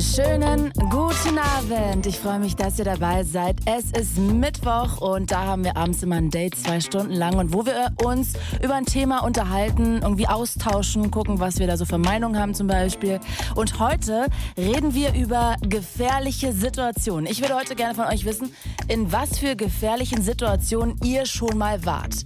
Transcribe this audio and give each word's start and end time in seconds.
Schönen 0.00 0.72
guten 0.88 1.38
Abend. 1.38 2.06
Ich 2.06 2.18
freue 2.18 2.38
mich, 2.38 2.56
dass 2.56 2.78
ihr 2.78 2.86
dabei 2.86 3.22
seid. 3.22 3.56
Es 3.66 3.90
ist 3.92 4.16
Mittwoch 4.16 4.98
und 5.02 5.30
da 5.30 5.44
haben 5.44 5.62
wir 5.62 5.76
abends 5.76 6.02
immer 6.02 6.16
ein 6.16 6.30
Date, 6.30 6.56
zwei 6.56 6.80
Stunden 6.80 7.12
lang 7.12 7.36
und 7.36 7.52
wo 7.52 7.66
wir 7.66 7.92
uns 8.02 8.32
über 8.62 8.76
ein 8.76 8.86
Thema 8.86 9.18
unterhalten, 9.18 10.00
irgendwie 10.02 10.26
austauschen, 10.26 11.10
gucken, 11.10 11.38
was 11.38 11.58
wir 11.58 11.66
da 11.66 11.76
so 11.76 11.84
für 11.84 11.98
Meinungen 11.98 12.40
haben 12.40 12.54
zum 12.54 12.66
Beispiel. 12.66 13.20
Und 13.54 13.78
heute 13.78 14.28
reden 14.56 14.94
wir 14.94 15.12
über 15.12 15.56
gefährliche 15.60 16.54
Situationen. 16.54 17.26
Ich 17.26 17.42
würde 17.42 17.56
heute 17.56 17.76
gerne 17.76 17.94
von 17.94 18.06
euch 18.06 18.24
wissen, 18.24 18.54
in 18.88 19.12
was 19.12 19.38
für 19.38 19.54
gefährlichen 19.54 20.22
Situationen 20.22 20.96
ihr 21.04 21.26
schon 21.26 21.58
mal 21.58 21.84
wart. 21.84 22.24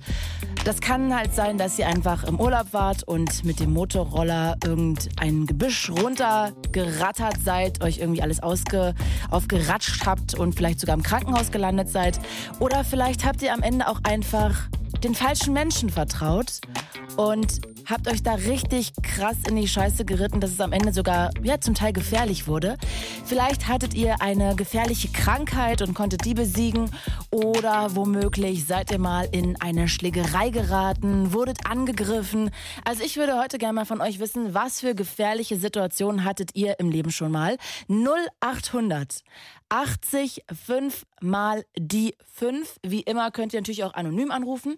Das 0.65 0.81
kann 0.81 1.15
halt 1.15 1.35
sein, 1.35 1.59
dass 1.59 1.79
ihr 1.79 1.87
einfach 1.87 2.25
im 2.25 2.41
Urlaub 2.41 2.69
wart 2.73 3.03
und 3.03 3.45
mit 3.45 3.61
dem 3.61 3.75
Motorroller 3.75 4.57
irgendein 4.65 5.47
Gebüsch 5.47 5.91
runtergerattert 5.91 7.37
seid, 7.45 7.64
euch 7.83 7.99
irgendwie 7.99 8.23
alles 8.23 8.43
ausge, 8.43 8.95
aufgeratscht 9.31 10.07
habt 10.07 10.35
und 10.35 10.55
vielleicht 10.55 10.81
sogar 10.81 10.95
im 10.95 11.03
Krankenhaus 11.03 11.51
gelandet 11.51 11.89
seid. 11.89 12.19
Oder 12.61 12.85
vielleicht 12.85 13.25
habt 13.25 13.43
ihr 13.43 13.53
am 13.53 13.63
Ende 13.63 13.89
auch 13.89 14.01
einfach 14.05 14.69
den 15.05 15.15
falschen 15.15 15.53
Menschen 15.53 15.91
vertraut 15.91 16.61
und 17.17 17.61
habt 17.89 18.09
euch 18.09 18.23
da 18.23 18.35
richtig 18.35 18.93
krass 19.03 19.37
in 19.47 19.57
die 19.57 19.69
Scheiße 19.69 20.07
geritten, 20.07 20.41
dass 20.41 20.51
es 20.51 20.61
am 20.61 20.73
Ende 20.73 20.95
sogar 20.95 21.31
ja 21.43 21.61
zum 21.61 21.75
Teil 21.75 21.93
gefährlich 21.93 22.49
wurde. 22.49 22.77
Vielleicht 23.27 23.69
hattet 23.69 23.93
ihr 23.93 24.23
eine 24.23 24.57
gefährliche 24.57 25.09
Krankheit 25.09 25.83
und 25.83 25.93
konntet 25.93 26.25
die 26.25 26.33
besiegen 26.33 26.91
oder 27.31 27.95
womöglich 27.95 28.65
seid 28.67 28.91
ihr 28.91 28.99
mal 28.99 29.29
in 29.31 29.61
eine 29.61 29.89
Schlägerei 29.89 30.49
geraten, 30.49 31.35
wurdet 31.35 31.67
angegriffen. 31.67 32.51
Also 32.85 33.05
ich 33.05 33.17
würde 33.19 33.39
heute 33.39 33.59
gerne 33.59 33.75
mal 33.75 33.87
von 33.87 34.01
euch 34.01 34.21
wissen, 34.21 34.55
was 34.55 34.81
für 34.81 34.95
gefährliche 34.95 35.57
Situationen 35.57 36.25
hattet 36.25 36.53
ihr 36.55 36.81
im 36.81 36.89
Leben 36.89 37.11
schon 37.11 37.31
mal? 37.31 37.59
0800 37.89 39.23
80 39.69 40.45
5 40.53 41.05
mal 41.21 41.65
die 41.77 42.15
5. 42.35 42.81
Wie 42.83 43.01
immer 43.01 43.31
könnt 43.31 43.53
ihr 43.53 43.61
natürlich 43.61 43.85
auch 43.85 43.95
anonym 43.95 44.31
anrufen. 44.31 44.77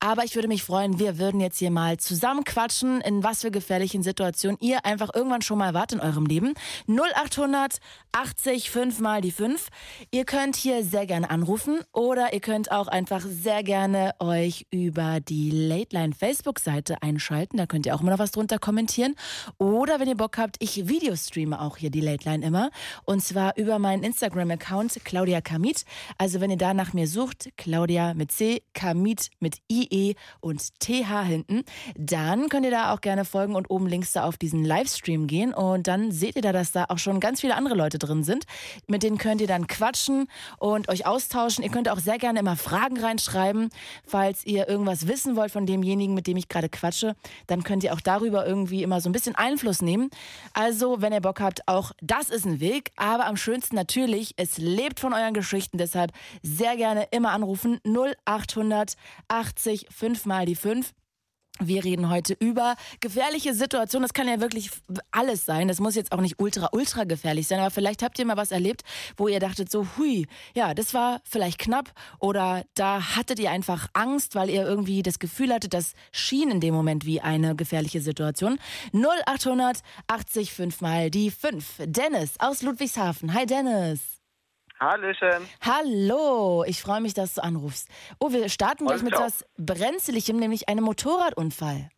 Aber 0.00 0.24
ich 0.24 0.34
würde 0.34 0.48
mich 0.48 0.62
freuen, 0.62 0.98
wir 0.98 1.18
würden 1.18 1.40
jetzt 1.40 1.58
hier 1.58 1.70
mal 1.70 1.98
zusammen 1.98 2.44
quatschen, 2.44 3.00
in 3.00 3.22
was 3.22 3.42
für 3.42 3.50
gefährlichen 3.50 4.02
Situationen 4.02 4.58
ihr 4.60 4.84
einfach 4.84 5.10
irgendwann 5.14 5.42
schon 5.42 5.58
mal 5.58 5.74
wart 5.74 5.92
in 5.92 6.00
eurem 6.00 6.26
Leben. 6.26 6.54
0800 6.88 7.78
80 8.16 8.70
5 8.70 9.00
mal 9.00 9.20
die 9.20 9.30
5. 9.30 9.68
Ihr 10.10 10.24
könnt 10.24 10.56
hier 10.56 10.82
sehr 10.82 11.04
gerne 11.04 11.28
anrufen 11.28 11.80
oder 11.92 12.32
ihr 12.32 12.40
könnt 12.40 12.70
auch 12.70 12.88
einfach 12.88 13.20
sehr 13.20 13.62
gerne 13.62 14.14
euch 14.20 14.66
über 14.70 15.20
die 15.20 15.50
Late 15.50 15.94
Line 15.94 16.14
Facebook-Seite 16.14 17.02
einschalten. 17.02 17.58
Da 17.58 17.66
könnt 17.66 17.84
ihr 17.84 17.94
auch 17.94 18.00
immer 18.00 18.12
noch 18.12 18.18
was 18.18 18.30
drunter 18.30 18.58
kommentieren. 18.58 19.16
Oder 19.58 20.00
wenn 20.00 20.08
ihr 20.08 20.16
Bock 20.16 20.38
habt, 20.38 20.56
ich 20.60 20.88
Videostreame 20.88 21.60
auch 21.60 21.76
hier 21.76 21.90
die 21.90 22.00
Late 22.00 22.26
Line 22.26 22.46
immer. 22.46 22.70
Und 23.04 23.22
zwar 23.22 23.54
über 23.58 23.78
meinen 23.78 24.02
Instagram-Account 24.02 25.04
Claudia 25.04 25.42
Kamit. 25.42 25.75
Also 26.18 26.40
wenn 26.40 26.50
ihr 26.50 26.56
da 26.56 26.74
nach 26.74 26.92
mir 26.92 27.06
sucht, 27.06 27.50
Claudia 27.56 28.14
mit 28.14 28.32
C, 28.32 28.62
Kamit 28.74 29.30
mit 29.40 29.58
IE 29.70 30.14
und 30.40 30.80
TH 30.80 31.22
hinten, 31.24 31.62
dann 31.96 32.48
könnt 32.48 32.64
ihr 32.64 32.70
da 32.70 32.92
auch 32.92 33.00
gerne 33.00 33.24
folgen 33.24 33.54
und 33.54 33.70
oben 33.70 33.86
links 33.86 34.12
da 34.12 34.24
auf 34.24 34.36
diesen 34.36 34.64
Livestream 34.64 35.26
gehen. 35.26 35.52
Und 35.52 35.86
dann 35.86 36.12
seht 36.12 36.36
ihr 36.36 36.42
da, 36.42 36.52
dass 36.52 36.72
da 36.72 36.86
auch 36.88 36.98
schon 36.98 37.20
ganz 37.20 37.40
viele 37.40 37.54
andere 37.54 37.74
Leute 37.74 37.98
drin 37.98 38.22
sind. 38.22 38.44
Mit 38.86 39.02
denen 39.02 39.18
könnt 39.18 39.40
ihr 39.40 39.46
dann 39.46 39.66
quatschen 39.66 40.28
und 40.58 40.88
euch 40.88 41.06
austauschen. 41.06 41.64
Ihr 41.64 41.70
könnt 41.70 41.88
auch 41.88 41.98
sehr 41.98 42.18
gerne 42.18 42.40
immer 42.40 42.56
Fragen 42.56 42.98
reinschreiben, 42.98 43.70
falls 44.06 44.44
ihr 44.46 44.68
irgendwas 44.68 45.06
wissen 45.08 45.36
wollt 45.36 45.50
von 45.50 45.66
demjenigen, 45.66 46.14
mit 46.14 46.26
dem 46.26 46.36
ich 46.36 46.48
gerade 46.48 46.68
quatsche. 46.68 47.16
Dann 47.46 47.62
könnt 47.62 47.84
ihr 47.84 47.92
auch 47.92 48.00
darüber 48.00 48.46
irgendwie 48.46 48.82
immer 48.82 49.00
so 49.00 49.08
ein 49.08 49.12
bisschen 49.12 49.34
Einfluss 49.34 49.82
nehmen. 49.82 50.10
Also, 50.52 51.00
wenn 51.00 51.12
ihr 51.12 51.20
Bock 51.20 51.40
habt, 51.40 51.66
auch 51.66 51.92
das 52.00 52.30
ist 52.30 52.46
ein 52.46 52.60
Weg. 52.60 52.90
Aber 52.96 53.26
am 53.26 53.36
schönsten 53.36 53.74
natürlich, 53.74 54.34
es 54.36 54.58
lebt 54.58 55.00
von 55.00 55.12
euren 55.12 55.34
Geschichten. 55.34 55.65
Deshalb 55.72 56.12
sehr 56.42 56.76
gerne 56.76 57.08
immer 57.10 57.30
anrufen. 57.32 57.80
0800 57.84 58.96
80 59.28 59.86
5 59.90 60.26
mal 60.26 60.46
die 60.46 60.56
5. 60.56 60.92
Wir 61.58 61.84
reden 61.84 62.10
heute 62.10 62.36
über 62.38 62.76
gefährliche 63.00 63.54
Situationen. 63.54 64.02
Das 64.02 64.12
kann 64.12 64.28
ja 64.28 64.40
wirklich 64.40 64.70
alles 65.10 65.46
sein. 65.46 65.68
Das 65.68 65.80
muss 65.80 65.94
jetzt 65.94 66.12
auch 66.12 66.20
nicht 66.20 66.38
ultra, 66.38 66.68
ultra 66.72 67.04
gefährlich 67.04 67.46
sein. 67.46 67.60
Aber 67.60 67.70
vielleicht 67.70 68.02
habt 68.02 68.18
ihr 68.18 68.26
mal 68.26 68.36
was 68.36 68.50
erlebt, 68.50 68.82
wo 69.16 69.26
ihr 69.26 69.40
dachtet 69.40 69.70
so, 69.70 69.86
hui, 69.96 70.26
ja, 70.54 70.74
das 70.74 70.92
war 70.92 71.22
vielleicht 71.24 71.58
knapp. 71.58 71.92
Oder 72.18 72.64
da 72.74 73.16
hattet 73.16 73.38
ihr 73.38 73.50
einfach 73.50 73.88
Angst, 73.94 74.34
weil 74.34 74.50
ihr 74.50 74.66
irgendwie 74.66 75.02
das 75.02 75.18
Gefühl 75.18 75.52
hattet, 75.52 75.72
das 75.72 75.94
schien 76.12 76.50
in 76.50 76.60
dem 76.60 76.74
Moment 76.74 77.06
wie 77.06 77.22
eine 77.22 77.56
gefährliche 77.56 78.02
Situation. 78.02 78.58
0800 78.92 79.80
80 80.08 80.52
5 80.52 80.80
mal 80.82 81.10
die 81.10 81.30
5. 81.30 81.84
Dennis 81.86 82.34
aus 82.38 82.60
Ludwigshafen. 82.60 83.32
Hi 83.32 83.46
Dennis. 83.46 84.15
Hallöchen. 84.78 85.48
Hallo, 85.64 86.64
ich 86.66 86.82
freue 86.82 87.00
mich, 87.00 87.14
dass 87.14 87.34
du 87.34 87.42
anrufst. 87.42 87.88
Oh, 88.20 88.30
wir 88.30 88.48
starten 88.48 88.86
gleich 88.86 89.02
mit 89.02 89.12
mich 89.12 89.20
auch. 89.20 89.24
was 89.24 89.46
Brenzligem, 89.56 90.36
nämlich 90.38 90.68
einem 90.68 90.84
Motorradunfall. 90.84 91.88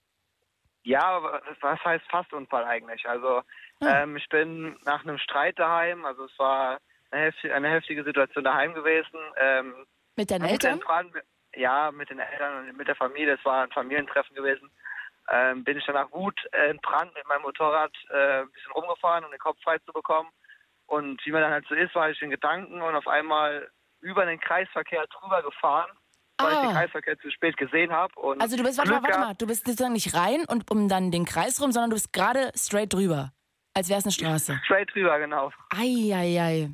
Ja, 0.85 1.03
aber 1.05 1.43
was 1.61 1.85
heißt 1.85 2.05
fast 2.11 2.33
Unfall 2.33 2.65
eigentlich? 2.65 3.07
Also 3.09 3.43
Ah. 3.81 4.03
ähm, 4.03 4.17
ich 4.17 4.29
bin 4.29 4.77
nach 4.85 5.03
einem 5.05 5.19
Streit 5.19 5.59
daheim, 5.59 6.05
also 6.05 6.25
es 6.25 6.37
war 6.39 6.79
eine 7.11 7.23
heftige, 7.27 7.55
eine 7.55 7.69
heftige 7.69 8.05
Situation 8.05 8.43
daheim 8.45 8.75
gewesen. 8.75 9.19
Ähm, 9.37 9.87
Mit 10.17 10.31
deinen 10.31 10.45
Eltern? 10.47 10.81
Fragen- 10.81 11.13
ja, 11.55 11.91
mit 11.93 12.11
den 12.11 12.19
Eltern 12.19 12.69
und 12.69 12.77
mit 12.77 12.89
der 12.89 12.97
Familie, 12.97 13.35
es 13.35 13.45
war 13.45 13.63
ein 13.65 13.71
Familientreffen 13.71 14.35
gewesen. 14.35 14.71
Ähm, 15.31 15.63
bin 15.65 15.77
ich 15.79 15.85
danach 15.87 16.09
äh, 16.13 16.71
entbrannt 16.71 17.13
mit 17.15 17.27
meinem 17.29 17.43
Motorrad 17.43 17.93
äh, 18.11 18.41
ein 18.43 18.51
bisschen 18.51 18.73
rumgefahren, 18.73 19.25
um 19.25 19.31
den 19.31 19.39
Kopf 19.41 19.59
frei 19.63 19.79
zu 19.79 19.93
bekommen. 19.93 20.31
Und 20.89 21.25
wie 21.25 21.31
man 21.33 21.43
dann 21.43 21.53
halt 21.53 21.67
so 21.69 21.75
ist, 21.75 21.95
war 21.95 22.11
ich 22.11 22.21
in 22.23 22.31
Gedanken 22.31 22.83
und 22.83 22.95
auf 22.97 23.07
einmal 23.07 23.71
über 24.01 24.25
den 24.27 24.41
Kreisverkehr 24.41 25.07
drüber 25.09 25.43
gefahren, 25.43 25.91
weil 26.39 26.53
ich 26.53 26.59
Ah. 26.59 26.63
den 26.63 26.73
Kreisverkehr 26.73 27.19
zu 27.21 27.31
spät 27.31 27.57
gesehen 27.57 27.93
habe. 27.93 28.13
Also 28.41 28.57
du 28.57 28.63
bist, 28.63 28.79
warte 28.79 28.91
mal, 28.93 29.03
warte 29.03 29.19
mal, 29.19 29.35
du 29.35 29.47
bist 29.47 29.67
sozusagen 29.67 29.93
nicht 29.93 30.15
rein 30.15 30.45
und 30.49 30.71
um 30.71 30.89
dann 30.89 31.11
den 31.11 31.25
Kreis 31.25 31.61
rum, 31.61 31.73
sondern 31.73 31.91
du 31.91 31.97
bist 31.97 32.13
gerade 32.13 32.51
straight 32.57 32.93
drüber. 32.93 33.33
Als 33.75 33.89
wäre 33.89 33.99
es 34.01 34.05
eine 34.07 34.13
Straße. 34.13 34.59
Straight 34.65 34.93
drüber, 34.95 35.19
genau. 35.19 35.53
Eieiei. 35.71 36.71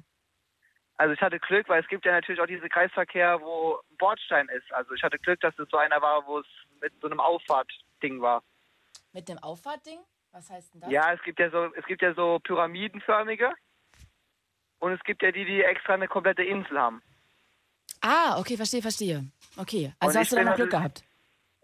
Also 0.97 1.13
ich 1.13 1.21
hatte 1.21 1.41
Glück, 1.41 1.69
weil 1.69 1.83
es 1.83 1.89
gibt 1.89 2.05
ja 2.05 2.13
natürlich 2.13 2.41
auch 2.41 2.47
diesen 2.47 2.69
Kreisverkehr, 2.69 3.41
wo 3.41 3.81
ein 3.91 3.97
Bordstein 3.99 4.49
ist. 4.51 4.73
Also 4.73 4.95
ich 4.95 5.03
hatte 5.03 5.19
Glück, 5.19 5.41
dass 5.41 5.59
es 5.59 5.69
so 5.71 5.77
einer 5.77 6.01
war, 6.01 6.25
wo 6.27 6.39
es 6.39 6.47
mit 6.81 6.93
so 7.01 7.09
einem 7.09 7.19
Auffahrtding 7.21 8.21
war. 8.21 8.43
Mit 9.13 9.29
dem 9.29 9.39
Auffahrtding? 9.39 9.99
Was 10.31 10.51
heißt 10.51 10.73
denn 10.75 10.81
das? 10.83 10.91
Ja, 10.91 11.13
es 11.13 11.23
gibt 11.23 11.39
ja 11.41 11.51
so, 11.51 11.73
es 11.75 11.85
gibt 11.87 12.01
ja 12.03 12.15
so 12.15 12.39
pyramidenförmige 12.41 13.53
und 14.85 14.93
es 14.93 15.03
gibt 15.05 15.23
ja 15.23 15.33
die, 15.33 15.45
die 15.45 15.63
extra 15.63 15.95
eine 15.95 16.09
komplette 16.09 16.43
Insel 16.43 16.79
haben. 16.79 17.03
Ah, 18.03 18.39
okay, 18.39 18.57
verstehe, 18.57 18.83
verstehe. 18.83 19.25
Okay, 19.57 19.93
also 19.99 20.19
Und 20.19 20.21
hast 20.21 20.33
du 20.33 20.37
dann 20.37 20.45
noch 20.47 20.57
Glück 20.57 20.73
halt- 20.75 20.97
gehabt. 20.97 21.05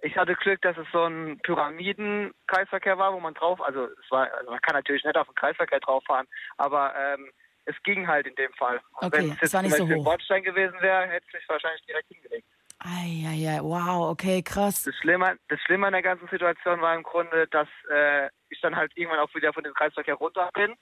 Ich 0.02 0.16
hatte 0.16 0.34
Glück, 0.34 0.62
dass 0.62 0.78
es 0.78 0.86
so 0.92 1.04
ein 1.04 1.38
Pyramiden-Kreisverkehr 1.42 2.96
war, 2.96 3.12
wo 3.12 3.20
man 3.20 3.34
drauf, 3.34 3.60
also 3.60 3.84
es 3.84 4.10
war, 4.10 4.32
also 4.32 4.50
man 4.50 4.60
kann 4.62 4.74
natürlich 4.74 5.04
nicht 5.04 5.16
auf 5.16 5.26
den 5.26 5.34
Kreisverkehr 5.34 5.80
drauf 5.80 6.02
fahren, 6.04 6.26
aber 6.56 6.94
ähm, 6.96 7.30
es 7.66 7.74
ging 7.82 8.08
halt 8.08 8.26
in 8.26 8.34
dem 8.36 8.52
Fall. 8.54 8.80
Und 9.00 9.08
Okay, 9.08 9.18
wenn 9.18 9.32
es 9.32 9.40
jetzt 9.42 9.52
war 9.52 9.60
nicht 9.62 9.76
so 9.76 9.86
hoch. 9.86 10.02
Bordstein 10.04 10.42
gewesen 10.42 10.80
wäre, 10.80 11.06
hätte 11.06 11.26
es 11.28 11.34
mich 11.34 11.48
wahrscheinlich 11.48 11.82
direkt 11.84 12.08
hingelegt. 12.08 12.46
Eieiei, 12.78 13.58
wow, 13.60 14.08
okay, 14.10 14.40
krass. 14.42 14.84
Das 14.84 14.94
Schlimme, 14.96 15.36
das 15.48 15.60
Schlimme 15.66 15.88
an 15.88 15.92
der 15.92 16.00
ganzen 16.02 16.28
Situation 16.28 16.80
war 16.80 16.94
im 16.94 17.02
Grunde, 17.02 17.46
dass 17.48 17.68
äh, 17.90 18.30
ich 18.48 18.58
dann 18.62 18.74
halt 18.76 18.92
irgendwann 18.96 19.20
auch 19.20 19.34
wieder 19.34 19.52
von 19.52 19.64
dem 19.64 19.74
Kreisverkehr 19.74 20.14
runter 20.14 20.48
bin. 20.54 20.74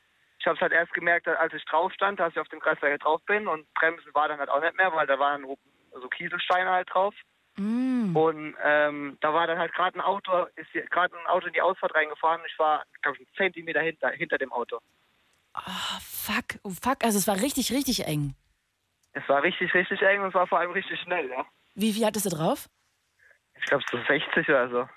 Ich 0.48 0.50
habe 0.50 0.56
es 0.56 0.62
halt 0.62 0.72
erst 0.72 0.94
gemerkt, 0.94 1.28
als 1.28 1.52
ich 1.52 1.62
drauf 1.66 1.92
stand, 1.92 2.18
dass 2.18 2.32
ich 2.32 2.38
auf 2.38 2.48
dem 2.48 2.60
Kreisverkehr 2.60 2.96
drauf 2.96 3.20
bin 3.26 3.46
und 3.46 3.70
Bremsen 3.74 4.14
war 4.14 4.28
dann 4.28 4.38
halt 4.38 4.48
auch 4.48 4.62
nicht 4.62 4.78
mehr, 4.78 4.90
weil 4.94 5.06
da 5.06 5.18
waren 5.18 5.44
so 5.92 6.08
Kieselsteine 6.08 6.70
halt 6.70 6.88
drauf. 6.90 7.14
Mm. 7.56 8.16
Und 8.16 8.56
ähm, 8.64 9.18
da 9.20 9.34
war 9.34 9.46
dann 9.46 9.58
halt 9.58 9.74
gerade 9.74 9.98
ein 9.98 10.00
Auto, 10.00 10.46
ist 10.56 10.72
gerade 10.90 11.14
ein 11.14 11.26
Auto 11.26 11.48
in 11.48 11.52
die 11.52 11.60
Ausfahrt 11.60 11.94
reingefahren 11.94 12.40
und 12.40 12.46
ich 12.50 12.58
war, 12.58 12.82
glaube 13.02 13.18
ich, 13.18 13.28
einen 13.28 13.36
Zentimeter 13.36 13.82
hinter, 13.82 14.08
hinter 14.08 14.38
dem 14.38 14.50
Auto. 14.50 14.78
Ah, 15.52 15.98
fuck, 16.00 16.58
oh, 16.62 16.70
fuck, 16.70 17.04
also 17.04 17.18
es 17.18 17.28
war 17.28 17.36
richtig, 17.36 17.70
richtig 17.70 18.06
eng. 18.06 18.34
Es 19.12 19.28
war 19.28 19.42
richtig, 19.42 19.74
richtig 19.74 20.00
eng 20.00 20.22
und 20.22 20.28
es 20.28 20.34
war 20.34 20.46
vor 20.46 20.60
allem 20.60 20.70
richtig 20.70 20.98
schnell, 21.02 21.28
ja. 21.28 21.44
Wie 21.74 21.92
viel 21.92 22.06
hattest 22.06 22.24
du 22.24 22.30
drauf? 22.30 22.70
Ich 23.60 23.66
glaube 23.66 23.84
so 23.90 23.98
60 23.98 24.48
oder 24.48 24.70
so. 24.70 24.88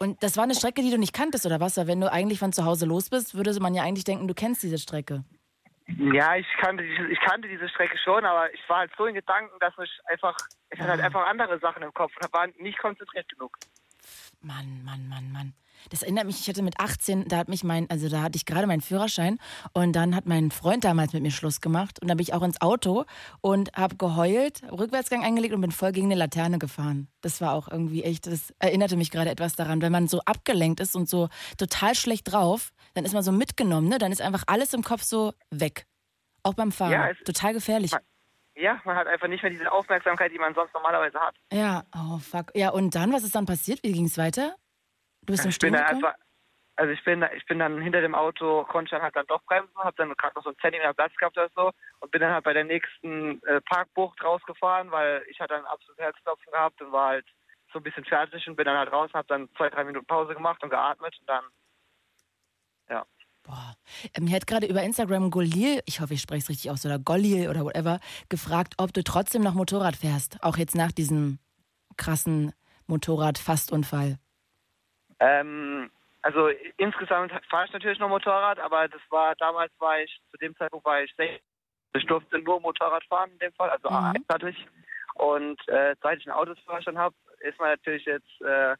Und 0.00 0.22
das 0.22 0.36
war 0.36 0.44
eine 0.44 0.54
Strecke, 0.54 0.82
die 0.82 0.90
du 0.90 0.98
nicht 0.98 1.12
kanntest, 1.12 1.44
oder 1.46 1.60
was? 1.60 1.76
Wenn 1.76 2.00
du 2.00 2.10
eigentlich 2.10 2.38
von 2.38 2.52
zu 2.52 2.64
Hause 2.64 2.86
los 2.86 3.10
bist, 3.10 3.34
würde 3.34 3.58
man 3.60 3.74
ja 3.74 3.82
eigentlich 3.82 4.04
denken, 4.04 4.28
du 4.28 4.34
kennst 4.34 4.62
diese 4.62 4.78
Strecke. 4.78 5.24
Ja, 5.86 6.36
ich 6.36 6.46
kannte, 6.60 6.84
diese, 6.84 7.08
ich 7.08 7.18
kannte 7.20 7.48
diese 7.48 7.68
Strecke 7.68 7.96
schon, 7.98 8.24
aber 8.24 8.52
ich 8.52 8.60
war 8.68 8.78
halt 8.78 8.92
so 8.96 9.06
in 9.06 9.14
Gedanken, 9.14 9.58
dass 9.58 9.72
ich 9.82 9.90
einfach, 10.04 10.36
ich 10.70 10.78
hatte 10.78 10.90
halt 10.90 11.00
einfach 11.00 11.26
andere 11.26 11.58
Sachen 11.60 11.82
im 11.82 11.94
Kopf 11.94 12.12
und 12.22 12.32
war 12.32 12.46
nicht 12.58 12.78
konzentriert 12.78 13.26
genug. 13.30 13.56
Mann, 14.42 14.84
Mann, 14.84 15.08
Mann, 15.08 15.32
Mann. 15.32 15.54
Das 15.90 16.02
erinnert 16.02 16.26
mich, 16.26 16.40
ich 16.40 16.48
hatte 16.48 16.62
mit 16.62 16.78
18, 16.80 17.28
da 17.28 17.38
hat 17.38 17.48
mich 17.48 17.64
mein, 17.64 17.88
also 17.90 18.08
da 18.08 18.22
hatte 18.22 18.36
ich 18.36 18.44
gerade 18.46 18.66
meinen 18.66 18.80
Führerschein 18.80 19.38
und 19.72 19.92
dann 19.94 20.14
hat 20.14 20.26
mein 20.26 20.50
Freund 20.50 20.84
damals 20.84 21.12
mit 21.12 21.22
mir 21.22 21.30
Schluss 21.30 21.60
gemacht 21.60 22.00
und 22.00 22.08
dann 22.08 22.16
bin 22.16 22.22
ich 22.24 22.34
auch 22.34 22.42
ins 22.42 22.60
Auto 22.60 23.04
und 23.40 23.70
habe 23.76 23.96
geheult, 23.96 24.62
Rückwärtsgang 24.70 25.24
eingelegt 25.24 25.54
und 25.54 25.60
bin 25.60 25.70
voll 25.72 25.92
gegen 25.92 26.06
eine 26.06 26.14
Laterne 26.16 26.58
gefahren. 26.58 27.08
Das 27.20 27.40
war 27.40 27.52
auch 27.54 27.68
irgendwie 27.68 28.02
echt, 28.04 28.26
das 28.26 28.52
erinnerte 28.58 28.96
mich 28.96 29.10
gerade 29.10 29.30
etwas 29.30 29.54
daran, 29.56 29.82
wenn 29.82 29.92
man 29.92 30.08
so 30.08 30.20
abgelenkt 30.24 30.80
ist 30.80 30.94
und 30.96 31.08
so 31.08 31.28
total 31.56 31.94
schlecht 31.94 32.32
drauf, 32.32 32.72
dann 32.94 33.04
ist 33.04 33.14
man 33.14 33.22
so 33.22 33.32
mitgenommen, 33.32 33.88
ne? 33.88 33.98
Dann 33.98 34.12
ist 34.12 34.20
einfach 34.22 34.44
alles 34.46 34.72
im 34.74 34.82
Kopf 34.82 35.02
so 35.02 35.32
weg. 35.50 35.86
Auch 36.42 36.54
beim 36.54 36.72
Fahren. 36.72 36.92
Ja, 36.92 37.10
es- 37.10 37.18
total 37.24 37.52
gefährlich. 37.52 37.92
Ja, 38.60 38.80
man 38.84 38.96
hat 38.96 39.06
einfach 39.06 39.28
nicht 39.28 39.42
mehr 39.42 39.52
diese 39.52 39.70
Aufmerksamkeit, 39.70 40.32
die 40.32 40.38
man 40.38 40.52
sonst 40.52 40.74
normalerweise 40.74 41.18
hat. 41.20 41.36
Ja, 41.52 41.84
oh 41.94 42.18
fuck. 42.18 42.50
Ja, 42.56 42.70
und 42.70 42.94
dann, 42.96 43.12
was 43.12 43.22
ist 43.22 43.36
dann 43.36 43.46
passiert? 43.46 43.80
Wie 43.84 43.92
ging 43.92 44.06
es 44.06 44.18
weiter? 44.18 44.56
Du 45.28 45.32
bist 45.32 45.44
im 45.44 45.50
Ich 45.50 45.58
bin 45.58 45.74
dann 45.74 45.84
einfach, 45.84 46.14
also 46.76 46.90
ich 46.90 47.04
bin, 47.04 47.22
ich 47.36 47.44
bin 47.44 47.58
dann 47.58 47.82
hinter 47.82 48.00
dem 48.00 48.14
Auto, 48.14 48.64
konnte 48.64 48.92
dann 48.92 49.02
halt 49.02 49.14
dann 49.14 49.26
doch 49.26 49.42
bremsen, 49.44 49.76
habe 49.76 49.94
dann 49.98 50.14
gerade 50.14 50.34
noch 50.34 50.42
so 50.42 50.48
einen 50.48 50.58
Zentimeter 50.58 50.94
Platz 50.94 51.14
gehabt 51.16 51.36
oder 51.36 51.50
so 51.54 51.70
und 52.00 52.10
bin 52.10 52.22
dann 52.22 52.32
halt 52.32 52.44
bei 52.44 52.54
der 52.54 52.64
nächsten 52.64 53.42
äh, 53.42 53.60
Parkbucht 53.60 54.24
rausgefahren, 54.24 54.90
weil 54.90 55.22
ich 55.28 55.38
hatte 55.38 55.52
dann 55.52 55.66
absolut 55.66 55.98
Herzklopfen 55.98 56.50
gehabt 56.50 56.80
und 56.80 56.92
war 56.92 57.08
halt 57.08 57.26
so 57.74 57.78
ein 57.78 57.82
bisschen 57.82 58.06
fertig 58.06 58.48
und 58.48 58.56
bin 58.56 58.64
dann 58.64 58.78
halt 58.78 58.90
raus, 58.90 59.10
habe 59.12 59.28
dann 59.28 59.50
zwei, 59.58 59.68
drei 59.68 59.84
Minuten 59.84 60.06
Pause 60.06 60.32
gemacht 60.32 60.62
und 60.62 60.70
geatmet 60.70 61.14
und 61.20 61.28
dann, 61.28 61.44
ja. 62.88 63.04
Boah. 63.42 63.74
Ähm, 64.14 64.24
Mir 64.24 64.36
hat 64.36 64.46
gerade 64.46 64.66
über 64.66 64.82
Instagram 64.82 65.30
Golil, 65.30 65.82
ich 65.84 66.00
hoffe, 66.00 66.14
ich 66.14 66.22
spreche 66.22 66.44
es 66.44 66.48
richtig 66.48 66.70
aus, 66.70 66.86
oder 66.86 66.98
Golil 66.98 67.50
oder 67.50 67.66
whatever, 67.66 68.00
gefragt, 68.30 68.76
ob 68.78 68.94
du 68.94 69.04
trotzdem 69.04 69.42
noch 69.42 69.52
Motorrad 69.52 69.96
fährst. 69.96 70.42
Auch 70.42 70.56
jetzt 70.56 70.74
nach 70.74 70.92
diesem 70.92 71.38
krassen 71.98 72.54
Motorrad-Fastunfall. 72.86 74.16
Ähm, 75.20 75.90
also 76.22 76.48
insgesamt 76.76 77.32
fahre 77.48 77.66
ich 77.66 77.72
natürlich 77.72 77.98
noch 77.98 78.08
Motorrad, 78.08 78.58
aber 78.58 78.88
das 78.88 79.00
war 79.10 79.34
damals 79.36 79.72
war 79.78 80.00
ich 80.00 80.20
zu 80.30 80.36
dem 80.38 80.56
Zeitpunkt 80.56 80.84
war 80.84 81.02
ich 81.02 81.14
16. 81.16 81.38
Ich 81.94 82.06
durfte 82.06 82.38
nur 82.38 82.60
Motorrad 82.60 83.04
fahren 83.04 83.30
in 83.32 83.38
dem 83.38 83.52
Fall, 83.54 83.70
also 83.70 83.88
Mhm. 83.88 83.94
A1 83.94 84.28
hatte 84.28 84.50
ich. 84.50 84.66
Und 85.14 85.66
äh, 85.68 85.96
seit 86.02 86.18
ich 86.18 86.26
einen 86.28 86.36
Autoführerschein 86.38 86.98
habe, 86.98 87.14
ist 87.40 87.58
man 87.58 87.70
natürlich 87.70 88.04
jetzt 88.04 88.40
äh, 88.40 88.76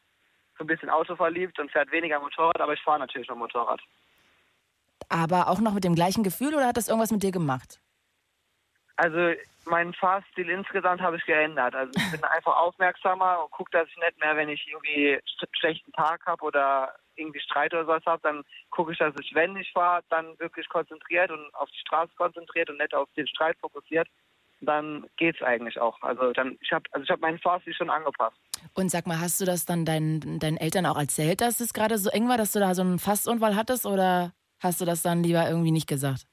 so 0.56 0.64
ein 0.64 0.66
bisschen 0.66 0.90
autoverliebt 0.90 1.58
und 1.58 1.70
fährt 1.70 1.90
weniger 1.90 2.20
Motorrad, 2.20 2.60
aber 2.60 2.74
ich 2.74 2.82
fahre 2.82 2.98
natürlich 2.98 3.28
noch 3.28 3.36
Motorrad. 3.36 3.80
Aber 5.08 5.48
auch 5.48 5.60
noch 5.60 5.72
mit 5.72 5.84
dem 5.84 5.94
gleichen 5.94 6.22
Gefühl 6.22 6.54
oder 6.54 6.66
hat 6.66 6.76
das 6.76 6.88
irgendwas 6.88 7.10
mit 7.10 7.22
dir 7.22 7.32
gemacht? 7.32 7.80
Also 8.98 9.32
meinen 9.64 9.94
Fahrstil 9.94 10.50
insgesamt 10.50 11.00
habe 11.00 11.16
ich 11.18 11.24
geändert. 11.24 11.72
Also 11.72 11.92
ich 11.96 12.10
bin 12.10 12.24
einfach 12.24 12.56
aufmerksamer 12.56 13.44
und 13.44 13.50
gucke, 13.52 13.70
dass 13.70 13.88
ich 13.88 13.96
nicht 13.96 14.18
mehr, 14.18 14.36
wenn 14.36 14.48
ich 14.48 14.66
irgendwie 14.66 15.20
sch 15.24 15.46
schlechten 15.52 15.92
Tag 15.92 16.26
habe 16.26 16.44
oder 16.44 16.96
irgendwie 17.14 17.38
Streit 17.38 17.72
oder 17.74 17.84
sowas 17.84 18.02
habe, 18.06 18.20
dann 18.24 18.42
gucke 18.70 18.92
ich, 18.92 18.98
dass 18.98 19.14
ich, 19.20 19.32
wenn 19.34 19.56
ich 19.56 19.70
fahre, 19.72 20.02
dann 20.10 20.36
wirklich 20.40 20.68
konzentriert 20.68 21.30
und 21.30 21.54
auf 21.54 21.70
die 21.70 21.78
Straße 21.78 22.10
konzentriert 22.16 22.70
und 22.70 22.78
nicht 22.78 22.92
auf 22.92 23.08
den 23.16 23.28
Streit 23.28 23.56
fokussiert. 23.60 24.08
Dann 24.62 25.06
geht's 25.16 25.42
eigentlich 25.42 25.80
auch. 25.80 26.02
Also 26.02 26.32
dann 26.32 26.58
ich 26.60 26.72
habe 26.72 26.84
also 26.90 27.04
ich 27.04 27.10
habe 27.10 27.20
meinen 27.20 27.38
Fahrstil 27.38 27.74
schon 27.74 27.90
angepasst. 27.90 28.36
Und 28.74 28.90
sag 28.90 29.06
mal, 29.06 29.20
hast 29.20 29.40
du 29.40 29.44
das 29.44 29.64
dann 29.64 29.84
deinen, 29.84 30.40
deinen 30.40 30.56
Eltern 30.56 30.86
auch 30.86 30.98
erzählt, 30.98 31.40
dass 31.40 31.60
es 31.60 31.72
gerade 31.72 31.98
so 31.98 32.10
eng 32.10 32.28
war, 32.28 32.36
dass 32.36 32.50
du 32.50 32.58
da 32.58 32.74
so 32.74 32.82
einen 32.82 32.98
Fastunfall 32.98 33.54
hattest 33.54 33.86
oder 33.86 34.32
hast 34.58 34.80
du 34.80 34.84
das 34.84 35.02
dann 35.02 35.22
lieber 35.22 35.48
irgendwie 35.48 35.70
nicht 35.70 35.86
gesagt? 35.86 36.26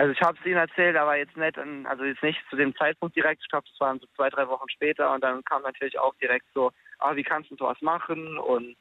Also 0.00 0.12
ich 0.12 0.22
habe 0.22 0.38
es 0.40 0.46
ihnen 0.46 0.56
erzählt, 0.56 0.96
aber 0.96 1.16
jetzt 1.16 1.36
nicht, 1.36 1.58
also 1.58 2.04
jetzt 2.04 2.22
nicht 2.22 2.40
zu 2.48 2.56
dem 2.56 2.74
Zeitpunkt 2.74 3.14
direkt. 3.14 3.42
Ich 3.42 3.50
glaube, 3.50 3.66
das 3.70 3.78
waren 3.80 4.00
so 4.00 4.06
zwei, 4.16 4.30
drei 4.30 4.48
Wochen 4.48 4.66
später 4.70 5.12
und 5.12 5.22
dann 5.22 5.44
kam 5.44 5.60
natürlich 5.60 5.98
auch 5.98 6.14
direkt 6.14 6.46
so, 6.54 6.72
ah, 7.00 7.14
wie 7.16 7.22
kannst 7.22 7.50
du 7.50 7.56
sowas 7.56 7.76
machen? 7.82 8.38
Und 8.38 8.78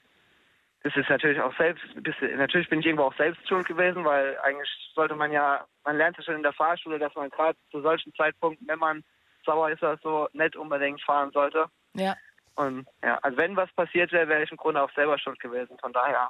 das 0.83 0.95
ist 0.95 1.09
natürlich 1.09 1.41
auch 1.41 1.53
selbst, 1.57 1.83
bisschen, 1.95 2.37
natürlich 2.37 2.69
bin 2.69 2.79
ich 2.79 2.85
irgendwo 2.85 3.03
auch 3.03 3.17
selbst 3.17 3.45
schuld 3.49 3.67
gewesen, 3.67 4.05
weil 4.05 4.37
eigentlich 4.43 4.69
sollte 4.95 5.13
man 5.13 5.33
ja, 5.33 5.65
man 5.83 5.97
lernt 5.97 6.15
ja 6.15 6.23
schon 6.23 6.35
in 6.35 6.43
der 6.43 6.53
Fahrschule, 6.53 6.97
dass 6.97 7.13
man 7.15 7.29
gerade 7.31 7.57
zu 7.69 7.81
solchen 7.81 8.13
Zeitpunkten, 8.13 8.65
wenn 8.69 8.79
man 8.79 9.03
sauer 9.45 9.71
ist 9.71 9.83
oder 9.83 9.99
so, 10.01 10.29
nicht 10.31 10.55
unbedingt 10.55 11.01
fahren 11.01 11.31
sollte. 11.31 11.65
Ja. 11.95 12.15
Und 12.55 12.87
ja, 13.03 13.19
also 13.23 13.37
wenn 13.37 13.57
was 13.57 13.69
passiert 13.73 14.13
wäre, 14.13 14.29
wäre 14.29 14.43
ich 14.43 14.51
im 14.51 14.57
Grunde 14.57 14.81
auch 14.81 14.91
selber 14.93 15.19
schuld 15.19 15.41
gewesen. 15.41 15.77
Von 15.81 15.91
daher. 15.91 16.29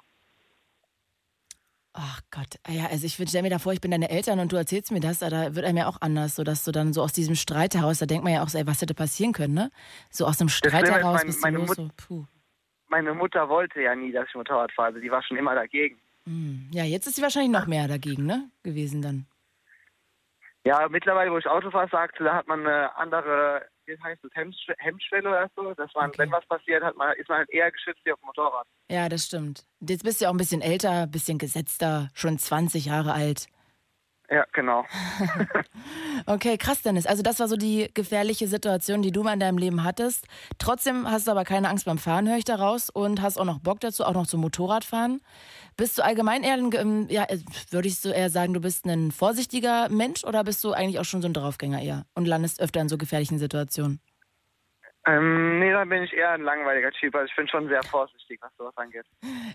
Ach 1.94 2.22
Gott, 2.32 2.60
ja, 2.68 2.86
also 2.88 3.06
ich 3.06 3.16
stelle 3.16 3.42
mir 3.44 3.50
da 3.50 3.58
vor, 3.60 3.74
ich 3.74 3.82
bin 3.82 3.90
deine 3.92 4.10
Eltern 4.10 4.40
und 4.40 4.52
du 4.52 4.56
erzählst 4.58 4.92
mir 4.92 5.00
das, 5.00 5.20
da 5.20 5.56
wird 5.56 5.66
einem 5.66 5.78
ja 5.78 5.88
auch 5.88 6.00
anders, 6.02 6.36
so 6.36 6.44
dass 6.44 6.64
du 6.64 6.72
dann 6.72 6.94
so 6.94 7.02
aus 7.02 7.14
diesem 7.14 7.36
Streit 7.36 7.74
heraus, 7.74 7.98
da 8.00 8.06
denkt 8.06 8.24
man 8.24 8.32
ja 8.34 8.44
auch, 8.44 8.54
ey, 8.54 8.66
was 8.68 8.82
hätte 8.82 8.94
passieren 8.94 9.34
können, 9.34 9.56
ne? 9.56 9.72
So 10.12 10.26
aus 10.26 10.38
dem 10.38 10.50
Streit 10.50 10.88
heraus 10.90 11.18
mein- 11.18 11.26
bist 11.28 11.40
du 11.40 11.42
meine 11.42 11.58
los, 11.58 11.68
Mut- 11.68 11.76
so, 11.78 11.90
puh. 11.98 12.26
Meine 12.90 13.14
Mutter 13.14 13.50
wollte 13.50 13.82
ja 13.82 13.96
nie, 13.96 14.12
dass 14.12 14.28
ich 14.30 14.36
Motorrad 14.36 14.72
fahre. 14.72 14.88
Also 14.90 15.00
die 15.00 15.12
war 15.12 15.22
schon 15.24 15.38
immer 15.38 15.54
dagegen. 15.56 16.00
Hm. 16.26 16.70
Ja, 16.72 16.84
jetzt 16.84 17.08
ist 17.08 17.16
sie 17.16 17.22
wahrscheinlich 17.22 17.52
noch 17.52 17.68
mehr 17.68 17.88
dagegen, 17.88 18.26
ne? 18.26 18.50
Gewesen 18.64 19.02
dann. 19.02 19.26
Ja, 20.66 20.88
mittlerweile, 20.90 21.32
wo 21.32 21.38
ich 21.38 21.48
Auto 21.48 21.72
fahre, 21.72 21.88
sagte, 21.90 22.24
da 22.24 22.36
hat 22.36 22.48
man 22.48 22.62
eine 22.66 22.96
andere, 22.98 23.64
wie 23.90 24.04
heißt 24.04 24.24
das, 24.24 24.32
Hemmschw- 24.32 24.76
Hemmschwelle 24.78 25.30
oder 25.30 25.50
so. 25.56 25.74
Dass 25.74 25.94
man, 25.96 26.10
Okay. 26.10 26.20
wenn 26.20 26.32
was 26.32 26.46
passiert, 26.48 26.84
hat 26.84 26.96
man, 26.96 27.14
ist 27.18 27.28
man 27.30 27.40
halt 27.40 27.50
eher 27.50 27.72
geschützt 27.72 28.00
wie 28.06 28.12
auf 28.14 28.20
dem 28.20 28.28
Motorrad. 28.28 28.68
Ja, 28.90 29.10
das 29.10 29.26
stimmt. 29.26 29.66
Jetzt 29.82 30.04
bist 30.04 30.22
du 30.22 30.24
ja 30.26 30.30
auch 30.30 30.34
ein 30.34 30.38
bisschen 30.38 30.62
älter, 30.62 31.04
ein 31.04 31.12
bisschen 31.12 31.38
gesetzter, 31.38 32.10
schon 32.14 32.38
20 32.40 32.86
Jahre 32.86 33.14
alt. 33.14 33.48
Ja, 34.30 34.46
genau. 34.54 34.86
Okay, 36.26 36.58
krass, 36.58 36.82
Dennis. 36.82 37.06
Also 37.08 37.24
das 37.24 37.40
war 37.40 37.48
so 37.48 37.56
die 37.56 37.90
gefährliche 37.94 38.48
Situation, 38.48 39.02
die 39.02 39.12
du 39.12 39.24
mal 39.24 39.34
in 39.34 39.40
deinem 39.40 39.58
Leben 39.58 39.84
hattest. 39.84 40.28
Trotzdem 40.60 41.10
hast 41.10 41.28
du 41.28 41.32
aber 41.32 41.46
keine 41.46 41.70
Angst 41.70 41.86
beim 41.86 41.98
Fahren, 41.98 42.28
höre 42.28 42.38
ich 42.38 42.44
daraus, 42.44 42.90
und 42.90 43.22
hast 43.22 43.40
auch 43.40 43.46
noch 43.46 43.60
Bock 43.60 43.80
dazu, 43.80 44.04
auch 44.06 44.14
noch 44.14 44.28
zum 44.28 44.42
Motorradfahren. 44.42 45.22
Bist 45.80 45.98
du 45.98 46.04
allgemein 46.04 46.44
eher, 46.44 46.56
ein, 46.56 46.72
ähm, 46.74 47.08
ja, 47.10 47.24
äh, 47.24 47.40
würde 47.70 47.88
ich 47.88 48.02
so 48.02 48.12
eher 48.12 48.30
sagen, 48.30 48.54
du 48.54 48.60
bist 48.60 48.86
ein 48.86 49.12
vorsichtiger 49.12 49.88
Mensch 49.88 50.26
oder 50.26 50.44
bist 50.44 50.62
du 50.66 50.74
eigentlich 50.74 51.00
auch 51.00 51.06
schon 51.06 51.22
so 51.22 51.30
ein 51.30 51.34
Draufgänger 51.34 51.82
eher 51.82 52.06
und 52.16 52.28
landest 52.28 52.62
öfter 52.62 52.82
in 52.82 52.90
so 52.90 52.98
gefährlichen 52.98 53.40
Situationen? 53.40 54.02
Ähm, 55.08 55.60
nee, 55.60 55.72
dann 55.72 55.88
bin 55.88 56.04
ich 56.04 56.12
eher 56.12 56.32
ein 56.32 56.42
langweiliger 56.42 56.92
Typ. 56.92 57.16
Also 57.16 57.28
ich 57.30 57.36
bin 57.38 57.48
schon 57.48 57.70
sehr 57.70 57.82
vorsichtig, 57.84 58.42
was 58.42 58.52
sowas 58.58 58.76
angeht. 58.76 59.06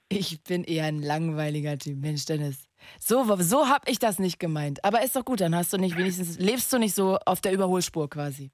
Ich 0.09 0.43
bin 0.43 0.65
eher 0.65 0.87
ein 0.87 1.03
langweiliger 1.03 1.77
Typ. 1.77 1.99
Mensch, 1.99 2.25
Dennis. 2.25 2.71
So, 2.99 3.25
so 3.41 3.69
hab 3.69 3.87
ich 3.87 3.99
das 3.99 4.19
nicht 4.19 4.39
gemeint. 4.41 4.83
Aber 4.83 5.03
ist 5.03 5.17
doch 5.17 5.27
gut, 5.27 5.43
dann 5.43 5.55
hast 5.55 5.75
du 5.75 5.77
nicht 5.77 5.99
wenigstens, 5.99 6.39
lebst 6.39 6.73
du 6.73 6.79
nicht 6.79 6.95
so 6.95 7.19
auf 7.27 7.43
der 7.43 7.53
Überholspur 7.53 8.09
quasi. 8.09 8.51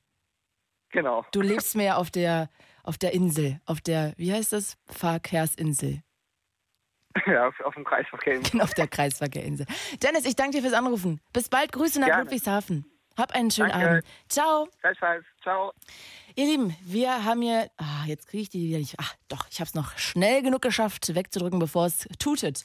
Genau. 0.90 1.24
Du 1.30 1.40
lebst 1.40 1.76
mehr 1.76 1.98
auf 1.98 2.10
der, 2.10 2.50
auf 2.82 2.98
der 2.98 3.12
Insel, 3.12 3.60
auf 3.64 3.80
der, 3.80 4.12
wie 4.16 4.32
heißt 4.32 4.54
das? 4.54 4.76
Verkehrsinsel. 4.86 6.02
Ja, 7.26 7.48
auf, 7.48 7.60
auf 7.60 7.74
dem 7.74 7.84
Kreisverkehr. 7.84 8.40
Genau, 8.40 8.64
auf 8.64 8.74
der 8.74 8.88
Kreisverkehrinsel. 8.88 9.66
Dennis, 10.02 10.24
ich 10.24 10.36
danke 10.36 10.56
dir 10.56 10.62
fürs 10.62 10.74
Anrufen. 10.74 11.20
Bis 11.32 11.48
bald, 11.48 11.72
Grüße 11.72 12.00
nach 12.00 12.06
Gerne. 12.06 12.22
Ludwigshafen. 12.24 12.84
Hab 13.16 13.32
einen 13.32 13.50
schönen 13.50 13.70
Danke. 13.70 13.88
Abend. 13.88 14.04
Ciao. 14.28 14.68
Gleichfalls. 14.80 15.24
Ciao. 15.42 15.72
Ihr 16.36 16.44
Lieben, 16.44 16.76
wir 16.82 17.24
haben 17.24 17.42
hier, 17.42 17.70
ah, 17.76 18.04
jetzt 18.06 18.28
kriege 18.28 18.42
ich 18.42 18.50
die 18.50 18.68
wieder 18.68 18.78
nicht, 18.78 18.94
ach 18.98 19.14
doch, 19.28 19.46
ich 19.50 19.58
habe 19.60 19.68
es 19.68 19.74
noch 19.74 19.98
schnell 19.98 20.42
genug 20.42 20.62
geschafft, 20.62 21.14
wegzudrücken, 21.14 21.58
bevor 21.58 21.86
es 21.86 22.06
tutet. 22.18 22.64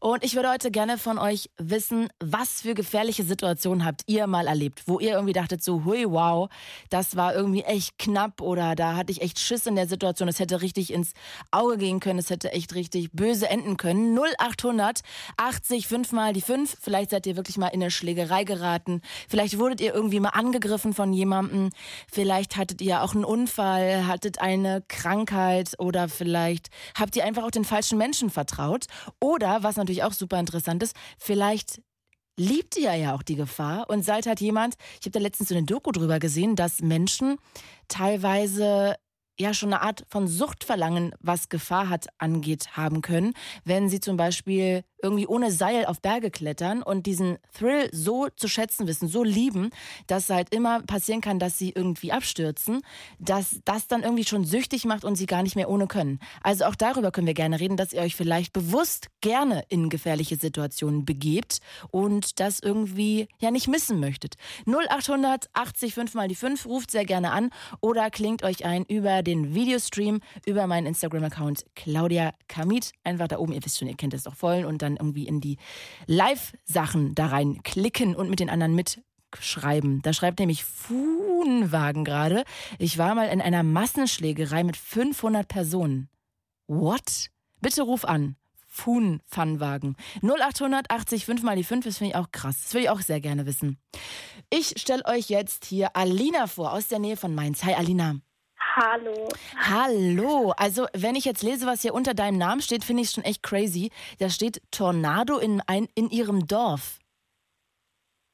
Und 0.00 0.24
ich 0.24 0.34
würde 0.34 0.50
heute 0.50 0.70
gerne 0.70 0.98
von 0.98 1.18
euch 1.18 1.48
wissen, 1.56 2.08
was 2.18 2.62
für 2.62 2.74
gefährliche 2.74 3.22
Situationen 3.22 3.84
habt 3.84 4.02
ihr 4.06 4.26
mal 4.26 4.46
erlebt, 4.46 4.82
wo 4.86 4.98
ihr 4.98 5.12
irgendwie 5.12 5.32
dachtet 5.32 5.62
so, 5.62 5.84
hui, 5.84 6.04
wow, 6.06 6.50
das 6.90 7.16
war 7.16 7.34
irgendwie 7.34 7.62
echt 7.62 7.98
knapp 7.98 8.40
oder 8.40 8.74
da 8.74 8.96
hatte 8.96 9.12
ich 9.12 9.22
echt 9.22 9.38
Schiss 9.38 9.66
in 9.66 9.76
der 9.76 9.86
Situation, 9.86 10.28
es 10.28 10.40
hätte 10.40 10.60
richtig 10.60 10.92
ins 10.92 11.12
Auge 11.52 11.78
gehen 11.78 12.00
können, 12.00 12.18
es 12.18 12.30
hätte 12.30 12.52
echt 12.52 12.74
richtig 12.74 13.12
böse 13.12 13.48
enden 13.48 13.76
können. 13.76 14.18
0800 14.18 15.00
80 15.36 15.86
5 15.86 16.12
mal 16.12 16.32
die 16.32 16.42
5, 16.42 16.76
vielleicht 16.80 17.10
seid 17.10 17.26
ihr 17.26 17.36
wirklich 17.36 17.58
mal 17.58 17.68
in 17.68 17.80
eine 17.80 17.90
Schlägerei 17.90 18.44
geraten, 18.44 19.02
vielleicht 19.28 19.58
wurdet 19.58 19.80
ihr 19.80 19.94
irgendwie 19.94 20.20
mal 20.20 20.30
angegriffen 20.30 20.92
von 20.92 21.12
jemandem, 21.12 21.70
vielleicht 22.14 22.56
hattet 22.56 22.80
ihr 22.80 23.02
auch 23.02 23.14
einen 23.14 23.24
Unfall, 23.24 24.06
hattet 24.06 24.40
eine 24.40 24.82
Krankheit 24.88 25.74
oder 25.78 26.08
vielleicht 26.08 26.68
habt 26.94 27.16
ihr 27.16 27.24
einfach 27.24 27.42
auch 27.42 27.50
den 27.50 27.64
falschen 27.64 27.98
Menschen 27.98 28.30
vertraut. 28.30 28.86
Oder, 29.20 29.62
was 29.62 29.76
natürlich 29.76 30.04
auch 30.04 30.12
super 30.12 30.38
interessant 30.38 30.82
ist, 30.82 30.94
vielleicht 31.18 31.82
liebt 32.36 32.76
ihr 32.76 32.94
ja 32.94 33.14
auch 33.14 33.22
die 33.22 33.36
Gefahr 33.36 33.88
und 33.90 34.04
seid 34.04 34.26
halt 34.26 34.40
jemand, 34.40 34.74
ich 35.00 35.06
habe 35.06 35.10
da 35.10 35.20
letztens 35.20 35.48
so 35.48 35.54
eine 35.54 35.66
Doku 35.66 35.92
drüber 35.92 36.18
gesehen, 36.18 36.56
dass 36.56 36.80
Menschen 36.80 37.36
teilweise 37.88 38.96
ja 39.38 39.54
schon 39.54 39.72
eine 39.72 39.82
Art 39.82 40.04
von 40.08 40.28
Suchtverlangen, 40.28 41.14
was 41.20 41.48
Gefahr 41.48 41.88
hat, 41.88 42.06
angeht, 42.18 42.76
haben 42.76 43.02
können, 43.02 43.34
wenn 43.64 43.88
sie 43.88 44.00
zum 44.00 44.16
Beispiel 44.16 44.84
irgendwie 45.02 45.26
ohne 45.26 45.52
Seil 45.52 45.84
auf 45.84 46.00
Berge 46.00 46.30
klettern 46.30 46.82
und 46.82 47.04
diesen 47.04 47.36
Thrill 47.52 47.90
so 47.92 48.28
zu 48.36 48.48
schätzen 48.48 48.86
wissen, 48.86 49.06
so 49.06 49.22
lieben, 49.22 49.70
dass 50.06 50.30
halt 50.30 50.54
immer 50.54 50.80
passieren 50.82 51.20
kann, 51.20 51.38
dass 51.38 51.58
sie 51.58 51.70
irgendwie 51.70 52.10
abstürzen, 52.10 52.80
dass 53.18 53.60
das 53.66 53.86
dann 53.86 54.02
irgendwie 54.02 54.24
schon 54.24 54.44
süchtig 54.44 54.86
macht 54.86 55.04
und 55.04 55.16
sie 55.16 55.26
gar 55.26 55.42
nicht 55.42 55.56
mehr 55.56 55.68
ohne 55.68 55.86
können. 55.86 56.20
Also 56.42 56.64
auch 56.64 56.74
darüber 56.74 57.10
können 57.10 57.26
wir 57.26 57.34
gerne 57.34 57.60
reden, 57.60 57.76
dass 57.76 57.92
ihr 57.92 58.00
euch 58.00 58.16
vielleicht 58.16 58.54
bewusst 58.54 59.08
gerne 59.20 59.64
in 59.68 59.90
gefährliche 59.90 60.36
Situationen 60.36 61.04
begebt 61.04 61.58
und 61.90 62.40
das 62.40 62.60
irgendwie 62.60 63.28
ja 63.38 63.50
nicht 63.50 63.68
missen 63.68 64.00
möchtet. 64.00 64.36
0800 64.66 65.50
80 65.52 65.94
5 65.94 66.14
mal 66.14 66.28
die 66.28 66.34
5 66.34 66.64
ruft 66.64 66.90
sehr 66.90 67.04
gerne 67.04 67.32
an 67.32 67.50
oder 67.80 68.10
klingt 68.10 68.42
euch 68.42 68.64
ein 68.64 68.84
über 68.84 69.22
den 69.24 69.54
Videostream 69.54 70.20
über 70.46 70.66
meinen 70.66 70.86
Instagram-Account 70.86 71.64
Claudia 71.74 72.32
Kamit. 72.48 72.92
Einfach 73.02 73.28
da 73.28 73.38
oben, 73.38 73.52
ihr 73.52 73.64
wisst 73.64 73.78
schon, 73.78 73.88
ihr 73.88 73.96
kennt 73.96 74.14
es 74.14 74.24
doch 74.24 74.36
voll 74.36 74.64
und 74.64 74.82
dann 74.82 74.96
irgendwie 74.96 75.26
in 75.26 75.40
die 75.40 75.58
Live-Sachen 76.06 77.14
da 77.14 77.26
rein 77.26 77.62
klicken 77.62 78.14
und 78.14 78.30
mit 78.30 78.40
den 78.40 78.50
anderen 78.50 78.74
mitschreiben. 78.74 80.02
Da 80.02 80.12
schreibt 80.12 80.38
nämlich 80.38 80.64
Fuhnwagen 80.64 82.04
gerade. 82.04 82.44
Ich 82.78 82.98
war 82.98 83.14
mal 83.14 83.28
in 83.28 83.40
einer 83.40 83.62
Massenschlägerei 83.62 84.62
mit 84.62 84.76
500 84.76 85.48
Personen. 85.48 86.08
What? 86.66 87.30
Bitte 87.60 87.82
ruf 87.82 88.04
an. 88.04 88.36
Fuhn-Funwagen. 88.74 89.96
0880 90.22 91.24
5 91.24 91.42
mal 91.42 91.54
die 91.56 91.64
5, 91.64 91.84
das 91.84 91.98
finde 91.98 92.10
ich 92.10 92.16
auch 92.16 92.32
krass. 92.32 92.62
Das 92.62 92.74
würde 92.74 92.84
ich 92.84 92.90
auch 92.90 93.00
sehr 93.00 93.20
gerne 93.20 93.46
wissen. 93.46 93.78
Ich 94.50 94.74
stelle 94.76 95.04
euch 95.04 95.28
jetzt 95.28 95.64
hier 95.64 95.96
Alina 95.96 96.48
vor, 96.48 96.72
aus 96.72 96.88
der 96.88 96.98
Nähe 96.98 97.16
von 97.16 97.34
Mainz. 97.34 97.62
Hi, 97.64 97.74
Alina. 97.74 98.16
Hallo. 98.76 99.28
Hallo. 99.56 100.52
Also, 100.56 100.86
wenn 100.94 101.14
ich 101.14 101.24
jetzt 101.24 101.44
lese, 101.44 101.64
was 101.64 101.82
hier 101.82 101.94
unter 101.94 102.12
deinem 102.12 102.38
Namen 102.38 102.60
steht, 102.60 102.82
finde 102.82 103.02
ich 103.02 103.08
es 103.08 103.14
schon 103.14 103.22
echt 103.22 103.44
crazy. 103.44 103.90
Da 104.18 104.28
steht 104.28 104.60
Tornado 104.72 105.38
in, 105.38 105.62
ein, 105.68 105.86
in 105.94 106.10
ihrem 106.10 106.48
Dorf. 106.48 106.98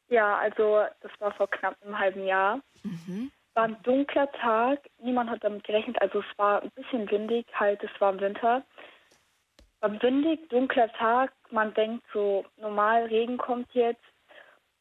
Ja, 0.09 0.39
also 0.39 0.83
das 1.03 1.13
war 1.19 1.33
vor 1.33 1.49
knapp 1.51 1.77
einem 1.83 1.99
halben 1.99 2.25
Jahr. 2.25 2.61
Mhm. 2.83 3.31
War 3.53 3.65
ein 3.65 3.83
dunkler 3.83 4.33
Tag. 4.33 4.81
Niemand 5.03 5.29
hat 5.29 5.45
damit 5.45 5.65
gerechnet. 5.65 6.01
Also 6.01 6.21
es 6.21 6.39
war 6.39 6.63
ein 6.63 6.71
bisschen 6.71 7.11
windig, 7.11 7.47
halt, 7.53 7.83
es 7.85 8.01
war 8.01 8.13
im 8.13 8.21
Winter. 8.21 8.65
War 9.81 10.03
windig, 10.03 10.49
dunkler 10.49 10.91
Tag. 10.95 11.33
Man 11.51 11.75
denkt 11.75 12.05
so, 12.15 12.47
normal, 12.57 13.05
Regen 13.05 13.37
kommt 13.37 13.69
jetzt. 13.75 14.03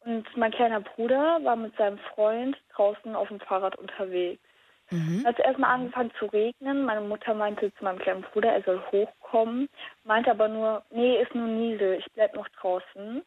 Und 0.05 0.25
mein 0.37 0.51
kleiner 0.51 0.79
Bruder 0.79 1.43
war 1.43 1.57
mit 1.57 1.75
seinem 1.75 1.99
Freund 2.15 2.55
draußen 2.73 3.13
auf 3.13 3.27
dem 3.27 3.41
Fahrrad 3.41 3.75
unterwegs. 3.77 4.41
Mhm. 4.91 5.25
Hat 5.25 5.37
es 5.37 5.45
erstmal 5.45 5.71
angefangen 5.71 6.11
zu 6.17 6.25
regnen. 6.25 6.85
Meine 6.85 7.01
Mutter 7.01 7.33
meinte 7.33 7.73
zu 7.75 7.83
meinem 7.83 7.99
kleinen 7.99 8.23
Bruder, 8.23 8.51
er 8.51 8.63
soll 8.63 8.81
hochkommen. 8.91 9.69
Meinte 10.03 10.31
aber 10.31 10.47
nur, 10.47 10.83
nee, 10.89 11.21
ist 11.21 11.35
nur 11.35 11.47
Niesel, 11.47 11.99
ich 11.99 12.11
bleib 12.13 12.35
noch 12.35 12.47
draußen. 12.49 13.23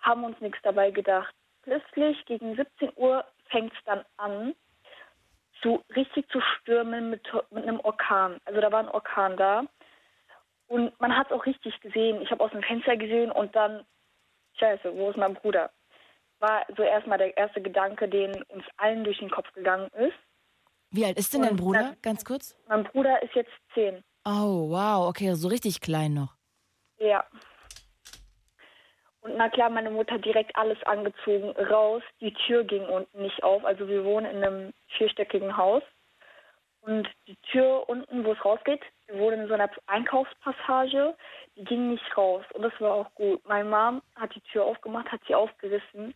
Haben 0.00 0.24
uns 0.24 0.40
nichts 0.40 0.58
dabei 0.62 0.90
gedacht. 0.90 1.34
Plötzlich 1.62 2.24
gegen 2.26 2.54
17 2.54 2.92
Uhr 2.96 3.24
fängt 3.50 3.72
es 3.72 3.78
dann 3.84 4.04
an, 4.16 4.54
zu, 5.62 5.82
richtig 5.94 6.28
zu 6.30 6.40
stürmen 6.40 7.10
mit, 7.10 7.26
mit 7.50 7.64
einem 7.64 7.80
Orkan. 7.80 8.40
Also 8.44 8.60
da 8.60 8.70
war 8.70 8.80
ein 8.80 8.88
Orkan 8.88 9.36
da. 9.36 9.64
Und 10.68 10.98
man 11.00 11.16
hat 11.16 11.28
es 11.28 11.32
auch 11.32 11.46
richtig 11.46 11.80
gesehen. 11.80 12.20
Ich 12.22 12.30
habe 12.30 12.42
aus 12.42 12.50
dem 12.50 12.62
Fenster 12.62 12.96
gesehen 12.96 13.30
und 13.30 13.54
dann, 13.54 13.84
scheiße, 14.58 14.94
wo 14.94 15.10
ist 15.10 15.16
mein 15.16 15.34
Bruder? 15.34 15.70
War 16.38 16.66
so 16.76 16.82
erstmal 16.82 17.18
der 17.18 17.36
erste 17.36 17.62
Gedanke, 17.62 18.08
den 18.08 18.42
uns 18.44 18.64
allen 18.76 19.04
durch 19.04 19.18
den 19.18 19.30
Kopf 19.30 19.50
gegangen 19.52 19.88
ist. 19.94 20.16
Wie 20.96 21.04
alt 21.04 21.18
ist 21.18 21.32
denn 21.34 21.42
dein 21.42 21.56
Bruder? 21.56 21.80
dann- 21.80 21.96
Ganz 22.02 22.24
kurz. 22.24 22.56
Mein 22.68 22.84
Bruder 22.84 23.22
ist 23.22 23.34
jetzt 23.34 23.52
zehn. 23.74 24.02
Oh, 24.24 24.70
wow. 24.70 25.08
Okay, 25.08 25.34
so 25.34 25.48
richtig 25.48 25.80
klein 25.80 26.14
noch. 26.14 26.34
Ja. 26.98 27.24
Und 29.20 29.36
na 29.36 29.48
klar, 29.48 29.70
meine 29.70 29.90
Mutter 29.90 30.14
hat 30.14 30.24
direkt 30.24 30.54
alles 30.56 30.78
angezogen, 30.84 31.50
raus. 31.66 32.02
Die 32.20 32.32
Tür 32.32 32.64
ging 32.64 32.84
unten 32.86 33.22
nicht 33.22 33.42
auf. 33.42 33.64
Also 33.64 33.88
wir 33.88 34.04
wohnen 34.04 34.26
in 34.30 34.42
einem 34.44 34.72
vierstöckigen 34.96 35.56
Haus. 35.56 35.82
Und 36.80 37.08
die 37.26 37.36
Tür 37.50 37.88
unten, 37.88 38.24
wo 38.24 38.32
es 38.32 38.44
rausgeht, 38.44 38.80
wir 39.08 39.18
wohnen 39.18 39.42
in 39.42 39.48
so 39.48 39.54
einer 39.54 39.68
Einkaufspassage, 39.86 41.16
die 41.56 41.64
ging 41.64 41.90
nicht 41.90 42.16
raus. 42.16 42.44
Und 42.54 42.62
das 42.62 42.72
war 42.80 42.94
auch 42.94 43.12
gut. 43.14 43.44
Meine 43.46 43.68
Mom 43.68 44.02
hat 44.14 44.32
die 44.36 44.40
Tür 44.42 44.64
aufgemacht, 44.64 45.10
hat 45.10 45.20
sie 45.26 45.34
aufgerissen. 45.34 46.14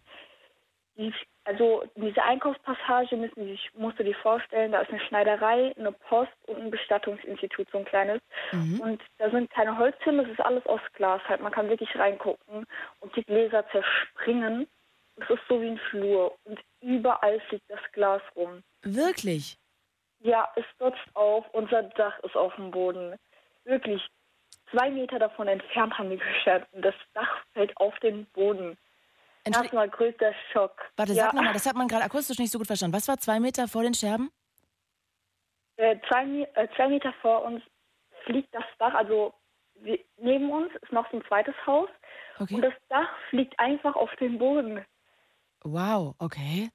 Die, 0.97 1.13
also 1.45 1.85
in 1.95 2.07
dieser 2.07 2.25
Einkaufspassage 2.25 3.17
müssen 3.17 3.45
Sie 3.45 3.53
sich, 3.53 3.71
musst 3.75 3.99
du 3.99 4.05
dir 4.05 4.15
vorstellen, 4.17 4.73
da 4.73 4.81
ist 4.83 4.91
eine 4.91 5.01
Schneiderei, 5.01 5.75
eine 5.77 5.93
Post 5.93 6.33
und 6.47 6.59
ein 6.59 6.71
Bestattungsinstitut, 6.71 7.69
so 7.73 7.79
ein 7.79 7.85
kleines. 7.85 8.21
Mhm. 8.53 8.81
Und 8.81 9.03
da 9.19 9.31
sind 9.31 9.51
keine 9.51 9.77
Holzhüllen, 9.79 10.23
das 10.23 10.29
ist 10.29 10.41
alles 10.41 10.65
aus 10.67 10.81
Glas 10.95 11.23
halt. 11.29 11.41
Man 11.41 11.53
kann 11.53 11.69
wirklich 11.69 11.95
reingucken 11.97 12.67
und 13.01 13.17
die 13.17 13.25
Gläser 13.25 13.65
zerspringen. 13.71 14.67
Es 15.17 15.31
ist 15.31 15.43
so 15.49 15.61
wie 15.61 15.69
ein 15.69 15.81
Flur 15.91 16.37
und 16.45 16.61
überall 16.81 17.41
fliegt 17.49 17.69
das 17.69 17.81
Glas 17.93 18.23
rum. 18.37 18.63
Wirklich? 18.83 19.57
Ja, 20.21 20.49
es 20.57 20.65
stürzt 20.75 21.05
auf, 21.15 21.45
unser 21.53 21.83
Dach 21.83 22.19
ist 22.21 22.37
auf 22.37 22.55
dem 22.57 22.71
Boden. 22.71 23.17
Wirklich, 23.65 24.07
zwei 24.71 24.91
Meter 24.91 25.19
davon 25.19 25.49
entfernt 25.49 25.97
haben 25.99 26.11
wir 26.11 26.19
gestanden. 26.19 26.83
Das 26.83 26.95
Dach 27.15 27.45
fällt 27.55 27.77
auf 27.79 27.99
den 28.01 28.27
Boden. 28.27 28.77
Erstmal 29.45 29.89
größter 29.89 30.33
Schock. 30.53 30.77
warte, 30.97 31.13
ja, 31.13 31.25
sag 31.25 31.35
nochmal, 31.35 31.53
das 31.55 31.67
hat 31.67 31.77
man 31.77 31.89
gerade 31.89 32.05
akustisch 32.05 32.39
nicht 32.39 32.51
so 32.53 32.59
gut 32.59 32.67
verstanden. 32.67 32.97
Was 32.97 33.09
war 33.09 33.19
zwei 33.19 33.41
Meter 33.41 33.69
vor 33.69 33.83
den 33.83 33.95
Scherben? 33.95 34.31
äh, 35.77 35.97
zwei, 36.09 36.25
äh, 36.55 36.69
zwei 36.77 36.89
Meter 36.89 37.13
vor 37.23 37.43
uns 37.45 37.63
fliegt 38.25 38.55
das 38.55 38.65
Dach, 38.79 38.93
also 38.95 39.33
wir, 39.77 39.99
neben 40.19 40.51
uns 40.51 40.71
ist 40.83 40.93
noch 40.93 41.11
so 41.11 41.17
ein 41.17 41.25
zweites 41.27 41.55
Haus 41.67 41.89
und 42.39 42.45
Okay. 42.53 42.61
das 42.61 42.75
Dach 42.89 43.09
fliegt 43.31 43.59
einfach 43.59 43.95
auf 43.97 44.15
den 44.17 44.39
Boden. 44.39 44.85
Wow, 45.63 46.15
okay. 46.19 46.71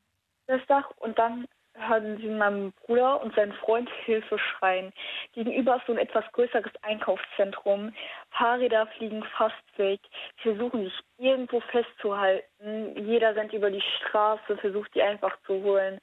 das 0.47 0.61
Dach 0.67 0.89
und 0.97 1.17
dann 1.19 1.47
hören 1.75 2.17
sie 2.17 2.27
meinem 2.27 2.71
Bruder 2.85 3.21
und 3.21 3.35
seinen 3.35 3.53
Freund 3.53 3.89
Hilfe 4.05 4.37
schreien. 4.39 4.91
Gegenüber 5.33 5.75
ist 5.77 5.85
so 5.85 5.91
ein 5.93 5.97
etwas 5.97 6.23
größeres 6.31 6.71
Einkaufszentrum. 6.81 7.93
Fahrräder 8.31 8.87
fliegen 8.97 9.23
fast 9.37 9.55
weg. 9.77 9.99
Sie 10.37 10.49
versuchen 10.55 10.85
sich 10.85 10.99
irgendwo 11.17 11.59
festzuhalten. 11.59 12.95
Jeder 13.05 13.35
rennt 13.35 13.53
über 13.53 13.69
die 13.71 13.83
Straße, 13.99 14.57
versucht 14.57 14.93
die 14.95 15.01
einfach 15.01 15.37
zu 15.45 15.61
holen. 15.63 15.99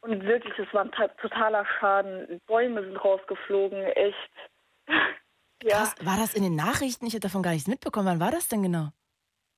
Und 0.00 0.24
wirklich, 0.24 0.58
es 0.58 0.72
war 0.72 0.82
ein 0.84 0.92
ta- 0.92 1.08
totaler 1.08 1.66
Schaden. 1.78 2.40
Bäume 2.46 2.82
sind 2.82 2.96
rausgeflogen, 2.96 3.82
echt. 3.82 4.30
ja, 5.62 5.76
Krass, 5.78 5.94
war 6.02 6.16
das 6.16 6.34
in 6.34 6.42
den 6.44 6.54
Nachrichten? 6.56 7.06
Ich 7.06 7.14
habe 7.14 7.20
davon 7.20 7.42
gar 7.42 7.50
nichts 7.52 7.68
mitbekommen. 7.68 8.06
Wann 8.06 8.20
war 8.20 8.30
das 8.30 8.48
denn 8.48 8.62
genau? 8.62 8.88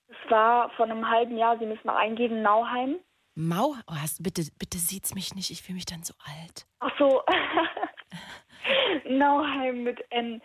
es 0.08 0.30
war 0.30 0.70
vor 0.70 0.86
einem 0.86 1.08
halben 1.08 1.36
Jahr, 1.36 1.56
Sie 1.58 1.66
müssen 1.66 1.86
mal 1.86 1.96
eingeben, 1.96 2.42
Nauheim. 2.42 2.96
Mau? 3.40 3.74
Oh, 3.86 3.94
hast, 3.94 4.22
bitte, 4.22 4.44
bitte 4.58 4.76
sieht's 4.78 5.14
mich 5.14 5.34
nicht. 5.34 5.50
Ich 5.50 5.62
fühle 5.62 5.76
mich 5.76 5.86
dann 5.86 6.02
so 6.02 6.12
alt. 6.24 6.66
Ach 6.80 6.90
so. 6.98 7.22
Nauheim 9.08 9.82
mit 9.84 9.98
N. 10.10 10.42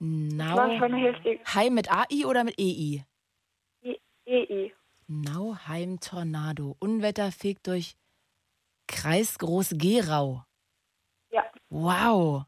War 0.00 0.78
schon 0.78 0.94
heftig. 0.94 1.40
Heim 1.54 1.74
mit 1.74 1.90
AI 1.90 2.26
oder 2.26 2.44
mit 2.44 2.58
EI? 2.60 3.04
E- 3.82 3.96
EI. 4.26 4.72
Nauheim 5.06 5.98
Tornado. 6.00 6.76
Unwetter 6.80 7.32
fegt 7.32 7.66
durch 7.66 7.96
Kreis 8.86 9.38
Groß-Gerau. 9.38 10.44
Ja, 11.30 11.44
Wow. 11.70 12.44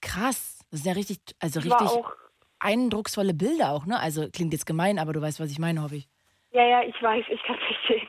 Krass. 0.00 0.58
Das 0.70 0.80
sind 0.80 0.86
ja 0.88 0.92
richtig, 0.94 1.20
also 1.40 1.60
richtig 1.60 1.80
auch. 1.80 2.12
eindrucksvolle 2.58 3.34
Bilder 3.34 3.70
auch, 3.70 3.86
ne? 3.86 3.98
Also 4.00 4.28
klingt 4.30 4.52
jetzt 4.52 4.66
gemein, 4.66 4.98
aber 4.98 5.12
du 5.12 5.20
weißt, 5.20 5.40
was 5.40 5.50
ich 5.50 5.58
meine, 5.58 5.82
hoffe 5.82 5.96
ich. 5.96 6.08
Ja, 6.54 6.64
ja, 6.64 6.82
ich 6.82 7.00
weiß, 7.02 7.24
ich 7.28 7.42
kann 7.42 7.58
verstehen. 7.66 8.08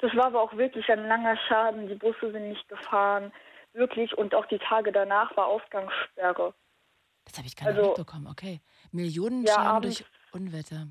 Das 0.00 0.14
war 0.14 0.26
aber 0.26 0.42
auch 0.42 0.54
wirklich 0.56 0.88
ein 0.90 1.08
langer 1.08 1.36
Schaden. 1.48 1.88
Die 1.88 1.94
Busse 1.94 2.30
sind 2.30 2.48
nicht 2.50 2.68
gefahren. 2.68 3.32
Wirklich. 3.72 4.16
Und 4.16 4.34
auch 4.34 4.46
die 4.46 4.58
Tage 4.58 4.92
danach 4.92 5.36
war 5.36 5.46
Ausgangssperre. 5.46 6.54
Das 7.24 7.36
habe 7.38 7.46
ich 7.46 7.56
gar 7.56 7.68
nicht 7.68 7.78
Also- 7.78 7.88
mitbekommen. 7.90 8.26
Okay. 8.30 8.60
Millionen 8.92 9.42
Ja, 9.44 9.54
Schaden 9.54 9.68
abends- 9.68 9.98
durch 9.98 10.10
Unwetter. 10.32 10.86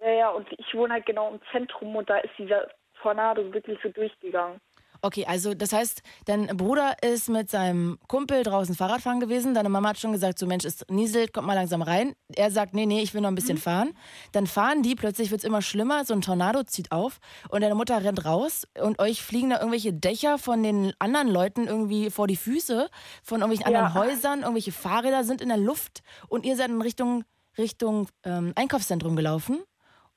Ja, 0.00 0.10
ja, 0.10 0.28
und 0.30 0.46
ich 0.52 0.74
wohne 0.74 0.94
halt 0.94 1.06
genau 1.06 1.30
im 1.32 1.40
Zentrum 1.52 1.96
und 1.96 2.08
da 2.08 2.18
ist 2.18 2.32
dieser 2.38 2.68
Tornado 3.00 3.52
wirklich 3.52 3.78
so 3.82 3.88
durchgegangen. 3.88 4.60
Okay, 5.06 5.24
also 5.24 5.54
das 5.54 5.72
heißt, 5.72 6.02
dein 6.24 6.48
Bruder 6.56 6.96
ist 7.00 7.28
mit 7.28 7.48
seinem 7.48 7.96
Kumpel 8.08 8.42
draußen 8.42 8.74
Fahrradfahren 8.74 9.20
gewesen. 9.20 9.54
Deine 9.54 9.68
Mama 9.68 9.90
hat 9.90 10.00
schon 10.00 10.10
gesagt, 10.10 10.36
so 10.36 10.46
Mensch, 10.46 10.64
es 10.64 10.84
nieselt, 10.90 11.32
kommt 11.32 11.46
mal 11.46 11.54
langsam 11.54 11.80
rein. 11.80 12.16
Er 12.34 12.50
sagt, 12.50 12.74
nee, 12.74 12.86
nee, 12.86 13.02
ich 13.02 13.14
will 13.14 13.20
noch 13.20 13.28
ein 13.28 13.36
bisschen 13.36 13.56
fahren. 13.56 13.92
Dann 14.32 14.48
fahren 14.48 14.82
die, 14.82 14.96
plötzlich 14.96 15.30
wird 15.30 15.42
es 15.42 15.44
immer 15.44 15.62
schlimmer, 15.62 16.04
so 16.04 16.12
ein 16.12 16.22
Tornado 16.22 16.64
zieht 16.64 16.90
auf 16.90 17.20
und 17.50 17.60
deine 17.60 17.76
Mutter 17.76 18.02
rennt 18.02 18.24
raus 18.24 18.66
und 18.82 18.98
euch 18.98 19.22
fliegen 19.22 19.50
da 19.50 19.58
irgendwelche 19.58 19.92
Dächer 19.92 20.38
von 20.38 20.64
den 20.64 20.92
anderen 20.98 21.28
Leuten 21.28 21.68
irgendwie 21.68 22.10
vor 22.10 22.26
die 22.26 22.34
Füße, 22.36 22.90
von 23.22 23.42
irgendwelchen 23.42 23.72
Ja. 23.72 23.84
anderen 23.84 23.94
Häusern, 23.94 24.40
irgendwelche 24.40 24.72
Fahrräder 24.72 25.22
sind 25.22 25.40
in 25.40 25.50
der 25.50 25.56
Luft 25.58 26.02
und 26.26 26.44
ihr 26.44 26.56
seid 26.56 26.70
in 26.70 26.82
Richtung, 26.82 27.22
Richtung 27.56 28.08
ähm, 28.24 28.50
Einkaufszentrum 28.56 29.14
gelaufen. 29.14 29.60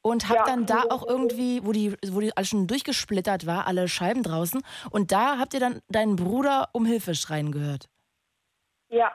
Und 0.01 0.29
habt 0.29 0.39
Ja. 0.39 0.45
dann 0.45 0.65
da 0.65 0.83
auch 0.89 1.05
irgendwie, 1.05 1.59
wo 1.65 1.71
die, 1.73 1.93
wo 2.07 2.21
die 2.21 2.35
alles 2.37 2.49
schon 2.49 2.67
durchgesplittert 2.67 3.45
war, 3.45 3.67
alle 3.67 3.87
Scheiben 3.89 4.23
draußen. 4.23 4.61
Und 4.91 5.11
da 5.11 5.37
habt 5.37 5.53
ihr 5.53 5.59
dann 5.59 5.81
deinen 5.89 6.15
Bruder 6.15 6.69
um 6.71 6.85
Hilfe 6.85 7.15
schreien 7.15 7.51
gehört. 7.51 7.89
Ja, 8.89 9.11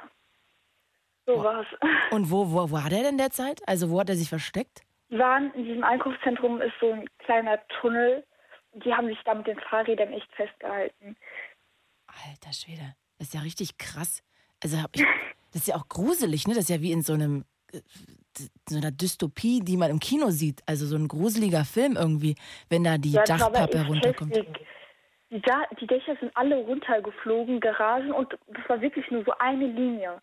so 1.26 1.42
war's. 1.42 1.66
Und 2.10 2.30
wo, 2.30 2.50
wo 2.52 2.70
war 2.70 2.90
der 2.90 3.02
denn 3.02 3.16
derzeit? 3.16 3.66
Also 3.66 3.90
wo 3.90 3.98
hat 4.00 4.10
er 4.10 4.16
sich 4.16 4.28
versteckt? 4.28 4.82
Die 5.10 5.18
waren 5.18 5.52
in 5.54 5.64
diesem 5.64 5.84
Einkaufszentrum 5.84 6.60
ist 6.60 6.74
so 6.80 6.92
ein 6.92 7.08
kleiner 7.18 7.58
Tunnel. 7.80 8.24
Und 8.72 8.84
die 8.84 8.92
haben 8.92 9.06
sich 9.08 9.18
da 9.24 9.34
mit 9.34 9.46
den 9.46 9.58
Fahrrädern 9.60 10.12
echt 10.12 10.30
festgehalten. 10.34 11.16
Alter 12.28 12.52
Schwede, 12.52 12.94
das 13.18 13.28
ist 13.28 13.34
ja 13.34 13.40
richtig 13.40 13.78
krass. 13.78 14.22
Also 14.62 14.82
hab 14.82 14.94
ich, 14.94 15.02
das 15.52 15.62
ist 15.62 15.68
ja 15.68 15.76
auch 15.76 15.88
gruselig, 15.88 16.46
ne? 16.46 16.54
Das 16.54 16.64
ist 16.64 16.68
ja 16.70 16.80
wie 16.82 16.92
in 16.92 17.02
so 17.02 17.14
einem 17.14 17.44
äh, 17.72 17.80
so 18.68 18.76
einer 18.78 18.90
Dystopie, 18.90 19.60
die 19.60 19.76
man 19.76 19.90
im 19.90 20.00
Kino 20.00 20.30
sieht. 20.30 20.62
Also 20.66 20.86
so 20.86 20.96
ein 20.96 21.08
gruseliger 21.08 21.64
Film 21.64 21.96
irgendwie, 21.96 22.34
wenn 22.68 22.84
da 22.84 22.98
die 22.98 23.12
Ja, 23.12 23.22
das 23.24 23.38
Dachpappe 23.40 23.86
runterkommt. 23.86 24.36
Die, 24.36 25.40
Da- 25.40 25.66
die 25.80 25.86
Dächer 25.86 26.16
sind 26.20 26.36
alle 26.36 26.56
runtergeflogen, 26.56 27.58
Garagen 27.60 28.12
und 28.12 28.36
das 28.46 28.68
war 28.68 28.80
wirklich 28.80 29.10
nur 29.10 29.24
so 29.24 29.32
eine 29.38 29.66
Linie. 29.66 30.20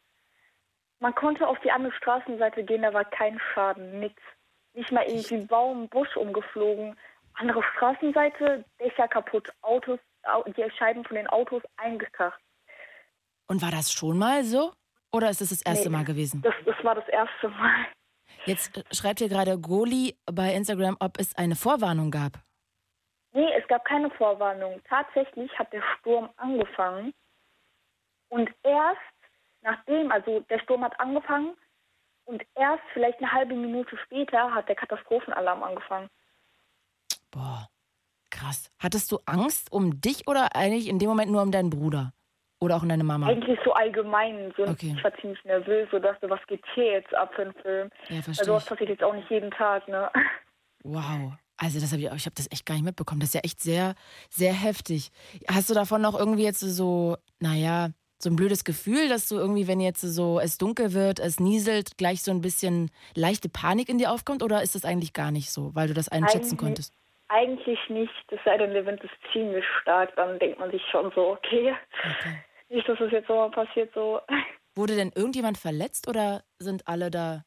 Man 1.00 1.14
konnte 1.16 1.48
auf 1.48 1.60
die 1.62 1.72
andere 1.72 1.92
Straßenseite 1.94 2.64
gehen, 2.64 2.84
da 2.84 2.94
war 2.94 3.04
kein 3.06 3.40
Schaden, 3.54 4.00
nix. 4.00 4.16
Nicht 4.74 4.92
mal 4.92 5.04
irgendwie 5.06 5.36
ein 5.36 5.48
Baum, 5.48 5.90
Busch 5.90 6.16
umgeflogen. 6.16 6.96
Andere 7.34 7.62
Straßenseite, 7.76 8.64
Dächer 8.80 9.08
kaputt, 9.08 9.50
Autos, 9.62 10.00
Au- 10.24 10.44
die 10.44 10.64
Scheiben 10.78 11.04
von 11.04 11.16
den 11.18 11.28
Autos 11.28 11.64
eingekracht. 11.78 12.40
Und 13.48 13.62
war 13.62 13.72
das 13.72 13.92
schon 13.92 14.18
mal 14.18 14.44
so? 14.46 14.72
Oder 15.12 15.30
ist 15.30 15.42
es 15.42 15.50
das 15.50 15.62
erste 15.64 15.90
Nee. 15.90 15.98
Mal 15.98 16.06
gewesen? 16.06 16.42
Das, 16.42 16.54
das 16.66 16.82
war 16.86 16.96
das 16.96 17.08
erste 17.10 17.50
Mal. 17.50 17.86
Jetzt 18.46 18.78
äh, 18.78 18.84
schreibt 18.92 19.20
hier 19.20 19.30
gerade 19.30 19.60
Goli 19.60 20.18
bei 20.26 20.54
Instagram, 20.54 20.98
ob 21.00 21.20
es 21.20 21.36
eine 21.36 21.56
Vorwarnung 21.56 22.12
gab. 22.12 22.40
Nee, 23.34 23.52
es 23.58 23.68
gab 23.68 23.86
keine 23.86 24.10
Vorwarnung. 24.12 24.82
Tatsächlich 24.90 25.52
hat 25.58 25.72
der 25.72 25.84
Sturm 25.98 26.30
angefangen. 26.38 27.14
Und 28.30 28.50
erst 28.64 29.00
nachdem, 29.62 30.12
also 30.12 30.42
der 30.42 30.60
Sturm 30.60 30.84
hat 30.84 31.00
angefangen 31.00 31.56
und 32.26 32.44
erst 32.56 32.84
vielleicht 32.94 33.20
eine 33.20 33.32
halbe 33.32 33.56
Minute 33.56 33.98
später 34.06 34.54
hat 34.54 34.68
der 34.68 34.76
Katastrophenalarm 34.76 35.64
angefangen. 35.64 36.10
Boah, 37.32 37.68
krass. 38.30 38.72
Hattest 38.80 39.12
du 39.12 39.20
Angst 39.26 39.72
um 39.72 40.02
dich 40.02 40.28
oder 40.28 40.56
eigentlich 40.56 40.88
in 40.88 41.00
dem 41.00 41.10
Moment 41.10 41.32
nur 41.32 41.42
um 41.42 41.52
deinen 41.52 41.70
Bruder? 41.70 42.14
Oder 42.62 42.76
auch 42.78 42.84
um 42.84 42.90
deine 42.90 43.04
Mama? 43.04 43.28
Eigentlich 43.28 43.60
so 43.66 43.74
allgemein. 43.74 44.54
So, 44.56 44.64
Okay. 44.64 44.94
Ich 44.96 45.04
war 45.04 45.14
ziemlich 45.18 45.44
nervös, 45.44 45.88
so 45.92 45.98
dachte, 46.00 46.30
was 46.30 46.40
geht 46.48 46.64
hier 46.76 46.92
jetzt 46.92 47.14
ab 47.16 47.34
für 47.36 47.42
einen 47.42 47.54
Film? 47.56 47.90
Ja, 48.08 48.18
Also 48.18 48.22
verstehe 48.24 48.46
sowas 48.46 48.64
ich. 48.64 48.70
passiert 48.70 48.90
jetzt 48.92 49.04
auch 49.04 49.14
nicht 49.16 49.30
jeden 49.32 49.50
Tag, 49.52 49.88
ne? 49.88 50.10
Wow. 50.84 51.34
Also 51.58 51.80
das 51.80 51.92
habe 51.92 52.02
ich, 52.02 52.08
ich 52.12 52.26
habe 52.26 52.36
das 52.36 52.48
echt 52.52 52.66
gar 52.66 52.76
nicht 52.76 52.84
mitbekommen. 52.86 53.20
Das 53.20 53.30
ist 53.30 53.36
ja 53.36 53.42
echt 53.44 53.62
sehr, 53.62 53.96
sehr 54.30 54.54
heftig. 54.54 55.12
Hast 55.50 55.70
du 55.70 55.74
davon 55.74 56.02
noch 56.02 56.18
irgendwie 56.18 56.44
jetzt 56.44 56.60
so, 56.60 57.18
naja, 57.40 57.90
so 58.20 58.30
ein 58.30 58.36
blödes 58.36 58.64
Gefühl, 58.64 59.10
dass 59.10 59.28
du 59.28 59.36
irgendwie, 59.38 59.68
wenn 59.68 59.80
jetzt 59.80 60.02
so 60.02 60.40
es 60.40 60.58
dunkel 60.60 60.94
wird, 60.94 61.20
es 61.20 61.40
nieselt, 61.40 61.98
gleich 61.98 62.22
so 62.22 62.32
ein 62.32 62.42
bisschen 62.42 62.90
leichte 63.16 63.50
Panik 63.50 63.90
in 63.90 63.98
dir 63.98 64.12
aufkommt? 64.12 64.44
Oder 64.44 64.62
ist 64.62 64.76
das 64.76 64.86
eigentlich 64.86 65.14
gar 65.14 65.32
nicht 65.32 65.52
so, 65.52 65.74
weil 65.76 65.88
du 65.88 65.94
das 65.96 66.10
einschätzen 66.10 66.52
Eigentlich- 66.54 66.60
konntest? 66.60 66.94
Eigentlich 67.34 67.80
nicht, 67.90 68.12
es 68.30 68.40
sei 68.44 68.58
denn, 68.58 68.74
der 68.74 68.86
Wind 68.86 69.02
ist 69.06 69.14
ziemlich 69.32 69.64
stark, 69.82 70.14
dann 70.18 70.38
denkt 70.40 70.60
man 70.60 70.70
sich 70.70 70.82
schon 70.92 71.12
so, 71.16 71.30
okay, 71.32 71.74
Okay. 72.04 72.44
Nicht, 72.72 72.88
dass 72.88 73.00
es 73.00 73.12
jetzt 73.12 73.28
so 73.28 73.36
mal 73.36 73.52
passiert, 73.52 73.94
so. 73.94 74.22
Wurde 74.76 74.96
denn 74.96 75.12
irgendjemand 75.14 75.58
verletzt 75.58 76.08
oder 76.08 76.44
sind 76.60 76.88
alle 76.88 77.12
da 77.12 77.44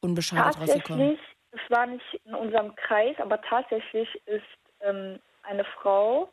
unbeschadet 0.00 0.58
rausgekommen? 0.58 1.18
Es 1.50 1.70
war 1.70 1.86
nicht 1.86 2.20
in 2.24 2.34
unserem 2.34 2.74
Kreis, 2.76 3.14
aber 3.18 3.40
tatsächlich 3.42 4.08
ist 4.24 4.42
ähm, 4.80 5.18
eine 5.42 5.64
Frau 5.64 6.32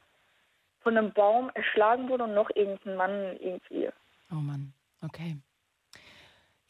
von 0.82 0.98
einem 0.98 1.12
Baum 1.12 1.52
erschlagen 1.56 2.08
worden 2.08 2.22
und 2.22 2.34
noch 2.36 2.50
irgendein 2.56 2.96
Mann 2.96 3.38
irgendwie. 3.40 3.90
Oh 4.32 4.36
Mann, 4.36 4.74
okay. 5.04 5.36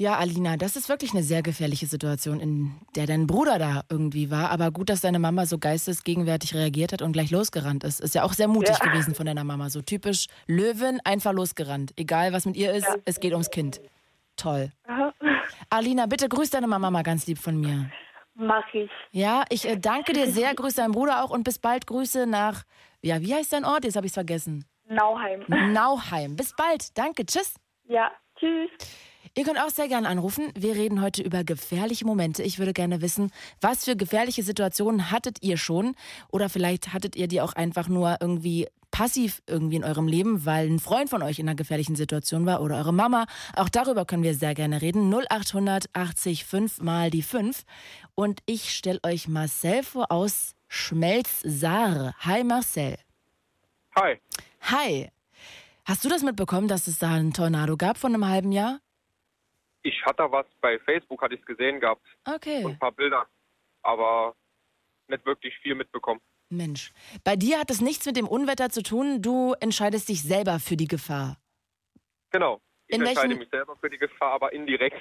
Ja, 0.02 0.16
Alina, 0.18 0.56
das 0.56 0.78
ist 0.78 0.88
wirklich 0.88 1.12
eine 1.12 1.24
sehr 1.24 1.42
gefährliche 1.44 1.86
Situation, 1.86 2.40
in 2.40 2.72
der 2.96 3.06
dein 3.06 3.28
Bruder 3.28 3.60
da 3.60 3.82
irgendwie 3.90 4.32
war. 4.32 4.50
Aber 4.50 4.72
gut, 4.72 4.88
dass 4.90 5.02
deine 5.02 5.20
Mama 5.20 5.46
so 5.46 5.58
geistesgegenwärtig 5.58 6.56
reagiert 6.56 6.94
hat 6.94 7.02
und 7.02 7.12
gleich 7.12 7.32
losgerannt 7.32 7.84
ist. 7.84 8.00
Ist 8.00 8.16
ja 8.16 8.24
auch 8.24 8.32
sehr 8.32 8.48
mutig 8.48 8.78
Ja. 8.80 8.86
gewesen 8.90 9.14
von 9.14 9.26
deiner 9.26 9.44
Mama. 9.44 9.70
So 9.70 9.82
typisch 9.82 10.28
Löwin, 10.48 11.02
einfach 11.04 11.34
losgerannt. 11.34 11.92
Egal, 11.98 12.32
was 12.32 12.46
mit 12.46 12.56
ihr 12.56 12.72
ist, 12.72 12.88
es 13.04 13.20
geht 13.20 13.34
ums 13.34 13.50
Kind. 13.52 13.82
Toll. 14.38 14.72
Aha. 14.88 15.14
Alina, 15.70 16.06
bitte 16.06 16.30
grüß 16.30 16.50
deine 16.50 16.68
Mama 16.68 16.90
mal 16.92 17.04
ganz 17.04 17.28
lieb 17.28 17.38
von 17.40 17.60
mir. 17.60 17.92
Mach 18.36 18.74
ich. 18.74 18.90
Ja, 19.12 19.44
ich 19.50 19.68
äh, 19.68 19.76
danke 19.78 20.14
dir 20.14 20.32
sehr, 20.32 20.56
grüß 20.56 20.76
deinen 20.76 20.94
Bruder 20.94 21.26
auch 21.26 21.30
und 21.30 21.44
bis 21.44 21.60
bald. 21.60 21.86
Grüße 21.88 22.26
nach, 22.26 22.64
ja, 23.02 23.20
wie 23.20 23.36
heißt 23.36 23.52
dein 23.52 23.66
Ort? 23.66 23.84
Jetzt 23.84 23.98
habe 23.98 24.06
ich 24.06 24.12
es 24.12 24.14
vergessen. 24.14 24.64
Nauheim. 24.88 25.44
Nauheim. 25.74 26.38
Bis 26.38 26.56
bald. 26.56 26.98
Danke. 26.98 27.26
Tschüss. 27.26 27.56
Ja, 27.84 28.12
tschüss. 28.40 28.70
Ihr 29.36 29.44
könnt 29.44 29.60
auch 29.60 29.70
sehr 29.70 29.88
gerne 29.88 30.08
anrufen. 30.08 30.52
Wir 30.56 30.76
reden 30.76 31.02
heute 31.02 31.22
über 31.22 31.44
gefährliche 31.44 32.06
Momente. 32.06 32.44
Ich 32.44 32.60
würde 32.60 32.74
gerne 32.74 33.02
wissen, 33.02 33.32
was 33.62 33.86
für 33.86 33.96
gefährliche 33.96 34.44
Situationen 34.44 35.12
hattet 35.12 35.38
ihr 35.42 35.58
schon? 35.58 35.96
Oder 36.32 36.50
vielleicht 36.50 36.94
hattet 36.94 37.16
ihr 37.16 37.28
die 37.28 37.42
auch 37.42 37.54
einfach 37.54 37.88
nur 37.88 38.18
irgendwie 38.20 38.68
passiv 38.92 39.42
irgendwie 39.48 39.76
in 39.76 39.84
eurem 39.84 40.08
Leben, 40.08 40.46
weil 40.46 40.68
ein 40.68 40.80
Freund 40.80 41.10
von 41.10 41.22
euch 41.22 41.40
in 41.40 41.48
einer 41.48 41.56
gefährlichen 41.56 41.96
Situation 41.96 42.46
war 42.46 42.62
oder 42.62 42.78
eure 42.78 42.94
Mama. 42.94 43.28
Auch 43.56 43.70
darüber 43.70 44.06
können 44.06 44.24
wir 44.24 44.34
sehr 44.34 44.56
gerne 44.56 44.82
reden. 44.82 45.14
0800 45.14 45.86
80 45.94 46.46
5 46.46 46.82
mal 46.82 47.10
die 47.10 47.22
5. 47.22 47.64
Und 48.16 48.42
ich 48.46 48.74
stelle 48.74 49.00
euch 49.04 49.28
Marcel 49.28 49.84
vor 49.84 50.12
aus 50.12 50.56
Schmelzsaare. 50.68 52.14
Hi 52.20 52.44
Marcel. 52.44 52.98
Hi. 53.96 54.18
Hi. 54.62 55.10
Hast 55.86 56.06
du 56.06 56.10
das 56.10 56.22
mitbekommen, 56.22 56.68
dass 56.68 56.88
es 56.88 57.00
da 57.00 57.14
einen 57.14 57.34
Tornado 57.34 57.78
gab 57.78 57.98
von 57.98 58.14
einem 58.14 58.28
halben 58.28 58.52
Jahr? 58.52 58.80
Ich 59.82 60.04
hatte 60.06 60.24
was 60.32 60.46
bei 60.62 60.78
Facebook, 60.80 61.22
hatte 61.22 61.36
ich 61.36 61.46
gesehen 61.46 61.80
gehabt. 61.80 62.06
Okay. 62.26 62.64
Und 62.64 62.72
ein 62.74 62.80
paar 62.80 62.92
Bilder. 62.92 63.28
Aber 63.82 64.36
nicht 65.08 65.26
wirklich 65.26 65.58
viel 65.60 65.76
mitbekommen. 65.76 66.22
Mensch, 66.50 66.92
bei 67.24 67.36
dir 67.36 67.60
hat 67.60 67.70
es 67.72 67.80
nichts 67.80 68.06
mit 68.06 68.18
dem 68.18 68.28
Unwetter 68.28 68.70
zu 68.70 68.82
tun. 68.84 69.22
Du 69.22 69.54
entscheidest 69.60 70.10
dich 70.10 70.24
selber 70.24 70.60
für 70.60 70.76
die 70.76 70.88
Gefahr. 70.88 71.38
Genau. 72.32 72.60
Ich 72.88 72.96
In 72.96 73.02
entscheide 73.02 73.30
welchen- 73.30 73.40
mich 73.40 73.50
selber 73.50 73.76
für 73.78 73.90
die 73.90 73.98
Gefahr, 73.98 74.34
aber 74.34 74.52
indirekt. 74.52 74.98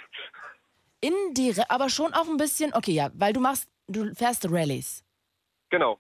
Indirekt, 1.00 1.70
aber 1.70 1.88
schon 1.88 2.12
auch 2.12 2.28
ein 2.28 2.36
bisschen, 2.36 2.74
okay, 2.74 2.92
ja, 2.92 3.10
weil 3.14 3.32
du 3.32 3.40
machst, 3.40 3.68
du 3.86 4.14
fährst 4.14 4.50
Rallyes. 4.50 5.04
Genau. 5.70 5.98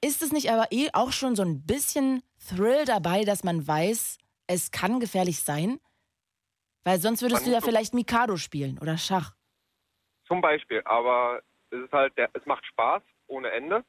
Ist 0.00 0.22
es 0.22 0.32
nicht 0.32 0.50
aber 0.50 0.66
eh 0.72 0.88
auch 0.94 1.12
schon 1.12 1.36
so 1.36 1.42
ein 1.42 1.64
bisschen 1.64 2.22
Thrill 2.48 2.84
dabei, 2.84 3.24
dass 3.24 3.44
man 3.44 3.66
weiß, 3.66 4.18
es 4.48 4.70
kann 4.70 5.00
gefährlich 5.00 5.40
sein? 5.40 5.78
Weil 6.84 6.98
sonst 6.98 7.22
würdest 7.22 7.42
Man 7.42 7.50
du 7.50 7.54
ja 7.54 7.60
vielleicht 7.60 7.94
Mikado 7.94 8.36
spielen 8.36 8.78
oder 8.80 8.98
Schach. 8.98 9.34
Zum 10.26 10.40
Beispiel. 10.40 10.82
Aber 10.84 11.42
es 11.70 11.80
ist 11.80 11.92
halt, 11.92 12.16
der, 12.18 12.28
es 12.32 12.44
macht 12.46 12.64
Spaß 12.66 13.02
ohne 13.28 13.50
Ende. 13.50 13.84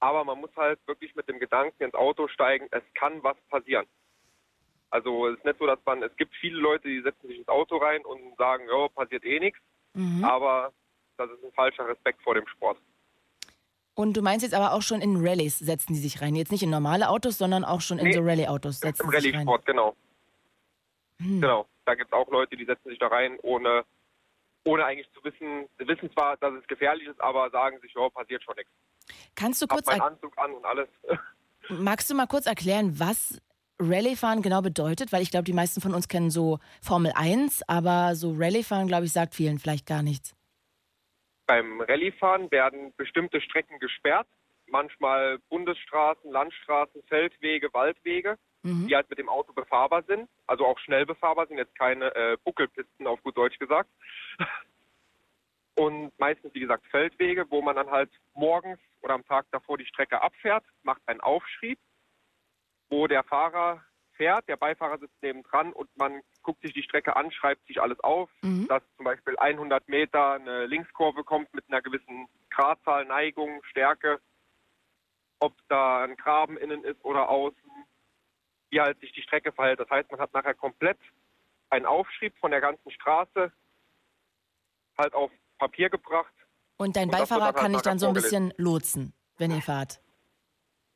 Aber 0.00 0.24
man 0.24 0.40
muss 0.40 0.50
halt 0.56 0.78
wirklich 0.86 1.14
mit 1.14 1.28
dem 1.28 1.40
Gedanken 1.40 1.82
ins 1.82 1.94
Auto 1.94 2.28
steigen, 2.28 2.68
es 2.70 2.82
kann 2.94 3.22
was 3.22 3.36
passieren. 3.50 3.86
Also 4.90 5.28
es 5.28 5.36
ist 5.36 5.44
nicht 5.44 5.58
so, 5.58 5.66
dass 5.66 5.78
man, 5.84 6.02
es 6.02 6.14
gibt 6.16 6.34
viele 6.36 6.58
Leute, 6.58 6.88
die 6.88 7.02
setzen 7.02 7.28
sich 7.28 7.38
ins 7.38 7.48
Auto 7.48 7.76
rein 7.76 8.04
und 8.04 8.36
sagen, 8.38 8.64
ja, 8.70 8.88
passiert 8.88 9.24
eh 9.24 9.40
nichts. 9.40 9.58
Mhm. 9.94 10.24
Aber 10.24 10.72
das 11.16 11.30
ist 11.30 11.44
ein 11.44 11.52
falscher 11.52 11.86
Respekt 11.86 12.22
vor 12.22 12.34
dem 12.34 12.46
Sport. 12.46 12.78
Und 13.94 14.16
du 14.16 14.22
meinst 14.22 14.44
jetzt 14.44 14.54
aber 14.54 14.72
auch 14.72 14.82
schon 14.82 15.00
in 15.00 15.16
Rallyes 15.16 15.58
setzen 15.58 15.92
die 15.92 15.98
sich 15.98 16.22
rein. 16.22 16.36
Jetzt 16.36 16.52
nicht 16.52 16.62
in 16.62 16.70
normale 16.70 17.08
Autos, 17.08 17.36
sondern 17.36 17.64
auch 17.64 17.80
schon 17.80 17.98
in 17.98 18.06
Nee, 18.06 18.12
so 18.12 18.20
Rallye-Autos 18.20 18.80
Im 18.80 18.88
setzen 18.88 19.10
sie 19.10 19.20
sich 19.20 19.34
rein. 19.34 19.40
Rallye-Sport, 19.40 19.66
genau. 19.66 19.96
Hm. 21.20 21.40
Genau. 21.40 21.66
Da 21.84 21.94
gibt 21.94 22.12
es 22.12 22.12
auch 22.12 22.28
Leute, 22.30 22.56
die 22.56 22.64
setzen 22.64 22.88
sich 22.90 22.98
da 22.98 23.08
rein, 23.08 23.38
ohne, 23.42 23.84
ohne 24.64 24.84
eigentlich 24.84 25.10
zu 25.12 25.24
wissen. 25.24 25.68
Sie 25.78 25.88
wissen 25.88 26.10
zwar, 26.12 26.36
dass 26.36 26.52
es 26.54 26.66
gefährlich 26.66 27.08
ist, 27.08 27.20
aber 27.20 27.50
sagen 27.50 27.80
sich, 27.80 27.92
ja, 27.94 28.08
passiert 28.10 28.42
schon 28.42 28.56
nichts. 28.56 28.72
Kannst 29.34 29.62
du 29.62 29.66
Hab 29.66 29.76
kurz 29.76 29.86
meinen 29.86 30.02
Anzug 30.02 30.36
an 30.38 30.52
und 30.52 30.64
alles. 30.64 30.88
Magst 31.68 32.10
du 32.10 32.14
mal 32.14 32.26
kurz 32.26 32.46
erklären, 32.46 32.98
was 32.98 33.40
Rallye-Fahren 33.80 34.42
genau 34.42 34.62
bedeutet? 34.62 35.12
Weil 35.12 35.22
ich 35.22 35.30
glaube, 35.30 35.44
die 35.44 35.52
meisten 35.52 35.80
von 35.80 35.94
uns 35.94 36.08
kennen 36.08 36.30
so 36.30 36.58
Formel 36.82 37.12
1, 37.14 37.62
aber 37.68 38.14
so 38.14 38.34
Rallye-Fahren, 38.36 38.86
glaube 38.86 39.06
ich, 39.06 39.12
sagt 39.12 39.34
vielen 39.34 39.58
vielleicht 39.58 39.86
gar 39.86 40.02
nichts. 40.02 40.34
Beim 41.48 41.80
Rallyefahren 41.80 42.50
werden 42.50 42.92
bestimmte 42.98 43.40
Strecken 43.40 43.78
gesperrt. 43.78 44.28
Manchmal 44.66 45.38
Bundesstraßen, 45.48 46.30
Landstraßen, 46.30 47.02
Feldwege, 47.04 47.72
Waldwege, 47.72 48.36
Mhm. 48.62 48.88
die 48.88 48.96
halt 48.96 49.08
mit 49.08 49.18
dem 49.18 49.28
Auto 49.28 49.52
befahrbar 49.52 50.02
sind. 50.02 50.28
Also 50.46 50.66
auch 50.66 50.78
schnell 50.80 51.06
befahrbar 51.06 51.46
sind, 51.46 51.58
jetzt 51.58 51.76
keine 51.78 52.14
äh, 52.14 52.36
Buckelpisten 52.44 53.06
auf 53.06 53.22
gut 53.22 53.36
Deutsch 53.36 53.58
gesagt. 53.58 53.88
Und 55.76 56.12
meistens, 56.18 56.52
wie 56.54 56.60
gesagt, 56.60 56.84
Feldwege, 56.88 57.46
wo 57.50 57.62
man 57.62 57.76
dann 57.76 57.90
halt 57.90 58.10
morgens 58.34 58.80
oder 59.00 59.14
am 59.14 59.24
Tag 59.26 59.46
davor 59.52 59.78
die 59.78 59.86
Strecke 59.86 60.20
abfährt, 60.20 60.64
macht 60.82 61.00
einen 61.06 61.20
Aufschrieb, 61.20 61.78
wo 62.90 63.06
der 63.06 63.22
Fahrer 63.22 63.84
fährt, 64.14 64.48
der 64.48 64.56
Beifahrer 64.56 64.98
sitzt 64.98 65.22
nebendran 65.22 65.72
und 65.72 65.88
man 65.96 66.20
guckt 66.42 66.60
sich 66.62 66.72
die 66.72 66.82
Strecke 66.82 67.14
an, 67.14 67.30
schreibt 67.30 67.64
sich 67.68 67.80
alles 67.80 68.00
auf, 68.00 68.28
Mhm. 68.42 68.66
dass 68.66 68.82
zum 68.96 69.04
Beispiel 69.04 69.36
100 69.38 69.88
Meter 69.88 70.32
eine 70.32 70.66
Linkskurve 70.66 71.22
kommt 71.22 71.54
mit 71.54 71.64
einer 71.68 71.80
gewissen 71.80 72.26
Gradzahl, 72.50 73.04
Neigung, 73.04 73.62
Stärke, 73.62 74.20
ob 75.38 75.54
da 75.68 76.02
ein 76.02 76.16
Graben 76.16 76.56
innen 76.56 76.82
ist 76.82 77.04
oder 77.04 77.28
außen, 77.28 77.70
wie 78.70 78.80
halt 78.80 78.98
sich 79.00 79.12
die 79.12 79.22
Strecke 79.22 79.52
verhält. 79.52 79.80
Das 79.80 79.88
heißt, 79.90 80.10
man 80.10 80.20
hat 80.20 80.32
nachher 80.32 80.54
komplett 80.54 80.98
einen 81.70 81.86
Aufschrieb 81.86 82.36
von 82.38 82.50
der 82.50 82.60
ganzen 82.60 82.90
Straße 82.90 83.52
halt 84.96 85.14
auf 85.14 85.30
Papier 85.58 85.90
gebracht. 85.90 86.32
Und 86.76 86.96
dein 86.96 87.08
Und 87.08 87.16
Beifahrer 87.16 87.44
halt 87.44 87.56
kann 87.56 87.72
dich 87.72 87.82
dann 87.82 87.98
so 87.98 88.08
ein 88.08 88.14
bisschen 88.14 88.52
lotsen, 88.56 89.12
wenn 89.36 89.50
ihr 89.50 89.62
fahrt. 89.62 90.00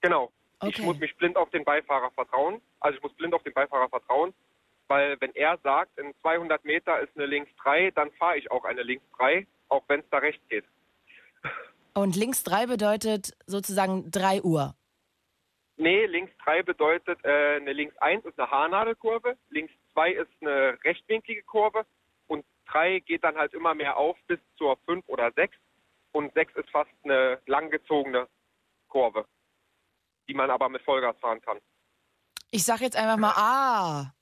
Genau. 0.01 0.33
Ich 0.63 0.77
Okay. 0.77 0.83
muss 0.83 0.99
mich 0.99 1.17
blind 1.17 1.37
auf 1.37 1.51
den 1.51 1.65
Beifahrer 1.65 2.11
vertrauen. 2.13 2.61
Also 2.81 2.97
ich 2.97 3.03
muss 3.03 3.13
blind 3.15 3.35
auf 3.35 3.43
den 3.43 3.53
Beifahrer 3.53 3.89
vertrauen, 3.89 4.33
weil 4.87 5.21
wenn 5.21 5.35
er 5.35 5.59
sagt, 5.59 5.99
in 5.99 6.15
200 6.23 6.65
Meter 6.65 7.01
ist 7.01 7.17
eine 7.17 7.27
links 7.27 7.51
3, 7.63 7.91
dann 7.93 8.13
fahre 8.13 8.39
ich 8.39 8.51
auch 8.51 8.65
eine 8.65 8.83
links 8.83 9.05
3, 9.19 9.47
auch 9.69 9.83
wenn 9.89 10.01
es 10.01 10.07
da 10.11 10.19
rechts 10.19 10.43
geht. 10.49 10.65
Und 11.95 12.15
links 12.15 12.45
3 12.45 12.67
bedeutet 12.67 13.37
sozusagen 13.47 14.11
3 14.11 14.43
Uhr. 14.43 14.77
Nee, 15.83 16.07
links 16.07 16.33
3 16.45 16.63
bedeutet, 16.63 17.19
äh, 17.25 17.57
eine 17.57 17.73
links 17.73 17.97
1 17.99 18.25
ist 18.25 18.39
eine 18.39 18.49
Haarnadelkurve, 18.49 19.37
links 19.49 19.73
2 19.95 20.13
ist 20.13 20.31
eine 20.41 20.79
rechtwinklige 20.85 21.43
Kurve 21.43 21.85
und 22.29 22.45
3 22.67 23.01
geht 23.01 23.25
dann 23.25 23.37
halt 23.37 23.53
immer 23.53 23.75
mehr 23.75 23.97
auf 23.97 24.17
bis 24.29 24.39
zur 24.57 24.77
5 24.87 25.09
oder 25.09 25.33
6 25.33 25.57
und 26.13 26.33
6 26.35 26.55
ist 26.55 26.71
fast 26.71 26.93
eine 27.03 27.41
langgezogene 27.47 28.29
Kurve, 28.87 29.27
die 30.29 30.35
man 30.35 30.51
aber 30.51 30.69
mit 30.69 30.83
Vollgas 30.83 31.19
fahren 31.19 31.41
kann. 31.41 31.59
Ich 32.53 32.63
sag 32.63 32.81
jetzt 32.81 32.97
einfach 32.97 33.17
mal 33.17 33.35
ah. 33.35 34.13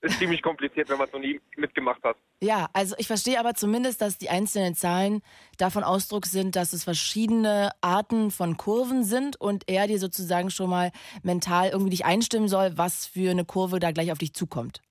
Ist 0.00 0.18
ziemlich 0.18 0.42
kompliziert, 0.42 0.88
wenn 0.88 0.98
man 0.98 1.08
es 1.08 1.12
noch 1.12 1.20
nie 1.20 1.40
mitgemacht 1.56 2.02
hat. 2.04 2.16
Ja, 2.40 2.68
also 2.72 2.94
ich 2.98 3.08
verstehe 3.08 3.40
aber 3.40 3.54
zumindest, 3.54 4.00
dass 4.00 4.16
die 4.16 4.30
einzelnen 4.30 4.76
Zahlen 4.76 5.22
davon 5.56 5.82
Ausdruck 5.82 6.26
sind, 6.26 6.54
dass 6.54 6.72
es 6.72 6.84
verschiedene 6.84 7.72
Arten 7.80 8.30
von 8.30 8.56
Kurven 8.56 9.02
sind 9.02 9.40
und 9.40 9.68
er 9.68 9.88
dir 9.88 9.98
sozusagen 9.98 10.50
schon 10.50 10.70
mal 10.70 10.92
mental 11.24 11.70
irgendwie 11.70 11.90
dich 11.90 12.04
einstimmen 12.04 12.46
soll, 12.46 12.78
was 12.78 13.06
für 13.06 13.30
eine 13.30 13.44
Kurve 13.44 13.80
da 13.80 13.90
gleich 13.90 14.12
auf 14.12 14.18
dich 14.18 14.34
zukommt. 14.34 14.82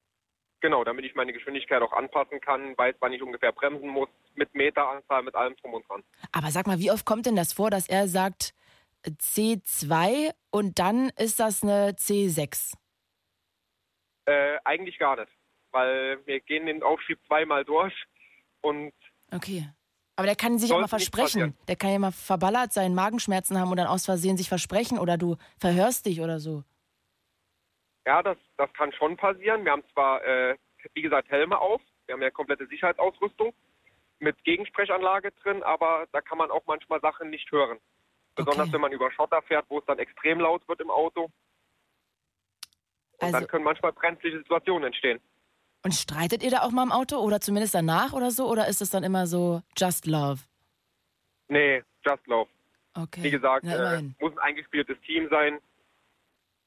Genau, 0.59 0.83
damit 0.83 1.05
ich 1.05 1.15
meine 1.15 1.31
Geschwindigkeit 1.31 1.81
auch 1.81 1.93
anpassen 1.93 2.41
kann, 2.41 2.77
weiß, 2.77 2.95
wann 2.99 3.13
ich 3.13 3.21
ungefähr 3.21 3.53
bremsen 3.53 3.87
muss, 3.87 4.09
mit 4.35 4.53
Meteranzahl, 4.55 5.23
mit 5.23 5.35
allem 5.35 5.55
drum 5.57 5.75
und 5.75 5.87
dran. 5.87 6.03
Aber 6.31 6.51
sag 6.51 6.67
mal, 6.67 6.79
wie 6.79 6.91
oft 6.91 7.05
kommt 7.05 7.27
denn 7.27 7.35
das 7.35 7.53
vor, 7.53 7.69
dass 7.69 7.87
er 7.87 8.07
sagt 8.07 8.53
äh, 9.03 9.11
C2 9.11 10.33
und 10.51 10.79
dann 10.79 11.11
ist 11.17 11.39
das 11.39 11.63
eine 11.63 11.91
C6? 11.91 12.73
Äh, 14.27 14.57
eigentlich 14.65 14.99
gar 14.99 15.15
nicht, 15.15 15.31
weil 15.71 16.19
wir 16.25 16.39
gehen 16.41 16.65
den 16.67 16.83
Aufschieb 16.83 17.17
zweimal 17.27 17.63
durch 17.65 17.93
und 18.61 18.93
Okay. 19.31 19.67
Aber 20.15 20.25
der 20.25 20.35
kann 20.35 20.57
sich 20.57 20.71
ja 20.71 20.79
mal 20.79 20.87
versprechen. 20.87 21.55
Der 21.67 21.75
kann 21.75 21.91
ja 21.91 21.99
mal 21.99 22.11
verballert 22.11 22.73
sein, 22.73 22.95
Magenschmerzen 22.95 23.59
haben 23.59 23.69
und 23.71 23.77
dann 23.77 23.87
aus 23.87 24.05
Versehen 24.05 24.35
sich 24.37 24.49
versprechen 24.49 24.97
oder 24.99 25.17
du 25.17 25.37
verhörst 25.59 26.05
dich 26.07 26.21
oder 26.21 26.39
so. 26.39 26.63
ja, 28.05 28.23
das, 28.23 28.37
das 28.57 28.71
kann 28.73 28.91
schon 28.93 29.15
passieren. 29.17 29.63
Wir 29.65 29.73
haben 29.73 29.83
zwar, 29.93 30.23
äh, 30.25 30.55
wie 30.93 31.01
gesagt, 31.01 31.29
Helme 31.29 31.59
auf, 31.59 31.81
wir 32.05 32.13
haben 32.13 32.21
ja 32.21 32.31
komplette 32.31 32.65
Sicherheitsausrüstung 32.67 33.53
mit 34.19 34.41
Gegensprechanlage 34.45 35.31
drin, 35.43 35.61
aber 35.63 36.07
da 36.13 36.21
kann 36.21 36.37
man 36.37 36.49
auch 36.51 36.63
manchmal 36.65 36.99
Sachen 37.01 37.29
nicht 37.29 37.51
hören. 37.51 37.77
Besonders 38.35 38.67
Okay. 38.67 38.73
wenn 38.73 38.81
man 38.81 38.91
über 38.93 39.11
Schotter 39.11 39.41
fährt, 39.43 39.65
wo 39.69 39.79
es 39.79 39.85
dann 39.85 39.99
extrem 39.99 40.39
laut 40.39 40.67
wird 40.67 40.79
im 40.79 40.89
Auto. 40.89 41.29
Und 43.19 43.25
Also, 43.27 43.39
dann 43.39 43.47
können 43.47 43.63
manchmal 43.63 43.93
brenzliche 43.93 44.37
Situationen 44.39 44.85
entstehen. 44.87 45.19
und 45.83 45.93
streitet 45.93 46.43
ihr 46.43 46.51
da 46.51 46.61
auch 46.63 46.71
mal 46.71 46.83
im 46.83 46.91
Auto 46.91 47.17
oder 47.17 47.39
zumindest 47.41 47.73
danach 47.73 48.13
oder 48.13 48.31
so? 48.31 48.47
Oder 48.49 48.67
ist 48.67 48.81
es 48.81 48.89
dann 48.89 49.03
immer 49.03 49.25
so 49.27 49.61
just 49.77 50.05
love? 50.05 50.41
Nee, 51.49 51.83
Just 52.05 52.25
Love. 52.27 52.49
Okay. 52.93 53.23
Wie 53.23 53.31
gesagt, 53.31 53.65
äh, 53.65 54.01
muss 54.19 54.31
ein 54.33 54.39
eingespieltes 54.39 54.97
Team 55.05 55.27
sein. 55.29 55.59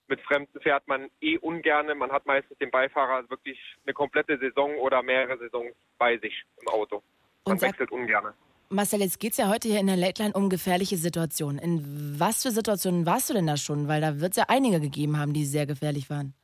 Mit 0.09 0.21
Fremden 0.23 0.61
fährt 0.61 0.87
man 0.89 1.09
eh 1.21 1.39
ungerne. 1.39 1.95
Man 1.95 2.11
hat 2.13 2.27
meistens 2.27 2.59
den 2.59 2.71
Beifahrer 2.71 3.29
wirklich 3.31 3.59
eine 3.87 3.95
komplette 3.95 4.39
Saison 4.39 4.75
oder 4.77 5.03
mehrere 5.03 5.39
Saisons 5.39 5.75
bei 5.99 6.19
sich 6.19 6.45
im 6.61 6.69
Auto. 6.69 7.03
Man 7.47 7.55
Und 7.55 7.63
wechselt 7.63 7.91
ungerne. 7.91 8.35
Marcel, 8.69 9.01
jetzt 9.01 9.19
geht's 9.19 9.37
ja 9.39 9.49
heute 9.49 9.69
hier 9.69 9.81
in 9.81 9.87
der 9.87 9.97
Late 9.97 10.23
Line 10.23 10.35
um 10.35 10.49
gefährliche 10.51 10.97
Situationen. 10.97 11.59
In 11.59 12.19
was 12.21 12.43
für 12.43 12.51
Situationen 12.51 13.07
warst 13.07 13.31
du 13.31 13.35
denn 13.35 13.47
da 13.47 13.57
schon? 13.57 13.89
Weil 13.89 14.01
da 14.01 14.21
wird 14.21 14.33
es 14.33 14.37
ja 14.37 14.45
einige 14.49 14.81
gegeben 14.81 15.17
haben, 15.19 15.33
die 15.33 15.45
sehr 15.45 15.67
gefährlich 15.67 16.11
waren. 16.11 16.35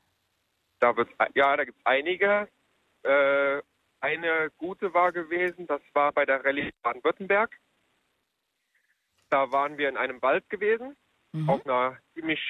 Da 0.81 0.97
wird's, 0.97 1.12
ja, 1.35 1.57
da 1.57 1.65
gibt 1.65 1.79
es 1.79 1.87
einige. 1.87 2.49
Äh, 3.03 3.62
eine 4.01 4.51
gute 4.59 4.93
war 4.95 5.12
gewesen, 5.12 5.67
das 5.67 5.81
war 5.95 6.12
bei 6.12 6.27
der 6.27 6.45
Rallye 6.45 6.71
Baden-Württemberg. 6.83 7.57
Da 9.31 9.51
waren 9.53 9.79
wir 9.79 9.89
in 9.89 9.97
einem 9.97 10.21
Wald 10.23 10.49
gewesen, 10.51 10.97
Mhm. 11.33 11.51
auf 11.51 11.67
einer 11.67 11.99
ziemlich, 12.15 12.41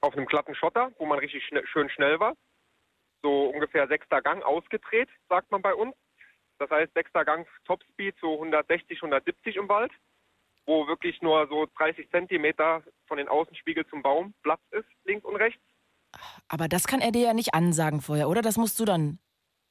auf 0.00 0.14
einem 0.14 0.26
glatten 0.26 0.54
Schotter, 0.54 0.92
wo 0.98 1.06
man 1.06 1.18
richtig 1.18 1.44
schne 1.44 1.66
schön 1.66 1.90
schnell 1.90 2.18
war. 2.20 2.34
So 3.22 3.46
ungefähr 3.46 3.88
sechster 3.88 4.22
Gang 4.22 4.42
ausgedreht, 4.42 5.08
sagt 5.28 5.50
man 5.50 5.60
bei 5.60 5.74
uns. 5.74 5.94
Das 6.58 6.70
heißt 6.70 6.92
sechster 6.94 7.24
Gang 7.24 7.46
Topspeed, 7.64 8.16
so 8.20 8.34
160, 8.34 9.02
170 9.02 9.56
im 9.56 9.68
Wald, 9.68 9.92
wo 10.66 10.86
wirklich 10.86 11.20
nur 11.22 11.46
so 11.48 11.66
30 11.76 12.08
Zentimeter 12.10 12.82
von 13.06 13.18
den 13.18 13.28
Außenspiegel 13.28 13.86
zum 13.88 14.02
Baum 14.02 14.34
Platz 14.42 14.60
ist, 14.70 14.88
links 15.04 15.24
und 15.24 15.36
rechts. 15.36 15.62
Aber 16.48 16.68
das 16.68 16.86
kann 16.86 17.00
er 17.00 17.12
dir 17.12 17.22
ja 17.22 17.34
nicht 17.34 17.54
ansagen 17.54 18.00
vorher, 18.00 18.28
oder? 18.28 18.42
Das 18.42 18.56
musst 18.56 18.78
du 18.80 18.84
dann 18.84 19.18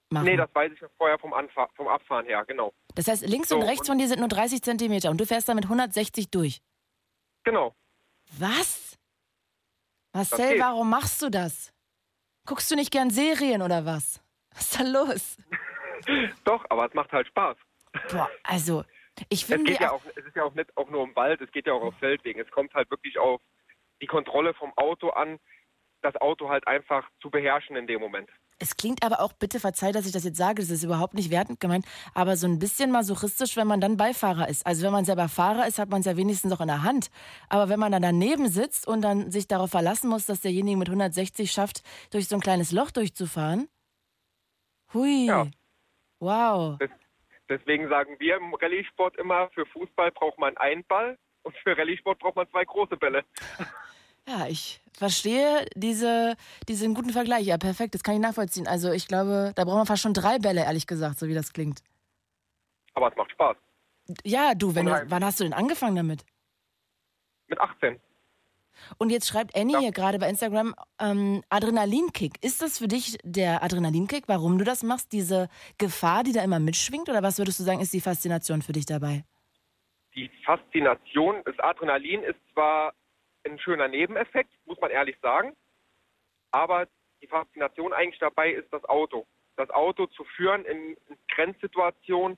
machen. 0.10 0.26
Nee, 0.26 0.38
das 0.38 0.54
weiß 0.54 0.72
ich 0.72 0.82
noch 0.82 0.92
vorher 0.98 1.18
vom, 1.20 1.34
Anfahr 1.34 1.70
vom 1.76 1.88
Abfahren 1.88 2.26
her, 2.26 2.46
genau. 2.46 2.74
das 2.96 3.08
heißt, 3.08 3.26
links 3.28 3.50
So, 3.50 3.56
und 3.58 3.64
rechts 3.64 3.82
und- 3.82 3.88
von 3.88 3.98
dir 3.98 4.08
sind 4.08 4.20
nur 4.20 4.28
30 4.30 4.62
Zentimeter 4.62 5.10
und 5.10 5.20
du 5.20 5.26
fährst 5.26 5.50
damit 5.50 5.66
160 5.66 6.30
durch. 6.30 6.62
Genau. 7.44 7.76
Was? 8.40 8.98
Marcel, 10.14 10.60
warum 10.60 10.90
machst 10.90 11.22
du 11.22 11.30
das? 11.30 11.74
Guckst 12.46 12.70
du 12.72 12.76
nicht 12.76 12.92
gern 12.92 13.10
Serien 13.10 13.62
oder 13.62 13.86
was? 13.86 14.22
Was 14.54 14.62
ist 14.72 14.80
da 14.80 14.84
los? 14.84 15.38
Doch, 16.44 16.66
aber 16.70 16.88
es 16.88 16.94
macht 16.94 17.12
halt 17.12 17.28
Spaß. 17.28 17.58
Boah, 18.12 18.30
also, 18.44 18.84
ich 19.30 19.42
Es 19.44 19.48
finde 19.48 19.72
geht 19.72 19.82
ja 19.82 19.92
auch, 19.92 20.02
es 20.16 20.26
ist 20.26 20.36
ja 20.36 20.44
auch 20.44 20.54
nicht 20.54 20.76
auch 20.78 20.90
nur 20.90 21.02
um 21.02 21.16
Wald, 21.16 21.42
es 21.42 21.52
geht 21.52 21.68
ja 21.68 21.74
auch 21.74 21.82
auf 21.82 21.96
Feldwegen. 22.00 22.42
Es 22.42 22.50
kommt 22.52 22.74
halt 22.74 22.90
wirklich 22.90 23.18
auf 23.18 23.42
die 24.02 24.08
Kontrolle 24.08 24.54
vom 24.54 24.72
Auto 24.78 25.10
an, 25.10 25.40
das 26.02 26.16
Auto 26.18 26.50
halt 26.50 26.68
einfach 26.68 27.10
zu 27.22 27.30
beherrschen 27.30 27.76
in 27.76 27.88
dem 27.88 28.00
Moment. 28.00 28.30
Es 28.60 28.76
klingt 28.76 29.04
aber 29.04 29.20
auch, 29.22 29.34
bitte 29.34 29.60
verzeih, 29.60 29.92
dass 29.92 30.08
ich 30.08 30.12
das 30.12 30.24
jetzt 30.24 30.38
sage, 30.38 30.62
das 30.62 30.72
ist 30.72 30.84
überhaupt 30.84 31.14
nicht 31.14 31.30
wertend 31.30 31.60
gemeint, 31.60 31.86
aber 32.16 32.36
so 32.38 32.48
ein 32.48 32.58
bisschen 32.58 32.92
masochistisch, 32.92 33.56
wenn 33.56 33.68
man 33.68 33.82
dann 33.82 33.98
Beifahrer 33.98 34.50
ist. 34.50 34.66
Also 34.66 34.84
wenn 34.84 34.92
man 34.92 35.06
selber 35.06 35.30
Fahrer 35.30 35.68
ist, 35.68 35.78
hat 35.78 35.90
man 35.90 36.00
es 36.00 36.08
ja 36.08 36.18
wenigstens 36.18 36.52
auch 36.52 36.62
in 36.62 36.68
der 36.68 36.82
Hand. 36.82 37.12
Aber 37.50 37.70
wenn 37.70 37.80
man 37.80 37.92
dann 37.92 38.02
daneben 38.02 38.48
sitzt 38.48 38.88
und 38.88 39.02
dann 39.02 39.30
sich 39.30 39.48
darauf 39.48 39.70
verlassen 39.70 40.10
muss, 40.10 40.26
dass 40.26 40.42
derjenige 40.42 40.78
mit 40.78 40.88
160 40.88 41.52
schafft, 41.52 41.84
durch 42.12 42.28
so 42.28 42.36
ein 42.36 42.42
kleines 42.42 42.72
Loch 42.72 42.90
durchzufahren. 42.90 43.68
Hui. 44.94 45.28
Ja. 45.28 45.48
Wow. 46.20 46.80
Des, 46.80 46.90
deswegen 47.50 47.90
sagen 47.90 48.16
wir 48.20 48.38
im 48.38 48.56
Rallye-Sport 48.56 49.18
immer, 49.18 49.50
für 49.52 49.68
Fußball 49.68 50.12
braucht 50.12 50.40
man 50.40 50.58
einen 50.58 50.84
Ball 50.86 51.16
und 51.44 51.56
für 51.58 51.78
Rallye-Sport 51.78 52.18
braucht 52.20 52.36
man 52.36 52.50
zwei 52.50 52.66
große 52.66 52.98
Bälle. 52.98 53.24
Ja, 54.28 54.48
ich 54.48 54.82
verstehe 54.94 55.66
diese, 55.76 56.36
diesen 56.68 56.94
guten 56.94 57.12
Vergleich. 57.12 57.46
Ja, 57.46 57.58
perfekt, 57.58 57.96
das 57.96 58.04
kann 58.04 58.16
ich 58.16 58.22
nachvollziehen. 58.22 58.68
Also 58.68 58.92
ich 58.92 59.08
glaube, 59.08 59.54
da 59.56 59.64
braucht 59.64 59.78
man 59.78 59.86
fast 59.86 60.02
schon 60.02 60.14
drei 60.14 60.38
Bälle, 60.40 60.62
ehrlich 60.66 60.86
gesagt, 60.88 61.18
so 61.20 61.28
wie 61.28 61.34
das 61.34 61.54
klingt. 61.54 61.82
Aber 62.94 63.10
es 63.10 63.16
macht 63.16 63.32
Spaß. 63.32 63.56
Ja, 64.24 64.54
du, 64.56 64.76
wenn 64.76 64.86
du, 64.86 65.06
wann 65.10 65.24
hast 65.24 65.40
du 65.40 65.44
denn 65.44 65.54
angefangen 65.54 65.96
damit? 65.96 66.26
Mit 67.48 67.60
18. 67.60 68.00
Und 68.98 69.10
jetzt 69.10 69.28
schreibt 69.28 69.56
Annie 69.56 69.74
Ja. 69.76 69.80
hier 69.80 69.92
gerade 69.92 70.20
bei 70.20 70.30
Instagram 70.30 70.76
ähm, 71.00 71.44
Adrenalinkick. 71.50 72.44
Ist 72.44 72.62
das 72.62 72.78
für 72.78 72.88
dich 72.88 73.18
der 73.24 73.64
Adrenalinkick, 73.64 74.26
warum 74.28 74.58
du 74.58 74.64
das 74.66 74.84
machst? 74.84 75.12
Diese 75.14 75.50
Gefahr, 75.78 76.24
die 76.24 76.32
da 76.32 76.44
immer 76.44 76.60
mitschwingt? 76.60 77.10
Oder 77.10 77.24
was 77.24 77.38
würdest 77.38 77.60
du 77.60 77.64
sagen, 77.64 77.80
ist 77.80 77.94
die 77.94 78.02
Faszination 78.02 78.62
für 78.62 78.74
dich 78.74 78.86
dabei? 78.86 79.24
Die 80.16 80.30
Faszination, 80.46 81.42
das 81.46 81.58
Adrenalin 81.60 82.22
ist 82.24 82.38
zwar 82.54 82.94
ein 83.46 83.60
schöner 83.60 83.88
Nebeneffekt, 83.88 84.52
muss 84.66 84.80
man 84.80 84.92
ehrlich 84.92 85.18
sagen, 85.22 85.56
aber 86.52 86.88
die 87.22 87.28
Faszination 87.28 87.94
eigentlich 87.94 88.20
dabei 88.20 88.52
ist 88.52 88.72
das 88.72 88.84
Auto. 88.86 89.26
Das 89.56 89.70
Auto 89.72 90.06
zu 90.08 90.24
führen 90.36 90.66
in, 90.66 90.98
Grenzsituationen, 91.30 92.38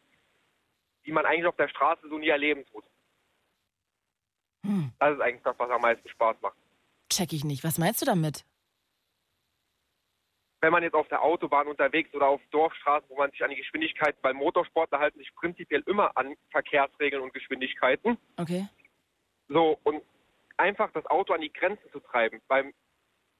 die 1.05 1.12
man 1.12 1.25
eigentlich 1.25 1.45
auf 1.47 1.55
der 1.57 1.67
Straße 1.69 2.07
so 2.07 2.17
nie 2.17 2.29
erleben 2.29 2.65
tut. 2.67 2.83
Hm, 4.65 4.91
Das 4.99 5.13
ist 5.15 5.21
eigentlich 5.21 5.43
das, 5.43 5.57
was 5.57 5.69
am 5.69 5.81
meisten 5.81 6.07
Spaß 6.09 6.38
macht. 6.41 6.57
check 7.09 7.33
ich 7.33 7.43
nicht. 7.43 7.63
Was 7.63 7.77
meinst 7.77 8.01
du 8.01 8.05
damit? 8.05 8.45
Wenn 10.62 10.73
man 10.73 10.83
jetzt 10.83 10.93
auf 10.93 11.07
der 11.07 11.21
Autobahn 11.21 11.67
unterwegs 11.67 12.13
oder 12.13 12.27
auf 12.27 12.41
Dorfstraßen, 12.51 13.09
wo 13.09 13.15
man 13.15 13.31
sich 13.31 13.41
an 13.43 13.49
die 13.49 13.55
Geschwindigkeiten, 13.55 14.19
weil 14.21 14.33
Motorsportler 14.33 14.99
halten 14.99 15.17
sich 15.19 15.33
prinzipiell 15.35 15.81
immer 15.88 16.15
an 16.17 16.35
Verkehrsregeln 16.51 17.23
und 17.23 17.33
Geschwindigkeiten. 17.33 18.17
Okay, 18.38 18.67
So, 19.47 19.79
und 19.83 20.03
einfach 20.59 20.91
das 20.91 21.05
Auto 21.07 21.33
an 21.33 21.41
die 21.41 21.53
Grenzen 21.53 21.89
zu 21.91 21.99
treiben. 21.99 22.41
Beim 22.47 22.73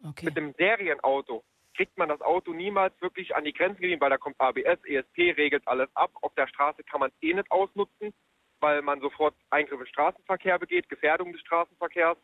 okay. 0.04 0.26
mit 0.26 0.38
dem 0.38 0.54
Serienauto 0.54 1.44
kriegt 1.76 1.98
man 1.98 2.10
das 2.10 2.22
Auto 2.22 2.54
niemals 2.54 3.00
wirklich 3.02 3.36
an 3.36 3.44
die 3.44 3.54
Grenzen 3.54 3.82
gehen, 3.82 4.02
weil 4.02 4.10
da 4.10 4.18
kommt 4.18 4.40
ABS, 4.40 4.84
ESP, 4.86 5.38
regelt 5.38 5.68
alles 5.68 5.90
ab. 5.96 6.12
Auf 6.22 6.34
der 6.36 6.48
Straße 6.48 6.84
kann 6.84 7.00
man 7.00 7.10
es 7.10 7.16
eh 7.22 7.34
nicht 7.34 7.52
ausnutzen, 7.52 8.14
weil 8.60 8.82
man 8.82 9.02
sofort 9.02 9.36
Eingriffe 9.50 9.84
im 9.84 9.88
Straßenverkehr 9.88 10.60
begeht, 10.60 10.90
Gefährdung 10.90 11.32
des 11.32 11.42
Straßenverkehrs. 11.42 12.18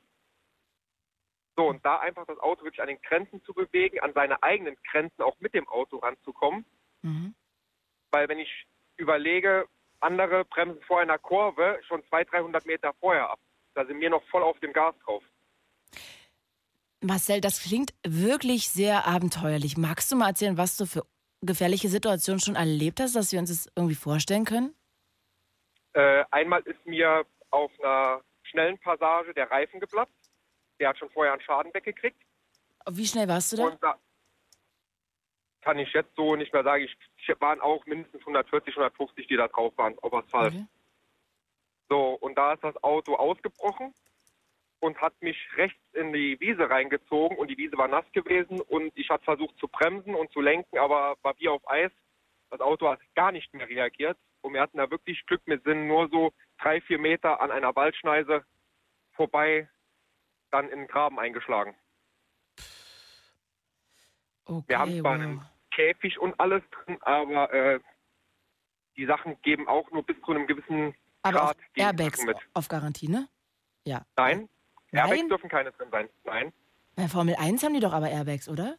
So, 1.58 1.67
und 1.67 1.86
da 1.86 1.99
einfach 1.99 2.25
das 2.25 2.38
Auto 2.39 2.65
wirklich 2.65 2.81
an 2.81 2.89
den 2.89 3.01
Grenzen 3.01 3.41
zu 3.43 3.53
bewegen, 3.53 4.01
an 4.01 4.13
seine 4.13 4.41
eigenen 4.43 4.75
Grenzen 4.91 5.21
auch 5.21 5.39
mit 5.39 5.53
dem 5.53 5.67
Auto 5.69 5.97
ranzukommen. 5.97 6.65
Mhm. 7.01 7.34
Weil 8.12 8.27
wenn 8.27 8.39
ich 8.39 8.67
überlege, 8.97 9.67
andere 10.01 10.43
bremsen 10.45 10.81
vor 10.84 10.99
einer 10.99 11.17
Kurve 11.17 11.79
schon 11.88 12.03
200, 12.08 12.34
300 12.34 12.65
Meter 12.65 12.93
vorher 12.99 13.29
ab. 13.29 13.39
Da 13.76 13.86
sind 13.86 14.00
wir 14.00 14.10
noch 14.10 14.24
voll 14.30 14.42
auf 14.42 14.60
dem 14.62 14.74
Gas 14.74 14.96
drauf. 15.04 15.24
Marcel, 17.02 17.42
das 17.42 17.62
klingt 17.62 17.94
wirklich 18.04 18.70
sehr 18.70 19.06
abenteuerlich. 19.06 19.78
Magst 19.78 20.12
du 20.12 20.16
mal 20.16 20.30
erzählen, 20.30 20.58
was 20.58 20.78
du 20.78 20.86
für 20.86 21.06
gefährliche 21.42 21.90
Situationen 21.90 22.40
schon 22.40 22.56
erlebt 22.56 23.00
hast, 23.00 23.16
dass 23.16 23.32
wir 23.32 23.40
uns 23.40 23.50
das 23.50 23.72
irgendwie 23.76 23.96
vorstellen 23.96 24.46
können? 24.46 24.74
Äh, 25.94 26.24
einmal 26.32 26.62
ist 26.62 26.84
mir 26.86 27.26
auf 27.52 27.72
einer 27.80 28.22
schnellen 28.44 28.80
Passage 28.80 29.34
der 29.34 29.52
Reifen 29.52 29.80
geplatzt. 29.80 30.12
der 30.80 30.90
hat 30.90 30.98
schon 30.98 31.10
vorher 31.12 31.34
einen 31.34 31.42
Schaden 31.42 31.74
weggekriegt. 31.74 32.22
Wie 32.90 33.06
schnell 33.06 33.28
warst 33.28 33.54
du 33.54 33.58
da? 33.58 33.78
Da 33.82 34.00
kann 35.62 35.80
ich 35.80 35.92
jetzt 35.94 36.16
so 36.16 36.36
nicht 36.36 36.54
mehr 36.54 36.64
sagen. 36.64 36.84
Ich, 36.84 36.96
ich 37.18 37.42
waren 37.42 37.62
auch 37.62 37.86
mindestens 37.86 38.22
140, 38.22 38.76
150, 38.76 39.28
die 39.28 39.38
da 39.38 39.48
drauf 39.48 39.74
waren 39.78 39.98
auf 40.00 40.14
Asphalt. 40.14 40.54
Okay. 40.54 40.66
So, 41.89 42.13
und 42.15 42.38
da 42.38 42.54
ist 42.54 42.63
das 42.63 42.82
Auto 42.84 43.15
ausgebrochen 43.15 43.93
und 44.80 45.00
hat 45.02 45.19
mich 45.21 45.38
rechts 45.58 45.82
in 45.93 46.13
die 46.13 46.39
Wiese 46.39 46.69
reingezogen 46.69 47.38
und 47.38 47.50
die 47.50 47.58
Wiese 47.58 47.78
war 47.78 47.88
nass 47.88 48.06
gewesen 48.12 48.62
und 48.62 48.91
ich 48.95 49.10
habe 49.10 49.24
versucht 49.24 49.58
zu 49.58 49.67
bremsen 49.67 50.15
und 50.15 50.32
zu 50.32 50.41
lenken, 50.41 50.78
aber 50.78 51.15
war 51.21 51.36
wie 51.38 51.50
auf 51.50 51.67
Eis. 51.69 51.91
Das 52.50 52.60
Auto 52.62 52.88
hat 52.89 53.00
gar 53.15 53.32
nicht 53.32 53.54
mehr 53.54 53.67
reagiert 53.67 54.17
und 54.41 54.54
wir 54.54 54.62
hatten 54.62 54.78
da 54.78 54.89
wirklich 54.89 55.26
Glück. 55.26 55.41
Wir 55.45 55.60
sind 55.60 55.88
nur 55.88 56.08
so 56.10 56.32
drei, 56.60 56.82
vier 56.82 57.00
Meter 57.00 57.41
an 57.41 57.52
einer 57.52 57.76
Waldschneise 57.76 58.45
vorbei 59.13 59.67
dann 60.52 60.69
in 60.69 60.80
den 60.80 60.88
Graben 60.88 61.19
eingeschlagen. 61.19 61.76
Okay, 64.45 64.63
Wir 64.67 64.80
haben 64.80 65.00
zwar 65.00 65.17
wow. 65.17 65.21
einen 65.21 65.41
Käfig 65.71 66.19
und 66.19 66.39
alles 66.39 66.63
drin, 66.69 66.98
aber 67.02 67.52
äh, 67.54 67.80
die 68.95 69.06
Sachen 69.06 69.41
geben 69.41 69.67
auch 69.67 69.89
nur 69.91 70.04
bis 70.04 70.15
zu 70.21 70.32
einem 70.32 70.48
gewissen 70.48 70.95
Aber 71.26 71.54
geben 71.74 71.86
Airbags 71.88 72.24
mit. 72.24 72.38
auf 72.54 72.68
Garantie, 72.68 73.08
ne? 73.08 73.28
Ja. 73.86 74.06
Nein, 74.18 74.50
Nein? 74.92 75.08
Airbags 75.10 75.28
dürfen 75.30 75.50
keine 75.50 75.72
drin 75.72 75.90
sein. 75.92 76.10
Nein, 76.24 76.54
Bei 76.96 77.08
Formel 77.08 77.36
1 77.38 77.64
haben 77.64 77.74
die 77.74 77.80
doch 77.80 77.94
aber 77.94 78.10
Airbags, 78.10 78.48
oder? 78.50 78.76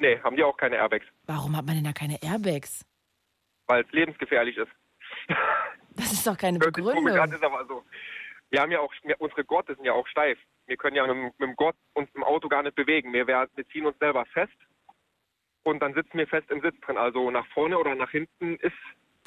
nee, 0.00 0.18
haben 0.22 0.36
die 0.36 0.44
auch 0.44 0.56
keine 0.56 0.76
Airbags, 0.76 1.06
Warum 1.24 1.56
hat 1.56 1.66
man 1.66 1.74
denn 1.74 1.84
da 1.84 1.92
keine 1.92 2.22
Airbags? 2.22 2.84
weil 3.66 3.84
es 3.84 3.92
lebensgefährlich 3.92 4.56
ist. 4.56 4.70
Das 5.96 6.12
ist 6.12 6.24
doch 6.26 6.38
keine 6.38 6.60
komisch 6.60 6.74
Begründung. 6.74 7.32
ist 7.32 7.42
aber 7.42 7.66
so. 7.66 7.82
Wir 8.50 8.60
haben 8.60 8.70
ja 8.70 8.78
auch, 8.78 8.92
unsere 9.18 9.44
Gurte 9.44 9.74
sind 9.74 9.84
ja 9.84 9.92
auch 9.92 10.06
steif. 10.06 10.38
Wir 10.66 10.76
können 10.76 10.94
ja 10.94 11.02
mit, 11.04 11.10
dem- 11.16 11.24
mit 11.24 11.40
dem 11.40 11.56
Gurt 11.56 11.74
uns 11.94 12.08
im 12.14 12.22
Auto 12.22 12.48
gar 12.48 12.62
nicht 12.62 12.76
bewegen. 12.76 13.12
Wir, 13.12 13.26
wir 13.26 13.48
ziehen 13.72 13.84
uns 13.84 13.98
selber 13.98 14.24
fest 14.26 14.52
und 15.64 15.80
dann 15.80 15.94
sitzen 15.94 16.16
wir 16.16 16.28
fest 16.28 16.48
im 16.52 16.60
Sitz 16.60 16.78
drin. 16.82 16.96
Also 16.96 17.30
nach 17.32 17.46
vorne 17.48 17.76
oder 17.78 17.96
nach 17.96 18.10
hinten 18.10 18.54
ist 18.58 18.76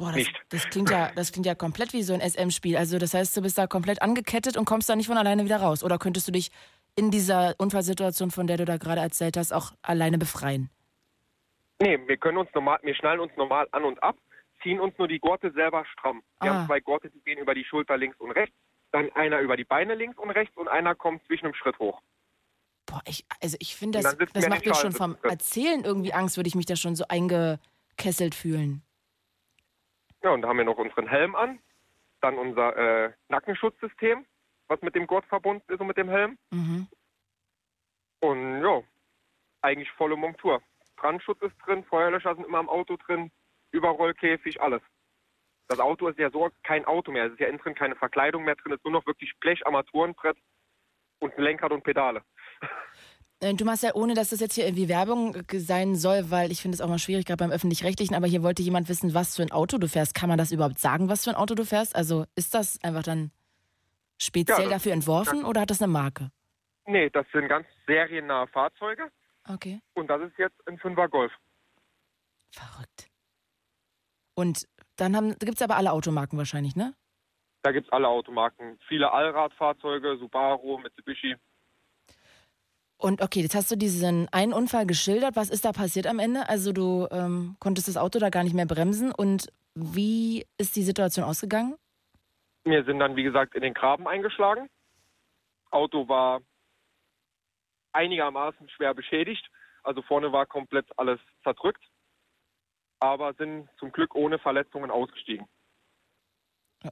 Boah, 0.02 0.08
das, 0.08 0.16
nicht. 0.18 0.42
das 0.50 0.64
klingt 0.70 0.90
ja, 0.90 1.12
das 1.16 1.32
klingt 1.32 1.46
ja 1.46 1.54
komplett 1.54 1.94
wie 1.94 2.02
so 2.02 2.14
ein 2.16 2.22
SM-Spiel. 2.22 2.76
Also 2.76 2.98
das 2.98 3.14
heißt, 3.14 3.38
du 3.38 3.42
bist 3.44 3.56
da 3.60 3.68
komplett 3.68 4.02
angekettet 4.02 4.58
und 4.58 4.66
kommst 4.66 4.90
da 4.90 4.96
nicht 4.96 5.06
von 5.06 5.16
alleine 5.18 5.46
wieder 5.46 5.58
raus. 5.58 5.84
Oder 5.84 6.00
könntest 6.00 6.28
du 6.28 6.32
dich 6.32 6.50
in 6.96 7.12
dieser 7.12 7.54
Unfallsituation, 7.60 8.32
von 8.32 8.48
der 8.48 8.58
du 8.58 8.66
da 8.66 8.78
gerade 8.78 9.00
erzählt 9.02 9.38
hast, 9.38 9.54
auch 9.54 9.74
alleine 9.84 10.18
befreien? 10.18 10.72
Nee, 11.80 12.00
wir 12.08 12.18
können 12.18 12.38
uns 12.40 12.50
normal, 12.56 12.80
wir 12.82 12.96
schnallen 12.96 13.20
uns 13.20 13.32
normal 13.38 13.68
an 13.74 13.84
und 13.84 14.02
ab, 14.02 14.16
ziehen 14.64 14.80
uns 14.80 14.98
nur 14.98 15.08
die 15.08 15.20
Gurte 15.20 15.52
selber 15.52 15.86
stramm. 15.94 16.24
Wir 16.42 16.52
Ah. 16.52 16.56
haben 16.56 16.66
zwei 16.68 16.80
Gurte, 16.80 17.12
die 17.12 17.20
gehen 17.22 17.38
über 17.38 17.54
die 17.54 17.64
Schulter 17.64 17.96
links 17.96 18.20
und 18.20 18.32
rechts, 18.32 18.56
dann 18.92 19.12
einer 19.14 19.40
über 19.40 19.56
die 19.56 19.66
Beine 19.66 19.94
links 19.94 20.18
und 20.18 20.32
rechts 20.32 20.58
und 20.58 20.68
einer 20.68 20.96
kommt 20.96 21.24
zwischen 21.28 21.46
dem 21.46 21.54
Schritt 21.54 21.78
hoch. 21.78 22.02
Boah, 22.88 23.02
ich, 23.06 23.24
also 23.40 23.56
ich 23.60 23.76
finde, 23.76 24.02
das, 24.02 24.18
das 24.34 24.50
macht 24.50 24.66
mir 24.66 24.74
schon 24.74 24.92
vom. 24.94 25.16
Erzählen 25.22 25.84
irgendwie 25.84 26.14
Angst, 26.14 26.38
würde 26.38 26.48
ich 26.48 26.56
mich 26.56 26.66
da 26.66 26.76
schon 26.76 26.96
so 26.96 27.06
eingekesselt 27.08 28.34
fühlen. 28.36 28.82
Ja, 30.24 30.32
und 30.32 30.42
da 30.42 30.50
haben 30.50 30.58
wir 30.58 30.66
noch 30.66 30.78
unseren 30.78 31.08
Helm 31.08 31.36
an, 31.36 31.60
dann 32.22 32.38
unser 32.38 32.78
äh, 32.78 33.14
Nackenschutzsystem, 33.30 34.26
was 34.68 34.82
mit 34.82 34.96
dem 34.96 35.08
Gurt 35.08 35.26
verbunden 35.26 35.72
ist 35.72 35.80
und 35.80 35.88
mit 35.88 35.98
dem 35.98 36.10
Helm. 36.10 36.38
Mhm. 36.52 36.88
Und 38.20 38.62
ja, 38.62 38.82
eigentlich 39.62 39.92
volle 39.92 40.16
Montur. 40.16 40.62
Brandschutz 40.96 41.42
ist 41.42 41.56
drin, 41.66 41.84
Feuerlöscher 41.84 42.36
sind 42.36 42.46
immer 42.46 42.60
im 42.60 42.70
Auto 42.70 42.98
drin, 42.98 43.32
Überrollkäfig, 43.72 44.62
alles. 44.62 44.82
Das 45.68 45.80
Auto 45.80 46.08
ist 46.10 46.20
ja 46.20 46.30
so 46.30 46.50
kein 46.64 46.86
Auto 46.86 47.12
mehr. 47.12 47.26
Es 47.26 47.32
ist 47.32 47.40
ja 47.40 47.48
innen 47.48 47.58
drin 47.58 47.74
keine 47.74 47.96
Verkleidung 47.96 48.44
mehr 48.44 48.56
drin. 48.56 48.74
Es 48.74 48.80
ist 48.80 48.84
nur 48.84 48.92
noch 48.92 49.08
wirklich 49.08 49.34
Blech, 49.40 49.66
Armaturenbrett 49.66 50.38
und 51.20 51.36
Lenkrad 51.38 51.72
und 51.72 51.84
Pedale. 51.84 52.24
Äh, 53.42 53.54
Du 53.56 53.66
machst 53.66 53.84
ja, 53.84 53.94
ohne 53.96 54.14
dass 54.14 54.30
das 54.30 54.40
jetzt 54.40 54.56
hier 54.56 54.66
irgendwie 54.66 54.88
Werbung 54.90 55.36
äh, 55.36 55.60
sein 55.60 55.96
soll, 55.96 56.32
weil 56.32 56.52
ich 56.52 56.62
finde 56.62 56.76
es 56.76 56.82
auch 56.82 56.88
mal 56.88 57.00
schwierig, 57.00 57.26
gerade 57.26 57.38
beim 57.44 57.52
Öffentlich-Rechtlichen, 57.52 58.16
aber 58.16 58.28
hier 58.28 58.44
wollte 58.44 58.62
jemand 58.62 58.88
wissen, 58.90 59.14
was 59.14 59.36
für 59.36 59.42
ein 59.44 59.52
Auto 59.52 59.78
du 59.78 59.88
fährst. 59.88 60.14
Kann 60.16 60.30
man 60.30 60.38
das 60.38 60.52
überhaupt 60.52 60.80
sagen, 60.80 61.10
was 61.10 61.24
für 61.26 61.32
ein 61.32 61.36
Auto 61.36 61.56
du 61.56 61.66
fährst? 61.66 61.96
Also 61.96 62.26
ist 62.36 62.54
das 62.54 62.82
einfach 62.84 63.04
dann 63.04 63.32
speziell 64.20 64.64
Ja, 64.66 64.70
dafür 64.70 64.94
entworfen 64.94 65.44
oder 65.44 65.62
hat 65.62 65.70
das 65.72 65.82
eine 65.82 65.92
Marke? 65.92 66.32
Nee, 66.86 67.10
das 67.10 67.26
sind 67.34 67.48
ganz 67.48 67.68
seriennahe 67.88 68.48
Fahrzeuge 68.48 69.12
Okay. 69.48 69.82
und 69.96 70.08
das 70.08 70.22
ist 70.22 70.38
jetzt 70.38 70.56
ein 70.68 70.78
5er 70.80 71.08
Golf. 71.10 71.32
Verrückt. 72.52 73.08
Und 74.36 74.68
dann 74.98 75.36
gibt 75.40 75.56
es 75.56 75.62
aber 75.62 75.78
alle 75.78 75.92
Automarken 75.92 76.38
wahrscheinlich, 76.38 76.76
ne? 76.76 76.94
Da 77.64 77.72
gibt 77.72 77.88
es 77.88 77.94
alle 77.94 78.08
Automarken. 78.08 78.80
Viele 78.88 79.12
Allradfahrzeuge, 79.12 80.18
Subaru, 80.18 80.80
Mitsubishi. 80.80 81.36
Und 83.02 83.24
okay, 83.24 83.42
jetzt 83.42 83.56
hast 83.56 83.72
du 83.72 83.76
diesen 83.76 84.28
einen 84.32 84.54
Unfall 84.54 84.86
geschildert. 84.86 85.36
Was 85.36 85.50
ist 85.50 85.66
da 85.66 85.72
passiert 85.72 86.06
am 86.06 86.20
Ende? 86.20 86.48
Also 86.48 86.72
du 86.72 87.08
ähm, 87.10 87.56
konntest 87.60 87.88
das 87.88 87.98
Auto 87.98 88.20
da 88.20 88.30
gar 88.30 88.44
nicht 88.44 88.54
mehr 88.54 88.68
bremsen. 88.68 89.12
Und 89.12 89.52
wie 89.74 90.46
ist 90.60 90.76
die 90.76 90.84
Situation 90.84 91.26
ausgegangen? 91.26 91.76
Wir 92.64 92.84
sind 92.84 93.00
dann, 93.00 93.16
wie 93.16 93.24
gesagt, 93.24 93.56
in 93.56 93.64
den 93.64 93.74
Graben 93.74 94.08
eingeschlagen. 94.08 94.70
Auto 95.72 96.08
war 96.08 96.42
einigermaßen 97.92 98.70
schwer 98.70 98.94
beschädigt. 98.94 99.50
Also 99.82 100.04
vorne 100.04 100.32
war 100.32 100.46
komplett 100.46 100.86
alles 100.96 101.20
zerdrückt. 101.42 101.84
Aber 103.00 103.34
sind 103.34 103.68
zum 103.80 103.92
Glück 103.92 104.14
ohne 104.14 104.38
Verletzungen 104.38 104.92
ausgestiegen. 104.92 105.48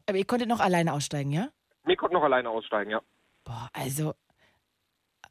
Aber 0.07 0.17
ihr 0.17 0.25
konntet 0.25 0.49
noch 0.49 0.59
alleine 0.59 0.91
aussteigen, 0.93 1.31
ja? 1.31 1.49
Wir 1.83 1.95
konnten 1.95 2.15
noch 2.15 2.23
alleine 2.23 2.49
aussteigen, 2.49 2.89
ja. 2.89 3.01
Boah, 3.43 3.69
also 3.73 4.15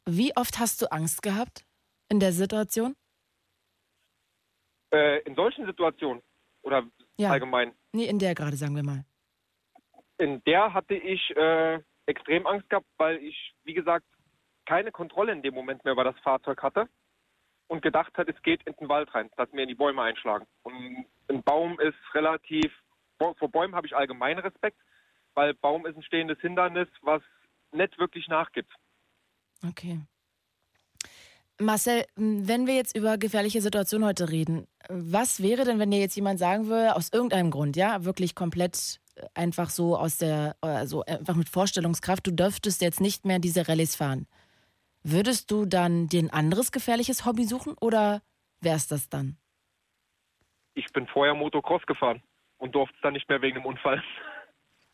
wie 0.07 0.35
oft 0.35 0.59
hast 0.59 0.81
du 0.81 0.91
Angst 0.91 1.21
gehabt 1.21 1.65
in 2.09 2.19
der 2.19 2.31
Situation? 2.31 2.95
Äh, 4.91 5.19
in 5.23 5.35
solchen 5.35 5.65
Situationen 5.65 6.23
oder 6.63 6.83
Ja. 7.17 7.31
allgemein, 7.31 7.73
Nee, 7.93 8.05
in 8.05 8.19
der 8.19 8.35
gerade, 8.35 8.55
sagen 8.55 8.75
wir 8.75 8.83
mal. 8.83 9.05
in 10.17 10.43
der 10.43 10.73
hatte 10.73 10.95
ich 10.95 11.29
äh, 11.35 11.79
extrem 12.05 12.45
Angst 12.47 12.69
gehabt, 12.69 12.87
weil 12.97 13.17
ich, 13.17 13.55
wie 13.63 13.73
gesagt, 13.73 14.05
keine 14.65 14.91
Kontrolle 14.91 15.31
in 15.31 15.41
dem 15.41 15.53
Moment 15.53 15.83
mehr 15.83 15.93
über 15.93 16.03
das 16.03 16.17
Fahrzeug 16.19 16.61
hatte 16.61 16.89
und 17.67 17.81
gedacht 17.81 18.15
hat, 18.17 18.27
es 18.27 18.41
geht 18.41 18.61
in 18.63 18.73
den 18.73 18.89
Wald 18.89 19.13
rein, 19.15 19.29
dass 19.37 19.51
wir 19.53 19.61
in 19.63 19.69
die 19.69 19.75
Bäume 19.75 20.01
einschlagen. 20.01 20.45
Und 20.63 21.05
ein 21.29 21.43
Baum 21.43 21.79
ist 21.79 21.97
relativ, 22.13 22.71
vor 23.17 23.33
Bäumen 23.49 23.75
habe 23.75 23.87
ich 23.87 23.95
allgemeinen 23.95 24.39
Respekt, 24.39 24.79
weil 25.35 25.53
Baum 25.53 25.85
ist 25.85 25.95
ein 25.95 26.03
stehendes 26.03 26.39
Hindernis, 26.41 26.87
was 27.01 27.21
nicht 27.71 27.97
wirklich 27.99 28.27
nachgibt. 28.27 28.71
Okay. 29.67 29.99
Marcel, 31.61 32.05
wenn 32.15 32.67
wir 32.67 32.75
jetzt 32.75 32.95
über 32.95 33.17
gefährliche 33.17 33.61
Situationen 33.61 34.07
heute 34.07 34.29
reden, 34.29 34.65
was 34.87 35.43
wäre 35.43 35.65
denn, 35.65 35.77
wenn 35.77 35.91
dir 35.91 35.99
jetzt 35.99 36.15
jemand 36.15 36.39
sagen 36.39 36.67
würde, 36.67 36.95
aus 36.95 37.11
irgendeinem 37.11 37.51
Grund, 37.51 37.75
ja, 37.75 38.05
wirklich 38.05 38.33
komplett 38.33 39.01
äh, 39.15 39.25
einfach 39.33 39.69
so 39.69 39.97
aus 39.97 40.17
der, 40.17 40.55
also 40.61 41.03
einfach 41.03 41.35
mit 41.35 41.49
Vorstellungskraft, 41.49 42.25
du 42.25 42.31
dürftest 42.31 42.81
jetzt 42.81 43.01
nicht 43.01 43.25
mehr 43.25 43.39
diese 43.39 43.67
Rallyes 43.67 43.97
fahren. 43.97 44.25
Würdest 45.03 45.51
du 45.51 45.65
dann 45.65 46.07
dir 46.07 46.23
ein 46.23 46.29
anderes 46.29 46.71
gefährliches 46.71 47.25
Hobby 47.25 47.43
suchen 47.43 47.75
oder 47.81 48.21
wär's 48.61 48.87
das 48.87 49.09
dann? 49.09 49.37
Ich 50.75 50.87
bin 50.93 51.07
vorher 51.07 51.33
Motocross 51.33 51.85
gefahren 51.85 52.21
und 52.57 52.73
durfte 52.73 52.95
es 52.95 53.01
dann 53.01 53.13
nicht 53.13 53.27
mehr 53.27 53.41
wegen 53.41 53.59
dem 53.59 53.65
Unfall. 53.65 54.01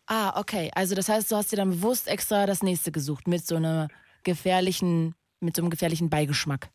Ah, 0.07 0.39
okay. 0.39 0.71
Also 0.73 0.95
das 0.95 1.09
heißt, 1.09 1.31
du 1.31 1.35
hast 1.35 1.51
dir 1.51 1.57
dann 1.57 1.69
bewusst 1.71 2.07
extra 2.07 2.45
das 2.45 2.63
nächste 2.63 2.91
gesucht 2.91 3.27
mit 3.27 3.45
so 3.45 3.55
einer 3.55 3.87
gefährlichen, 4.25 5.15
mit 5.39 5.55
so 5.55 5.61
einem 5.61 5.69
gefährlichen 5.69 6.09
Beigeschmack. 6.09 6.69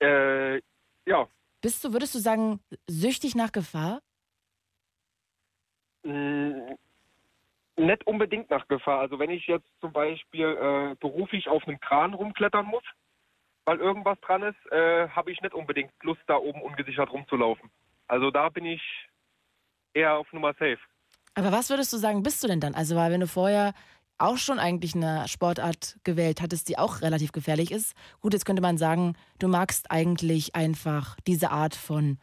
Äh, 0.00 0.56
ja, 1.06 1.28
Bist 1.60 1.84
du, 1.84 1.92
würdest 1.92 2.14
du 2.14 2.18
sagen, 2.18 2.60
süchtig 2.88 3.34
nach 3.36 3.52
Gefahr? 3.52 4.00
mh, 6.02 6.74
nicht 7.76 8.06
unbedingt 8.06 8.50
nach 8.50 8.66
Gefahr. 8.68 9.00
Also 9.00 9.18
wenn 9.18 9.30
ich 9.30 9.46
jetzt 9.46 9.66
zum 9.80 9.92
Beispiel 9.92 10.46
äh, 10.46 10.94
beruflich 11.00 11.48
auf 11.48 11.66
einem 11.66 11.80
Kran 11.80 12.14
rumklettern 12.14 12.66
muss, 12.66 12.84
weil 13.64 13.78
irgendwas 13.78 14.20
dran 14.20 14.42
ist, 14.42 14.72
äh, 14.72 15.08
habe 15.08 15.32
ich 15.32 15.40
nicht 15.40 15.54
unbedingt 15.54 15.92
Lust, 16.02 16.20
da 16.26 16.36
oben 16.36 16.62
ungesichert 16.62 17.10
rumzulaufen. 17.10 17.70
Also 18.06 18.30
da 18.30 18.48
bin 18.50 18.66
ich 18.66 18.82
eher 19.94 20.14
auf 20.18 20.30
Nummer 20.32 20.52
safe. 20.54 20.78
Aber 21.34 21.50
was 21.50 21.70
würdest 21.70 21.92
du 21.92 21.96
sagen, 21.96 22.22
bist 22.22 22.42
du 22.44 22.46
denn 22.46 22.60
dann? 22.60 22.74
Also, 22.74 22.94
weil 22.94 23.10
wenn 23.10 23.20
du 23.20 23.26
vorher 23.26 23.74
auch 24.18 24.38
schon 24.38 24.58
eigentlich 24.58 24.94
eine 24.94 25.26
Sportart 25.28 25.98
gewählt 26.04 26.40
hattest, 26.40 26.68
die 26.68 26.78
auch 26.78 27.00
relativ 27.02 27.32
gefährlich 27.32 27.70
ist. 27.70 27.94
Gut, 28.20 28.32
jetzt 28.32 28.44
könnte 28.44 28.62
man 28.62 28.78
sagen, 28.78 29.14
du 29.38 29.48
magst 29.48 29.90
eigentlich 29.90 30.54
einfach 30.54 31.16
diese 31.26 31.50
Art 31.50 31.74
von 31.74 32.18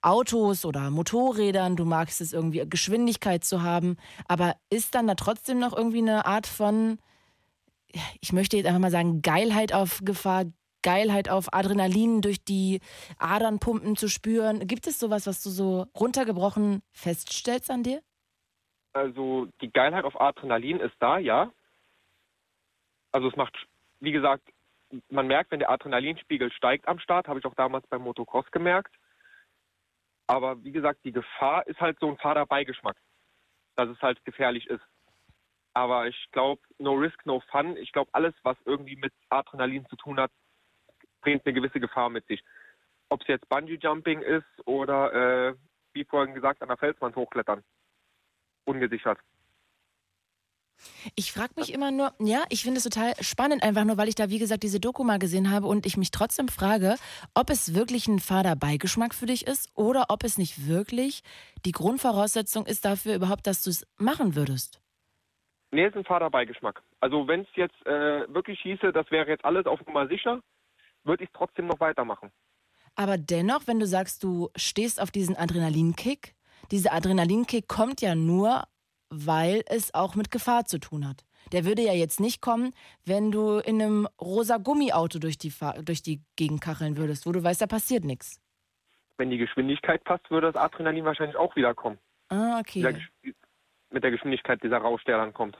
Autos 0.00 0.64
oder 0.64 0.90
Motorrädern, 0.90 1.76
du 1.76 1.84
magst 1.84 2.20
es 2.20 2.32
irgendwie 2.32 2.64
Geschwindigkeit 2.68 3.44
zu 3.44 3.62
haben, 3.62 3.96
aber 4.26 4.54
ist 4.70 4.94
dann 4.94 5.06
da 5.06 5.14
trotzdem 5.14 5.58
noch 5.58 5.76
irgendwie 5.76 5.98
eine 5.98 6.24
Art 6.24 6.46
von, 6.46 6.98
ich 8.20 8.32
möchte 8.32 8.56
jetzt 8.56 8.66
einfach 8.66 8.80
mal 8.80 8.90
sagen, 8.90 9.22
Geilheit 9.22 9.72
auf 9.72 10.00
Gefahr, 10.04 10.44
Geilheit 10.82 11.28
auf 11.28 11.52
Adrenalin 11.52 12.20
durch 12.20 12.44
die 12.44 12.80
Adern 13.18 13.58
pumpen 13.58 13.96
zu 13.96 14.08
spüren? 14.08 14.66
Gibt 14.66 14.86
es 14.86 14.98
sowas, 14.98 15.26
was 15.26 15.42
du 15.42 15.50
so 15.50 15.86
runtergebrochen 15.98 16.80
feststellst 16.92 17.70
an 17.70 17.82
dir? 17.82 18.00
Also 18.98 19.46
die 19.60 19.70
Geilheit 19.70 20.04
auf 20.04 20.20
Adrenalin 20.20 20.80
ist 20.80 20.96
da, 20.98 21.18
ja. 21.18 21.52
Also 23.12 23.28
es 23.28 23.36
macht 23.36 23.56
wie 24.00 24.12
gesagt, 24.12 24.48
man 25.10 25.26
merkt, 25.26 25.50
wenn 25.50 25.58
der 25.58 25.70
Adrenalinspiegel 25.70 26.52
steigt 26.52 26.88
am 26.88 26.98
Start, 26.98 27.28
habe 27.28 27.38
ich 27.38 27.44
auch 27.44 27.54
damals 27.54 27.86
beim 27.88 28.02
Motocross 28.02 28.50
gemerkt. 28.50 28.94
Aber 30.26 30.62
wie 30.62 30.72
gesagt, 30.72 31.00
die 31.04 31.12
Gefahr 31.12 31.66
ist 31.66 31.80
halt 31.80 31.98
so 32.00 32.08
ein 32.08 32.18
fader 32.18 32.46
Beigeschmack, 32.46 32.96
dass 33.76 33.88
es 33.88 34.00
halt 34.00 34.24
gefährlich 34.24 34.66
ist. 34.66 34.84
Aber 35.74 36.06
ich 36.06 36.28
glaube, 36.32 36.62
no 36.78 36.94
risk, 36.94 37.24
no 37.24 37.40
fun. 37.50 37.76
Ich 37.76 37.92
glaube, 37.92 38.10
alles, 38.12 38.34
was 38.42 38.56
irgendwie 38.64 38.96
mit 38.96 39.12
Adrenalin 39.28 39.86
zu 39.86 39.96
tun 39.96 40.18
hat, 40.18 40.30
bringt 41.20 41.44
eine 41.44 41.54
gewisse 41.54 41.80
Gefahr 41.80 42.10
mit 42.10 42.26
sich. 42.26 42.42
Ob 43.08 43.22
es 43.22 43.28
jetzt 43.28 43.48
Bungee-Jumping 43.48 44.20
ist 44.20 44.66
oder, 44.66 45.12
äh, 45.12 45.54
wie 45.92 46.04
vorhin 46.04 46.34
gesagt, 46.34 46.62
an 46.62 46.68
der 46.68 46.76
Felswand 46.76 47.16
hochklettern. 47.16 47.62
Ungesichert. 48.68 49.18
Ich 51.16 51.32
frage 51.32 51.54
mich 51.56 51.72
immer 51.72 51.90
nur, 51.90 52.12
ja, 52.20 52.44
ich 52.50 52.62
finde 52.62 52.78
es 52.78 52.84
total 52.84 53.12
spannend, 53.20 53.62
einfach 53.62 53.84
nur, 53.84 53.96
weil 53.96 54.08
ich 54.08 54.14
da, 54.14 54.30
wie 54.30 54.38
gesagt, 54.38 54.62
diese 54.62 54.78
Doku 54.78 55.02
mal 55.02 55.18
gesehen 55.18 55.50
habe 55.50 55.66
und 55.66 55.86
ich 55.86 55.96
mich 55.96 56.10
trotzdem 56.10 56.48
frage, 56.48 56.94
ob 57.34 57.50
es 57.50 57.74
wirklich 57.74 58.06
ein 58.06 58.20
fader 58.20 58.54
Beigeschmack 58.54 59.14
für 59.14 59.26
dich 59.26 59.46
ist 59.46 59.72
oder 59.74 60.06
ob 60.08 60.22
es 60.22 60.38
nicht 60.38 60.68
wirklich 60.68 61.22
die 61.64 61.72
Grundvoraussetzung 61.72 62.66
ist 62.66 62.84
dafür 62.84 63.16
überhaupt, 63.16 63.46
dass 63.46 63.64
du 63.64 63.70
es 63.70 63.86
machen 63.96 64.36
würdest. 64.36 64.80
Nee, 65.70 65.86
ist 65.86 65.96
ein 65.96 66.04
fader 66.04 66.30
Beigeschmack. 66.30 66.82
Also 67.00 67.26
wenn 67.26 67.40
es 67.40 67.48
jetzt 67.54 67.84
äh, 67.84 68.32
wirklich 68.32 68.60
hieße, 68.60 68.92
das 68.92 69.10
wäre 69.10 69.28
jetzt 69.28 69.44
alles 69.44 69.66
auf 69.66 69.84
Nummer 69.86 70.06
sicher, 70.06 70.40
würde 71.04 71.24
ich 71.24 71.30
es 71.30 71.36
trotzdem 71.36 71.66
noch 71.66 71.80
weitermachen. 71.80 72.30
Aber 72.94 73.18
dennoch, 73.18 73.66
wenn 73.66 73.78
du 73.78 73.86
sagst, 73.86 74.24
du 74.24 74.50
stehst 74.56 75.00
auf 75.00 75.10
diesen 75.10 75.36
Adrenalinkick, 75.36 76.34
dieser 76.70 76.92
Adrenalinkick 76.92 77.68
kommt 77.68 78.00
ja 78.00 78.14
nur 78.14 78.64
weil 79.10 79.62
es 79.66 79.94
auch 79.94 80.14
mit 80.14 80.30
Gefahr 80.30 80.64
zu 80.64 80.78
tun 80.78 81.06
hat. 81.06 81.24
Der 81.52 81.64
würde 81.64 81.82
ja 81.82 81.92
jetzt 81.92 82.20
nicht 82.20 82.42
kommen, 82.42 82.74
wenn 83.04 83.30
du 83.30 83.58
in 83.58 83.80
einem 83.80 84.08
rosa 84.20 84.58
Gummiauto 84.58 85.18
durch 85.18 85.38
die, 85.38 85.52
durch 85.82 86.02
die 86.02 86.20
Gegend 86.36 86.60
kacheln 86.60 86.96
würdest, 86.96 87.26
wo 87.26 87.32
du 87.32 87.42
weißt, 87.42 87.62
da 87.62 87.66
passiert 87.66 88.04
nichts. 88.04 88.40
Wenn 89.16 89.30
die 89.30 89.38
Geschwindigkeit 89.38 90.04
passt, 90.04 90.30
würde 90.30 90.52
das 90.52 90.62
Adrenalin 90.62 91.04
wahrscheinlich 91.04 91.36
auch 91.36 91.56
wieder 91.56 91.74
kommen. 91.74 91.98
Ah, 92.28 92.58
okay. 92.60 92.82
Mit 93.90 94.04
der 94.04 94.10
Geschwindigkeit 94.10 94.62
dieser 94.62 94.78
Rausch, 94.78 95.02
der 95.04 95.16
dann 95.16 95.32
kommt. 95.32 95.56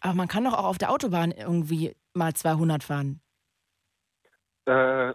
Aber 0.00 0.14
man 0.14 0.28
kann 0.28 0.44
doch 0.44 0.54
auch 0.54 0.64
auf 0.64 0.78
der 0.78 0.90
Autobahn 0.90 1.32
irgendwie 1.32 1.96
mal 2.14 2.32
200 2.32 2.84
fahren. 2.84 3.20
Äh, 4.66 5.12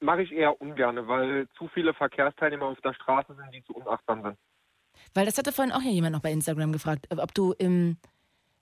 Mache 0.00 0.22
ich 0.22 0.32
eher 0.32 0.60
ungern, 0.60 1.06
weil 1.06 1.48
zu 1.56 1.68
viele 1.68 1.94
Verkehrsteilnehmer 1.94 2.66
auf 2.66 2.80
der 2.80 2.92
Straße 2.92 3.36
sind, 3.36 3.54
die 3.54 3.62
zu 3.62 3.72
unachtsam 3.72 4.22
sind. 4.22 4.36
Weil 5.14 5.26
das 5.26 5.38
hatte 5.38 5.52
vorhin 5.52 5.72
auch 5.72 5.82
ja 5.82 5.90
jemand 5.90 6.14
noch 6.14 6.22
bei 6.22 6.32
Instagram 6.32 6.72
gefragt, 6.72 7.08
ob 7.10 7.34
du 7.34 7.52
im, 7.58 7.96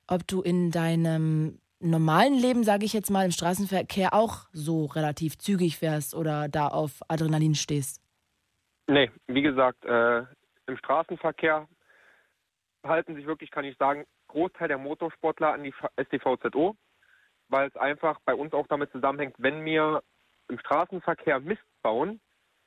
ob 0.07 0.27
du 0.27 0.43
in 0.43 0.71
deinem 0.71 1.59
normalen 1.81 2.35
Leben, 2.35 2.62
sage 2.62 2.85
ich 2.85 2.93
jetzt 2.93 3.11
mal, 3.11 3.25
im 3.25 3.31
Straßenverkehr 3.31 4.12
auch 4.12 4.47
so 4.53 4.87
relativ 4.87 5.38
zügig 5.38 5.79
fährst 5.79 6.14
oder 6.14 6.49
da 6.49 6.69
auf 6.69 7.01
Adrenalin 7.09 7.55
stehst. 7.55 8.03
Nee, 8.87 9.11
wie 9.27 9.43
gesagt, 9.43 9.85
äh, 9.85 10.25
im 10.66 10.77
Straßenverkehr 10.77 11.66
halten 12.87 13.14
sich 13.14 13.27
wirklich, 13.27 13.51
kann 13.51 13.64
ich 13.64 13.77
sagen, 13.77 14.05
Großteil 14.29 14.69
der 14.69 14.79
Motorsportler 14.79 15.53
an 15.53 15.64
die 15.64 15.75
STVZO, 15.97 16.77
weil 17.49 17.69
es 17.69 17.77
einfach 17.77 18.19
bei 18.25 18.35
uns 18.35 18.53
auch 18.53 18.66
damit 18.69 18.93
zusammenhängt, 18.93 19.35
wenn 19.38 19.64
wir 19.64 20.03
im 20.49 20.59
Straßenverkehr 20.59 21.40
Mist 21.40 21.62
bauen, 21.83 22.21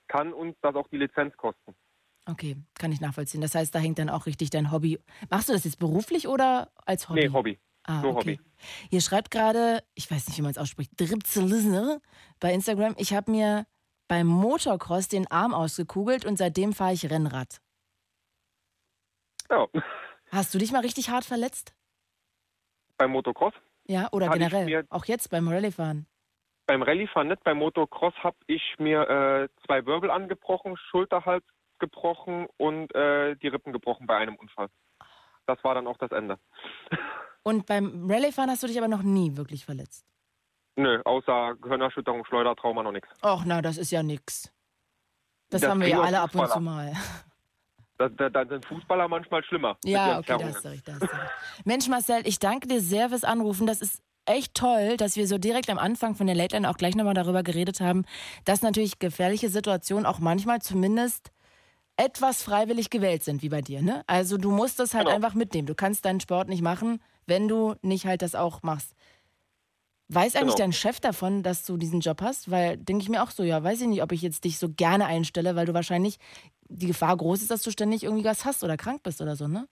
kann 0.08 0.34
uns 0.34 0.56
das 0.62 0.76
auch 0.76 0.88
die 0.90 0.98
Lizenz 0.98 1.36
kosten. 1.38 1.76
Okay, 2.26 2.56
kann 2.76 2.92
ich 2.92 3.02
nachvollziehen. 3.02 3.42
Das 3.42 3.54
heißt, 3.54 3.76
da 3.76 3.80
hängt 3.80 4.00
dann 4.00 4.10
auch 4.10 4.26
richtig 4.26 4.50
dein 4.50 4.72
Hobby. 4.72 5.00
Machst 5.30 5.50
du 5.50 5.54
das 5.54 5.66
jetzt 5.66 5.80
beruflich 5.80 6.28
oder 6.28 6.72
als 6.86 7.10
Hobby? 7.10 7.22
Nee, 7.22 7.34
Hobby. 7.34 7.60
Ah, 7.84 8.02
Nur 8.02 8.16
okay. 8.16 8.38
Hobby. 8.38 8.40
Ihr 8.92 9.02
schreibt 9.02 9.30
gerade, 9.30 9.84
ich 9.94 10.10
weiß 10.10 10.28
nicht, 10.28 10.38
wie 10.38 10.42
man 10.42 10.52
es 10.52 10.58
ausspricht, 10.58 10.92
Dripzelizner 10.98 12.00
bei 12.40 12.54
Instagram. 12.54 12.96
Ich 12.98 13.14
habe 13.14 13.30
mir 13.30 13.66
beim 14.08 14.28
Motocross 14.28 15.10
den 15.10 15.30
Arm 15.30 15.54
ausgekugelt 15.54 16.26
und 16.26 16.38
seitdem 16.38 16.72
fahre 16.72 16.94
ich 16.94 17.10
Rennrad. 17.10 17.60
Ja. 19.50 19.68
Hast 20.32 20.54
du 20.54 20.58
dich 20.58 20.72
mal 20.72 20.82
richtig 20.82 21.10
hart 21.10 21.26
verletzt? 21.26 21.76
Beim 22.98 23.12
Motocross? 23.12 23.54
Ja, 23.86 24.08
oder 24.14 24.30
generell? 24.30 24.86
Auch 24.90 25.06
jetzt 25.06 25.30
beim 25.30 25.48
Rallyefahren? 25.48 26.08
Beim 26.68 26.82
Rallyefahren 26.82 27.28
nicht, 27.28 27.44
beim 27.44 27.58
Motocross 27.58 28.14
habe 28.24 28.38
ich 28.48 28.62
mir 28.80 29.02
äh, 29.02 29.50
zwei 29.66 29.86
Wirbel 29.86 30.10
angebrochen, 30.10 30.78
Schulterhals 30.90 31.44
gebrochen 31.80 32.48
und 32.58 32.94
äh, 32.96 33.36
die 33.36 33.48
Rippen 33.48 33.74
gebrochen 33.74 34.08
bei 34.08 34.18
einem 34.18 34.36
Unfall. 34.36 34.68
Das 35.46 35.64
war 35.64 35.76
dann 35.76 35.88
auch 35.88 35.98
das 35.98 36.12
Ende. 36.12 36.40
Und 37.46 37.66
beim 37.66 38.10
Rallyefahren 38.10 38.50
hast 38.50 38.64
du 38.64 38.68
dich 38.68 38.78
aber 38.78 38.88
noch 38.88 39.04
nie 39.04 39.36
wirklich 39.36 39.66
verletzt? 39.66 40.06
Nö, 40.78 41.02
außer 41.04 41.56
Gehirnerschütterung, 41.62 42.24
Schleudertrauma 42.26 42.84
noch 42.84 42.94
nichts. 42.94 43.10
Och, 43.22 43.44
na, 43.46 43.62
das 43.62 43.78
ist 43.78 43.92
ja 43.92 44.02
nix. 44.02 44.52
Das, 45.50 45.62
Das 45.62 45.70
haben 45.70 45.82
wir 45.82 45.90
ja 45.90 46.02
alle 46.02 46.22
ab 46.22 46.34
und 46.34 46.50
zu 46.50 46.60
mal. 46.60 46.94
Da, 47.96 48.10
da, 48.10 48.28
da 48.28 48.46
sind 48.46 48.66
Fußballer 48.66 49.08
manchmal 49.08 49.44
schlimmer. 49.44 49.78
Ja, 49.86 50.18
okay, 50.18 50.36
da 50.40 50.46
hast 50.46 50.66
du 50.66 50.70
recht. 50.70 50.92
Mensch, 51.64 51.88
Marcel, 51.88 52.28
ich 52.28 52.40
danke 52.40 52.68
dir 52.68 52.82
sehr 52.82 53.10
fürs 53.10 53.24
Anrufen. 53.24 53.68
Das 53.68 53.84
ist 53.84 54.02
echt 54.26 54.56
toll, 54.56 54.98
dass 54.98 55.16
wir 55.16 55.28
so 55.28 55.38
direkt 55.38 55.70
am 55.70 55.78
Anfang 55.78 56.16
von 56.16 56.26
der 56.26 56.36
Late 56.36 56.56
Line 56.56 56.70
auch 56.70 56.78
gleich 56.78 56.96
nochmal 56.96 57.14
darüber 57.14 57.44
geredet 57.44 57.82
haben, 57.82 58.06
dass 58.46 58.62
natürlich 58.64 58.98
gefährliche 58.98 59.50
Situationen 59.50 60.08
auch 60.08 60.20
manchmal 60.20 60.60
zumindest 60.60 61.32
etwas 61.98 62.42
freiwillig 62.44 62.90
gewählt 62.90 63.24
sind, 63.24 63.42
wie 63.44 63.50
bei 63.50 63.62
dir. 63.62 63.82
Ne? 63.82 64.04
Also 64.08 64.38
du 64.38 64.52
musst 64.52 64.80
das 64.80 64.94
halt 64.94 65.06
Genau. 65.06 65.16
einfach 65.16 65.34
mitnehmen. 65.36 65.68
Du 65.68 65.76
kannst 65.76 66.06
deinen 66.06 66.20
Sport 66.20 66.50
nicht 66.50 66.62
machen, 66.62 67.02
wenn 67.28 67.48
du 67.48 67.76
nicht 67.82 68.06
halt 68.06 68.22
das 68.22 68.36
auch 68.36 68.64
machst. 68.64 68.94
Weiß 70.10 70.36
eigentlich 70.36 70.56
Genau. 70.56 70.66
dein 70.66 70.74
Chef 70.74 71.00
davon, 71.00 71.44
dass 71.44 71.66
du 71.66 71.78
diesen 71.78 72.02
Job 72.02 72.22
hast? 72.22 72.52
Weil 72.52 72.78
denke 72.78 73.04
ich 73.04 73.10
mir 73.10 73.24
auch 73.24 73.32
so, 73.32 73.44
ja, 73.44 73.64
weiß 73.64 73.82
ich 73.82 73.88
nicht, 73.88 74.04
ob 74.04 74.12
ich 74.12 74.22
jetzt 74.22 74.44
dich 74.44 74.60
so 74.60 74.70
gerne 74.70 75.06
einstelle, 75.06 75.56
weil 75.56 75.66
du 75.66 75.74
wahrscheinlich 75.74 76.18
die 76.70 76.88
Gefahr 76.88 77.16
groß 77.16 77.42
ist, 77.42 77.52
dass 77.52 77.62
du 77.64 77.72
ständig 77.72 78.04
irgendwie 78.04 78.26
was 78.26 78.46
hast 78.46 78.64
oder 78.64 78.78
krank 78.78 79.02
bist 79.04 79.22
oder 79.22 79.36
so, 79.36 79.48
ne? 79.48 79.68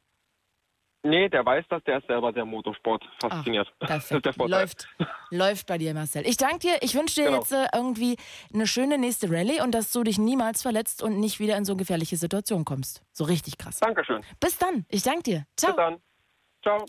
Nee, 1.04 1.30
der 1.30 1.44
weiß 1.44 1.66
das, 1.70 1.84
der 1.86 1.98
ist 1.98 2.08
selber 2.08 2.32
sehr 2.32 2.46
Motorsport 2.46 3.04
fasziniert. 3.20 3.68
Ist 3.68 3.80
perfekt. 3.88 4.36
Läuft, 4.38 4.88
läuft 5.32 5.66
bei 5.68 5.78
dir, 5.80 5.94
Marcel. 5.96 6.28
Ich 6.28 6.38
danke 6.38 6.60
dir. 6.60 6.78
Ich 6.82 6.94
wünsche 6.94 7.16
dir 7.16 7.26
Genau. 7.26 7.40
jetzt 7.40 7.52
äh, 7.52 7.66
irgendwie 7.74 8.18
eine 8.54 8.68
schöne 8.68 8.98
nächste 9.00 9.30
Rallye 9.32 9.62
und 9.62 9.72
dass 9.72 9.92
du 9.92 10.04
dich 10.04 10.20
niemals 10.20 10.62
verletzt 10.62 11.02
und 11.02 11.20
nicht 11.20 11.40
wieder 11.40 11.58
in 11.58 11.66
so 11.66 11.76
gefährliche 11.76 12.18
Situationen 12.18 12.66
kommst. 12.66 13.02
So 13.14 13.24
richtig 13.24 13.58
krass. 13.58 13.80
Dankeschön. 13.80 14.22
Bis 14.40 14.58
dann. 14.60 14.86
Ich 14.90 15.02
danke 15.02 15.24
dir. 15.24 15.46
Ciao. 15.58 15.72
Bis 15.72 15.78
dann. 15.78 15.98
Ciao. 16.62 16.86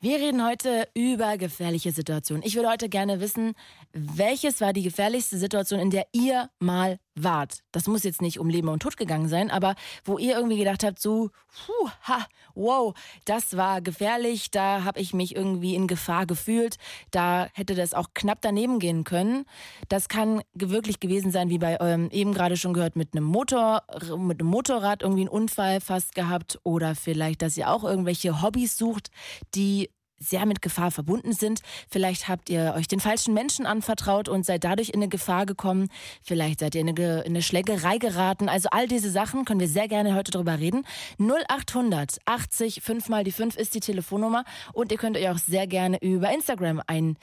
Wir 0.00 0.18
reden 0.18 0.44
heute 0.46 0.86
über 0.92 1.38
gefährliche 1.38 1.92
Situationen. 1.92 2.44
Ich 2.44 2.56
würde 2.56 2.68
heute 2.68 2.90
gerne 2.90 3.20
wissen, 3.20 3.54
welches 3.94 4.60
war 4.60 4.74
die 4.74 4.82
gefährlichste 4.82 5.38
Situation, 5.38 5.80
in 5.80 5.88
der 5.88 6.06
ihr 6.12 6.50
mal 6.58 6.98
wart? 7.14 7.60
Das 7.72 7.86
muss 7.86 8.02
jetzt 8.02 8.22
nicht 8.22 8.38
um 8.38 8.48
Leben 8.48 8.68
und 8.68 8.80
Tod 8.80 8.96
gegangen 8.96 9.28
sein, 9.28 9.50
aber 9.50 9.74
wo 10.04 10.18
ihr 10.18 10.36
irgendwie 10.36 10.58
gedacht 10.58 10.84
habt, 10.84 10.98
so, 10.98 11.30
puh, 11.66 11.88
ha, 12.02 12.26
wow, 12.54 12.94
das 13.24 13.56
war 13.56 13.80
gefährlich, 13.80 14.50
da 14.50 14.84
habe 14.84 15.00
ich 15.00 15.14
mich 15.14 15.34
irgendwie 15.34 15.74
in 15.74 15.86
Gefahr 15.86 16.26
gefühlt, 16.26 16.76
da 17.10 17.48
hätte 17.54 17.74
das 17.74 17.94
auch 17.94 18.08
knapp 18.14 18.38
daneben 18.40 18.78
gehen 18.78 19.04
können. 19.04 19.44
Das 19.88 20.08
kann 20.08 20.42
wirklich 20.54 21.00
gewesen 21.00 21.30
sein, 21.30 21.50
wie 21.50 21.58
bei 21.58 21.80
eurem 21.80 22.10
eben 22.10 22.34
gerade 22.34 22.56
schon 22.56 22.74
gehört, 22.74 22.96
mit 22.96 23.14
einem 23.14 23.24
Motor, 23.24 23.82
mit 24.16 24.40
einem 24.40 24.50
Motorrad 24.50 25.02
irgendwie 25.02 25.22
einen 25.22 25.28
Unfall 25.28 25.80
fast 25.80 26.14
gehabt 26.14 26.58
oder 26.62 26.94
vielleicht, 26.94 27.42
dass 27.42 27.56
ihr 27.56 27.70
auch 27.70 27.84
irgendwelche 27.84 28.42
Hobbys 28.42 28.76
sucht, 28.76 29.10
die 29.54 29.90
sehr 30.24 30.46
mit 30.46 30.62
Gefahr 30.62 30.90
verbunden 30.90 31.32
sind. 31.32 31.60
Vielleicht 31.90 32.28
habt 32.28 32.50
ihr 32.50 32.74
euch 32.76 32.88
den 32.88 33.00
falschen 33.00 33.34
Menschen 33.34 33.66
anvertraut 33.66 34.28
und 34.28 34.44
seid 34.44 34.64
dadurch 34.64 34.90
in 34.90 34.96
eine 34.96 35.08
Gefahr 35.08 35.46
gekommen. 35.46 35.88
Vielleicht 36.22 36.60
seid 36.60 36.74
ihr 36.74 36.80
in 36.80 36.88
eine, 36.88 37.20
in 37.20 37.32
eine 37.32 37.42
Schlägerei 37.42 37.98
geraten. 37.98 38.48
Also 38.48 38.68
all 38.70 38.88
diese 38.88 39.10
Sachen 39.10 39.44
können 39.44 39.60
wir 39.60 39.68
sehr 39.68 39.88
gerne 39.88 40.14
heute 40.14 40.30
drüber 40.30 40.58
reden. 40.58 40.84
0800 41.18 42.18
80 42.24 42.80
5 42.82 43.08
mal 43.08 43.24
die 43.24 43.32
5 43.32 43.56
ist 43.56 43.74
die 43.74 43.80
Telefonnummer 43.80 44.44
und 44.72 44.92
ihr 44.92 44.98
könnt 44.98 45.16
euch 45.16 45.28
auch 45.28 45.38
sehr 45.38 45.66
gerne 45.66 45.98
über 46.02 46.32
Instagram 46.32 46.82
ein 46.86 47.16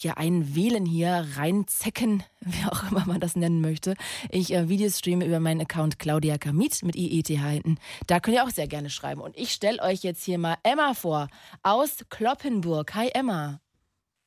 ja, 0.00 0.14
einwählen 0.14 0.84
hier, 0.84 1.26
reinzecken, 1.36 2.22
wie 2.40 2.66
auch 2.70 2.90
immer 2.90 3.04
man 3.06 3.20
das 3.20 3.36
nennen 3.36 3.60
möchte. 3.60 3.94
Ich 4.30 4.52
äh, 4.52 4.68
Videos 4.68 4.98
streame 4.98 5.26
über 5.26 5.40
meinen 5.40 5.60
Account 5.60 5.98
Claudia 5.98 6.38
Kamit 6.38 6.82
mit 6.82 6.96
IETH 6.96 7.28
hinten. 7.28 7.78
Da 8.06 8.20
könnt 8.20 8.36
ihr 8.36 8.44
auch 8.44 8.50
sehr 8.50 8.68
gerne 8.68 8.90
schreiben. 8.90 9.20
Und 9.20 9.36
ich 9.36 9.50
stelle 9.50 9.82
euch 9.82 10.02
jetzt 10.02 10.24
hier 10.24 10.38
mal 10.38 10.56
Emma 10.62 10.94
vor 10.94 11.28
aus 11.62 12.04
Kloppenburg. 12.10 12.94
Hi 12.94 13.10
Emma. 13.14 13.60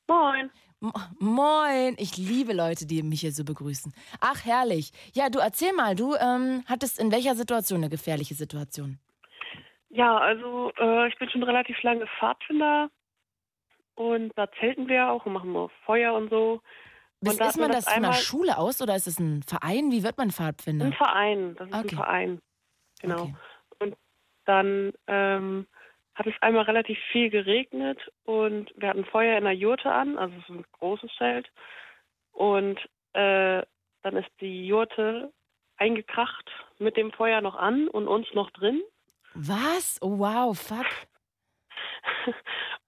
Moin. 0.08 0.52
Moin. 1.20 1.96
Ich 1.98 2.18
liebe 2.18 2.54
Leute, 2.54 2.86
die 2.86 3.02
mich 3.04 3.22
hier 3.22 3.32
so 3.32 3.44
begrüßen. 3.44 3.94
Ach, 4.22 4.46
herrlich. 4.46 4.92
Ja, 5.14 5.30
du 5.30 5.40
erzähl 5.40 5.74
mal, 5.74 5.96
du 5.96 6.16
ähm, 6.16 6.64
hattest 6.68 7.00
in 7.00 7.12
welcher 7.12 7.36
Situation 7.36 7.80
eine 7.80 7.90
gefährliche 7.90 8.36
Situation? 8.36 9.00
Ja, 9.90 10.18
also 10.18 10.72
äh, 10.78 11.08
ich 11.08 11.18
bin 11.18 11.30
schon 11.30 11.44
relativ 11.44 11.82
lange 11.82 12.06
Pfadfinder 12.20 12.90
und 13.98 14.32
da 14.36 14.48
zelten 14.60 14.88
wir 14.88 15.10
auch 15.10 15.26
und 15.26 15.34
machen 15.34 15.52
wir 15.54 15.70
Feuer 15.86 16.14
und 16.14 16.30
so. 16.30 16.62
Bis, 17.20 17.34
Und 17.34 17.42
da 17.42 17.50
ist 17.50 17.58
man 17.58 17.72
das 17.72 17.86
das 17.86 17.94
von 17.96 18.04
der 18.04 18.14
Schule 18.14 18.58
aus 18.58 18.80
oder 18.80 18.96
ist 18.96 19.08
es 19.08 19.20
ein 19.20 19.42
Verein? 19.42 19.92
Wie 19.92 20.04
wird 20.04 20.18
man 20.20 20.30
Pfadfinder? 20.30 20.86
Ein 20.86 20.94
Verein, 20.94 21.56
das 21.56 21.68
ist 21.68 21.74
Okay. 21.76 21.88
ein 21.90 21.96
Verein. 21.98 22.42
Genau. 23.02 23.22
Okay. 23.24 23.36
Und 23.80 23.96
dann 24.46 24.94
ähm, 25.08 25.68
hat 26.14 26.28
es 26.28 26.36
einmal 26.42 26.66
relativ 26.66 26.98
viel 27.12 27.32
geregnet 27.32 28.00
und 28.24 28.72
wir 28.76 28.90
hatten 28.90 29.06
Feuer 29.06 29.36
in 29.38 29.46
der 29.46 29.54
Jurte 29.54 29.92
an, 29.92 30.18
also 30.20 30.36
so 30.48 30.54
ein 30.54 30.66
großes 30.74 31.10
Zelt. 31.18 31.50
Und 32.34 32.78
äh, 33.14 33.64
dann 34.04 34.16
ist 34.16 34.30
die 34.40 34.68
Jurte 34.68 35.34
eingekracht 35.78 36.52
mit 36.78 36.98
dem 36.98 37.12
Feuer 37.12 37.42
noch 37.42 37.56
an 37.56 37.88
und 37.88 38.08
uns 38.08 38.28
noch 38.36 38.52
drin. 38.52 38.80
Was? 39.34 39.98
Oh, 40.02 40.20
wow, 40.20 40.56
fuck. 40.58 40.86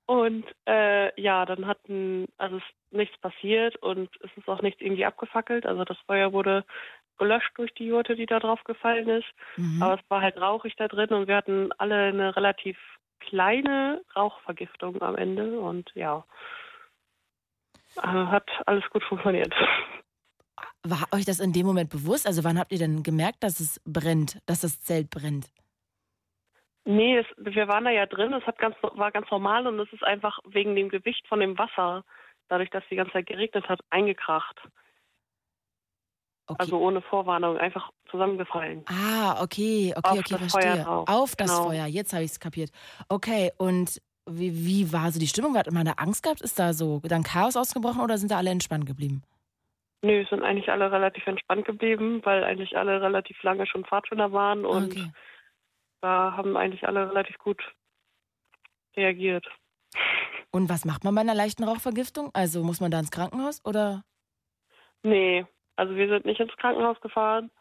und 0.09 0.43
äh, 0.67 1.21
ja, 1.21 1.45
dann 1.45 1.67
hatten, 1.67 2.25
also 2.39 2.57
ist 2.57 2.65
nichts 2.89 3.15
passiert 3.19 3.75
und 3.75 4.09
es 4.23 4.31
ist 4.35 4.49
auch 4.49 4.63
nichts 4.63 4.81
irgendwie 4.81 5.05
abgefackelt. 5.05 5.67
Also 5.67 5.83
das 5.83 5.99
Feuer 6.07 6.33
wurde 6.33 6.65
gelöscht 7.19 7.51
durch 7.57 7.71
die 7.75 7.85
Jurte, 7.85 8.15
die 8.15 8.25
da 8.25 8.39
drauf 8.39 8.63
gefallen 8.63 9.07
ist. 9.07 9.27
Mhm. 9.55 9.83
Aber 9.83 9.99
es 9.99 10.09
war 10.09 10.21
halt 10.23 10.37
rauchig 10.37 10.73
da 10.77 10.87
drin 10.87 11.09
und 11.09 11.27
wir 11.27 11.35
hatten 11.35 11.71
alle 11.77 12.07
eine 12.07 12.35
relativ 12.35 12.75
kleine 13.19 14.01
Rauchvergiftung 14.15 14.99
am 15.03 15.15
Ende 15.15 15.59
und 15.59 15.91
ja, 15.93 16.25
äh, 17.97 18.01
hat 18.01 18.49
alles 18.65 18.89
gut 18.89 19.03
funktioniert. 19.03 19.53
War 20.81 21.05
euch 21.11 21.25
das 21.25 21.39
in 21.39 21.53
dem 21.53 21.67
Moment 21.67 21.91
bewusst? 21.91 22.25
Also 22.25 22.43
wann 22.43 22.57
habt 22.57 22.71
ihr 22.71 22.79
denn 22.79 23.03
gemerkt, 23.03 23.43
dass 23.43 23.59
es 23.59 23.79
brennt, 23.85 24.39
dass 24.47 24.61
das 24.61 24.81
Zelt 24.81 25.11
brennt? 25.11 25.51
Nee, 26.89 27.19
es, 27.19 27.27
wir 27.37 27.67
waren 27.67 27.85
da 27.85 27.91
ja 27.91 28.07
drin, 28.07 28.33
es 28.33 28.43
hat 28.47 28.57
ganz, 28.57 28.75
war 28.81 29.11
ganz 29.11 29.29
normal 29.29 29.67
und 29.67 29.79
es 29.79 29.93
ist 29.93 30.03
einfach 30.03 30.39
wegen 30.47 30.75
dem 30.75 30.89
Gewicht 30.89 31.27
von 31.27 31.39
dem 31.39 31.55
Wasser, 31.55 32.03
dadurch, 32.47 32.71
dass 32.71 32.83
die 32.89 32.95
ganze 32.95 33.13
Zeit 33.13 33.27
geregnet 33.27 33.69
hat, 33.69 33.79
eingekracht. 33.91 34.59
Okay. 36.47 36.57
Also 36.57 36.79
ohne 36.79 37.03
Vorwarnung, 37.03 37.59
einfach 37.59 37.91
zusammengefallen. 38.09 38.83
ah, 38.87 39.39
okay, 39.39 39.93
okay, 39.95 40.09
Auf 40.09 40.17
okay, 40.17 40.35
das 40.39 40.51
Feuer 40.51 40.61
verstehe. 40.63 40.83
drauf. 40.83 41.07
Auf 41.07 41.35
das 41.35 41.51
Genau. 41.51 41.69
Feuer, 41.69 41.85
jetzt 41.85 42.11
habe 42.11 42.23
ich 42.23 42.31
es 42.31 42.39
kapiert. 42.39 42.71
Okay, 43.07 43.51
und 43.59 44.01
wie, 44.25 44.65
wie 44.65 44.91
war 44.91 45.11
so 45.11 45.19
die 45.19 45.27
Stimmung? 45.27 45.55
Hat 45.55 45.71
man 45.71 45.85
da 45.85 45.91
Angst 45.97 46.23
gehabt? 46.23 46.41
Ist 46.41 46.57
da 46.57 46.73
so 46.73 47.01
dann 47.03 47.21
Chaos 47.21 47.55
ausgebrochen 47.55 48.01
oder 48.01 48.17
sind 48.17 48.31
da 48.31 48.37
alle 48.37 48.49
entspannt 48.49 48.87
geblieben? 48.87 49.21
Nö, 50.01 50.25
sind 50.27 50.41
eigentlich 50.41 50.71
alle 50.71 50.91
relativ 50.91 51.27
entspannt 51.27 51.65
geblieben, 51.65 52.21
weil 52.23 52.43
eigentlich 52.43 52.75
alle 52.75 52.99
relativ 52.99 53.43
lange 53.43 53.67
schon 53.67 53.85
Pfadfinder 53.85 54.31
waren 54.31 54.65
und 54.65 54.93
okay. 54.93 55.11
Da 56.01 56.33
haben 56.35 56.57
eigentlich 56.57 56.87
alle 56.87 57.09
relativ 57.09 57.37
gut 57.37 57.61
reagiert. 58.95 59.45
Und 60.51 60.69
was 60.69 60.85
macht 60.85 61.03
man 61.03 61.13
bei 61.15 61.21
einer 61.21 61.35
leichten 61.35 61.63
Rauchvergiftung? 61.63 62.31
Also 62.33 62.63
muss 62.63 62.81
man 62.81 62.91
da 62.91 62.99
ins 62.99 63.11
Krankenhaus 63.11 63.63
oder? 63.65 64.03
Nee, 65.03 65.45
also 65.75 65.95
wir 65.95 66.07
sind 66.09 66.25
nicht 66.25 66.39
ins 66.39 66.55
Krankenhaus 66.57 66.99
gefahren, 67.01 67.51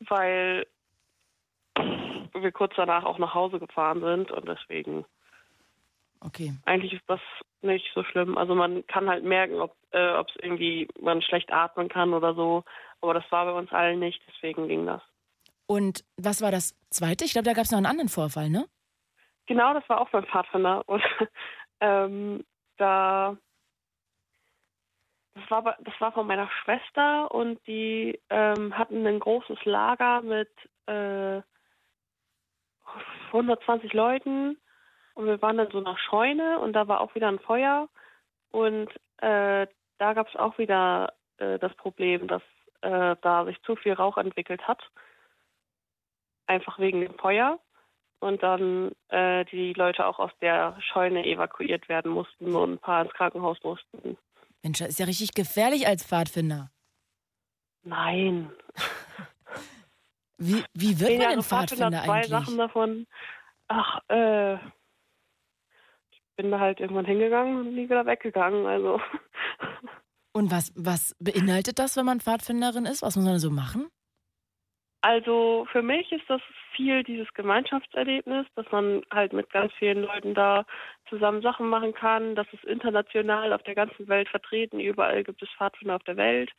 weil 0.00 0.66
wir 1.74 2.52
kurz 2.52 2.72
danach 2.76 3.04
auch 3.04 3.18
nach 3.18 3.34
Hause 3.34 3.58
gefahren 3.58 4.00
sind 4.00 4.30
und 4.30 4.48
deswegen 4.48 5.04
Okay. 6.22 6.52
eigentlich 6.66 6.92
ist 6.92 7.08
das 7.08 7.20
nicht 7.62 7.90
so 7.94 8.04
schlimm. 8.04 8.36
Also 8.36 8.54
man 8.54 8.86
kann 8.86 9.08
halt 9.08 9.24
merken, 9.24 9.60
ob 9.60 9.74
äh, 9.92 10.12
ob 10.12 10.28
es 10.28 10.36
irgendwie 10.36 10.86
man 11.00 11.22
schlecht 11.22 11.52
atmen 11.52 11.88
kann 11.88 12.12
oder 12.12 12.34
so, 12.34 12.64
aber 13.00 13.14
das 13.14 13.24
war 13.30 13.46
bei 13.46 13.52
uns 13.52 13.72
allen 13.72 13.98
nicht, 13.98 14.22
deswegen 14.28 14.68
ging 14.68 14.86
das. 14.86 15.02
Und 15.70 16.02
was 16.16 16.42
war 16.42 16.50
das 16.50 16.74
zweite? 16.90 17.24
Ich 17.24 17.30
glaube, 17.30 17.44
da 17.44 17.52
gab 17.52 17.62
es 17.62 17.70
noch 17.70 17.78
einen 17.78 17.86
anderen 17.86 18.08
Vorfall, 18.08 18.50
ne? 18.50 18.66
Genau, 19.46 19.72
das 19.72 19.88
war 19.88 20.00
auch 20.00 20.08
beim 20.10 20.26
Pfadfinder 20.26 20.82
und 20.88 21.00
ähm, 21.80 22.44
da 22.76 23.36
das 25.36 25.48
war, 25.48 25.76
das 25.78 25.94
war 26.00 26.10
von 26.10 26.26
meiner 26.26 26.50
Schwester 26.64 27.32
und 27.32 27.64
die 27.68 28.20
ähm, 28.30 28.76
hatten 28.76 29.06
ein 29.06 29.20
großes 29.20 29.64
Lager 29.64 30.22
mit 30.22 30.50
äh, 30.86 31.40
120 33.28 33.92
Leuten 33.92 34.58
und 35.14 35.26
wir 35.26 35.40
waren 35.40 35.60
in 35.60 35.70
so 35.70 35.78
einer 35.78 35.96
Scheune 35.98 36.58
und 36.58 36.72
da 36.72 36.88
war 36.88 37.00
auch 37.00 37.14
wieder 37.14 37.28
ein 37.28 37.38
Feuer 37.38 37.88
und 38.50 38.88
äh, 39.18 39.68
da 39.98 40.14
gab 40.14 40.26
es 40.26 40.34
auch 40.34 40.58
wieder 40.58 41.12
äh, 41.38 41.60
das 41.60 41.72
Problem, 41.76 42.26
dass 42.26 42.42
äh, 42.80 43.14
da 43.22 43.44
sich 43.44 43.62
zu 43.62 43.76
viel 43.76 43.92
Rauch 43.92 44.16
entwickelt 44.16 44.66
hat, 44.66 44.82
einfach 46.50 46.78
wegen 46.78 47.00
dem 47.00 47.14
Feuer 47.14 47.58
und 48.18 48.42
dann 48.42 48.92
äh, 49.08 49.44
die 49.46 49.72
Leute 49.72 50.04
auch 50.06 50.18
aus 50.18 50.32
der 50.40 50.76
Scheune 50.80 51.24
evakuiert 51.24 51.88
werden 51.88 52.10
mussten 52.10 52.54
und 52.54 52.72
ein 52.74 52.78
paar 52.78 53.02
ins 53.02 53.14
Krankenhaus 53.14 53.58
mussten. 53.62 54.18
Mensch, 54.62 54.78
das 54.78 54.90
ist 54.90 54.98
ja 54.98 55.06
richtig 55.06 55.32
gefährlich 55.34 55.86
als 55.86 56.04
Pfadfinder. 56.04 56.70
Nein. 57.82 58.50
Wie, 60.36 60.64
wie 60.74 61.00
wird 61.00 61.18
man 61.18 61.30
denn 61.30 61.42
Pfadfinder, 61.42 61.90
Pfadfinder 61.90 62.04
zwei 62.04 62.12
eigentlich? 62.12 62.30
Sachen 62.30 62.58
davon. 62.58 63.06
Ach, 63.68 64.00
äh, 64.08 64.54
ich 66.10 66.22
bin 66.36 66.50
da 66.50 66.58
halt 66.58 66.80
irgendwann 66.80 67.04
hingegangen 67.04 67.60
und 67.60 67.74
nie 67.74 67.88
wieder 67.88 68.06
weggegangen. 68.06 68.66
Also 68.66 69.00
Und 70.32 70.50
was, 70.50 70.72
was 70.76 71.16
beinhaltet 71.18 71.78
das, 71.78 71.96
wenn 71.96 72.06
man 72.06 72.20
Pfadfinderin 72.20 72.86
ist? 72.86 73.02
Was 73.02 73.16
muss 73.16 73.24
man 73.24 73.38
so 73.38 73.50
machen? 73.50 73.88
Also 75.02 75.66
für 75.72 75.82
mich 75.82 76.12
ist 76.12 76.28
das 76.28 76.42
viel 76.76 77.02
dieses 77.02 77.32
Gemeinschaftserlebnis, 77.32 78.46
dass 78.54 78.70
man 78.70 79.02
halt 79.10 79.32
mit 79.32 79.50
ganz 79.50 79.72
vielen 79.74 80.02
Leuten 80.02 80.34
da 80.34 80.66
zusammen 81.08 81.40
Sachen 81.40 81.68
machen 81.68 81.94
kann. 81.94 82.34
Das 82.34 82.46
ist 82.52 82.64
international 82.64 83.52
auf 83.54 83.62
der 83.62 83.74
ganzen 83.74 84.08
Welt 84.08 84.28
vertreten. 84.28 84.78
Überall 84.78 85.24
gibt 85.24 85.42
es 85.42 85.48
Pfadfinder 85.56 85.96
auf 85.96 86.04
der 86.04 86.18
Welt. 86.18 86.50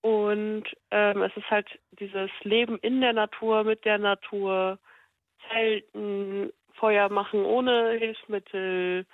Und 0.00 0.64
ähm, 0.90 1.22
es 1.22 1.36
ist 1.36 1.50
halt 1.50 1.68
dieses 1.98 2.30
Leben 2.44 2.78
in 2.78 3.00
der 3.00 3.12
Natur, 3.12 3.64
mit 3.64 3.84
der 3.84 3.98
Natur, 3.98 4.78
Zelten, 5.50 6.52
Feuer 6.74 7.10
machen 7.10 7.44
ohne 7.44 7.92
Hilfsmittel 7.98 9.04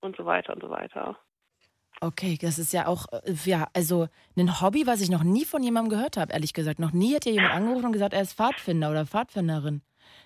und 0.00 0.16
so 0.16 0.26
weiter 0.26 0.52
und 0.52 0.62
so 0.62 0.70
weiter. 0.70 1.18
Okay, 2.02 2.36
das 2.40 2.58
ist 2.58 2.72
ja 2.72 2.88
auch, 2.88 3.06
äh, 3.12 3.32
ja, 3.44 3.68
also 3.74 4.08
ein 4.36 4.60
Hobby, 4.60 4.88
was 4.88 5.00
ich 5.00 5.08
noch 5.08 5.22
nie 5.22 5.44
von 5.44 5.62
jemandem 5.62 5.90
gehört 5.90 6.16
habe, 6.16 6.32
ehrlich 6.32 6.52
gesagt. 6.52 6.80
Noch 6.80 6.90
nie 6.90 7.14
hat 7.14 7.22
hier 7.22 7.34
jemand 7.34 7.54
angerufen 7.54 7.86
und 7.86 7.92
gesagt, 7.92 8.12
er 8.12 8.22
ist 8.22 8.36
Pfadfinder 8.36 8.90
oder 8.90 9.06
Pfadfinderin. 9.06 9.82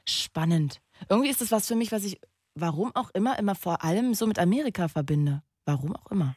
Spannend. 0.09 0.81
Irgendwie 1.11 1.29
ist 1.29 1.43
das 1.43 1.53
was 1.53 1.69
für 1.69 1.75
mich, 1.75 1.93
was 1.93 2.07
ich, 2.07 2.19
warum 2.55 2.93
auch 2.95 3.11
immer, 3.13 3.39
immer 3.39 3.55
vor 3.55 3.85
allem 3.85 4.15
so 4.15 4.27
mit 4.27 4.39
Amerika 4.39 4.89
verbinde. 4.89 5.43
Warum 5.67 5.95
auch 5.95 6.11
immer. 6.11 6.35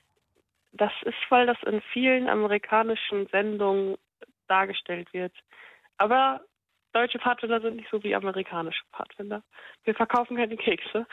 Das 0.73 0.91
ist, 1.05 1.15
weil 1.29 1.47
das 1.47 1.57
in 1.65 1.81
vielen 1.93 2.27
amerikanischen 2.27 3.27
Sendungen 3.31 3.95
dargestellt 4.49 5.13
wird. 5.13 5.31
Aber 5.97 6.41
deutsche 6.91 7.19
Pfadfinder 7.19 7.61
sind 7.61 7.77
nicht 7.77 7.89
so 7.89 8.03
wie 8.03 8.13
amerikanische 8.13 8.83
Pfadfinder. 8.93 9.41
Wir 9.85 9.95
verkaufen 9.95 10.35
keine 10.35 10.57
Kekse. 10.57 11.07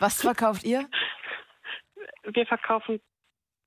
Was 0.00 0.22
verkauft 0.22 0.64
ihr? 0.64 0.88
Wir 2.24 2.44
verkaufen 2.44 3.00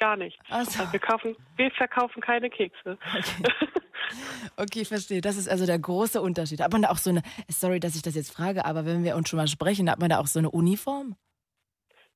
gar 0.02 0.18
nichts. 0.18 0.44
Ach 0.50 0.66
so. 0.66 0.82
Also 0.82 0.92
wir, 0.92 1.00
kaufen, 1.00 1.36
wir 1.58 1.70
verkaufen 1.72 2.22
keine 2.22 2.50
Kekse. 2.50 2.98
Okay. 3.16 3.44
okay, 4.58 4.84
verstehe. 4.86 5.22
Das 5.22 5.38
ist 5.38 5.48
also 5.48 5.66
der 5.68 5.78
große 5.80 6.20
Unterschied. 6.22 6.60
Hat 6.62 6.72
man 6.74 6.82
da 6.82 6.90
auch 6.90 6.98
so 6.98 7.12
eine, 7.12 7.22
sorry, 7.48 7.80
dass 7.80 7.96
ich 7.96 8.02
das 8.02 8.16
jetzt 8.16 8.34
frage, 8.34 8.66
aber 8.66 8.86
wenn 8.86 9.04
wir 9.04 9.16
uns 9.16 9.30
schon 9.30 9.38
mal 9.38 9.48
sprechen, 9.48 9.90
hat 9.90 10.00
man 10.00 10.10
da 10.10 10.20
auch 10.20 10.28
so 10.28 10.40
eine 10.40 10.50
Uniform? 10.50 11.16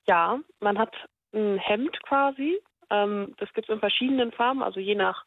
Ja, 0.07 0.39
man 0.59 0.77
hat 0.79 0.93
ein 1.33 1.57
Hemd 1.59 1.95
quasi. 2.03 2.59
Ähm, 2.89 3.33
das 3.37 3.51
gibt 3.53 3.69
es 3.69 3.73
in 3.73 3.79
verschiedenen 3.79 4.31
Farben, 4.31 4.61
also 4.63 4.79
je 4.79 4.95
nach 4.95 5.23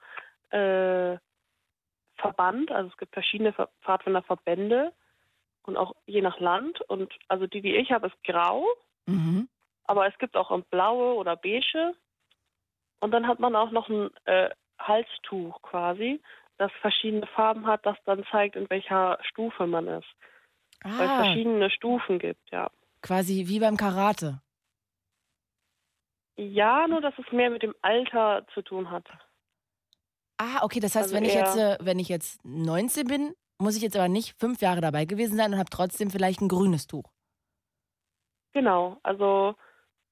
äh, 0.50 1.16
Verband. 2.16 2.70
Also 2.72 2.90
es 2.90 2.96
gibt 2.96 3.12
verschiedene 3.14 3.52
Ver- 3.52 3.70
Pfadfinderverbände 3.82 4.92
und 5.62 5.76
auch 5.76 5.94
je 6.06 6.22
nach 6.22 6.38
Land. 6.40 6.80
Und 6.88 7.12
also 7.28 7.46
die, 7.46 7.62
die 7.62 7.76
ich 7.76 7.92
habe, 7.92 8.08
ist 8.08 8.24
grau, 8.24 8.64
Mhm. 9.06 9.48
aber 9.84 10.06
es 10.06 10.18
gibt 10.18 10.36
auch 10.36 10.50
blaue 10.70 11.14
oder 11.14 11.34
beige. 11.36 11.94
Und 13.00 13.10
dann 13.12 13.26
hat 13.28 13.38
man 13.38 13.54
auch 13.56 13.70
noch 13.70 13.88
ein 13.88 14.10
äh, 14.24 14.50
Halstuch 14.78 15.60
quasi, 15.62 16.20
das 16.56 16.72
verschiedene 16.80 17.26
Farben 17.28 17.66
hat, 17.66 17.84
das 17.86 17.96
dann 18.04 18.24
zeigt, 18.30 18.56
in 18.56 18.68
welcher 18.70 19.18
Stufe 19.22 19.66
man 19.66 19.86
ist. 19.86 20.08
Weil 20.96 21.06
es 21.06 21.12
Ah, 21.12 21.24
verschiedene 21.24 21.70
Stufen 21.70 22.18
gibt, 22.18 22.50
ja. 22.50 22.70
quasi 23.02 23.44
wie 23.46 23.60
beim 23.60 23.76
Karate. 23.76 24.40
Ja, 26.36 26.86
nur 26.86 27.00
dass 27.00 27.14
es 27.18 27.32
mehr 27.32 27.50
mit 27.50 27.62
dem 27.62 27.74
Alter 27.82 28.46
zu 28.54 28.62
tun 28.62 28.90
hat. 28.90 29.06
Ah, 30.40 30.62
okay, 30.62 30.78
das 30.78 30.94
heißt, 30.94 31.12
Also 31.12 31.16
wenn 31.16 31.24
ich 31.24 31.34
jetzt, 31.34 31.56
äh, 31.56 31.76
wenn 31.80 31.98
ich 31.98 32.08
jetzt 32.08 32.44
19 32.44 33.06
bin, 33.08 33.34
muss 33.60 33.76
ich 33.76 33.82
jetzt 33.82 33.96
aber 33.96 34.08
nicht 34.08 34.38
fünf 34.38 34.60
Jahre 34.60 34.80
dabei 34.80 35.04
gewesen 35.04 35.36
sein 35.36 35.52
und 35.52 35.58
habe 35.58 35.70
trotzdem 35.70 36.10
vielleicht 36.10 36.40
ein 36.40 36.48
grünes 36.48 36.86
Tuch. 36.86 37.10
Genau, 38.52 38.98
also 39.02 39.54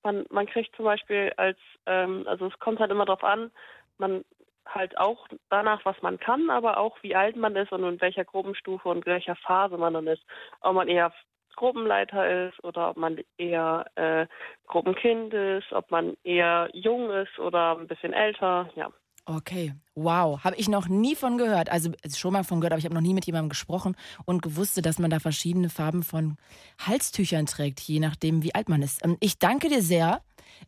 man, 0.07 0.24
man 0.30 0.46
kriegt 0.46 0.74
zum 0.76 0.84
Beispiel 0.84 1.32
als, 1.36 1.59
ähm, 1.86 2.24
also 2.26 2.46
es 2.46 2.59
kommt 2.61 2.78
halt 2.78 2.90
immer 2.90 3.04
drauf 3.04 3.24
an, 3.24 3.50
man 3.98 4.24
halt 4.66 4.96
auch 4.98 5.26
danach, 5.50 5.84
was 5.84 6.00
man 6.00 6.18
kann, 6.18 6.48
aber 6.48 6.78
auch 6.78 6.96
wie 7.02 7.14
alt 7.14 7.36
man 7.36 7.57
ist 7.57 7.72
und 7.72 7.84
in 7.84 8.00
welcher 8.00 8.24
Gruppenstufe 8.24 8.88
und 8.88 9.04
welcher 9.04 9.36
Phase 9.36 9.76
man 9.76 9.94
dann 9.94 10.07
ist. 10.07 10.22
Ob 10.61 10.74
man 10.74 10.88
eher 10.88 11.12
Gruppenleiter 11.57 12.48
ist 12.48 12.62
oder 12.64 12.90
ob 12.90 12.96
man 12.96 13.18
eher 13.38 13.86
äh, 13.96 14.26
Gruppenkind 14.66 15.34
ist, 15.34 15.72
ob 15.72 15.90
man 15.90 16.16
eher 16.22 16.68
jung 16.72 17.11
ist 17.11 17.38
oder 17.38 17.76
ein 17.76 17.86
bisschen 17.86 18.12
älter, 18.12 18.68
ja. 18.76 18.90
Okay, 19.29 19.74
wow, 19.97 20.43
habe 20.45 20.55
ich 20.55 20.68
noch 20.68 20.87
nie 20.87 21.16
von 21.16 21.37
gehört. 21.37 21.68
Also 21.68 21.91
schon 22.14 22.33
mal 22.33 22.45
von 22.45 22.61
gehört, 22.61 22.72
aber 22.72 22.79
ich 22.79 22.85
habe 22.85 22.95
noch 22.95 23.03
nie 23.03 23.12
mit 23.12 23.27
jemandem 23.27 23.49
gesprochen 23.49 23.97
und 24.24 24.41
gewusst, 24.41 24.79
dass 24.87 25.01
man 25.01 25.11
da 25.11 25.18
verschiedene 25.18 25.68
Farben 25.68 26.05
von 26.05 26.37
Halstüchern 26.79 27.47
trägt, 27.47 27.81
je 27.81 27.99
nachdem, 27.99 28.45
wie 28.45 28.55
alt 28.55 28.68
man 28.68 28.83
ist. 28.83 29.05
Ähm, 29.05 29.16
ich 29.18 29.41
danke 29.41 29.68
dir 29.68 29.83
sehr, 29.83 30.22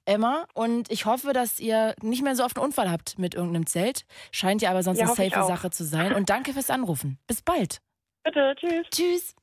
Emma, 0.05 0.45
und 0.55 0.91
ich 0.91 1.07
hoffe, 1.07 1.33
dass 1.33 1.61
ihr 1.61 1.95
nicht 2.03 2.25
mehr 2.25 2.35
so 2.35 2.45
oft 2.45 2.57
einen 2.57 2.67
Unfall 2.67 2.91
habt 2.91 3.17
mit 3.17 3.37
irgendeinem 3.37 3.67
Zelt. 3.67 4.05
Scheint 4.33 4.61
ja 4.61 4.71
aber 4.71 4.83
sonst 4.83 4.99
Ja, 4.99 5.07
eine 5.07 5.15
safe. 5.15 5.47
Sache 5.47 5.71
zu 5.71 5.85
sein. 5.85 6.13
Und 6.15 6.29
danke 6.29 6.53
fürs 6.53 6.71
Anrufen. 6.71 7.19
Bis 7.29 7.43
bald. 7.43 7.81
Bitte, 8.25 8.55
tschüss. 8.57 8.87
Tschüss. 8.91 9.35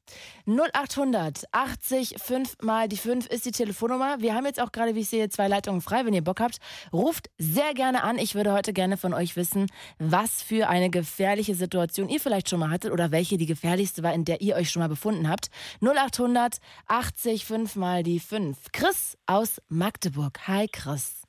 0800 0.45 1.45
80 1.51 2.15
5 2.21 2.57
mal 2.61 2.87
die 2.87 2.97
5 2.97 3.25
ist 3.27 3.45
die 3.45 3.51
Telefonnummer. 3.51 4.17
Wir 4.19 4.35
haben 4.35 4.45
jetzt 4.45 4.61
auch 4.61 4.71
gerade, 4.71 4.93
wie 4.93 4.99
ich 4.99 5.09
sehe, 5.09 5.29
zwei 5.29 5.47
Leitungen 5.47 5.81
frei. 5.81 6.05
Wenn 6.05 6.13
ihr 6.13 6.23
Bock 6.23 6.39
habt, 6.39 6.59
ruft 6.93 7.29
sehr 7.39 7.73
gerne 7.73 8.03
an. 8.03 8.19
Ich 8.19 8.35
würde 8.35 8.53
heute 8.53 8.73
gerne 8.73 8.97
von 8.97 9.13
euch 9.13 9.35
wissen, 9.35 9.67
was 9.97 10.43
für 10.43 10.69
eine 10.69 10.91
gefährliche 10.91 11.55
Situation 11.55 12.09
ihr 12.09 12.19
vielleicht 12.19 12.49
schon 12.49 12.59
mal 12.59 12.69
hattet 12.69 12.91
oder 12.91 13.11
welche 13.11 13.37
die 13.37 13.47
gefährlichste 13.47 14.03
war, 14.03 14.13
in 14.13 14.25
der 14.25 14.41
ihr 14.41 14.55
euch 14.55 14.69
schon 14.69 14.81
mal 14.81 14.89
befunden 14.89 15.29
habt. 15.29 15.49
0800 15.81 16.57
80 16.87 17.45
5 17.45 17.75
mal 17.75 18.03
die 18.03 18.19
5. 18.19 18.71
Chris 18.71 19.17
aus 19.25 19.59
Magdeburg. 19.69 20.47
Hi 20.47 20.67
Chris. 20.67 21.24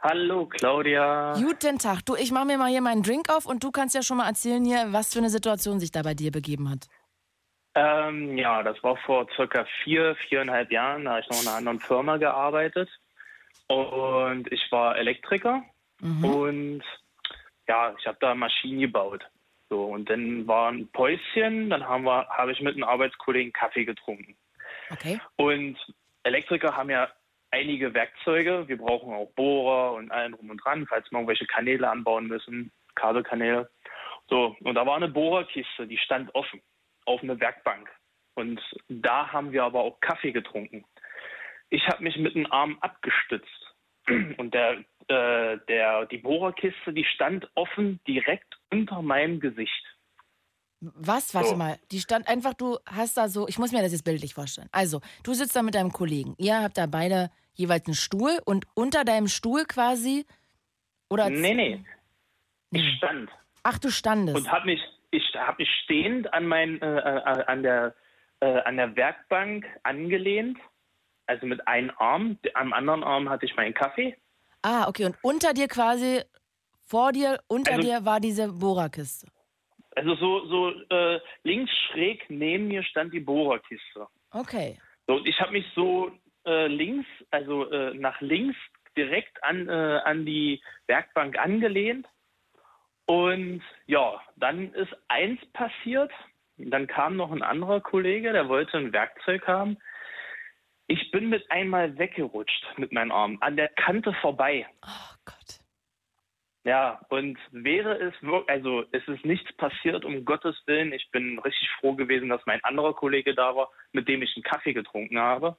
Hallo 0.00 0.46
Claudia. 0.46 1.34
Guten 1.34 1.78
Tag. 1.78 2.06
Du, 2.06 2.14
ich 2.14 2.30
mache 2.30 2.46
mir 2.46 2.58
mal 2.58 2.70
hier 2.70 2.80
meinen 2.80 3.02
Drink 3.02 3.30
auf 3.30 3.46
und 3.46 3.64
du 3.64 3.70
kannst 3.70 3.94
ja 3.94 4.02
schon 4.02 4.18
mal 4.18 4.28
erzählen 4.28 4.64
hier, 4.64 4.92
was 4.92 5.12
für 5.12 5.18
eine 5.18 5.30
Situation 5.30 5.80
sich 5.80 5.90
da 5.90 6.02
bei 6.02 6.14
dir 6.14 6.30
begeben 6.30 6.70
hat. 6.70 6.86
Ähm, 7.74 8.38
ja, 8.38 8.62
das 8.62 8.82
war 8.82 8.96
vor 8.98 9.26
circa 9.34 9.66
vier, 9.82 10.14
viereinhalb 10.28 10.70
Jahren. 10.70 11.04
Da 11.04 11.12
habe 11.12 11.20
ich 11.20 11.28
noch 11.30 11.42
in 11.42 11.48
einer 11.48 11.56
anderen 11.56 11.80
Firma 11.80 12.16
gearbeitet. 12.16 12.88
Und 13.66 14.50
ich 14.52 14.70
war 14.70 14.96
Elektriker. 14.96 15.62
Und 16.00 16.82
ja, 17.66 17.94
ich 17.98 18.06
habe 18.06 18.18
da 18.20 18.34
Maschinen 18.34 18.80
gebaut. 18.80 19.24
So, 19.68 19.84
und 19.84 20.08
dann 20.08 20.46
war 20.46 20.70
ein 20.70 20.88
Päuschen, 20.92 21.68
dann 21.68 21.86
haben 21.86 22.04
wir, 22.04 22.26
habe 22.28 22.52
ich 22.52 22.60
mit 22.62 22.74
einem 22.74 22.84
Arbeitskollegen 22.84 23.52
Kaffee 23.52 23.84
getrunken. 23.84 24.36
Okay. 24.90 25.20
Und 25.36 25.76
Elektriker 26.22 26.74
haben 26.74 26.88
ja 26.88 27.08
einige 27.50 27.94
Werkzeuge. 27.94 28.68
Wir 28.68 28.78
brauchen 28.78 29.12
auch 29.12 29.30
Bohrer 29.34 29.94
und 29.94 30.10
allen 30.10 30.32
drum 30.32 30.50
und 30.50 30.58
dran, 30.64 30.86
falls 30.86 31.10
wir 31.10 31.18
irgendwelche 31.18 31.46
Kanäle 31.46 31.88
anbauen 31.88 32.26
müssen, 32.26 32.72
Kabelkanäle. 32.94 33.70
So, 34.28 34.56
und 34.60 34.74
da 34.74 34.86
war 34.86 34.96
eine 34.96 35.08
Bohrerkiste, 35.08 35.86
die 35.86 35.98
stand 35.98 36.34
offen 36.34 36.60
auf 37.06 37.22
eine 37.22 37.40
Werkbank. 37.40 37.88
Und 38.34 38.60
da 38.88 39.32
haben 39.32 39.52
wir 39.52 39.64
aber 39.64 39.80
auch 39.80 40.00
Kaffee 40.00 40.32
getrunken. 40.32 40.84
Ich 41.70 41.86
habe 41.88 42.02
mich 42.04 42.16
mit 42.16 42.34
dem 42.34 42.50
Arm 42.52 42.78
abgestützt. 42.80 43.74
Und 44.38 44.54
der, 44.54 44.84
äh, 45.08 45.58
der, 45.68 46.06
die 46.06 46.18
Bohrerkiste, 46.18 46.92
die 46.92 47.04
stand 47.04 47.50
offen 47.54 48.00
direkt 48.06 48.58
unter 48.70 49.02
meinem 49.02 49.40
Gesicht. 49.40 49.84
Was? 50.80 51.34
Warte 51.34 51.50
So. 51.50 51.56
mal. 51.56 51.78
Die 51.90 52.00
stand 52.00 52.28
einfach, 52.28 52.54
du 52.54 52.78
hast 52.86 53.16
da 53.16 53.28
so, 53.28 53.48
ich 53.48 53.58
muss 53.58 53.72
mir 53.72 53.82
das 53.82 53.92
jetzt 53.92 54.04
bildlich 54.04 54.34
vorstellen. 54.34 54.68
Also, 54.72 55.00
du 55.24 55.34
sitzt 55.34 55.56
da 55.56 55.62
mit 55.62 55.74
deinem 55.74 55.92
Kollegen. 55.92 56.34
Ihr 56.38 56.62
habt 56.62 56.78
da 56.78 56.86
beide 56.86 57.30
jeweils 57.54 57.86
einen 57.86 57.94
Stuhl 57.94 58.38
und 58.44 58.66
unter 58.74 59.04
deinem 59.04 59.26
Stuhl 59.28 59.64
quasi. 59.64 60.24
Oder 61.10 61.30
Nee, 61.30 61.54
nee. 61.54 61.84
Ich 62.70 62.96
stand. 62.98 63.30
Ach, 63.62 63.78
du 63.78 63.90
standest. 63.90 64.36
und 64.36 64.52
habe 64.52 64.66
mich 64.66 64.80
ich 65.10 65.24
habe 65.34 65.56
mich 65.62 65.70
stehend 65.84 66.32
an 66.34 66.46
mein 66.46 66.80
äh, 66.82 66.98
äh, 66.98 67.44
an 67.46 67.62
der 67.62 67.94
äh, 68.40 68.60
an 68.62 68.76
der 68.76 68.94
Werkbank 68.94 69.64
angelehnt 69.82 70.58
also 71.26 71.46
mit 71.46 71.66
einem 71.66 71.90
Arm 71.96 72.38
am 72.54 72.72
anderen 72.74 73.02
Arm 73.02 73.28
hatte 73.30 73.46
ich 73.46 73.56
meinen 73.56 73.72
Kaffee 73.74 74.16
ah, 74.62 74.86
okay. 74.86 75.06
Und 75.06 75.16
unter 75.22 75.54
dir 75.54 75.66
quasi, 75.66 76.20
vor 76.84 77.12
dir, 77.12 77.40
unter 77.48 77.72
Also- 77.72 77.82
dir 77.82 78.04
war 78.04 78.20
diese 78.20 78.48
Bohrerkiste. 78.48 79.26
Also 79.98 80.14
so 80.16 80.46
so 80.46 80.70
äh, 80.90 81.20
links 81.42 81.72
schräg 81.86 82.24
neben 82.28 82.68
mir 82.68 82.82
stand 82.82 83.12
die 83.12 83.20
Bohrerkiste 83.20 84.06
Okay. 84.30 84.78
so, 85.06 85.16
und 85.16 85.26
ich 85.26 85.40
habe 85.40 85.52
mich 85.52 85.66
so 85.74 86.10
äh, 86.46 86.66
links 86.66 87.08
also 87.30 87.70
äh, 87.70 87.94
nach 87.94 88.20
links 88.20 88.56
direkt 88.96 89.42
an 89.42 89.68
äh, 89.68 90.00
an 90.04 90.24
die 90.24 90.60
Werkbank 90.86 91.38
angelehnt 91.38 92.06
und 93.06 93.62
ja 93.86 94.20
dann 94.36 94.72
ist 94.74 94.94
eins 95.08 95.40
passiert 95.52 96.12
Dann 96.58 96.86
kam 96.86 97.16
noch 97.16 97.30
ein 97.30 97.42
anderer 97.42 97.80
Kollege, 97.80 98.32
der 98.32 98.48
wollte 98.48 98.78
ein 98.78 98.92
Werkzeug 98.92 99.46
haben. 99.46 99.78
Ich 100.88 101.10
bin 101.10 101.28
mit 101.28 101.48
einmal 101.50 101.96
weggerutscht 101.98 102.64
mit 102.78 102.92
meinem 102.92 103.12
Arm, 103.12 103.38
an 103.40 103.56
der 103.56 103.68
Kante 103.68 104.12
vorbei. 104.14 104.66
Oh 104.84 105.14
Gott. 105.24 105.57
Ja, 106.64 107.00
und 107.08 107.38
wäre 107.50 107.94
es 107.98 108.14
wirklich, 108.22 108.50
also 108.50 108.84
es 108.92 109.06
ist 109.08 109.24
nichts 109.24 109.50
passiert, 109.56 110.04
um 110.04 110.24
Gottes 110.24 110.60
Willen. 110.66 110.92
Ich 110.92 111.10
bin 111.10 111.38
richtig 111.38 111.68
froh 111.80 111.94
gewesen, 111.94 112.28
dass 112.28 112.44
mein 112.46 112.62
anderer 112.64 112.94
Kollege 112.94 113.34
da 113.34 113.54
war, 113.54 113.70
mit 113.92 114.08
dem 114.08 114.22
ich 114.22 114.34
einen 114.36 114.42
Kaffee 114.42 114.72
getrunken 114.72 115.18
habe. 115.18 115.56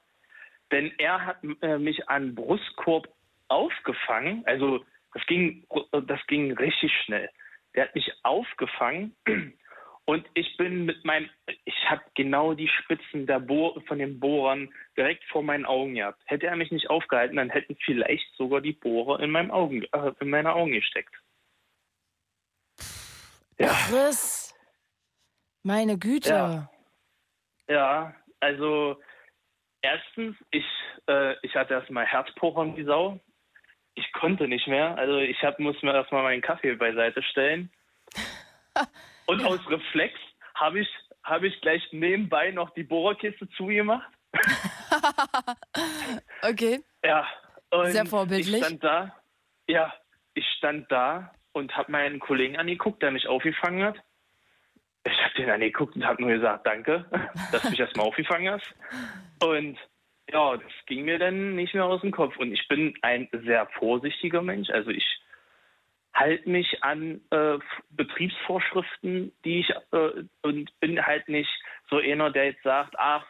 Denn 0.70 0.92
er 0.98 1.26
hat 1.26 1.38
äh, 1.62 1.78
mich 1.78 2.08
an 2.08 2.34
Brustkorb 2.34 3.08
aufgefangen. 3.48 4.44
Also 4.46 4.84
das 5.14 5.26
ging, 5.26 5.66
das 5.90 6.24
ging 6.28 6.52
richtig 6.52 6.92
schnell. 7.04 7.28
Der 7.74 7.84
hat 7.84 7.94
mich 7.94 8.12
aufgefangen 8.22 9.16
und 10.10 10.26
ich 10.34 10.56
bin 10.56 10.86
mit 10.86 11.04
meinem, 11.04 11.30
ich 11.64 11.88
habe 11.88 12.02
genau 12.16 12.52
die 12.52 12.66
Spitzen 12.66 13.28
der 13.28 13.38
Bohr, 13.38 13.80
von 13.82 14.00
den 14.00 14.18
Bohrern 14.18 14.68
direkt 14.96 15.22
vor 15.26 15.44
meinen 15.44 15.64
Augen 15.64 15.94
gehabt. 15.94 16.20
Hätte 16.24 16.48
er 16.48 16.56
mich 16.56 16.72
nicht 16.72 16.90
aufgehalten, 16.90 17.36
dann 17.36 17.48
hätten 17.48 17.76
vielleicht 17.84 18.26
sogar 18.34 18.60
die 18.60 18.72
Bohrer 18.72 19.20
in, 19.20 19.30
meinem 19.30 19.52
Augen, 19.52 19.84
äh, 19.84 20.12
in 20.18 20.30
meine 20.30 20.52
Augen 20.52 20.72
gesteckt. 20.72 21.14
Ja, 23.56 23.68
Chris. 23.88 24.52
Meine 25.62 25.96
Güte. 25.96 26.30
Ja. 26.30 26.70
ja, 27.68 28.14
also 28.40 29.00
erstens, 29.80 30.34
ich, 30.50 30.66
äh, 31.06 31.36
ich 31.42 31.54
hatte 31.54 31.74
erstmal 31.74 32.04
Herzpochern 32.04 32.76
wie 32.76 32.82
Sau. 32.82 33.20
Ich 33.94 34.12
konnte 34.12 34.48
nicht 34.48 34.66
mehr. 34.66 34.98
Also 34.98 35.18
ich 35.18 35.40
hab, 35.44 35.60
muss 35.60 35.80
mir 35.84 35.94
erstmal 35.94 36.24
meinen 36.24 36.42
Kaffee 36.42 36.74
beiseite 36.74 37.22
stellen. 37.22 37.70
Und 39.30 39.44
aus 39.44 39.60
Reflex 39.70 40.18
habe 40.54 40.80
ich, 40.80 40.88
hab 41.22 41.44
ich 41.44 41.60
gleich 41.60 41.82
nebenbei 41.92 42.50
noch 42.50 42.70
die 42.70 42.82
Bohrerkiste 42.82 43.48
zugemacht. 43.50 44.10
Okay. 46.42 46.80
Ja. 47.04 47.26
Und 47.70 47.92
Sehr 47.92 48.06
vorbildlich. 48.06 48.54
Ich 48.54 48.64
stand 48.64 48.82
da, 48.82 49.14
ja, 49.68 49.92
ich 50.34 50.46
stand 50.56 50.90
da 50.90 51.32
und 51.52 51.76
habe 51.76 51.92
meinen 51.92 52.18
Kollegen 52.18 52.56
angeguckt, 52.56 53.02
der 53.02 53.10
mich 53.10 53.28
aufgefangen 53.28 53.84
hat. 53.84 53.96
Ich 55.04 55.18
habe 55.22 55.34
den 55.36 55.50
angeguckt 55.50 55.94
und 55.96 56.04
habe 56.04 56.22
nur 56.22 56.32
gesagt, 56.32 56.66
danke, 56.66 57.04
dass 57.52 57.62
du 57.62 57.70
mich 57.70 57.78
erstmal 57.78 58.06
aufgefangen 58.06 58.50
hast. 58.50 58.74
Und 59.42 59.78
ja, 60.32 60.56
das 60.56 60.72
ging 60.86 61.04
mir 61.04 61.18
dann 61.18 61.54
nicht 61.54 61.74
mehr 61.74 61.84
aus 61.84 62.00
dem 62.00 62.10
Kopf. 62.10 62.36
Und 62.38 62.52
ich 62.52 62.66
bin 62.68 62.94
ein 63.02 63.28
sehr 63.44 63.68
vorsichtiger 63.78 64.42
Mensch. 64.42 64.70
Also 64.70 64.90
ich 64.90 65.04
halte 66.20 66.48
mich 66.48 66.84
an 66.84 67.20
äh, 67.30 67.58
Betriebsvorschriften, 67.90 69.32
die 69.44 69.60
ich 69.60 69.70
äh, 69.92 70.24
und 70.42 70.78
bin 70.78 71.04
halt 71.04 71.28
nicht 71.28 71.50
so 71.88 71.96
einer, 71.96 72.30
der 72.30 72.44
jetzt 72.44 72.62
sagt, 72.62 72.94
ach, 72.98 73.24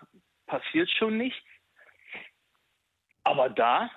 passiert 0.47 0.91
schon 0.91 1.17
nichts. 1.17 1.47
Aber 3.23 3.49
da, 3.49 3.91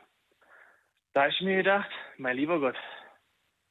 da 1.13 1.21
habe 1.21 1.31
ich 1.31 1.41
mir 1.41 1.57
gedacht, 1.57 1.89
mein 2.17 2.37
lieber 2.37 2.59
Gott, 2.59 2.77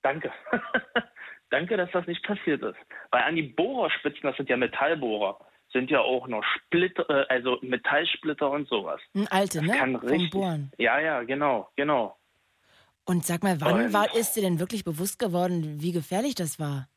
danke. 0.03 0.33
danke, 1.51 1.77
dass 1.77 1.91
das 1.93 2.07
nicht 2.07 2.25
passiert 2.25 2.63
ist. 2.63 2.79
Weil 3.11 3.23
an 3.23 3.37
die 3.37 3.43
Bohrerspitzen, 3.43 4.23
das 4.25 4.37
sind 4.37 4.49
ja 4.49 4.57
Metallbohrer, 4.57 5.39
sind 5.73 5.91
ja 5.91 6.01
auch 6.01 6.27
noch 6.27 6.45
Splitter, 6.45 7.09
äh, 7.09 7.27
also 7.29 7.59
Metallsplitter 7.63 8.51
und 8.51 8.69
sowas. 8.69 9.01
Ein 9.15 9.29
alte, 9.29 9.59
Das 9.59 9.69
ne? 9.69 9.77
kann 9.77 9.97
richtig. 9.97 10.31
Bohren. 10.31 10.73
Ja, 10.79 10.99
ja, 10.99 11.23
genau, 11.23 11.71
genau. 11.77 12.19
Und 13.05 13.25
sag 13.25 13.43
mal, 13.43 13.61
wann 13.61 13.87
Und- 13.87 13.93
war, 13.93 14.15
ist 14.15 14.35
dir 14.35 14.43
denn 14.43 14.61
wirklich 14.61 14.85
bewusst 14.85 15.19
geworden, 15.19 15.81
wie 15.83 15.93
gefährlich 15.93 16.35
das 16.35 16.59
war? 16.61 16.89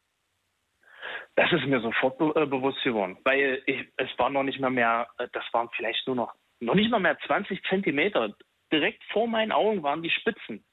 Das 1.36 1.52
ist 1.52 1.66
mir 1.66 1.82
sofort 1.82 2.18
be 2.18 2.32
äh, 2.36 2.46
bewusst 2.46 2.82
geworden, 2.84 3.18
weil 3.26 3.62
ich, 3.66 3.86
es 3.98 4.08
war 4.18 4.30
noch 4.30 4.44
nicht 4.44 4.60
mal 4.60 4.70
mehr, 4.70 5.08
äh, 5.18 5.28
das 5.34 5.44
waren 5.52 5.68
vielleicht 5.76 6.06
nur 6.08 6.16
noch, 6.16 6.34
noch 6.62 6.76
nicht 6.76 6.90
mal 6.90 7.00
mehr 7.00 7.18
20 7.28 7.62
Zentimeter. 7.68 8.34
Direkt 8.72 9.04
vor 9.12 9.28
meinen 9.28 9.52
Augen 9.52 9.84
waren 9.84 10.02
die 10.02 10.10
Spitzen. 10.10 10.64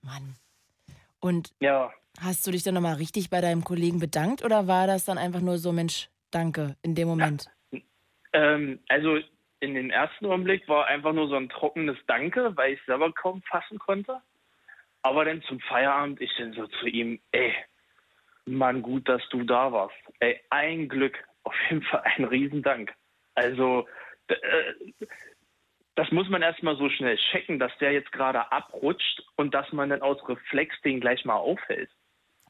Mann. 0.00 0.34
Und 1.20 1.50
Ja, 1.60 1.92
hast 2.20 2.46
du 2.46 2.50
dich 2.52 2.62
dann 2.62 2.74
nochmal 2.74 2.94
richtig 2.94 3.28
bei 3.30 3.40
deinem 3.40 3.64
Kollegen 3.64 4.00
bedankt 4.00 4.42
oder 4.44 4.66
war 4.66 4.86
das 4.86 5.04
dann 5.04 5.18
einfach 5.18 5.40
nur 5.40 5.58
so, 5.58 5.72
Mensch, 5.72 6.08
danke, 6.30 6.76
in 6.82 6.94
dem 6.94 7.08
Moment? 7.08 7.50
ähm, 8.32 8.80
also 8.88 9.18
in 9.62 9.74
dem 9.74 9.90
ersten 9.90 10.26
Augenblick 10.26 10.68
war 10.68 10.86
einfach 10.88 11.12
nur 11.12 11.28
so 11.28 11.36
ein 11.36 11.48
trockenes 11.48 11.96
Danke, 12.08 12.56
weil 12.56 12.72
ich 12.72 12.82
selber 12.84 13.12
kaum 13.12 13.42
fassen 13.42 13.78
konnte. 13.78 14.20
Aber 15.02 15.24
dann 15.24 15.40
zum 15.42 15.60
Feierabend, 15.60 16.20
ich 16.20 16.32
dann 16.36 16.52
so 16.52 16.66
zu 16.66 16.86
ihm, 16.86 17.20
ey, 17.30 17.54
Mann, 18.44 18.82
gut, 18.82 19.08
dass 19.08 19.22
du 19.30 19.44
da 19.44 19.70
warst. 19.70 19.94
Ey, 20.18 20.40
ein 20.50 20.88
Glück, 20.88 21.16
auf 21.44 21.54
jeden 21.70 21.82
Fall 21.82 22.02
ein 22.16 22.24
Riesendank. 22.24 22.92
Also, 23.36 23.86
äh, 24.26 24.34
das 25.94 26.10
muss 26.10 26.28
man 26.28 26.42
erstmal 26.42 26.76
so 26.76 26.88
schnell 26.88 27.16
checken, 27.30 27.60
dass 27.60 27.72
der 27.78 27.92
jetzt 27.92 28.10
gerade 28.10 28.50
abrutscht 28.50 29.22
und 29.36 29.54
dass 29.54 29.70
man 29.72 29.90
dann 29.90 30.02
aus 30.02 30.18
Reflex 30.28 30.74
den 30.82 31.00
gleich 31.00 31.24
mal 31.24 31.36
aufhält. 31.36 31.90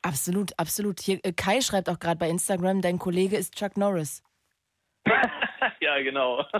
Absolut, 0.00 0.58
absolut. 0.58 1.00
Hier, 1.00 1.20
äh, 1.24 1.32
Kai 1.32 1.60
schreibt 1.60 1.90
auch 1.90 1.98
gerade 1.98 2.18
bei 2.18 2.30
Instagram, 2.30 2.80
dein 2.80 2.98
Kollege 2.98 3.36
ist 3.36 3.54
Chuck 3.54 3.76
Norris. 3.76 4.22
ja, 5.80 6.00
genau. 6.00 6.46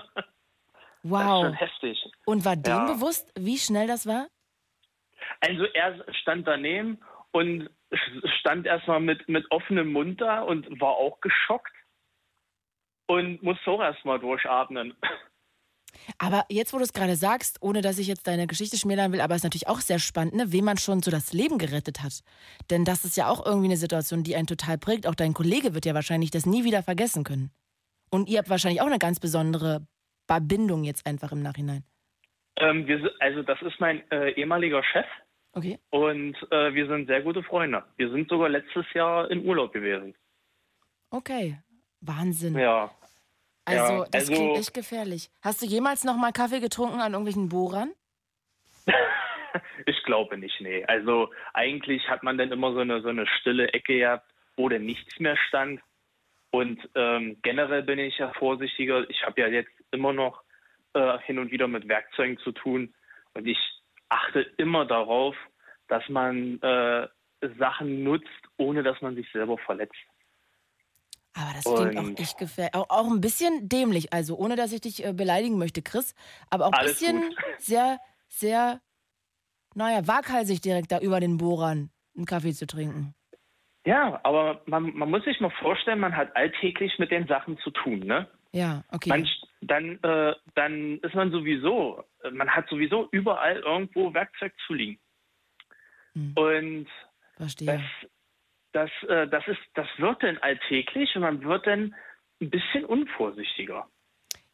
Wow. 1.02 1.18
Das 1.18 1.28
ist 1.28 1.40
schon 1.42 1.54
heftig. 1.54 2.12
Und 2.26 2.44
war 2.44 2.56
dem 2.56 2.72
Ja. 2.72 2.92
bewusst, 2.92 3.30
wie 3.38 3.58
schnell 3.58 3.86
das 3.86 4.06
war? 4.06 4.28
Also 5.40 5.64
er 5.64 6.04
stand 6.14 6.46
daneben 6.46 7.00
und 7.32 7.70
stand 8.40 8.66
erstmal 8.66 9.00
mit, 9.00 9.28
mit 9.28 9.44
offenem 9.50 9.92
Mund 9.92 10.20
da 10.20 10.42
und 10.42 10.80
war 10.80 10.92
auch 10.96 11.20
geschockt 11.20 11.72
und 13.06 13.42
musste 13.42 13.70
auch 13.70 13.80
erstmal 13.80 14.18
durchatmen. 14.18 14.94
Aber 16.18 16.46
jetzt, 16.48 16.72
wo 16.72 16.78
du 16.78 16.84
es 16.84 16.92
gerade 16.92 17.16
sagst, 17.16 17.58
ohne 17.60 17.82
dass 17.82 17.98
ich 17.98 18.06
jetzt 18.06 18.26
deine 18.26 18.46
Geschichte 18.46 18.78
schmälern 18.78 19.12
will, 19.12 19.20
aber 19.20 19.34
es 19.34 19.40
ist 19.40 19.44
natürlich 19.44 19.68
auch 19.68 19.80
sehr 19.80 19.98
spannend, 19.98 20.34
ne, 20.34 20.50
wem 20.50 20.64
man 20.64 20.78
schon 20.78 21.02
so 21.02 21.10
das 21.10 21.32
Leben 21.32 21.58
gerettet 21.58 22.02
hat. 22.02 22.20
Denn 22.70 22.84
das 22.84 23.04
ist 23.04 23.16
ja 23.16 23.28
auch 23.28 23.44
irgendwie 23.44 23.66
eine 23.68 23.76
Situation, 23.76 24.22
die 24.24 24.34
einen 24.34 24.46
total 24.46 24.78
prägt. 24.78 25.06
Auch 25.06 25.14
dein 25.14 25.34
Kollege 25.34 25.74
wird 25.74 25.84
ja 25.84 25.94
wahrscheinlich 25.94 26.30
das 26.30 26.46
nie 26.46 26.64
wieder 26.64 26.82
vergessen 26.82 27.24
können. 27.24 27.50
Und 28.10 28.28
ihr 28.28 28.38
habt 28.38 28.48
wahrscheinlich 28.48 28.80
auch 28.80 28.86
eine 28.86 28.98
ganz 28.98 29.20
besondere 29.20 29.86
Verbindung 30.32 30.84
jetzt 30.84 31.06
einfach 31.06 31.30
im 31.32 31.42
Nachhinein. 31.42 31.84
Ähm, 32.56 32.86
wir, 32.86 33.12
also 33.20 33.42
das 33.42 33.60
ist 33.60 33.78
mein 33.80 34.02
äh, 34.10 34.30
ehemaliger 34.30 34.82
Chef 34.82 35.04
Okay. 35.52 35.78
und 35.90 36.34
äh, 36.50 36.72
wir 36.72 36.86
sind 36.86 37.06
sehr 37.06 37.20
gute 37.20 37.42
Freunde. 37.42 37.84
Wir 37.98 38.10
sind 38.10 38.30
sogar 38.30 38.48
letztes 38.48 38.86
Jahr 38.94 39.30
in 39.30 39.44
Urlaub 39.44 39.72
gewesen. 39.74 40.14
Okay. 41.10 41.58
Wahnsinn. 42.00 42.58
Ja. 42.58 42.90
Also, 43.66 43.92
ja, 43.92 44.04
das 44.10 44.22
also- 44.28 44.32
klingt 44.32 44.56
echt 44.58 44.72
gefährlich. 44.72 45.30
Hast 45.42 45.60
du 45.60 45.66
jemals 45.66 46.02
noch 46.04 46.16
mal 46.16 46.32
Kaffee 46.32 46.60
getrunken 46.60 47.00
an 47.00 47.12
irgendwelchen 47.12 47.48
Bohrern? 47.50 47.92
Ich 49.84 50.02
glaube 50.04 50.38
nicht, 50.38 50.58
nee. 50.62 50.82
Also 50.86 51.28
eigentlich 51.52 52.08
hat 52.08 52.22
man 52.22 52.38
dann 52.38 52.50
immer 52.52 52.72
so 52.72 52.78
eine, 52.80 53.02
so 53.02 53.08
eine 53.08 53.26
stille 53.26 53.68
Ecke 53.74 53.98
gehabt, 53.98 54.32
wo 54.56 54.66
dann 54.70 54.86
nichts 54.86 55.18
mehr 55.20 55.36
stand. 55.48 55.80
Und 56.52 56.78
ähm, 56.94 57.38
generell 57.42 57.82
bin 57.82 57.98
ich 57.98 58.18
ja 58.18 58.30
vorsichtiger. 58.34 59.08
Ich 59.10 59.24
habe 59.24 59.40
ja 59.40 59.48
jetzt 59.48 59.72
immer 59.90 60.12
noch 60.12 60.42
äh, 60.92 61.18
hin 61.20 61.38
und 61.38 61.50
wieder 61.50 61.66
mit 61.66 61.88
Werkzeugen 61.88 62.36
zu 62.38 62.52
tun. 62.52 62.94
Und 63.32 63.46
ich 63.46 63.58
achte 64.10 64.42
immer 64.58 64.84
darauf, 64.84 65.34
dass 65.88 66.06
man 66.10 66.60
äh, 66.60 67.08
Sachen 67.58 68.04
nutzt, 68.04 68.28
ohne 68.58 68.82
dass 68.82 69.00
man 69.00 69.14
sich 69.14 69.26
selber 69.32 69.56
verletzt. 69.58 69.96
Aber 71.34 71.52
das 71.54 71.64
klingt 71.64 71.96
Und- 71.96 72.16
auch 72.16 72.20
echt 72.22 72.36
gefährlich. 72.36 72.74
Auch, 72.74 72.90
auch 72.90 73.10
ein 73.10 73.22
bisschen 73.22 73.66
dämlich, 73.66 74.12
also 74.12 74.36
ohne 74.36 74.54
dass 74.54 74.72
ich 74.72 74.82
dich 74.82 75.02
äh, 75.02 75.14
beleidigen 75.14 75.56
möchte, 75.56 75.80
Chris. 75.80 76.14
Aber 76.50 76.66
auch 76.66 76.72
ein 76.72 76.84
bisschen 76.84 77.20
gut. 77.22 77.36
sehr, 77.58 77.98
sehr, 78.28 78.82
naja, 79.74 80.06
waghalsig 80.06 80.60
direkt 80.60 80.92
da 80.92 80.98
über 80.98 81.18
den 81.18 81.38
Bohrern 81.38 81.90
einen 82.14 82.26
Kaffee 82.26 82.52
zu 82.52 82.66
trinken. 82.66 83.14
Ja, 83.84 84.20
aber 84.22 84.62
man, 84.66 84.94
man 84.96 85.10
muss 85.10 85.24
sich 85.24 85.40
mal 85.40 85.50
vorstellen, 85.50 85.98
man 85.98 86.16
hat 86.16 86.34
alltäglich 86.36 86.98
mit 86.98 87.10
den 87.10 87.26
Sachen 87.26 87.58
zu 87.58 87.70
tun, 87.70 88.00
ne? 88.00 88.28
Ja, 88.52 88.84
okay. 88.90 89.08
Man, 89.08 89.28
dann, 89.62 89.98
äh, 90.02 90.34
dann 90.54 90.98
ist 90.98 91.14
man 91.14 91.30
sowieso, 91.32 92.04
man 92.32 92.48
hat 92.50 92.68
sowieso 92.68 93.08
überall 93.10 93.56
irgendwo 93.56 94.12
Werkzeug 94.14 94.52
zu 94.66 94.74
liegen. 94.74 95.00
Hm. 96.14 96.32
Und 96.36 96.88
Verstehe. 97.36 97.82
das, 98.72 98.90
das, 99.02 99.10
äh, 99.10 99.26
das 99.26 99.48
ist, 99.48 99.60
das 99.74 99.88
wird 99.96 100.22
dann 100.22 100.38
alltäglich 100.38 101.16
und 101.16 101.22
man 101.22 101.42
wird 101.42 101.66
dann 101.66 101.94
ein 102.40 102.50
bisschen 102.50 102.84
unvorsichtiger. 102.84 103.88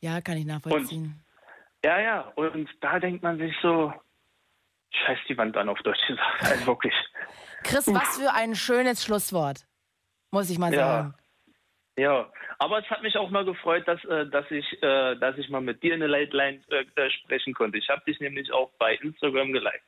ja, 0.01 0.21
kann 0.21 0.37
ich 0.37 0.47
nachvollziehen. 0.47 1.21
Ja, 1.85 2.01
ja, 2.01 2.21
und 2.35 2.69
da 2.81 2.99
denkt 2.99 3.23
man 3.23 3.39
sich 3.39 3.55
so, 3.63 3.93
scheiß 4.91 5.19
die 5.29 5.37
Wand 5.37 5.57
an 5.57 5.69
auf 5.69 5.79
Deutsch 5.83 6.07
gesagt. 6.07 6.43
Also 6.43 6.67
wirklich. 6.67 6.95
Chris, 7.69 7.87
was 7.95 8.19
für 8.19 8.33
ein 8.33 8.55
schönes 8.55 9.05
Schlusswort. 9.05 9.67
Muss 10.31 10.51
ich 10.51 10.59
mal 10.59 10.73
Ja. 10.73 10.79
sagen. 10.79 11.15
Ja, 11.99 12.31
aber 12.61 12.79
es 12.79 12.89
hat 12.91 13.03
mich 13.03 13.17
auch 13.17 13.29
mal 13.31 13.45
gefreut, 13.45 13.87
dass, 13.89 14.03
äh, 14.05 14.27
dass, 14.29 14.49
ich, 14.51 14.65
äh, 14.83 15.17
dass 15.17 15.37
ich 15.37 15.49
mal 15.49 15.61
mit 15.61 15.83
dir 15.83 15.95
in 15.95 16.01
der 16.01 16.09
Late 16.09 16.37
Line 16.37 16.61
äh, 16.71 17.11
sprechen 17.11 17.55
konnte. 17.55 17.77
Ich 17.79 17.89
habe 17.89 18.03
dich 18.07 18.21
nämlich 18.21 18.53
auch 18.53 18.71
bei 18.79 18.95
Instagram 18.97 19.53
geliked. 19.53 19.83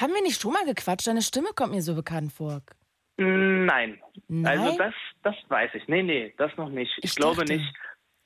Haben 0.00 0.14
wir 0.14 0.22
nicht 0.22 0.40
schon 0.40 0.52
mal 0.52 0.64
gequatscht? 0.64 1.08
Deine 1.08 1.22
Stimme 1.22 1.48
kommt 1.56 1.72
mir 1.74 1.82
so 1.82 1.96
bekannt 1.96 2.32
vor. 2.32 2.62
Nein. 3.16 4.00
Nein? 4.28 4.46
Also 4.60 4.78
das, 4.78 4.94
das 5.24 5.34
weiß 5.48 5.70
ich. 5.74 5.88
Nee, 5.88 6.04
nee, 6.04 6.32
das 6.38 6.56
noch 6.56 6.68
nicht. 6.68 6.92
Ich, 6.98 7.04
Ich 7.06 7.14
glaube 7.16 7.38
dachte. 7.38 7.54
nicht. 7.56 7.74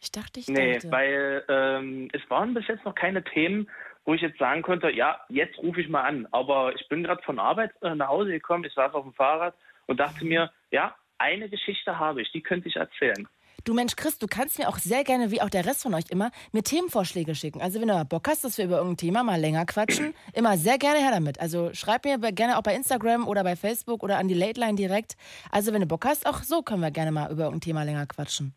Ich 0.00 0.10
dachte, 0.12 0.40
ich 0.40 0.48
Nee, 0.48 0.74
dachte. 0.74 0.90
weil 0.90 1.44
ähm, 1.48 2.08
es 2.12 2.20
waren 2.28 2.52
bis 2.52 2.66
jetzt 2.66 2.84
noch 2.84 2.94
keine 2.94 3.24
Themen, 3.24 3.70
wo 4.04 4.14
ich 4.14 4.20
jetzt 4.20 4.38
sagen 4.38 4.62
konnte, 4.62 4.90
ja, 4.90 5.20
jetzt 5.28 5.58
rufe 5.58 5.80
ich 5.80 5.88
mal 5.88 6.02
an. 6.02 6.26
Aber 6.30 6.74
ich 6.74 6.88
bin 6.88 7.02
gerade 7.02 7.22
von 7.22 7.38
Arbeit 7.38 7.72
äh, 7.82 7.94
nach 7.94 8.08
Hause 8.08 8.30
gekommen, 8.30 8.64
ich 8.64 8.74
saß 8.74 8.94
auf 8.94 9.04
dem 9.04 9.14
Fahrrad 9.14 9.54
und 9.86 10.00
dachte 10.00 10.24
mir, 10.24 10.50
ja, 10.70 10.94
eine 11.18 11.48
Geschichte 11.48 11.98
habe 11.98 12.22
ich, 12.22 12.32
die 12.32 12.42
könnte 12.42 12.68
ich 12.68 12.76
erzählen. 12.76 13.28
Du 13.64 13.74
Mensch, 13.74 13.94
Chris, 13.94 14.18
du 14.18 14.26
kannst 14.26 14.58
mir 14.58 14.68
auch 14.68 14.78
sehr 14.78 15.04
gerne, 15.04 15.30
wie 15.30 15.40
auch 15.40 15.48
der 15.48 15.64
Rest 15.64 15.84
von 15.84 15.94
euch 15.94 16.10
immer, 16.10 16.32
mir 16.50 16.64
Themenvorschläge 16.64 17.36
schicken. 17.36 17.62
Also 17.62 17.80
wenn 17.80 17.86
du 17.86 17.94
mal 17.94 18.04
Bock 18.04 18.26
hast, 18.26 18.42
dass 18.42 18.58
wir 18.58 18.64
über 18.64 18.78
irgendein 18.78 18.96
Thema 18.96 19.22
mal 19.22 19.40
länger 19.40 19.64
quatschen, 19.66 20.14
immer 20.34 20.56
sehr 20.56 20.78
gerne 20.78 20.98
her 20.98 21.12
damit. 21.12 21.40
Also 21.40 21.72
schreib 21.72 22.04
mir 22.04 22.18
gerne 22.32 22.58
auch 22.58 22.62
bei 22.62 22.74
Instagram 22.74 23.28
oder 23.28 23.44
bei 23.44 23.54
Facebook 23.54 24.02
oder 24.02 24.18
an 24.18 24.26
die 24.26 24.34
Late 24.34 24.58
Line 24.58 24.74
direkt. 24.74 25.16
Also 25.52 25.72
wenn 25.72 25.80
du 25.80 25.86
Bock 25.86 26.04
hast, 26.04 26.26
auch 26.26 26.42
so 26.42 26.62
können 26.62 26.80
wir 26.80 26.90
gerne 26.90 27.12
mal 27.12 27.30
über 27.30 27.44
irgendein 27.44 27.60
Thema 27.60 27.82
länger 27.84 28.06
quatschen. 28.06 28.52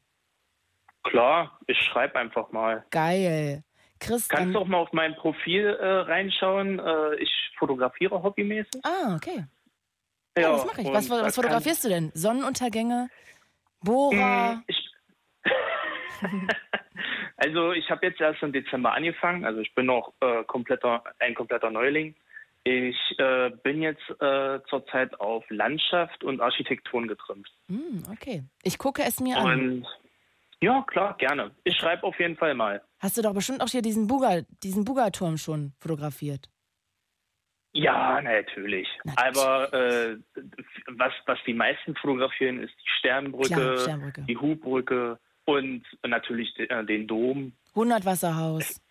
Klar, 1.03 1.59
ich 1.67 1.77
schreibe 1.77 2.17
einfach 2.17 2.51
mal. 2.51 2.83
Geil. 2.89 3.63
Chris, 3.99 4.27
Kannst 4.29 4.53
du 4.55 4.59
auch 4.59 4.67
mal 4.67 4.77
auf 4.77 4.91
mein 4.93 5.15
Profil 5.15 5.65
äh, 5.67 5.85
reinschauen. 5.85 6.79
Äh, 6.79 7.15
ich 7.15 7.31
fotografiere 7.57 8.21
hobbymäßig. 8.21 8.81
Ah, 8.83 9.15
okay. 9.15 9.45
Ja, 10.37 10.51
das 10.51 10.65
mache 10.65 10.81
ich. 10.81 10.87
und 10.87 10.93
Was, 10.93 11.09
was 11.09 11.35
fotografierst 11.35 11.85
du 11.85 11.89
denn? 11.89 12.11
Sonnenuntergänge? 12.13 13.09
Bohrer? 13.81 14.55
Mm, 14.57 14.63
Ich, 14.67 14.91
also 17.37 17.71
ich 17.73 17.89
habe 17.89 18.05
jetzt 18.07 18.19
erst 18.19 18.41
im 18.43 18.51
Dezember 18.51 18.93
angefangen. 18.93 19.45
Also 19.45 19.61
ich 19.61 19.73
bin 19.75 19.85
noch 19.85 20.13
äh, 20.21 20.43
kompletter, 20.43 21.03
ein 21.19 21.35
kompletter 21.35 21.69
Neuling. 21.71 22.15
Ich 22.63 22.97
äh, 23.19 23.51
bin 23.63 23.81
jetzt 23.83 24.09
äh, 24.19 24.59
zurzeit 24.69 25.19
auf 25.19 25.45
Landschaft 25.49 26.23
und 26.23 26.41
Architekturen 26.41 27.07
getrimmt. 27.07 27.47
Hm, 27.67 28.03
okay. 28.11 28.43
Ich 28.63 28.77
gucke 28.77 29.03
es 29.03 29.19
mir 29.19 29.37
an. 29.37 29.85
Ja, 30.61 30.83
klar, 30.87 31.15
gerne. 31.17 31.51
Ich 31.63 31.75
schreibe 31.75 32.03
auf 32.03 32.17
jeden 32.19 32.37
Fall 32.37 32.53
mal. 32.55 32.81
Hast 32.99 33.17
du 33.17 33.21
doch 33.21 33.33
bestimmt 33.33 33.61
auch 33.61 33.67
hier 33.69 33.81
diesen 33.81 34.07
Buga, 34.07 34.41
diesen 34.63 34.83
Buga-Turm 34.85 35.37
schon 35.37 35.73
fotografiert. 35.79 36.49
Ja, 37.73 38.21
natürlich. 38.21 38.87
Natürlich. 39.03 39.37
Aber 39.37 39.73
äh, 39.73 40.17
was, 40.95 41.11
was 41.25 41.37
die 41.45 41.53
meisten 41.53 41.93
fotografieren, 41.97 42.59
ist 42.63 42.73
die 42.81 42.89
Sternbrücke, 42.99 43.47
Klar, 43.53 43.77
Sternbrücke. 43.77 44.21
die 44.23 44.37
Hubbrücke 44.37 45.19
und 45.43 45.83
natürlich 46.07 46.53
de, 46.53 46.67
äh, 46.69 46.85
den 46.85 47.05
Dom. 47.05 47.51
100 47.73 48.05
Wasserhaus. 48.05 48.81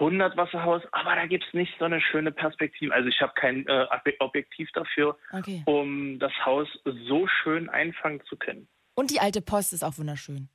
100 0.00 0.36
Wasserhaus, 0.36 0.82
aber 0.90 1.14
da 1.14 1.26
gibt 1.26 1.44
es 1.46 1.54
nicht 1.54 1.72
so 1.78 1.84
eine 1.84 2.00
schöne 2.00 2.32
Perspektive. 2.32 2.92
Also 2.92 3.08
ich 3.08 3.20
habe 3.20 3.32
kein 3.36 3.64
äh, 3.68 3.86
Ob- 3.90 4.12
Objektiv 4.18 4.68
dafür, 4.74 5.16
Okay. 5.32 5.62
um 5.66 6.18
das 6.18 6.32
Haus 6.44 6.66
so 7.06 7.28
schön 7.28 7.68
einfangen 7.68 8.20
zu 8.28 8.36
können. 8.36 8.68
Und 8.96 9.12
die 9.12 9.20
alte 9.20 9.40
Post 9.40 9.72
ist 9.72 9.84
auch 9.84 9.96
wunderschön. 9.96 10.48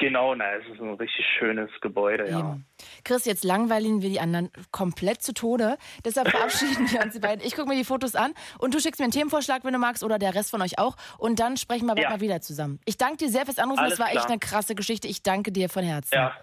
Genau, 0.00 0.34
na, 0.34 0.54
es 0.54 0.66
ist 0.72 0.80
ein 0.80 0.94
richtig 0.94 1.24
schönes 1.38 1.68
Gebäude, 1.82 2.28
ja. 2.30 2.38
Eben. 2.40 2.64
Chris, 3.04 3.26
jetzt 3.26 3.44
langweilen 3.44 4.00
wir 4.00 4.08
die 4.08 4.18
anderen 4.18 4.50
komplett 4.72 5.22
zu 5.22 5.34
Tode. 5.34 5.76
Deshalb 6.04 6.28
verabschieden 6.30 6.90
wir 6.90 7.02
uns 7.02 7.12
die 7.12 7.20
beiden. 7.20 7.44
Ich 7.46 7.54
gucke 7.54 7.68
mir 7.68 7.76
die 7.76 7.84
Fotos 7.84 8.14
an 8.14 8.32
und 8.58 8.74
du 8.74 8.80
schickst 8.80 8.98
mir 8.98 9.04
einen 9.04 9.12
Themenvorschlag, 9.12 9.62
wenn 9.62 9.74
du 9.74 9.78
magst, 9.78 10.02
oder 10.02 10.18
der 10.18 10.34
Rest 10.34 10.50
von 10.50 10.62
euch 10.62 10.78
auch. 10.78 10.96
Und 11.18 11.38
dann 11.38 11.58
sprechen 11.58 11.84
wir 11.86 11.94
bald 11.94 12.04
Ja. 12.04 12.10
mal 12.10 12.20
wieder 12.22 12.40
zusammen. 12.40 12.80
Ich 12.86 12.96
danke 12.96 13.18
dir 13.18 13.28
sehr 13.28 13.44
fürs 13.44 13.58
Anrufen. 13.58 13.80
Alles 13.80 13.98
das 13.98 14.00
war 14.00 14.06
echt 14.06 14.16
klar. 14.16 14.30
eine 14.30 14.38
krasse 14.38 14.74
Geschichte. 14.74 15.06
Ich 15.06 15.22
danke 15.22 15.52
dir 15.52 15.68
von 15.68 15.84
Herzen. 15.84 16.14
Ja, 16.14 16.34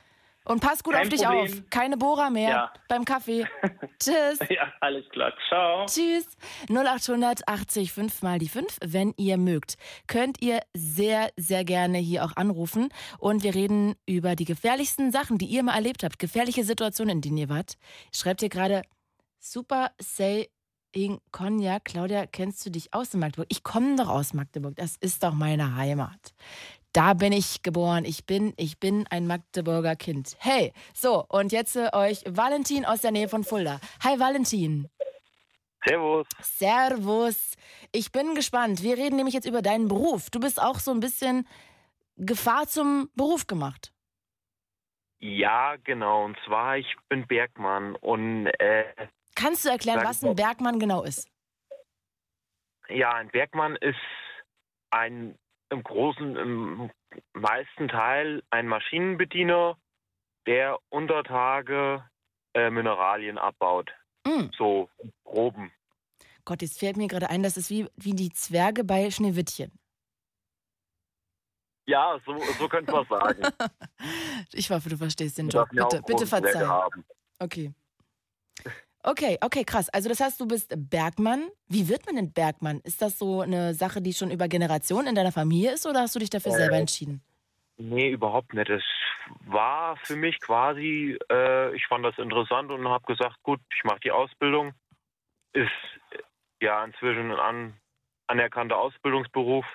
Und 0.47 0.61
pass 0.61 0.81
gut 0.83 0.93
Kein 0.93 1.03
auf 1.03 1.09
dich 1.09 1.23
Problem. 1.23 1.41
auf. 1.63 1.69
Keine 1.69 1.97
Bohrer 1.97 2.29
mehr 2.29 2.49
Ja. 2.49 2.73
beim 2.87 3.03
Kaffee. 3.05 3.45
Tschüss. 3.99 4.39
ja, 4.49 4.71
alles 4.79 5.07
klar. 5.09 5.33
Ciao. 5.49 5.85
Tschüss. 5.85 6.25
0800 6.69 7.47
80 7.47 7.91
5 7.91 8.21
mal 8.21 8.39
die 8.39 8.47
5, 8.49 8.77
wenn 8.85 9.13
ihr 9.17 9.37
mögt. 9.37 9.75
Könnt 10.07 10.41
ihr 10.41 10.61
sehr, 10.73 11.31
sehr 11.35 11.65
gerne 11.65 11.97
hier 11.97 12.23
auch 12.23 12.35
anrufen. 12.37 12.89
Und 13.19 13.43
wir 13.43 13.55
reden 13.55 13.95
über 14.05 14.35
die 14.35 14.45
gefährlichsten 14.45 15.11
Sachen, 15.11 15.37
die 15.37 15.47
ihr 15.47 15.63
mal 15.63 15.75
erlebt 15.75 16.03
habt. 16.03 16.17
Gefährliche 16.19 16.63
Situationen, 16.63 17.17
in 17.17 17.21
denen 17.21 17.37
ihr 17.37 17.49
wart. 17.49 17.73
Schreibt 18.13 18.41
ihr 18.41 18.49
gerade 18.49 18.83
Super 19.39 19.91
Say 19.99 20.49
in 20.93 21.19
Cognac. 21.31 21.85
Claudia, 21.85 22.25
kennst 22.25 22.65
du 22.65 22.71
dich 22.71 22.93
aus 22.93 23.13
Magdeburg? 23.13 23.45
Ich 23.49 23.63
komme 23.63 23.97
doch 23.97 24.07
aus 24.09 24.33
Magdeburg. 24.33 24.75
Das 24.77 24.95
ist 24.99 25.21
doch 25.23 25.33
meine 25.33 25.75
Heimat. 25.75 26.33
Da 26.97 27.13
bin 27.13 27.31
ich 27.31 27.61
geboren. 27.61 28.05
Ich 28.05 28.25
bin, 28.25 28.55
ich 28.57 28.79
bin 28.79 29.05
ein 29.11 29.27
Magdeburger 29.27 29.95
Kind. 29.95 30.35
Hey, 30.39 30.73
so, 30.95 31.23
und 31.29 31.51
jetzt 31.51 31.75
äh, 31.75 31.91
euch 31.93 32.23
Valentin 32.25 32.85
aus 32.85 33.01
der 33.01 33.11
Nähe 33.11 33.29
von 33.29 33.43
Fulda. 33.43 33.79
Hi 34.03 34.19
Valentin. 34.19 34.89
Servus. 35.85 36.25
Servus. 36.41 37.53
Ich 37.91 38.11
bin 38.11 38.33
gespannt. 38.33 38.81
Wir 38.81 38.97
reden 38.97 39.17
nämlich 39.17 39.35
jetzt 39.35 39.45
über 39.45 39.61
deinen 39.61 39.87
Beruf. 39.87 40.31
Du 40.31 40.39
bist 40.39 40.59
auch 40.59 40.79
so 40.79 40.89
ein 40.89 40.99
bisschen 40.99 41.47
Gefahr 42.15 42.67
zum 42.67 43.11
Beruf 43.13 43.45
gemacht. 43.45 43.93
Ja, 45.19 45.75
genau. 45.83 46.25
Und 46.25 46.35
zwar, 46.47 46.79
ich 46.79 46.95
bin 47.09 47.27
Bergmann 47.27 47.95
und 47.97 48.47
äh, 48.57 48.85
Kannst 49.35 49.65
du 49.65 49.69
erklären, 49.69 50.03
was 50.03 50.23
ein 50.23 50.35
Bergmann 50.35 50.79
genau 50.79 51.03
ist? 51.03 51.29
ja, 52.89 53.13
ein 53.13 53.29
Bergmann 53.29 53.75
ist 53.75 53.99
ein 54.89 55.37
im 55.69 55.83
großen, 55.83 56.35
im 56.35 56.91
meisten 57.33 57.87
Teil 57.87 58.43
ein 58.49 58.67
Maschinenbediener, 58.67 59.77
der 60.45 60.79
unter 60.89 61.23
Tage 61.23 62.03
äh, 62.53 62.69
Mineralien 62.69 63.37
abbaut. 63.37 63.91
Mm. 64.25 64.49
So 64.57 64.89
groben. 65.23 65.71
Gott, 66.45 66.61
jetzt 66.61 66.79
fällt 66.79 66.97
mir 66.97 67.07
gerade 67.07 67.29
ein, 67.29 67.43
das 67.43 67.57
ist 67.57 67.69
wie, 67.69 67.87
wie 67.95 68.13
die 68.13 68.31
Zwerge 68.31 68.83
bei 68.83 69.11
Schneewittchen. 69.11 69.77
Ja, 71.87 72.19
so, 72.25 72.37
so 72.59 72.67
könnte 72.67 72.91
man 72.91 73.05
sagen. 73.07 73.41
Ich 74.53 74.69
hoffe, 74.69 74.89
du 74.89 74.97
verstehst 74.97 75.37
den 75.37 75.49
Job. 75.49 75.67
Bitte, 75.71 76.01
bitte 76.05 76.25
verzeih. 76.25 76.87
Okay. 77.39 77.73
Okay, 79.07 79.37
okay, 79.39 79.63
krass. 79.63 79.87
Also 79.87 80.09
das 80.09 80.19
heißt, 80.19 80.37
du 80.41 80.45
bist 80.45 80.73
Bergmann. 80.75 81.47
Wie 81.69 81.87
wird 81.87 82.05
man 82.05 82.17
denn 82.17 82.33
Bergmann? 82.33 82.81
Ist 82.81 83.01
das 83.01 83.17
so 83.17 83.39
eine 83.39 83.73
Sache, 83.73 84.01
die 84.01 84.11
schon 84.11 84.31
über 84.31 84.49
Generationen 84.49 85.07
in 85.07 85.15
deiner 85.15 85.31
Familie 85.31 85.71
ist 85.71 85.87
oder 85.87 86.01
hast 86.01 86.13
du 86.15 86.19
dich 86.19 86.29
dafür 86.29 86.51
Äh, 86.51 86.55
selber 86.55 86.75
entschieden? 86.75 87.21
Nee, 87.77 88.09
überhaupt 88.09 88.53
nicht. 88.53 88.69
Es 88.69 88.83
war 89.45 89.95
für 90.03 90.17
mich 90.17 90.37
quasi, 90.41 91.17
äh, 91.31 91.73
ich 91.73 91.87
fand 91.87 92.03
das 92.03 92.17
interessant 92.17 92.69
und 92.69 92.85
habe 92.89 93.05
gesagt, 93.05 93.41
gut, 93.43 93.61
ich 93.73 93.85
mache 93.85 94.01
die 94.03 94.11
Ausbildung. 94.11 94.73
Ist 95.53 95.69
äh, 96.11 96.65
ja 96.65 96.83
inzwischen 96.83 97.31
ein 97.31 97.39
an, 97.39 97.73
anerkannter 98.27 98.77
Ausbildungsberuf. 98.77 99.65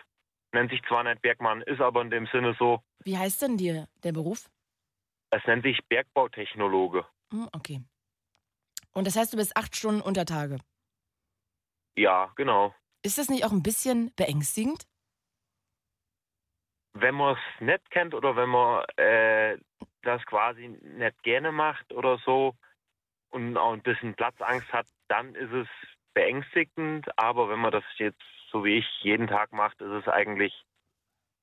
Nennt 0.53 0.71
sich 0.71 0.83
zwar 0.87 1.05
nicht 1.05 1.23
Bergmann, 1.23 1.63
ist 1.63 1.81
aber 1.81 2.03
in 2.03 2.11
dem 2.11 2.27
Sinne 2.27 2.55
so, 2.59 2.81
Wie 3.03 3.17
heißt 3.17 3.41
denn 3.41 3.57
dir 3.57 3.89
der 4.05 4.13
Beruf? 4.13 4.51
es 5.31 5.41
nennt 5.47 5.63
sich 5.65 5.79
Bergbautechnologe. 5.89 7.07
Hm, 7.31 7.49
okay. 7.55 7.81
Und 8.93 9.07
das 9.07 9.17
heißt, 9.17 9.33
du 9.33 9.37
bist 9.37 9.57
acht 9.57 9.75
Stunden 9.77 10.01
unter 10.01 10.25
Tage. 10.25 10.59
Ja, 11.97 12.33
genau. 12.37 12.75
Ist 13.03 13.19
das 13.19 13.29
nicht 13.29 13.45
auch 13.45 13.53
ein 13.53 13.63
bisschen 13.63 14.13
beängstigend? 14.15 14.87
Wenn 16.95 17.15
man 17.15 17.37
es 17.37 17.61
nicht 17.61 17.91
kennt 17.91 18.15
oder 18.15 18.37
wenn 18.37 18.49
man 18.49 18.85
äh, 18.97 19.59
das 20.03 20.25
quasi 20.27 20.69
nicht 20.69 21.23
gerne 21.23 21.53
macht 21.53 21.93
oder 21.93 22.19
so 22.19 22.55
und 23.31 23.57
auch 23.57 23.73
ein 23.73 23.83
bisschen 23.83 24.15
Platzangst 24.15 24.71
hat, 24.73 24.87
dann 25.09 25.35
ist 25.35 25.53
es 25.53 25.69
beängstigend. 26.15 27.07
Aber 27.19 27.49
wenn 27.49 27.59
man 27.59 27.73
das 27.73 27.85
jetzt 27.97 28.23
so 28.51 28.65
wie 28.65 28.79
ich 28.79 28.87
jeden 29.01 29.27
Tag 29.27 29.53
macht, 29.53 29.81
ist 29.81 29.91
es 29.91 30.09
eigentlich 30.09 30.53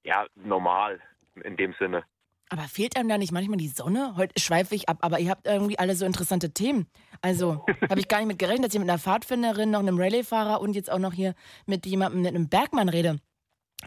ja 0.03 0.27
normal 0.35 1.01
in 1.43 1.57
dem 1.57 1.73
Sinne. 1.73 2.05
Aber 2.51 2.63
fehlt 2.63 2.97
einem 2.97 3.09
da 3.09 3.17
nicht 3.19 3.31
manchmal 3.31 3.57
die 3.57 3.67
Sonne? 3.67 4.15
Heute 4.17 4.39
schweife 4.41 4.73
ich 4.73 4.89
ab, 4.89 4.97
aber 5.01 5.19
ihr 5.19 5.29
habt 5.29 5.45
irgendwie 5.45 5.77
alle 5.77 5.95
so 5.95 6.05
interessante 6.05 6.51
Themen. 6.51 6.87
Also 7.21 7.63
habe 7.89 7.99
ich 7.99 8.07
gar 8.07 8.17
nicht 8.17 8.27
mit 8.27 8.39
gerechnet, 8.39 8.65
dass 8.67 8.73
ich 8.73 8.79
mit 8.79 8.89
einer 8.89 8.97
Pfadfinderin, 8.99 9.69
noch 9.69 9.79
einem 9.79 9.99
Rallye-Fahrer 9.99 10.59
und 10.59 10.73
jetzt 10.73 10.91
auch 10.91 10.97
noch 10.99 11.13
hier 11.13 11.35
mit 11.67 11.85
jemandem, 11.85 12.21
mit 12.23 12.33
einem 12.35 12.49
Bergmann 12.49 12.89
rede. 12.89 13.19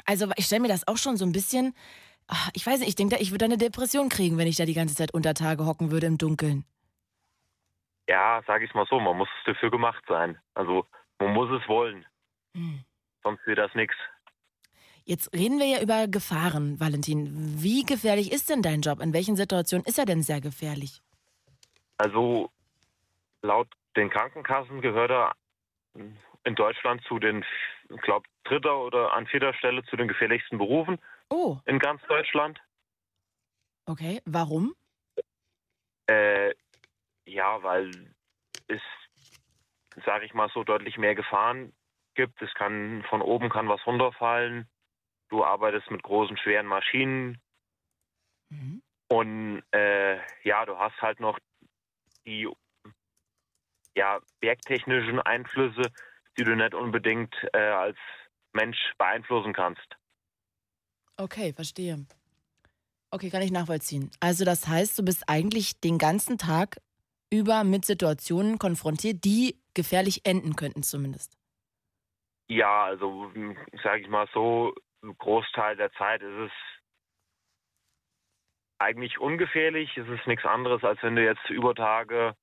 Also 0.07 0.31
ich 0.37 0.47
stelle 0.47 0.63
mir 0.63 0.69
das 0.69 0.87
auch 0.87 0.97
schon 0.97 1.17
so 1.17 1.25
ein 1.25 1.33
bisschen, 1.33 1.75
ach, 2.29 2.51
ich 2.55 2.65
weiß 2.65 2.79
nicht, 2.79 2.89
ich 2.89 2.95
denke, 2.95 3.17
da, 3.17 3.21
ich 3.21 3.33
würde 3.33 3.45
eine 3.47 3.59
Depression 3.59 4.09
kriegen, 4.09 4.39
wenn 4.39 4.47
ich 4.47 4.57
da 4.57 4.65
die 4.65 4.75
ganze 4.75 4.95
Zeit 4.95 5.13
unter 5.13 5.35
Tage 5.35 5.67
hocken 5.67 5.91
würde 5.91 6.07
im 6.07 6.17
Dunkeln. 6.19 6.65
Ja, 8.09 8.43
sage 8.47 8.65
ich 8.65 8.75
mal 8.75 8.87
so, 8.89 8.99
man 9.01 9.17
muss 9.17 9.29
dafür 9.45 9.71
gemacht 9.71 10.05
sein. 10.09 10.39
Also 10.55 10.87
man 11.19 11.33
muss 11.33 11.51
es 11.51 11.67
wollen, 11.69 12.07
Hm. 12.57 12.85
sonst 13.23 13.45
wird 13.47 13.59
das 13.59 13.75
nichts. 13.75 13.97
Jetzt 15.05 15.33
reden 15.35 15.59
wir 15.59 15.67
ja 15.67 15.83
über 15.83 16.07
Gefahren, 16.09 16.79
Valentin. 16.79 17.63
Wie 17.63 17.85
gefährlich 17.85 18.33
ist 18.33 18.51
denn 18.51 18.63
dein 18.63 18.83
Job? 18.83 19.01
In 19.01 19.13
welchen 19.13 19.37
Situationen 19.37 19.85
ist 19.85 19.99
er 19.99 20.05
denn 20.05 20.23
sehr 20.23 20.41
gefährlich? 20.41 21.03
Also 21.99 22.51
laut 23.43 23.69
den 23.97 24.11
Krankenkassen 24.11 24.81
gehört 24.81 25.11
er 25.11 25.33
in 26.45 26.55
Deutschland 26.55 27.03
zu 27.07 27.19
den, 27.19 27.45
ich 27.95 28.01
glaube, 28.03 28.27
dritter 28.45 28.79
oder 28.79 29.13
an 29.13 29.27
vierter 29.27 29.55
Stelle 29.55 29.83
zu 29.85 29.97
den 29.97 30.09
gefährlichsten 30.09 30.59
Berufen 30.59 30.99
Oh, 31.31 31.59
in 31.65 31.79
ganz 31.79 32.03
Deutschland. 32.09 32.61
okay. 33.87 34.21
Warum? 34.25 34.75
Äh, 36.07 36.53
ja, 37.25 37.63
weil 37.63 37.91
es, 38.69 38.81
sage 40.05 40.25
ich 40.27 40.35
mal 40.35 40.51
so, 40.53 40.65
deutlich 40.65 40.97
mehr 40.99 41.15
Gefahren 41.15 41.73
gibt. 42.15 42.41
Es 42.43 42.53
kann 42.55 43.05
von 43.09 43.23
oben 43.23 43.49
kann 43.49 43.69
was 43.69 43.85
runterfallen. 43.87 44.69
Du 45.33 45.43
arbeitest 45.43 45.91
mit 45.91 46.03
großen, 46.03 46.37
schweren 46.37 46.67
Maschinen. 46.67 47.41
Mhm. 48.51 48.83
Und 49.09 49.63
äh, 49.71 50.19
ja, 50.45 50.67
du 50.67 50.79
hast 50.79 51.01
halt 51.01 51.21
noch 51.21 51.39
die 52.27 52.47
ja, 53.97 54.21
bergtechnischen 54.41 55.21
Einflüsse, 55.21 55.91
die 56.37 56.45
du 56.45 56.55
nicht 56.55 56.75
unbedingt 56.75 57.35
äh, 57.55 57.59
als 57.59 57.97
Mensch 58.53 58.77
beeinflussen 58.99 59.55
kannst. 59.55 59.87
Okay, 61.17 61.55
verstehe. 61.55 62.05
Okay, 63.11 63.31
kann 63.31 63.41
ich 63.41 63.53
nachvollziehen. 63.53 64.11
Also 64.21 64.45
das 64.45 64.69
heißt, 64.69 64.99
du 64.99 65.03
bist 65.03 65.25
eigentlich 65.29 65.81
den 65.81 65.97
ganzen 65.97 66.37
Tag 66.37 66.77
über 67.31 67.65
mit 67.65 67.87
Situationen 67.87 68.59
konfrontiert, 68.59 69.25
die 69.25 69.59
gefährlich 69.73 70.27
enden 70.27 70.57
könnten 70.57 70.83
zumindest. 70.83 71.39
Ja, 72.49 72.85
also 72.85 73.33
sage 73.83 74.03
ich 74.03 74.09
mal 74.09 74.29
so, 74.35 74.75
ein 75.03 75.17
Großteil 75.19 75.77
der 75.77 75.93
Zeit 75.93 76.23
ist 76.23 76.51
es 76.51 76.53
eigentlich 78.79 79.19
ungefährlich. 79.19 79.97
Es 79.97 80.09
ist 80.09 80.27
nichts 80.27 80.45
anderes, 80.45 80.83
als 80.85 81.03
wenn 81.03 81.17
du 81.17 81.25
jetzt 81.25 81.49
über 81.51 81.75
Tage 81.75 82.35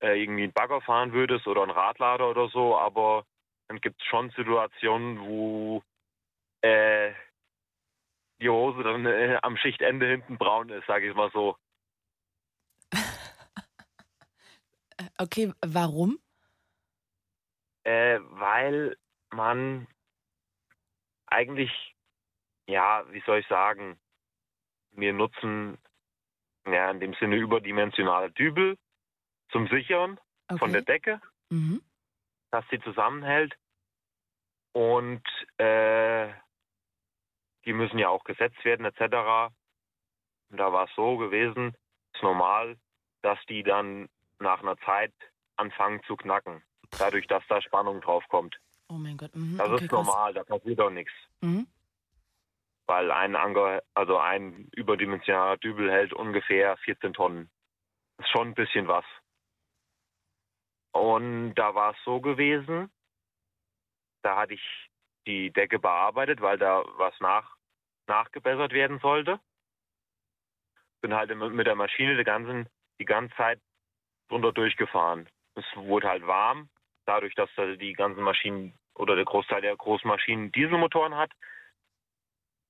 äh, 0.00 0.20
irgendwie 0.20 0.44
einen 0.44 0.52
Bagger 0.52 0.80
fahren 0.80 1.12
würdest 1.12 1.46
oder 1.46 1.62
einen 1.62 1.70
Radlader 1.70 2.28
oder 2.30 2.48
so. 2.48 2.76
Aber 2.76 3.24
dann 3.68 3.80
gibt 3.80 4.00
es 4.00 4.06
schon 4.06 4.30
Situationen, 4.30 5.20
wo 5.20 5.82
äh, 6.62 7.12
die 8.40 8.48
Hose 8.48 8.82
dann 8.82 9.06
äh, 9.06 9.38
am 9.42 9.56
Schichtende 9.56 10.06
hinten 10.06 10.38
braun 10.38 10.68
ist, 10.68 10.86
sage 10.86 11.08
ich 11.08 11.14
mal 11.14 11.30
so. 11.32 11.56
Okay, 15.18 15.52
warum? 15.64 16.18
Äh, 17.84 18.20
weil 18.20 18.96
man 19.30 19.88
eigentlich, 21.32 21.70
ja, 22.66 23.04
wie 23.10 23.22
soll 23.26 23.38
ich 23.38 23.46
sagen, 23.48 23.98
wir 24.92 25.12
nutzen 25.12 25.78
ja 26.66 26.90
in 26.90 27.00
dem 27.00 27.14
Sinne 27.14 27.36
überdimensionale 27.36 28.30
Dübel 28.30 28.76
zum 29.50 29.68
Sichern 29.68 30.18
Okay. 30.48 30.58
von 30.58 30.72
der 30.72 30.82
Decke, 30.82 31.20
Mhm. 31.50 31.82
dass 32.50 32.64
sie 32.70 32.80
zusammenhält. 32.80 33.54
Und 34.72 35.22
äh, 35.58 36.28
die 37.64 37.72
müssen 37.72 37.98
ja 37.98 38.08
auch 38.08 38.24
gesetzt 38.24 38.62
werden, 38.64 38.84
etc. 38.86 39.52
Und 40.50 40.58
da 40.58 40.72
war 40.72 40.84
es 40.84 40.94
so 40.94 41.16
gewesen, 41.16 41.74
ist 42.14 42.22
normal, 42.22 42.76
dass 43.22 43.38
die 43.48 43.62
dann 43.62 44.08
nach 44.38 44.60
einer 44.62 44.76
Zeit 44.78 45.12
anfangen 45.56 46.02
zu 46.04 46.16
knacken. 46.16 46.62
Dadurch, 46.98 47.26
dass 47.26 47.46
da 47.48 47.62
Spannung 47.62 48.00
drauf 48.00 48.24
kommt. 48.28 48.58
Oh 48.92 48.98
mein 48.98 49.16
Gott. 49.16 49.34
Mhm. 49.34 49.56
Das 49.56 49.68
okay, 49.68 49.84
ist 49.84 49.90
krass. 49.90 50.06
normal, 50.06 50.34
da 50.34 50.44
passiert 50.44 50.78
doch 50.78 50.90
nichts. 50.90 51.12
Mhm. 51.40 51.66
Weil 52.86 53.10
ein 53.10 53.36
Ange 53.36 53.82
also 53.94 54.18
ein 54.18 54.68
überdimensionaler 54.72 55.56
Dübel 55.56 55.90
hält 55.90 56.12
ungefähr 56.12 56.76
14 56.78 57.14
Tonnen. 57.14 57.50
Das 58.18 58.26
ist 58.26 58.32
schon 58.32 58.48
ein 58.48 58.54
bisschen 58.54 58.88
was. 58.88 59.04
Und 60.92 61.54
da 61.54 61.74
war 61.74 61.92
es 61.92 61.96
so 62.04 62.20
gewesen, 62.20 62.90
da 64.22 64.36
hatte 64.36 64.54
ich 64.54 64.90
die 65.26 65.50
Decke 65.50 65.78
bearbeitet, 65.78 66.42
weil 66.42 66.58
da 66.58 66.84
was 66.98 67.18
nach, 67.20 67.56
nachgebessert 68.08 68.72
werden 68.72 68.98
sollte. 68.98 69.40
Bin 71.00 71.14
halt 71.14 71.34
mit 71.34 71.66
der 71.66 71.76
Maschine 71.76 72.18
die, 72.18 72.24
ganzen, 72.24 72.68
die 73.00 73.06
ganze 73.06 73.34
Zeit 73.36 73.60
drunter 74.28 74.52
durchgefahren. 74.52 75.30
Es 75.54 75.64
wurde 75.76 76.08
halt 76.08 76.26
warm, 76.26 76.68
dadurch, 77.06 77.34
dass 77.34 77.48
da 77.56 77.74
die 77.74 77.94
ganzen 77.94 78.22
Maschinen 78.22 78.78
oder 78.94 79.16
der 79.16 79.24
Großteil 79.24 79.62
der 79.62 79.76
Großmaschinen 79.76 80.52
Dieselmotoren 80.52 81.16
hat, 81.16 81.32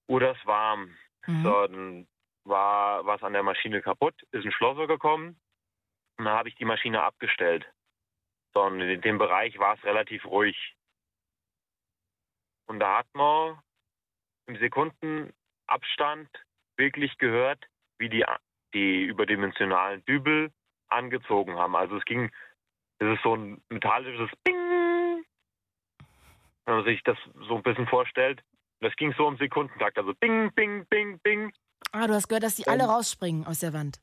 wurde 0.08 0.30
es 0.30 0.46
warm. 0.46 0.96
Mhm. 1.26 1.42
So, 1.42 1.66
dann 1.66 2.08
war 2.44 3.06
was 3.06 3.22
an 3.22 3.32
der 3.32 3.42
Maschine 3.42 3.82
kaputt, 3.82 4.14
ist 4.32 4.44
ein 4.44 4.52
Schlosser 4.52 4.86
gekommen 4.86 5.40
und 6.18 6.24
dann 6.24 6.34
habe 6.34 6.48
ich 6.48 6.54
die 6.56 6.64
Maschine 6.64 7.02
abgestellt. 7.02 7.66
So, 8.54 8.62
und 8.62 8.80
in 8.80 9.00
dem 9.00 9.18
Bereich 9.18 9.58
war 9.58 9.74
es 9.74 9.84
relativ 9.84 10.24
ruhig. 10.26 10.76
Und 12.66 12.80
da 12.80 12.98
hat 12.98 13.06
man 13.14 13.58
im 14.46 14.56
Sekundenabstand 14.58 16.28
wirklich 16.76 17.16
gehört, 17.18 17.64
wie 17.98 18.08
die, 18.08 18.24
die 18.74 19.04
überdimensionalen 19.04 20.04
Dübel 20.04 20.52
angezogen 20.88 21.56
haben. 21.56 21.76
Also 21.76 21.96
es 21.96 22.04
ging, 22.04 22.30
es 22.98 23.14
ist 23.14 23.22
so 23.22 23.36
ein 23.36 23.62
metallisches 23.68 24.30
Bing, 24.44 24.61
wenn 26.66 26.76
man 26.76 26.84
sich 26.84 27.02
das 27.04 27.16
so 27.48 27.56
ein 27.56 27.62
bisschen 27.62 27.86
vorstellt. 27.86 28.42
Das 28.80 28.94
ging 28.96 29.14
so 29.16 29.28
im 29.28 29.36
Sekundentakt, 29.36 29.96
also 29.98 30.12
Bing, 30.14 30.52
Bing, 30.54 30.86
Bing, 30.86 31.18
Bing. 31.20 31.52
Ah, 31.92 32.06
du 32.06 32.14
hast 32.14 32.28
gehört, 32.28 32.42
dass 32.42 32.56
die 32.56 32.66
alle 32.66 32.84
rausspringen 32.84 33.46
aus 33.46 33.60
der 33.60 33.72
Wand. 33.72 34.00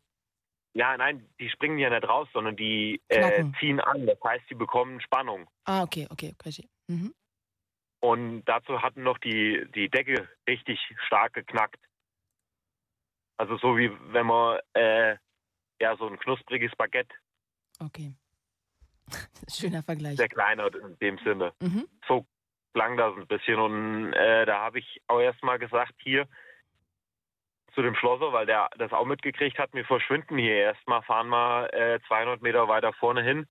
Ja, 0.73 0.95
nein, 0.95 1.27
die 1.39 1.49
springen 1.49 1.79
ja 1.79 1.89
nicht 1.89 2.07
raus, 2.07 2.27
sondern 2.31 2.55
die 2.55 3.01
äh, 3.07 3.43
ziehen 3.59 3.79
an. 3.79 4.05
Das 4.05 4.17
heißt, 4.23 4.45
die 4.49 4.55
bekommen 4.55 5.01
Spannung. 5.01 5.49
Ah, 5.65 5.83
okay, 5.83 6.07
okay, 6.11 6.35
verstehe. 6.41 6.69
Mhm. 6.87 7.13
Und 8.01 8.43
dazu 8.45 8.81
hatten 8.81 9.03
noch 9.03 9.17
die, 9.17 9.65
die 9.75 9.89
Decke 9.89 10.29
richtig 10.47 10.79
stark 11.07 11.33
geknackt. 11.33 11.79
Also 13.37 13.57
so 13.57 13.77
wie 13.77 13.91
wenn 14.13 14.27
man 14.27 14.59
äh, 14.73 15.17
ja 15.81 15.97
so 15.97 16.07
ein 16.07 16.19
knuspriges 16.19 16.71
Baguette, 16.77 17.13
Okay. 17.79 18.13
Schöner 19.49 19.81
Vergleich. 19.83 20.17
sehr 20.17 20.27
kleiner 20.29 20.67
in 20.75 20.97
dem 20.99 21.17
Sinne. 21.19 21.53
Mhm. 21.61 21.87
So 22.07 22.25
klang 22.73 22.97
das 22.97 23.15
ein 23.15 23.27
bisschen. 23.27 23.59
Und 23.59 24.13
äh, 24.13 24.45
da 24.45 24.61
habe 24.61 24.79
ich 24.79 25.01
auch 25.07 25.19
erstmal 25.19 25.59
gesagt, 25.59 25.93
hier 26.01 26.27
zu 27.73 27.81
dem 27.81 27.95
Schlosser, 27.95 28.33
weil 28.33 28.45
der 28.45 28.69
das 28.77 28.91
auch 28.91 29.05
mitgekriegt 29.05 29.57
hat, 29.57 29.73
wir 29.73 29.85
verschwinden 29.85 30.37
hier 30.37 30.55
erstmal, 30.55 31.03
fahren 31.03 31.27
mal 31.27 31.67
äh, 31.67 31.99
200 32.07 32.41
Meter 32.41 32.67
weiter 32.67 32.93
vorne 32.93 33.23
hin, 33.23 33.47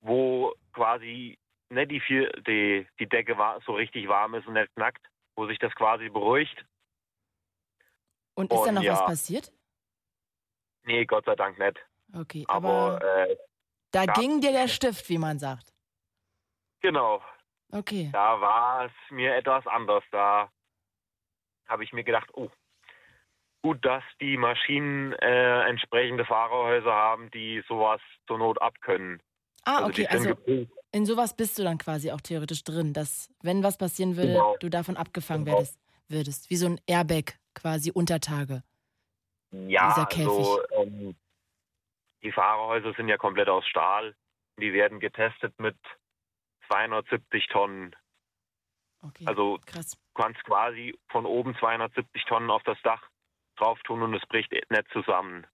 wo 0.00 0.54
quasi 0.72 1.38
ne, 1.70 1.86
die, 1.86 2.00
vier, 2.00 2.30
die, 2.46 2.86
die 2.98 3.08
Decke 3.08 3.36
war, 3.36 3.60
so 3.66 3.72
richtig 3.72 4.08
warm 4.08 4.34
ist 4.34 4.46
und 4.46 4.54
nicht 4.54 4.74
knackt, 4.74 5.06
wo 5.36 5.46
sich 5.46 5.58
das 5.58 5.74
quasi 5.74 6.08
beruhigt. 6.08 6.64
Und 8.34 8.52
ist 8.52 8.64
da 8.64 8.72
noch 8.72 8.82
was 8.82 9.00
ja. 9.00 9.06
passiert? 9.06 9.52
Nee, 10.84 11.04
Gott 11.06 11.24
sei 11.24 11.36
Dank 11.36 11.58
nicht. 11.58 11.78
Okay, 12.14 12.44
Aber, 12.48 12.96
aber 12.96 13.28
äh, 13.28 13.36
da 13.92 14.06
ging 14.06 14.40
dir 14.40 14.52
der 14.52 14.68
Stift, 14.68 15.08
wie 15.08 15.18
man 15.18 15.38
sagt. 15.38 15.72
genau, 16.80 17.22
Okay. 17.74 18.10
da 18.12 18.40
war 18.40 18.86
es 18.86 18.92
mir 19.10 19.34
etwas 19.34 19.66
anders. 19.66 20.04
Da 20.12 20.48
habe 21.66 21.82
ich 21.82 21.92
mir 21.92 22.04
gedacht, 22.04 22.30
oh, 22.34 22.48
gut, 23.62 23.84
dass 23.84 24.04
die 24.20 24.36
Maschinen 24.36 25.12
äh, 25.14 25.62
entsprechende 25.68 26.24
Fahrerhäuser 26.24 26.92
haben, 26.92 27.30
die 27.32 27.64
sowas 27.66 28.00
zur 28.28 28.38
Not 28.38 28.60
abkönnen. 28.62 29.20
Ah, 29.64 29.78
also 29.78 29.88
okay, 29.88 30.06
also 30.06 30.28
geprüft. 30.28 30.72
in 30.92 31.06
sowas 31.06 31.34
bist 31.34 31.58
du 31.58 31.64
dann 31.64 31.78
quasi 31.78 32.12
auch 32.12 32.20
theoretisch 32.20 32.62
drin, 32.64 32.92
dass, 32.92 33.28
wenn 33.42 33.62
was 33.62 33.76
passieren 33.78 34.16
würde, 34.16 34.32
Genau. 34.34 34.56
du 34.60 34.68
davon 34.68 34.96
abgefangen 34.96 35.44
Genau. 35.44 35.56
werdest, 35.56 35.80
würdest. 36.08 36.50
Wie 36.50 36.56
so 36.56 36.66
ein 36.66 36.80
Airbag 36.86 37.32
quasi 37.54 37.90
unter 37.90 38.20
Tage. 38.20 38.62
Ja, 39.50 39.88
dieser 39.88 40.06
Käfig. 40.06 40.26
also 40.28 40.62
ähm, 40.72 41.16
die 42.22 42.30
Fahrerhäuser 42.32 42.92
sind 42.94 43.08
ja 43.08 43.16
komplett 43.16 43.48
aus 43.48 43.66
Stahl. 43.66 44.14
Die 44.60 44.72
werden 44.72 45.00
getestet 45.00 45.58
mit 45.58 45.76
270 46.68 47.46
Tonnen. 47.48 47.94
Okay, 49.02 49.24
Also 49.26 49.58
krass. 49.66 49.90
du 49.90 50.22
kannst 50.22 50.42
quasi 50.44 50.98
von 51.10 51.26
oben 51.26 51.54
270 51.58 52.24
Tonnen 52.24 52.50
auf 52.50 52.62
das 52.62 52.78
Dach 52.82 53.02
drauf 53.56 53.78
tun 53.84 54.02
und 54.02 54.14
es 54.14 54.26
bricht 54.28 54.52
nicht 54.52 54.88
zusammen. 54.92 55.46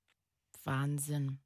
Wahnsinn. 0.64 1.40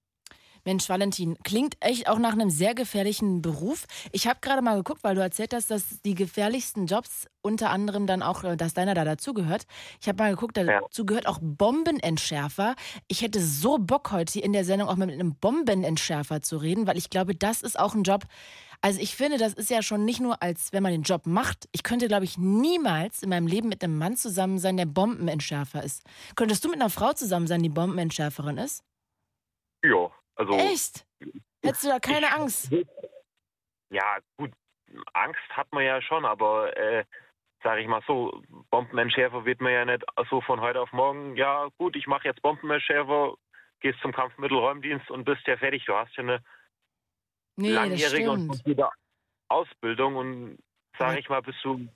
Mensch, 0.66 0.88
Valentin, 0.88 1.36
klingt 1.44 1.76
echt 1.80 2.08
auch 2.08 2.18
nach 2.18 2.32
einem 2.32 2.48
sehr 2.48 2.74
gefährlichen 2.74 3.42
Beruf. 3.42 3.84
Ich 4.12 4.26
habe 4.26 4.38
gerade 4.40 4.62
mal 4.62 4.76
geguckt, 4.76 5.04
weil 5.04 5.14
du 5.14 5.20
erzählt 5.20 5.52
hast, 5.52 5.70
dass 5.70 6.00
die 6.02 6.14
gefährlichsten 6.14 6.86
Jobs 6.86 7.26
unter 7.42 7.68
anderem 7.68 8.06
dann 8.06 8.22
auch, 8.22 8.44
äh, 8.44 8.56
dass 8.56 8.72
deiner 8.72 8.94
da 8.94 9.04
dazugehört. 9.04 9.66
Ich 10.00 10.08
habe 10.08 10.22
mal 10.22 10.30
geguckt, 10.30 10.56
dazu 10.56 11.04
gehört 11.04 11.26
auch 11.26 11.38
Bombenentschärfer. 11.42 12.76
Ich 13.08 13.20
hätte 13.20 13.40
so 13.40 13.76
Bock 13.78 14.10
heute 14.10 14.40
in 14.40 14.54
der 14.54 14.64
Sendung 14.64 14.88
auch 14.88 14.96
mal 14.96 15.04
mit 15.06 15.20
einem 15.20 15.36
Bombenentschärfer 15.36 16.40
zu 16.40 16.56
reden, 16.56 16.86
weil 16.86 16.96
ich 16.96 17.10
glaube, 17.10 17.34
das 17.34 17.60
ist 17.60 17.78
auch 17.78 17.94
ein 17.94 18.02
Job. 18.02 18.24
Also 18.85 19.01
ich 19.01 19.16
finde, 19.16 19.39
das 19.39 19.55
ist 19.55 19.70
ja 19.70 19.80
schon 19.80 20.05
nicht 20.05 20.20
nur 20.20 20.43
als, 20.43 20.70
wenn 20.74 20.82
man 20.82 20.93
den 20.93 21.05
Job 21.05 21.24
macht. 21.24 21.70
Ich 21.72 21.82
könnte, 21.82 22.07
glaube 22.07 22.24
ich, 22.26 22.37
niemals 22.37 23.22
in 23.22 23.30
meinem 23.30 23.47
Leben 23.47 23.70
mit 23.70 23.82
einem 23.82 23.97
Mann 23.97 24.14
zusammen 24.14 24.59
sein, 24.59 24.76
der 24.76 24.85
Bombenentschärfer 24.85 25.82
ist. 25.82 26.05
Könntest 26.37 26.62
du 26.62 26.68
mit 26.68 26.78
einer 26.78 26.91
Frau 26.91 27.14
zusammen 27.14 27.47
sein, 27.47 27.62
die 27.62 27.70
Bombenentschärferin 27.70 28.59
ist? 28.59 28.85
Ja, 29.82 30.11
also. 30.35 30.53
Echt? 30.53 31.07
Hättest 31.64 31.85
du 31.85 31.89
da 31.89 31.99
keine 31.99 32.26
ich- 32.26 32.32
Angst? 32.32 32.74
Ja, 33.89 34.18
gut, 34.37 34.53
Angst 35.14 35.41
hat 35.49 35.72
man 35.72 35.82
ja 35.82 36.03
schon, 36.03 36.26
aber 36.26 36.76
äh, 36.76 37.05
sage 37.62 37.80
ich 37.80 37.89
mal 37.89 38.03
so, 38.07 38.43
Bombenentschärfer 38.70 39.47
wird 39.47 39.62
man 39.62 39.72
ja 39.72 39.87
nicht 39.87 40.05
so 40.28 40.43
von 40.43 40.61
heute 40.61 40.82
auf 40.82 40.93
morgen, 40.93 41.37
ja 41.37 41.68
gut, 41.78 41.97
ich 41.97 42.07
mache 42.07 42.28
jetzt 42.28 42.43
Bombenentschärfer, 42.43 43.35
gehst 43.80 43.99
zum 44.01 44.12
Kampfmittelräumdienst 44.12 45.11
und 45.11 45.24
bist 45.24 45.47
ja 45.47 45.57
fertig. 45.57 45.87
Du 45.87 45.95
hast 45.95 46.14
ja 46.16 46.22
eine 46.22 46.45
Nee, 47.57 47.70
langjährige 47.70 48.30
und 48.30 48.52
solide 48.57 48.88
Ausbildung 49.48 50.16
und 50.16 50.59
sage 50.98 51.18
ich 51.20 51.28
mal, 51.28 51.42
bist 51.42 51.59
du, 51.62 51.86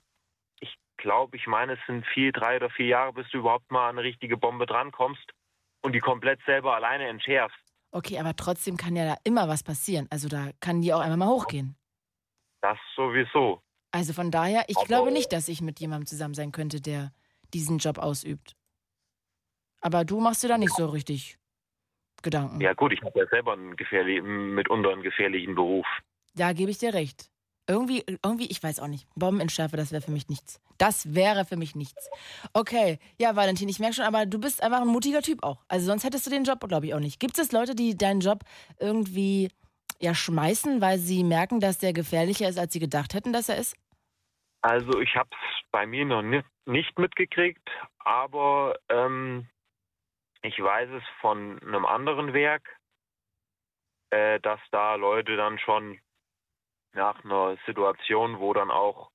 ich 0.59 0.73
glaube, 0.97 1.35
ich 1.37 1.47
meine, 1.47 1.73
es 1.73 1.79
sind 1.87 2.05
vier, 2.13 2.31
drei 2.31 2.57
oder 2.57 2.69
vier 2.69 2.87
Jahre, 2.87 3.13
bis 3.13 3.29
du 3.31 3.39
überhaupt 3.39 3.69
mal 3.71 3.89
an 3.89 3.97
eine 3.97 4.07
richtige 4.07 4.37
Bombe 4.37 4.65
drankommst 4.65 5.23
und 5.81 5.93
die 5.93 5.99
komplett 5.99 6.39
selber 6.45 6.75
alleine 6.75 7.07
entschärfst. 7.07 7.57
Okay, 7.91 8.19
aber 8.19 8.35
trotzdem 8.35 8.77
kann 8.77 8.95
ja 8.95 9.05
da 9.05 9.17
immer 9.23 9.47
was 9.47 9.63
passieren. 9.63 10.07
Also 10.11 10.27
da 10.29 10.51
kann 10.59 10.81
die 10.81 10.93
auch 10.93 10.99
einmal 10.99 11.17
mal 11.17 11.27
hochgehen. 11.29 11.75
Das 12.61 12.77
sowieso. 12.95 13.63
Also 13.91 14.13
von 14.13 14.29
daher, 14.29 14.65
ich 14.67 14.77
Aber- 14.77 14.85
glaube 14.85 15.11
nicht, 15.11 15.33
dass 15.33 15.47
ich 15.47 15.61
mit 15.61 15.79
jemandem 15.79 16.05
zusammen 16.05 16.35
sein 16.35 16.51
könnte, 16.51 16.81
der 16.81 17.11
diesen 17.53 17.79
Job 17.79 17.97
ausübt. 17.97 18.55
Aber 19.81 20.05
du 20.05 20.19
machst 20.19 20.43
dir 20.43 20.49
da 20.49 20.57
nicht 20.59 20.75
so 20.75 20.85
richtig 20.87 21.38
Gedanken. 22.21 22.61
Ja 22.61 22.73
gut, 22.73 22.93
ich 22.93 23.01
habe 23.01 23.19
ja 23.19 23.27
selber 23.27 23.53
einen 23.53 23.75
gefährlich, 23.75 24.21
mitunter 24.21 24.91
einen 24.91 25.03
gefährlichen 25.03 25.55
Beruf. 25.55 25.85
Da 26.35 26.53
gebe 26.53 26.71
ich 26.71 26.77
dir 26.77 26.93
recht. 26.93 27.29
Irgendwie, 27.67 28.03
irgendwie, 28.23 28.47
ich 28.47 28.63
weiß 28.63 28.79
auch 28.79 28.87
nicht. 28.87 29.07
Bombenentschärfer, 29.15 29.77
das 29.77 29.91
wäre 29.91 30.01
für 30.01 30.11
mich 30.11 30.27
nichts. 30.27 30.59
Das 30.79 31.13
wäre 31.13 31.45
für 31.45 31.55
mich 31.55 31.75
nichts. 31.75 32.09
Okay, 32.53 32.97
ja, 33.19 33.35
Valentin, 33.35 33.69
ich 33.69 33.77
merke 33.77 33.95
schon, 33.95 34.05
aber 34.05 34.25
du 34.25 34.39
bist 34.39 34.63
einfach 34.63 34.81
ein 34.81 34.87
mutiger 34.87 35.21
Typ 35.21 35.43
auch. 35.43 35.63
Also 35.67 35.85
sonst 35.85 36.03
hättest 36.03 36.25
du 36.25 36.31
den 36.31 36.45
Job, 36.45 36.67
glaube 36.67 36.87
ich, 36.87 36.95
auch 36.95 36.99
nicht. 36.99 37.19
Gibt 37.19 37.37
es 37.37 37.51
Leute, 37.51 37.75
die 37.75 37.95
deinen 37.95 38.21
Job 38.21 38.39
irgendwie 38.79 39.49
ja 39.99 40.15
schmeißen, 40.15 40.81
weil 40.81 40.97
sie 40.97 41.23
merken, 41.23 41.59
dass 41.59 41.77
der 41.77 41.93
gefährlicher 41.93 42.49
ist, 42.49 42.57
als 42.57 42.73
sie 42.73 42.79
gedacht 42.79 43.13
hätten, 43.13 43.33
dass 43.33 43.49
er 43.49 43.57
ist? 43.57 43.75
Also 44.61 44.99
ich 44.99 45.15
habe 45.15 45.29
es 45.31 45.69
bei 45.71 45.85
mir 45.85 46.05
noch 46.05 46.23
nicht, 46.23 46.47
nicht 46.65 46.97
mitgekriegt, 46.97 47.69
aber 47.99 48.79
ähm, 48.89 49.47
ich 50.41 50.59
weiß 50.61 50.89
es 50.89 51.03
von 51.21 51.61
einem 51.61 51.85
anderen 51.85 52.33
Werk, 52.33 52.77
äh, 54.11 54.39
dass 54.39 54.59
da 54.71 54.95
Leute 54.95 55.35
dann 55.35 55.59
schon 55.59 55.99
nach 56.93 57.23
einer 57.23 57.57
Situation, 57.65 58.39
wo 58.39 58.53
dann 58.53 58.71
auch 58.71 59.11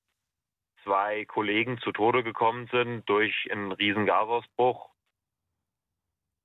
zwei 0.84 1.24
Kollegen 1.24 1.78
zu 1.78 1.92
Tode 1.92 2.22
gekommen 2.22 2.68
sind 2.70 3.08
durch 3.08 3.48
einen 3.50 3.72
riesen 3.72 4.06
Gasausbruch, 4.06 4.90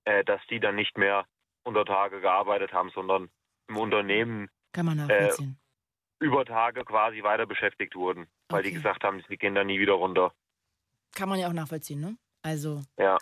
äh, 0.05 0.23
dass 0.23 0.41
die 0.49 0.59
dann 0.59 0.75
nicht 0.75 0.97
mehr 0.97 1.25
unter 1.63 1.85
Tage 1.85 2.21
gearbeitet 2.21 2.73
haben, 2.73 2.89
sondern 2.91 3.29
im 3.67 3.77
Unternehmen 3.77 4.49
äh, 4.73 5.37
über 6.19 6.45
Tage 6.45 6.83
quasi 6.85 7.21
weiter 7.21 7.45
beschäftigt 7.45 7.95
wurden, 7.95 8.27
weil 8.49 8.63
die 8.63 8.69
Okay. 8.69 8.77
gesagt 8.77 9.03
haben, 9.03 9.23
sie 9.27 9.37
gehen 9.37 9.55
da 9.55 9.63
nie 9.63 9.79
wieder 9.79 9.93
runter. 9.93 10.33
Kann 11.15 11.29
man 11.29 11.39
ja 11.39 11.47
auch 11.49 11.53
nachvollziehen, 11.53 11.99
ne? 11.99 12.17
Also, 12.41 12.81
Ja. 12.97 13.17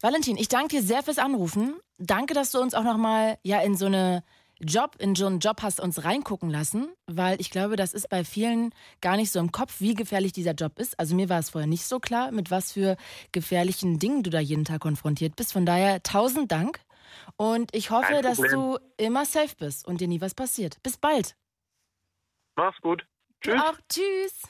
Valentin, 0.00 0.36
ich 0.36 0.48
danke 0.48 0.76
dir 0.76 0.82
sehr 0.82 1.02
fürs 1.02 1.18
Anrufen. 1.18 1.74
Danke, 1.98 2.34
dass 2.34 2.50
du 2.50 2.60
uns 2.60 2.74
auch 2.74 2.84
nochmal 2.84 3.38
ja 3.42 3.60
in 3.60 3.76
so 3.76 3.86
eine 3.86 4.22
Job, 4.62 4.96
in 4.98 5.14
so 5.14 5.26
einen 5.26 5.38
Job 5.38 5.62
hast 5.62 5.80
uns 5.80 6.04
reingucken 6.04 6.50
lassen, 6.50 6.88
weil 7.06 7.40
ich 7.40 7.50
glaube, 7.50 7.76
das 7.76 7.94
ist 7.94 8.10
bei 8.10 8.24
vielen 8.24 8.74
gar 9.00 9.16
nicht 9.16 9.32
so 9.32 9.38
im 9.38 9.52
Kopf, 9.52 9.80
wie 9.80 9.94
gefährlich 9.94 10.32
dieser 10.32 10.52
Job 10.52 10.78
ist. 10.78 10.98
Also 11.00 11.14
mir 11.14 11.30
war 11.30 11.38
es 11.38 11.50
vorher 11.50 11.68
nicht 11.68 11.84
so 11.84 11.98
klar, 11.98 12.30
mit 12.30 12.50
was 12.50 12.72
für 12.72 12.96
gefährlichen 13.32 13.98
Dingen 13.98 14.22
du 14.22 14.30
da 14.30 14.38
jeden 14.38 14.66
Tag 14.66 14.82
konfrontiert 14.82 15.34
bist. 15.36 15.52
Von 15.52 15.64
daher 15.64 16.02
tausend 16.02 16.52
Dank 16.52 16.80
und 17.36 17.74
ich 17.74 17.90
hoffe, 17.90 18.20
dass 18.22 18.38
du 18.38 18.78
immer 18.98 19.24
safe 19.24 19.56
bist 19.58 19.86
und 19.86 20.00
dir 20.00 20.08
nie 20.08 20.20
was 20.20 20.34
passiert. 20.34 20.82
Bis 20.82 20.96
bald. 20.98 21.36
Mach's 22.56 22.80
gut. 22.82 23.06
Du 23.42 23.52
auch. 23.54 23.78
Tschüss. 23.88 24.42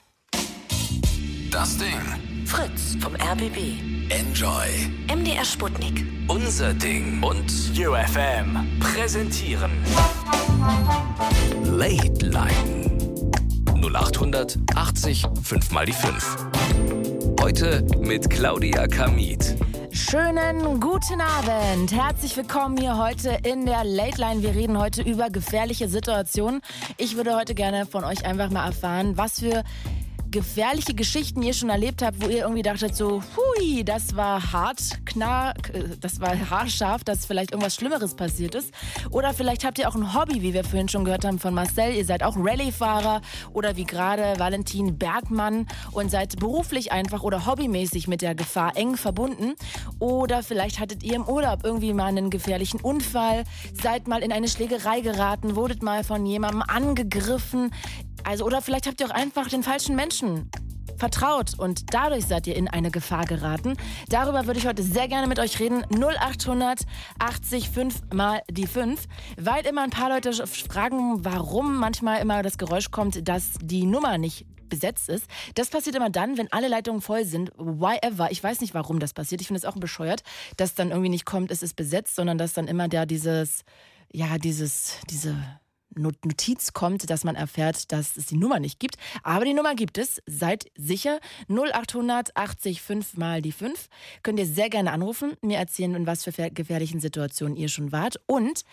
Das 1.52 1.78
Ding. 1.78 2.29
Fritz 2.50 2.96
vom 3.00 3.14
RBB. 3.14 3.78
Enjoy. 4.08 4.66
MDR 5.06 5.44
Sputnik. 5.44 6.04
Unser 6.26 6.74
Ding. 6.74 7.22
Und 7.22 7.48
UFM 7.78 8.66
präsentieren. 8.80 9.70
Late 11.62 12.26
Line. 12.26 12.98
0800 13.80 14.58
80 14.74 15.26
5 15.44 15.70
mal 15.70 15.86
die 15.86 15.92
5. 15.92 16.36
Heute 17.40 17.86
mit 18.00 18.28
Claudia 18.28 18.88
Kamit. 18.88 19.54
Schönen 19.92 20.80
guten 20.80 21.20
Abend. 21.20 21.92
Herzlich 21.92 22.36
willkommen 22.36 22.76
hier 22.76 22.98
heute 22.98 23.38
in 23.44 23.64
der 23.64 23.84
Late 23.84 24.20
Line. 24.20 24.42
Wir 24.42 24.56
reden 24.56 24.76
heute 24.76 25.02
über 25.02 25.30
gefährliche 25.30 25.88
Situationen. 25.88 26.62
Ich 26.96 27.16
würde 27.16 27.36
heute 27.36 27.54
gerne 27.54 27.86
von 27.86 28.02
euch 28.02 28.24
einfach 28.24 28.50
mal 28.50 28.66
erfahren, 28.66 29.16
was 29.16 29.38
für 29.38 29.62
gefährliche 30.30 30.94
Geschichten 30.94 31.42
ihr 31.42 31.54
schon 31.54 31.70
erlebt 31.70 32.02
habt, 32.02 32.22
wo 32.22 32.28
ihr 32.28 32.42
irgendwie 32.42 32.62
dachtet 32.62 32.94
so, 32.94 33.22
hui, 33.36 33.84
das 33.84 34.16
war 34.16 34.52
hart, 34.52 35.04
knack, 35.04 35.72
das 36.00 36.20
war 36.20 36.34
haarscharf, 36.50 37.04
dass 37.04 37.26
vielleicht 37.26 37.52
irgendwas 37.52 37.74
Schlimmeres 37.74 38.14
passiert 38.14 38.54
ist. 38.54 38.72
Oder 39.10 39.34
vielleicht 39.34 39.64
habt 39.64 39.78
ihr 39.78 39.88
auch 39.88 39.94
ein 39.94 40.14
Hobby, 40.14 40.42
wie 40.42 40.54
wir 40.54 40.64
vorhin 40.64 40.88
schon 40.88 41.04
gehört 41.04 41.24
haben 41.24 41.38
von 41.38 41.54
Marcel. 41.54 41.94
Ihr 41.94 42.04
seid 42.04 42.22
auch 42.22 42.36
Rallye-Fahrer 42.36 43.20
oder 43.52 43.76
wie 43.76 43.84
gerade 43.84 44.38
Valentin 44.38 44.98
Bergmann 44.98 45.66
und 45.92 46.10
seid 46.10 46.38
beruflich 46.38 46.92
einfach 46.92 47.22
oder 47.22 47.46
hobbymäßig 47.46 48.08
mit 48.08 48.22
der 48.22 48.34
Gefahr 48.34 48.76
eng 48.76 48.96
verbunden. 48.96 49.54
Oder 49.98 50.42
vielleicht 50.42 50.78
hattet 50.78 51.02
ihr 51.02 51.14
im 51.14 51.28
Urlaub 51.28 51.64
irgendwie 51.64 51.92
mal 51.92 52.06
einen 52.06 52.30
gefährlichen 52.30 52.80
Unfall, 52.80 53.44
seid 53.80 54.08
mal 54.08 54.22
in 54.22 54.32
eine 54.32 54.48
Schlägerei 54.48 55.00
geraten, 55.00 55.56
wurdet 55.56 55.82
mal 55.82 56.04
von 56.04 56.24
jemandem 56.26 56.62
angegriffen. 56.62 57.72
Also, 58.24 58.44
oder 58.44 58.62
vielleicht 58.62 58.86
habt 58.86 59.00
ihr 59.00 59.06
auch 59.06 59.14
einfach 59.14 59.48
den 59.48 59.62
falschen 59.62 59.96
Menschen 59.96 60.50
vertraut 61.00 61.58
und 61.58 61.94
dadurch 61.94 62.26
seid 62.26 62.46
ihr 62.46 62.54
in 62.54 62.68
eine 62.68 62.90
Gefahr 62.90 63.24
geraten. 63.24 63.76
Darüber 64.08 64.46
würde 64.46 64.60
ich 64.60 64.66
heute 64.66 64.82
sehr 64.82 65.08
gerne 65.08 65.26
mit 65.26 65.38
euch 65.38 65.58
reden. 65.58 65.82
0800 65.90 66.82
80 67.18 67.70
5 67.70 67.94
mal 68.12 68.42
die 68.50 68.66
5, 68.66 69.06
weil 69.38 69.66
immer 69.66 69.82
ein 69.82 69.90
paar 69.90 70.10
Leute 70.10 70.46
fragen, 70.46 71.24
warum 71.24 71.76
manchmal 71.76 72.20
immer 72.20 72.42
das 72.42 72.58
Geräusch 72.58 72.90
kommt, 72.90 73.26
dass 73.26 73.54
die 73.62 73.86
Nummer 73.86 74.18
nicht 74.18 74.46
besetzt 74.68 75.08
ist. 75.08 75.26
Das 75.54 75.68
passiert 75.68 75.96
immer 75.96 76.10
dann, 76.10 76.38
wenn 76.38 76.52
alle 76.52 76.68
Leitungen 76.68 77.00
voll 77.00 77.24
sind. 77.24 77.50
Why 77.58 77.98
ever? 78.02 78.30
Ich 78.30 78.44
weiß 78.44 78.60
nicht, 78.60 78.72
warum 78.74 79.00
das 79.00 79.12
passiert. 79.12 79.40
Ich 79.40 79.48
finde 79.48 79.58
es 79.58 79.64
auch 79.64 79.76
bescheuert, 79.76 80.22
dass 80.56 80.74
dann 80.74 80.90
irgendwie 80.90 81.08
nicht 81.08 81.24
kommt, 81.24 81.50
es 81.50 81.62
ist 81.62 81.74
besetzt, 81.74 82.14
sondern 82.14 82.38
dass 82.38 82.52
dann 82.52 82.68
immer 82.68 82.88
der 82.88 83.04
dieses, 83.04 83.64
ja, 84.12 84.38
dieses, 84.38 84.98
diese 85.10 85.34
Notiz 85.94 86.72
kommt, 86.72 87.10
dass 87.10 87.24
man 87.24 87.34
erfährt, 87.34 87.92
dass 87.92 88.16
es 88.16 88.26
die 88.26 88.36
Nummer 88.36 88.60
nicht 88.60 88.78
gibt. 88.78 88.96
Aber 89.22 89.44
die 89.44 89.54
Nummer 89.54 89.74
gibt 89.74 89.98
es. 89.98 90.22
Seid 90.26 90.66
sicher. 90.76 91.20
0800 91.48 92.36
80 92.36 92.82
5 92.82 93.16
mal 93.16 93.42
die 93.42 93.52
5. 93.52 93.88
Könnt 94.22 94.38
ihr 94.38 94.46
sehr 94.46 94.70
gerne 94.70 94.92
anrufen, 94.92 95.34
mir 95.42 95.58
erzählen, 95.58 95.94
in 95.94 96.06
was 96.06 96.24
für 96.24 96.50
gefährlichen 96.50 97.00
Situationen 97.00 97.56
ihr 97.56 97.68
schon 97.68 97.92
wart. 97.92 98.20
Und 98.26 98.64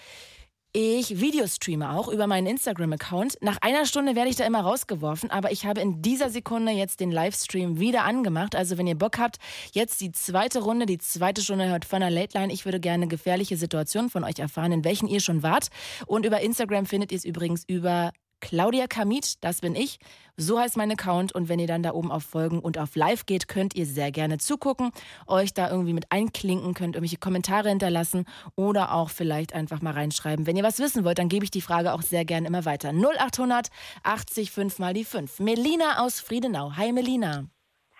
ich 0.80 1.20
Videostreame 1.20 1.90
auch 1.90 2.08
über 2.08 2.28
meinen 2.28 2.46
Instagram-Account. 2.46 3.40
Nach 3.42 3.58
einer 3.62 3.88
Stunde 3.88 4.16
werde 4.16 4.30
ich 4.30 4.36
da 4.36 4.46
immer 4.46 4.62
rausgeworfen, 4.62 5.32
aber 5.32 5.52
ich 5.52 5.66
habe 5.66 5.82
in 5.82 6.04
dieser 6.04 6.30
Sekunde 6.30 6.72
jetzt 6.72 7.00
den 7.00 7.10
Livestream 7.10 7.80
wieder 7.80 8.04
angemacht. 8.04 8.56
Also 8.56 8.78
wenn 8.78 8.86
ihr 8.86 8.94
Bock 8.94 9.18
habt, 9.18 9.38
jetzt 9.72 10.02
die 10.02 10.12
zweite 10.12 10.60
Runde, 10.60 10.86
die 10.86 11.00
zweite 11.00 11.42
Stunde 11.42 11.68
hört 11.68 11.84
von 11.84 12.02
der 12.02 12.12
Late 12.12 12.38
Line. 12.38 12.54
Ich 12.54 12.66
würde 12.66 12.80
gerne 12.80 13.08
gefährliche 13.08 13.58
Situationen 13.58 14.12
von 14.12 14.24
euch 14.24 14.38
erfahren, 14.38 14.72
in 14.72 14.84
welchen 14.84 15.08
ihr 15.08 15.20
schon 15.20 15.42
wart. 15.42 15.70
Und 16.06 16.28
über 16.28 16.42
Instagram 16.42 16.86
findet 16.86 17.12
ihr 17.12 17.18
es 17.18 17.26
übrigens 17.26 17.64
über 17.66 18.12
Claudia 18.40 18.88
Kamit, 18.88 19.44
das 19.44 19.62
bin 19.62 19.76
ich. 19.76 20.00
So 20.36 20.60
heißt 20.60 20.78
mein 20.78 20.92
Account. 20.92 21.34
Und 21.34 21.50
wenn 21.50 21.60
ihr 21.60 21.68
dann 21.68 21.84
da 21.84 21.94
oben 21.94 22.12
auf 22.12 22.24
Folgen 22.24 22.60
und 22.60 22.78
auf 22.78 22.96
Live 22.96 23.26
geht, 23.26 23.48
könnt 23.48 23.76
ihr 23.76 23.86
sehr 23.86 24.12
gerne 24.12 24.38
zugucken, 24.38 24.92
euch 25.26 25.54
da 25.54 25.70
irgendwie 25.70 25.94
mit 25.94 26.12
einklinken, 26.12 26.74
könnt 26.74 26.96
irgendwelche 26.96 27.18
Kommentare 27.18 27.70
hinterlassen 27.70 28.26
oder 28.56 28.94
auch 28.94 29.10
vielleicht 29.10 29.54
einfach 29.54 29.82
mal 29.82 29.94
reinschreiben. 29.94 30.46
Wenn 30.46 30.56
ihr 30.56 30.64
was 30.64 30.80
wissen 30.80 31.04
wollt, 31.04 31.18
dann 31.18 31.30
gebe 31.30 31.44
ich 31.44 31.52
die 31.52 31.62
Frage 31.62 31.94
auch 31.94 32.02
sehr 32.02 32.26
gerne 32.26 32.48
immer 32.48 32.66
weiter. 32.66 32.94
0800 32.94 33.70
80 34.04 34.52
5 34.52 34.80
mal 34.80 34.94
die 34.94 35.06
5. 35.06 35.40
Melina 35.40 36.06
aus 36.06 36.20
Friedenau. 36.20 36.74
Hi 36.78 36.92
Melina. 36.92 37.46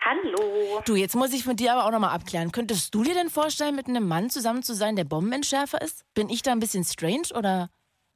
Hallo. 0.10 0.82
Du, 0.86 0.96
jetzt 0.96 1.16
muss 1.16 1.34
ich 1.34 1.46
mit 1.46 1.60
dir 1.60 1.74
aber 1.74 1.86
auch 1.86 1.92
nochmal 1.92 2.14
abklären. 2.14 2.52
Könntest 2.52 2.96
du 2.96 3.04
dir 3.04 3.14
denn 3.14 3.30
vorstellen, 3.30 3.76
mit 3.76 3.88
einem 3.88 4.08
Mann 4.08 4.30
zusammen 4.30 4.64
zu 4.64 4.74
sein, 4.74 4.96
der 4.96 5.04
Bombenentschärfer 5.04 5.82
ist? 5.82 6.06
Bin 6.14 6.30
ich 6.30 6.44
da 6.44 6.52
ein 6.52 6.60
bisschen 6.60 6.86
strange 6.86 7.34
oder? 7.36 7.70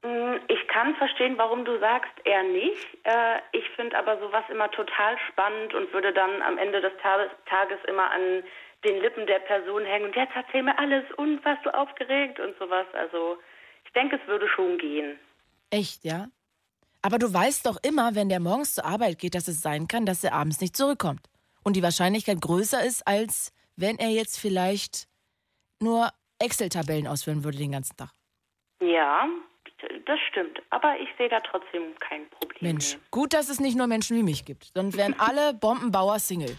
Mm, 0.03 0.37
ich 0.47 0.67
kann 0.67 0.95
verstehen, 0.95 1.37
warum 1.37 1.63
du 1.63 1.79
sagst, 1.79 2.11
eher 2.23 2.43
nicht. 2.43 2.97
Äh, 3.03 3.39
ich 3.51 3.67
finde 3.75 3.97
aber 3.97 4.19
sowas 4.19 4.43
immer 4.49 4.69
total 4.71 5.17
spannend 5.29 5.73
und 5.73 5.93
würde 5.93 6.11
dann 6.11 6.41
am 6.41 6.57
Ende 6.57 6.81
des 6.81 6.93
Tages 7.01 7.79
immer 7.87 8.09
an 8.09 8.43
den 8.83 8.99
Lippen 8.99 9.27
der 9.27 9.39
Person 9.39 9.85
hängen 9.85 10.05
und 10.05 10.15
jetzt 10.15 10.35
erzähl 10.35 10.63
mir 10.63 10.77
alles 10.79 11.03
und 11.17 11.43
warst 11.45 11.63
du 11.65 11.73
aufgeregt 11.73 12.39
und 12.39 12.57
sowas. 12.57 12.87
Also 12.93 13.37
ich 13.85 13.91
denke, 13.93 14.19
es 14.19 14.27
würde 14.27 14.47
schon 14.47 14.79
gehen. 14.79 15.19
Echt, 15.69 16.03
ja? 16.03 16.27
Aber 17.03 17.19
du 17.19 17.31
weißt 17.31 17.65
doch 17.67 17.77
immer, 17.83 18.15
wenn 18.15 18.29
der 18.29 18.39
morgens 18.39 18.75
zur 18.75 18.85
Arbeit 18.85 19.19
geht, 19.19 19.35
dass 19.35 19.47
es 19.47 19.61
sein 19.61 19.87
kann, 19.87 20.05
dass 20.05 20.23
er 20.23 20.33
abends 20.33 20.61
nicht 20.61 20.75
zurückkommt. 20.75 21.21
Und 21.63 21.75
die 21.75 21.83
Wahrscheinlichkeit 21.83 22.41
größer 22.41 22.83
ist, 22.83 23.05
als 23.07 23.53
wenn 23.75 23.99
er 23.99 24.09
jetzt 24.09 24.39
vielleicht 24.39 25.07
nur 25.79 26.09
Excel-Tabellen 26.39 27.07
ausführen 27.07 27.43
würde 27.43 27.59
den 27.59 27.71
ganzen 27.71 27.97
Tag. 27.97 28.11
Ja, 28.79 29.27
das 30.05 30.19
stimmt. 30.29 30.61
Aber 30.69 30.99
ich 30.99 31.09
sehe 31.17 31.29
da 31.29 31.39
trotzdem 31.39 31.95
kein 31.99 32.29
Problem. 32.29 32.59
Mensch, 32.61 32.97
gut, 33.09 33.33
dass 33.33 33.49
es 33.49 33.59
nicht 33.59 33.77
nur 33.77 33.87
Menschen 33.87 34.17
wie 34.17 34.23
mich 34.23 34.45
gibt. 34.45 34.75
Dann 34.75 34.95
wären 34.95 35.15
alle 35.19 35.53
Bombenbauer 35.53 36.19
Single. 36.19 36.55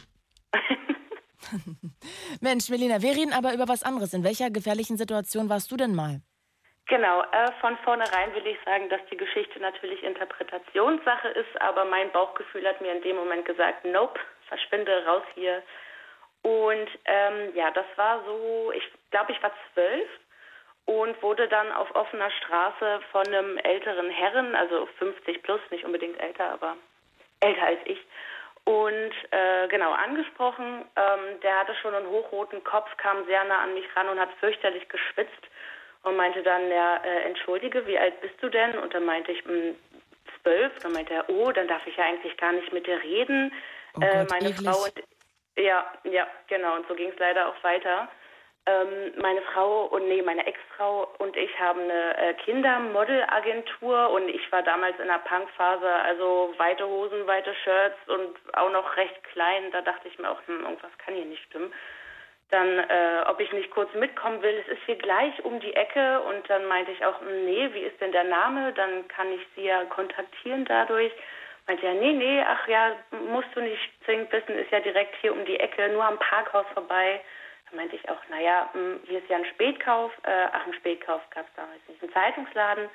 Mensch, 2.40 2.68
Melina, 2.68 3.02
wir 3.02 3.12
reden 3.12 3.32
aber 3.32 3.54
über 3.54 3.68
was 3.68 3.82
anderes. 3.82 4.14
In 4.14 4.24
welcher 4.24 4.50
gefährlichen 4.50 4.96
Situation 4.96 5.48
warst 5.48 5.70
du 5.70 5.76
denn 5.76 5.94
mal? 5.94 6.20
Genau, 6.86 7.22
äh, 7.22 7.52
von 7.60 7.76
vornherein 7.84 8.34
will 8.34 8.46
ich 8.46 8.58
sagen, 8.64 8.88
dass 8.88 9.00
die 9.10 9.16
Geschichte 9.16 9.60
natürlich 9.60 10.02
Interpretationssache 10.02 11.28
ist, 11.28 11.60
aber 11.60 11.84
mein 11.84 12.10
Bauchgefühl 12.12 12.66
hat 12.66 12.80
mir 12.80 12.92
in 12.92 13.02
dem 13.02 13.16
Moment 13.16 13.44
gesagt, 13.44 13.84
nope, 13.84 14.18
verschwinde 14.48 15.04
raus 15.06 15.22
hier. 15.34 15.62
Und 16.42 16.88
ähm, 17.04 17.54
ja, 17.54 17.70
das 17.70 17.86
war 17.96 18.24
so, 18.24 18.72
ich 18.74 18.82
glaube, 19.10 19.32
ich 19.32 19.42
war 19.42 19.52
zwölf 19.72 20.08
und 20.84 21.22
wurde 21.22 21.48
dann 21.48 21.70
auf 21.72 21.94
offener 21.94 22.30
Straße 22.30 23.00
von 23.10 23.26
einem 23.26 23.58
älteren 23.58 24.10
Herren, 24.10 24.54
also 24.54 24.86
50 24.98 25.42
plus, 25.42 25.60
nicht 25.70 25.84
unbedingt 25.84 26.18
älter, 26.20 26.50
aber 26.50 26.76
älter 27.40 27.66
als 27.66 27.80
ich, 27.84 27.98
und 28.64 29.12
äh, 29.30 29.68
genau 29.68 29.92
angesprochen. 29.92 30.84
Ähm, 30.96 31.40
der 31.42 31.58
hatte 31.58 31.74
schon 31.82 31.94
einen 31.94 32.08
hochroten 32.08 32.62
Kopf, 32.62 32.88
kam 32.96 33.24
sehr 33.26 33.42
nah 33.44 33.62
an 33.62 33.74
mich 33.74 33.84
ran 33.96 34.08
und 34.08 34.20
hat 34.20 34.30
fürchterlich 34.38 34.88
geschwitzt 34.88 35.48
und 36.04 36.16
meinte 36.16 36.42
dann, 36.42 36.70
ja, 36.70 36.96
äh, 36.98 37.22
entschuldige, 37.24 37.86
wie 37.86 37.98
alt 37.98 38.20
bist 38.20 38.34
du 38.40 38.48
denn? 38.48 38.78
Und 38.78 38.94
dann 38.94 39.04
meinte 39.04 39.32
ich, 39.32 39.44
hm, 39.44 39.76
zwölf. 40.42 40.72
Dann 40.80 40.92
meinte 40.92 41.14
er, 41.14 41.28
oh, 41.28 41.50
dann 41.52 41.68
darf 41.68 41.86
ich 41.86 41.96
ja 41.96 42.04
eigentlich 42.04 42.36
gar 42.36 42.52
nicht 42.52 42.72
mit 42.72 42.86
dir 42.86 43.02
reden. 43.02 43.52
Oh 43.94 44.00
Gott, 44.00 44.08
äh, 44.08 44.24
meine 44.30 44.50
eklig. 44.50 44.68
Frau 44.68 44.84
und 44.84 44.92
ja, 45.56 45.92
ja, 46.04 46.26
genau. 46.48 46.76
Und 46.76 46.88
so 46.88 46.94
ging 46.94 47.10
es 47.10 47.18
leider 47.18 47.48
auch 47.48 47.62
weiter. 47.62 48.08
Ähm, 48.64 49.12
meine 49.16 49.42
Frau 49.42 49.86
und 49.86 50.06
nee, 50.06 50.22
meine 50.22 50.46
Ex-Frau 50.46 51.08
und 51.18 51.36
ich 51.36 51.58
haben 51.58 51.80
eine 51.80 52.16
äh, 52.16 52.34
Kindermodelagentur 52.34 54.10
und 54.10 54.28
ich 54.28 54.52
war 54.52 54.62
damals 54.62 54.96
in 55.00 55.08
der 55.08 55.18
Punkphase, 55.18 55.88
also 55.88 56.54
weite 56.58 56.86
Hosen, 56.86 57.26
weite 57.26 57.52
Shirts 57.64 57.98
und 58.06 58.36
auch 58.52 58.70
noch 58.70 58.96
recht 58.96 59.24
klein. 59.32 59.72
Da 59.72 59.80
dachte 59.80 60.06
ich 60.06 60.16
mir 60.20 60.30
auch, 60.30 60.38
hm, 60.46 60.60
irgendwas 60.60 60.96
kann 60.98 61.14
hier 61.14 61.24
nicht 61.24 61.42
stimmen. 61.46 61.72
Dann, 62.50 62.78
äh, 62.78 63.24
ob 63.26 63.40
ich 63.40 63.50
nicht 63.52 63.72
kurz 63.72 63.92
mitkommen 63.94 64.40
will, 64.42 64.54
es 64.64 64.68
ist 64.68 64.82
hier 64.86 64.96
gleich 64.96 65.44
um 65.44 65.58
die 65.58 65.74
Ecke 65.74 66.20
und 66.20 66.48
dann 66.48 66.66
meinte 66.66 66.92
ich 66.92 67.04
auch, 67.04 67.20
hm, 67.20 67.44
nee, 67.44 67.68
wie 67.72 67.82
ist 67.82 68.00
denn 68.00 68.12
der 68.12 68.24
Name? 68.24 68.72
Dann 68.74 69.08
kann 69.08 69.32
ich 69.32 69.44
sie 69.56 69.64
ja 69.64 69.84
kontaktieren 69.86 70.64
dadurch. 70.66 71.10
Meinte 71.66 71.84
er, 71.84 71.94
nee, 71.94 72.12
nee, 72.12 72.44
ach 72.46 72.68
ja, 72.68 72.92
musst 73.26 73.48
du 73.56 73.60
nicht 73.60 73.90
zwingend 74.04 74.30
wissen, 74.30 74.56
ist 74.56 74.70
ja 74.70 74.78
direkt 74.78 75.16
hier 75.20 75.32
um 75.32 75.44
die 75.46 75.58
Ecke, 75.58 75.88
nur 75.88 76.04
am 76.04 76.20
Parkhaus 76.20 76.66
vorbei. 76.74 77.20
Meinte 77.72 77.96
ich 77.96 78.08
auch, 78.08 78.20
naja, 78.28 78.68
hm, 78.72 79.00
hier 79.06 79.18
ist 79.18 79.28
ja 79.28 79.36
ein 79.36 79.46
Spätkauf. 79.46 80.12
Äh, 80.24 80.46
ach, 80.52 80.66
ein 80.66 80.74
Spätkauf 80.74 81.22
gab 81.30 81.46
es 81.46 81.54
damals 81.54 81.80
nicht. 81.88 82.02
Ein 82.02 82.12
Zeitungsladen. 82.12 82.88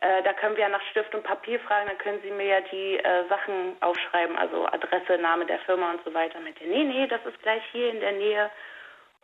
Äh, 0.00 0.22
da 0.22 0.32
können 0.34 0.56
wir 0.56 0.62
ja 0.62 0.68
nach 0.68 0.82
Stift 0.90 1.14
und 1.14 1.22
Papier 1.22 1.60
fragen. 1.60 1.88
Dann 1.88 1.98
können 1.98 2.20
Sie 2.22 2.30
mir 2.30 2.46
ja 2.46 2.60
die 2.60 2.98
äh, 2.98 3.28
Sachen 3.28 3.76
aufschreiben, 3.80 4.36
also 4.36 4.66
Adresse, 4.66 5.18
Name 5.18 5.46
der 5.46 5.58
Firma 5.60 5.92
und 5.92 6.04
so 6.04 6.12
weiter. 6.12 6.38
Meinte 6.40 6.64
nee, 6.64 6.84
nee, 6.84 7.06
das 7.06 7.24
ist 7.24 7.40
gleich 7.42 7.62
hier 7.72 7.90
in 7.90 8.00
der 8.00 8.12
Nähe. 8.12 8.50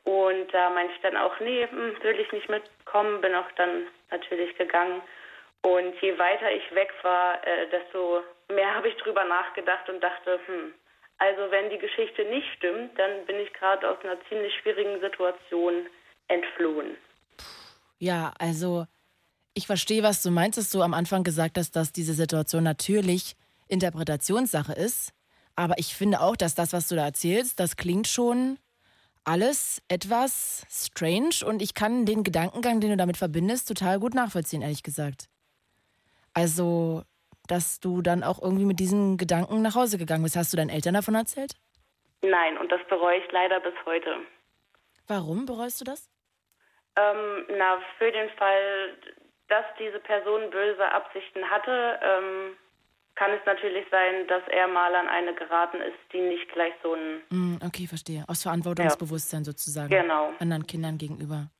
Und 0.05 0.53
da 0.53 0.70
meinte 0.70 0.94
ich 0.94 1.00
dann 1.03 1.16
auch, 1.16 1.38
nee, 1.40 1.66
hm, 1.68 1.96
will 2.03 2.18
ich 2.18 2.32
nicht 2.32 2.48
mitkommen. 2.48 3.20
Bin 3.20 3.34
auch 3.34 3.50
dann 3.57 3.86
natürlich 4.11 4.57
gegangen. 4.57 5.03
Und 5.62 6.00
je 6.00 6.18
weiter 6.18 6.50
ich 6.50 6.74
weg 6.74 6.92
war, 7.03 7.46
äh, 7.46 7.68
desto 7.68 8.22
mehr 8.48 8.74
habe 8.74 8.88
ich 8.88 8.96
drüber 8.96 9.24
nachgedacht 9.24 9.88
und 9.88 10.03
dachte, 10.03 10.40
hm, 10.46 10.74
also 11.23 11.53
wenn 11.53 11.70
die 11.70 11.79
Geschichte 11.79 12.25
nicht 12.25 12.49
stimmt, 12.57 12.99
dann 12.99 13.25
bin 13.27 13.37
ich 13.37 13.53
gerade 13.53 13.89
aus 13.89 13.97
einer 14.03 14.18
ziemlich 14.29 14.53
schwierigen 14.61 15.01
Situation 15.01 15.87
entflohen. 16.27 16.97
Ja, 18.01 18.33
also 18.41 18.87
ich 19.55 19.68
verstehe, 19.68 20.03
was 20.03 20.20
du 20.23 20.33
meinst, 20.33 20.59
dass 20.59 20.70
du 20.70 20.83
am 20.83 20.95
Anfang 20.95 21.23
gesagt 21.23 21.59
hast, 21.59 21.77
dass 21.77 21.93
diese 21.93 22.14
Situation 22.14 22.64
natürlich 22.64 23.37
Interpretationssache 23.68 24.73
ist. 24.73 25.12
Aber 25.55 25.79
ich 25.79 25.95
finde 25.95 26.20
auch, 26.20 26.35
dass 26.35 26.57
das, 26.57 26.73
was 26.73 26.89
du 26.89 26.97
da 26.97 27.05
erzählst, 27.05 27.61
das 27.61 27.77
klingt 27.77 28.09
schon 28.09 28.59
alles 29.23 29.81
etwas 29.87 30.66
strange 30.68 31.47
und 31.47 31.62
ich 31.62 31.75
kann 31.75 32.05
den 32.05 32.25
Gedankengang, 32.25 32.81
den 32.81 32.91
du 32.91 32.97
damit 32.97 33.16
verbindest, 33.16 33.68
total 33.68 34.01
gut 34.01 34.14
nachvollziehen, 34.14 34.62
ehrlich 34.62 34.83
gesagt. 34.83 35.27
Also, 36.35 37.05
dass 37.49 37.80
du 37.80 38.03
dann 38.03 38.22
auch 38.22 38.40
irgendwie 38.40 38.64
mit 38.64 38.80
diesen 38.80 39.16
Gedanken 39.16 39.62
nach 39.62 39.74
Hause 39.74 39.99
gegangen 39.99 40.22
bist. 40.22 40.36
Hast 40.36 40.53
du 40.53 40.57
deinen 40.57 40.70
Eltern 40.70 40.95
davon 40.95 41.14
erzählt? 41.14 41.55
Nein, 42.22 42.57
und 42.59 42.70
das 42.70 42.80
bereue 42.88 43.18
ich 43.18 43.32
leider 43.32 43.61
bis 43.61 43.74
heute. 43.84 44.16
Warum 45.09 45.47
bereust 45.47 45.80
du 45.80 45.84
das? 45.84 46.09
Ähm, 46.97 47.47
na, 47.59 47.80
für 47.99 48.12
den 48.12 48.30
Fall, 48.30 48.97
dass 49.49 49.64
diese 49.78 49.99
Person 49.99 50.51
böse 50.51 50.84
Absichten 50.93 51.43
hatte, 51.51 51.99
ähm, 52.03 52.57
kann 53.14 53.30
es 53.32 53.45
natürlich 53.45 53.84
sein, 53.90 54.26
dass 54.28 54.43
er 54.49 54.68
mal 54.68 54.95
an 54.95 55.09
eine 55.09 55.34
geraten 55.34 55.80
ist, 55.80 55.99
die 56.12 56.20
nicht 56.20 56.49
gleich 56.53 56.72
so 56.82 56.95
ein. 56.95 57.22
Mm, 57.30 57.57
okay, 57.64 57.86
verstehe. 57.86 58.24
Aus 58.28 58.43
Verantwortungsbewusstsein 58.43 59.45
sozusagen. 59.45 59.90
Genau. 59.90 60.32
Anderen 60.38 60.66
Kindern 60.66 60.97
gegenüber. 60.97 61.51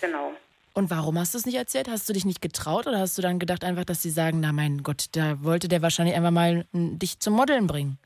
Genau. 0.00 0.34
Und 0.74 0.90
warum 0.90 1.18
hast 1.18 1.34
du 1.34 1.38
es 1.38 1.46
nicht 1.46 1.56
erzählt? 1.56 1.88
Hast 1.88 2.08
du 2.08 2.12
dich 2.12 2.24
nicht 2.24 2.40
getraut 2.40 2.86
oder 2.86 2.98
hast 2.98 3.18
du 3.18 3.22
dann 3.22 3.38
gedacht 3.38 3.64
einfach, 3.64 3.84
dass 3.84 4.02
sie 4.02 4.10
sagen, 4.10 4.40
na 4.40 4.52
mein 4.52 4.82
Gott, 4.82 5.14
da 5.14 5.36
wollte 5.42 5.68
der 5.68 5.82
wahrscheinlich 5.82 6.16
einfach 6.16 6.30
mal 6.30 6.64
dich 6.72 7.20
zum 7.20 7.34
Modeln 7.34 7.66
bringen? 7.66 7.98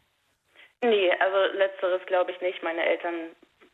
Nee, 0.83 1.13
also 1.21 1.57
letzteres 1.57 2.05
glaube 2.07 2.33
ich 2.33 2.41
nicht. 2.41 2.63
Meine 2.63 2.85
Eltern 2.85 3.15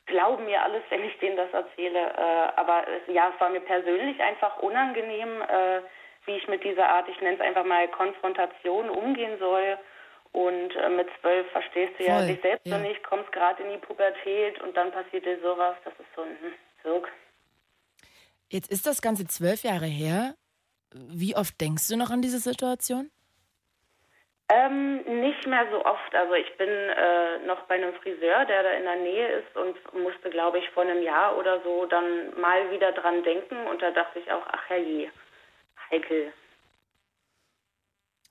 glauben 0.07 0.45
mir 0.45 0.63
alles, 0.63 0.83
wenn 0.91 1.05
ich 1.05 1.19
denen 1.19 1.37
das 1.37 1.53
erzähle. 1.53 1.99
Äh, 1.99 2.61
aber 2.61 2.85
es, 2.89 3.15
ja, 3.15 3.33
es 3.35 3.41
war 3.41 3.51
mir 3.51 3.61
persönlich 3.61 4.21
einfach 4.21 4.59
unangenehm, 4.59 5.43
äh, 5.43 5.81
wie 6.27 6.37
ich 6.37 6.47
mit 6.49 6.63
dieser 6.63 6.89
Art, 6.89 7.09
ich 7.09 7.21
nenne 7.21 7.37
es 7.37 7.41
einfach 7.41 7.65
mal 7.65 7.89
Konfrontation 7.89 8.91
umgehen 8.91 9.39
soll. 9.39 9.79
Und 10.33 10.75
äh, 10.77 10.89
mit 10.89 11.09
zwölf 11.21 11.47
verstehst 11.51 11.95
du 11.99 12.05
ja 12.05 12.19
Voll, 12.19 12.27
dich 12.29 12.41
selbst 12.41 12.67
ja. 12.67 12.77
noch 12.77 12.85
nicht, 12.85 13.03
kommst 13.05 13.31
gerade 13.33 13.63
in 13.63 13.71
die 13.71 13.87
Pubertät 13.87 14.61
und 14.63 14.77
dann 14.77 14.91
passiert 14.91 15.27
dir 15.27 15.39
sowas. 15.41 15.77
Das 15.85 15.93
ist 15.95 16.15
so 16.17 16.23
ein 16.23 16.37
hm, 16.41 16.55
Sog. 16.83 17.09
Jetzt 18.53 18.71
ist 18.71 18.87
das 18.87 19.01
Ganze 19.01 19.27
zwölf 19.27 19.63
Jahre 19.63 19.87
her. 19.87 20.35
Wie 20.93 21.35
oft 21.35 21.59
denkst 21.59 21.89
du 21.89 21.97
noch 21.97 22.11
an 22.11 22.21
diese 22.21 22.39
Situation? 22.39 23.11
Ähm, 24.51 24.97
nicht 25.23 25.47
mehr 25.47 25.67
so 25.71 25.83
oft. 25.83 26.15
Also 26.15 26.35
ich 26.35 26.55
bin 26.59 26.69
äh, 26.69 27.39
noch 27.47 27.63
bei 27.63 27.77
einem 27.77 27.95
Friseur, 27.95 28.45
der 28.45 28.63
da 28.63 28.73
in 28.73 28.85
der 28.85 28.97
Nähe 28.97 29.39
ist 29.39 29.57
und 29.57 29.75
musste, 29.95 30.29
glaube 30.29 30.59
ich, 30.59 30.69
vor 30.75 30.83
einem 30.83 31.03
Jahr 31.03 31.39
oder 31.39 31.63
so 31.63 31.87
dann 31.87 32.39
mal 32.39 32.71
wieder 32.71 32.93
dran 32.93 33.23
denken. 33.23 33.57
Und 33.69 33.81
da 33.81 33.91
dachte 33.91 34.19
ich 34.19 34.31
auch, 34.31 34.43
ach 34.47 34.69
herrje, 34.69 35.11
heikel. 35.91 36.35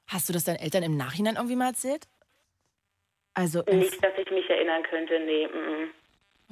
Hast 0.07 0.29
du 0.29 0.33
das 0.33 0.43
deinen 0.43 0.59
Eltern 0.59 0.83
im 0.83 0.97
Nachhinein 0.97 1.37
irgendwie 1.37 1.55
mal 1.55 1.69
erzählt? 1.69 2.07
Also, 3.33 3.63
Nicht, 3.63 4.03
dass 4.03 4.15
ich 4.19 4.29
mich 4.29 4.47
erinnern 4.47 4.83
könnte, 4.83 5.19
nee. 5.19 5.47
-mm. 5.47 5.87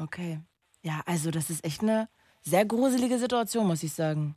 okay. 0.01 0.39
Ja, 0.81 1.01
also 1.05 1.29
das 1.29 1.51
ist 1.51 1.63
echt 1.63 1.83
eine 1.83 2.07
sehr 2.41 2.65
gruselige 2.65 3.17
Situation, 3.17 3.67
muss 3.67 3.83
ich 3.83 3.93
sagen. 3.93 4.35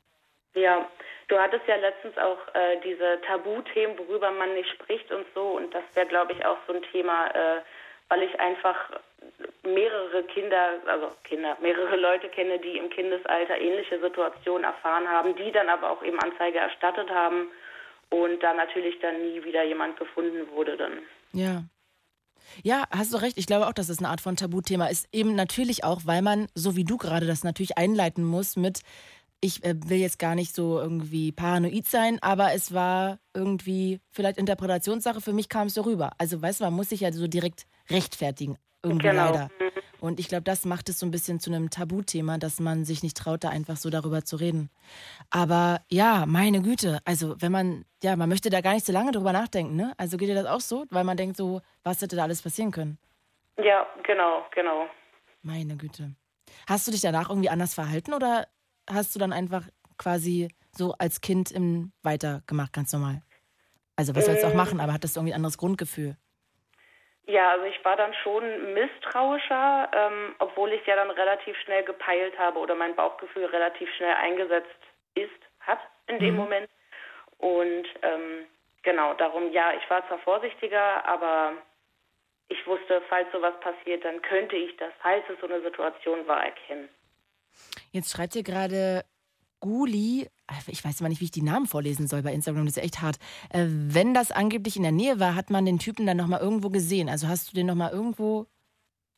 Ja, 0.54 0.86
du 1.28 1.38
hattest 1.38 1.66
ja 1.66 1.76
letztens 1.76 2.16
auch 2.18 2.38
äh, 2.54 2.78
diese 2.84 3.20
Tabuthemen, 3.26 3.98
worüber 3.98 4.30
man 4.30 4.54
nicht 4.54 4.70
spricht 4.70 5.10
und 5.10 5.26
so. 5.34 5.42
Und 5.42 5.74
das 5.74 5.84
wäre, 5.94 6.06
glaube 6.06 6.32
ich, 6.32 6.44
auch 6.44 6.58
so 6.66 6.74
ein 6.74 6.82
Thema, 6.92 7.28
äh, 7.28 7.62
weil 8.08 8.22
ich 8.22 8.38
einfach 8.38 8.76
mehrere 9.62 10.22
Kinder, 10.24 10.74
also 10.86 11.10
Kinder, 11.24 11.56
mehrere 11.62 11.96
Leute 11.96 12.28
kenne, 12.28 12.58
die 12.58 12.76
im 12.76 12.90
Kindesalter 12.90 13.58
ähnliche 13.58 14.00
Situationen 14.00 14.64
erfahren 14.64 15.08
haben, 15.08 15.34
die 15.36 15.52
dann 15.52 15.68
aber 15.68 15.90
auch 15.90 16.02
eben 16.02 16.18
Anzeige 16.18 16.58
erstattet 16.58 17.08
haben 17.10 17.48
und 18.10 18.42
da 18.42 18.52
natürlich 18.52 18.98
dann 19.00 19.22
nie 19.22 19.42
wieder 19.44 19.62
jemand 19.62 19.98
gefunden 19.98 20.46
wurde 20.50 20.76
dann. 20.76 20.98
Ja. 21.32 21.62
Ja, 22.62 22.84
hast 22.90 23.12
du 23.12 23.16
recht. 23.18 23.38
Ich 23.38 23.46
glaube 23.46 23.66
auch, 23.66 23.72
dass 23.72 23.88
es 23.88 23.98
eine 23.98 24.08
Art 24.08 24.20
von 24.20 24.36
Tabuthema 24.36 24.86
ist. 24.86 25.06
Eben 25.12 25.34
natürlich 25.34 25.84
auch, 25.84 26.02
weil 26.04 26.22
man, 26.22 26.46
so 26.54 26.76
wie 26.76 26.84
du 26.84 26.96
gerade 26.96 27.26
das 27.26 27.44
natürlich 27.44 27.78
einleiten 27.78 28.24
muss 28.24 28.56
mit, 28.56 28.80
ich 29.40 29.64
äh, 29.64 29.74
will 29.86 29.98
jetzt 29.98 30.18
gar 30.18 30.34
nicht 30.34 30.54
so 30.54 30.78
irgendwie 30.78 31.32
paranoid 31.32 31.88
sein, 31.88 32.18
aber 32.22 32.52
es 32.52 32.72
war 32.72 33.18
irgendwie 33.34 34.00
vielleicht 34.10 34.38
Interpretationssache. 34.38 35.20
Für 35.20 35.32
mich 35.32 35.48
kam 35.48 35.66
es 35.66 35.74
so 35.74 35.82
rüber. 35.82 36.12
Also, 36.18 36.40
weißt 36.40 36.60
du, 36.60 36.64
man 36.64 36.74
muss 36.74 36.90
sich 36.90 37.00
ja 37.00 37.12
so 37.12 37.26
direkt 37.26 37.66
rechtfertigen. 37.90 38.56
Irgendwie 38.84 39.08
Genau. 39.08 39.26
leider. 39.32 39.50
Und 40.02 40.18
ich 40.18 40.26
glaube, 40.26 40.42
das 40.42 40.64
macht 40.64 40.88
es 40.88 40.98
so 40.98 41.06
ein 41.06 41.12
bisschen 41.12 41.38
zu 41.38 41.48
einem 41.52 41.70
Tabuthema, 41.70 42.36
dass 42.36 42.58
man 42.58 42.84
sich 42.84 43.04
nicht 43.04 43.16
traut, 43.16 43.44
da 43.44 43.50
einfach 43.50 43.76
so 43.76 43.88
darüber 43.88 44.24
zu 44.24 44.34
reden. 44.34 44.68
Aber 45.30 45.80
ja, 45.88 46.26
meine 46.26 46.60
Güte, 46.60 46.98
also 47.04 47.40
wenn 47.40 47.52
man, 47.52 47.84
ja, 48.02 48.16
man 48.16 48.28
möchte 48.28 48.50
da 48.50 48.62
gar 48.62 48.74
nicht 48.74 48.84
so 48.84 48.92
lange 48.92 49.12
drüber 49.12 49.32
nachdenken, 49.32 49.76
ne? 49.76 49.92
Also 49.98 50.16
geht 50.16 50.28
dir 50.28 50.34
das 50.34 50.46
auch 50.46 50.60
so? 50.60 50.86
Weil 50.90 51.04
man 51.04 51.16
denkt 51.16 51.36
so, 51.36 51.62
was 51.84 52.02
hätte 52.02 52.16
da 52.16 52.24
alles 52.24 52.42
passieren 52.42 52.72
können? 52.72 52.98
Ja, 53.58 53.86
genau, 54.02 54.44
genau. 54.52 54.86
Meine 55.42 55.76
Güte. 55.76 56.16
Hast 56.68 56.84
du 56.88 56.90
dich 56.90 57.00
danach 57.02 57.28
irgendwie 57.28 57.50
anders 57.50 57.74
verhalten 57.74 58.12
oder 58.12 58.48
hast 58.90 59.14
du 59.14 59.20
dann 59.20 59.32
einfach 59.32 59.68
quasi 59.98 60.48
so 60.76 60.94
als 60.98 61.20
Kind 61.20 61.52
im 61.52 61.92
weitergemacht, 62.02 62.72
ganz 62.72 62.92
normal? 62.92 63.22
Also 63.94 64.16
was 64.16 64.24
sollst 64.24 64.42
du 64.42 64.48
auch 64.48 64.52
Mm. 64.52 64.56
machen, 64.56 64.80
aber 64.80 64.94
hattest 64.94 65.14
du 65.14 65.20
irgendwie 65.20 65.34
ein 65.34 65.36
anderes 65.36 65.58
Grundgefühl? 65.58 66.16
Ja, 67.26 67.50
also 67.50 67.64
ich 67.66 67.84
war 67.84 67.96
dann 67.96 68.12
schon 68.14 68.74
misstrauischer, 68.74 69.88
ähm, 69.94 70.34
obwohl 70.40 70.72
ich 70.72 70.84
ja 70.86 70.96
dann 70.96 71.10
relativ 71.10 71.56
schnell 71.58 71.84
gepeilt 71.84 72.36
habe 72.38 72.58
oder 72.58 72.74
mein 72.74 72.96
Bauchgefühl 72.96 73.44
relativ 73.46 73.88
schnell 73.94 74.14
eingesetzt 74.14 74.68
ist, 75.14 75.30
hat 75.60 75.78
in 76.08 76.18
dem 76.18 76.34
Mhm. 76.34 76.40
Moment. 76.40 76.70
Und 77.38 77.86
ähm, 78.02 78.46
genau, 78.82 79.14
darum, 79.14 79.52
ja, 79.52 79.72
ich 79.72 79.88
war 79.88 80.06
zwar 80.08 80.18
vorsichtiger, 80.18 81.04
aber 81.06 81.54
ich 82.48 82.66
wusste, 82.66 83.02
falls 83.08 83.30
sowas 83.32 83.54
passiert, 83.60 84.04
dann 84.04 84.20
könnte 84.22 84.56
ich 84.56 84.76
das, 84.76 84.92
falls 85.00 85.24
es 85.28 85.40
so 85.40 85.46
eine 85.46 85.62
Situation 85.62 86.26
war, 86.26 86.44
erkennen. 86.44 86.88
Jetzt 87.92 88.10
schreibt 88.10 88.32
hier 88.32 88.42
gerade 88.42 89.04
Guli, 89.60 90.28
ich 90.66 90.84
weiß 90.84 91.00
immer 91.00 91.08
nicht, 91.08 91.20
wie 91.20 91.26
ich 91.26 91.30
die 91.30 91.42
Namen 91.42 91.66
vorlesen 91.66 92.06
soll 92.06 92.22
bei 92.22 92.32
Instagram, 92.32 92.66
das 92.66 92.76
ist 92.76 92.82
echt 92.82 93.00
hart. 93.00 93.18
Äh, 93.50 93.66
wenn 93.68 94.14
das 94.14 94.32
angeblich 94.32 94.76
in 94.76 94.82
der 94.82 94.92
Nähe 94.92 95.20
war, 95.20 95.34
hat 95.34 95.50
man 95.50 95.64
den 95.64 95.78
Typen 95.78 96.06
dann 96.06 96.16
nochmal 96.16 96.40
irgendwo 96.40 96.70
gesehen? 96.70 97.08
Also 97.08 97.28
hast 97.28 97.50
du 97.50 97.54
den 97.54 97.66
nochmal 97.66 97.92
irgendwo 97.92 98.46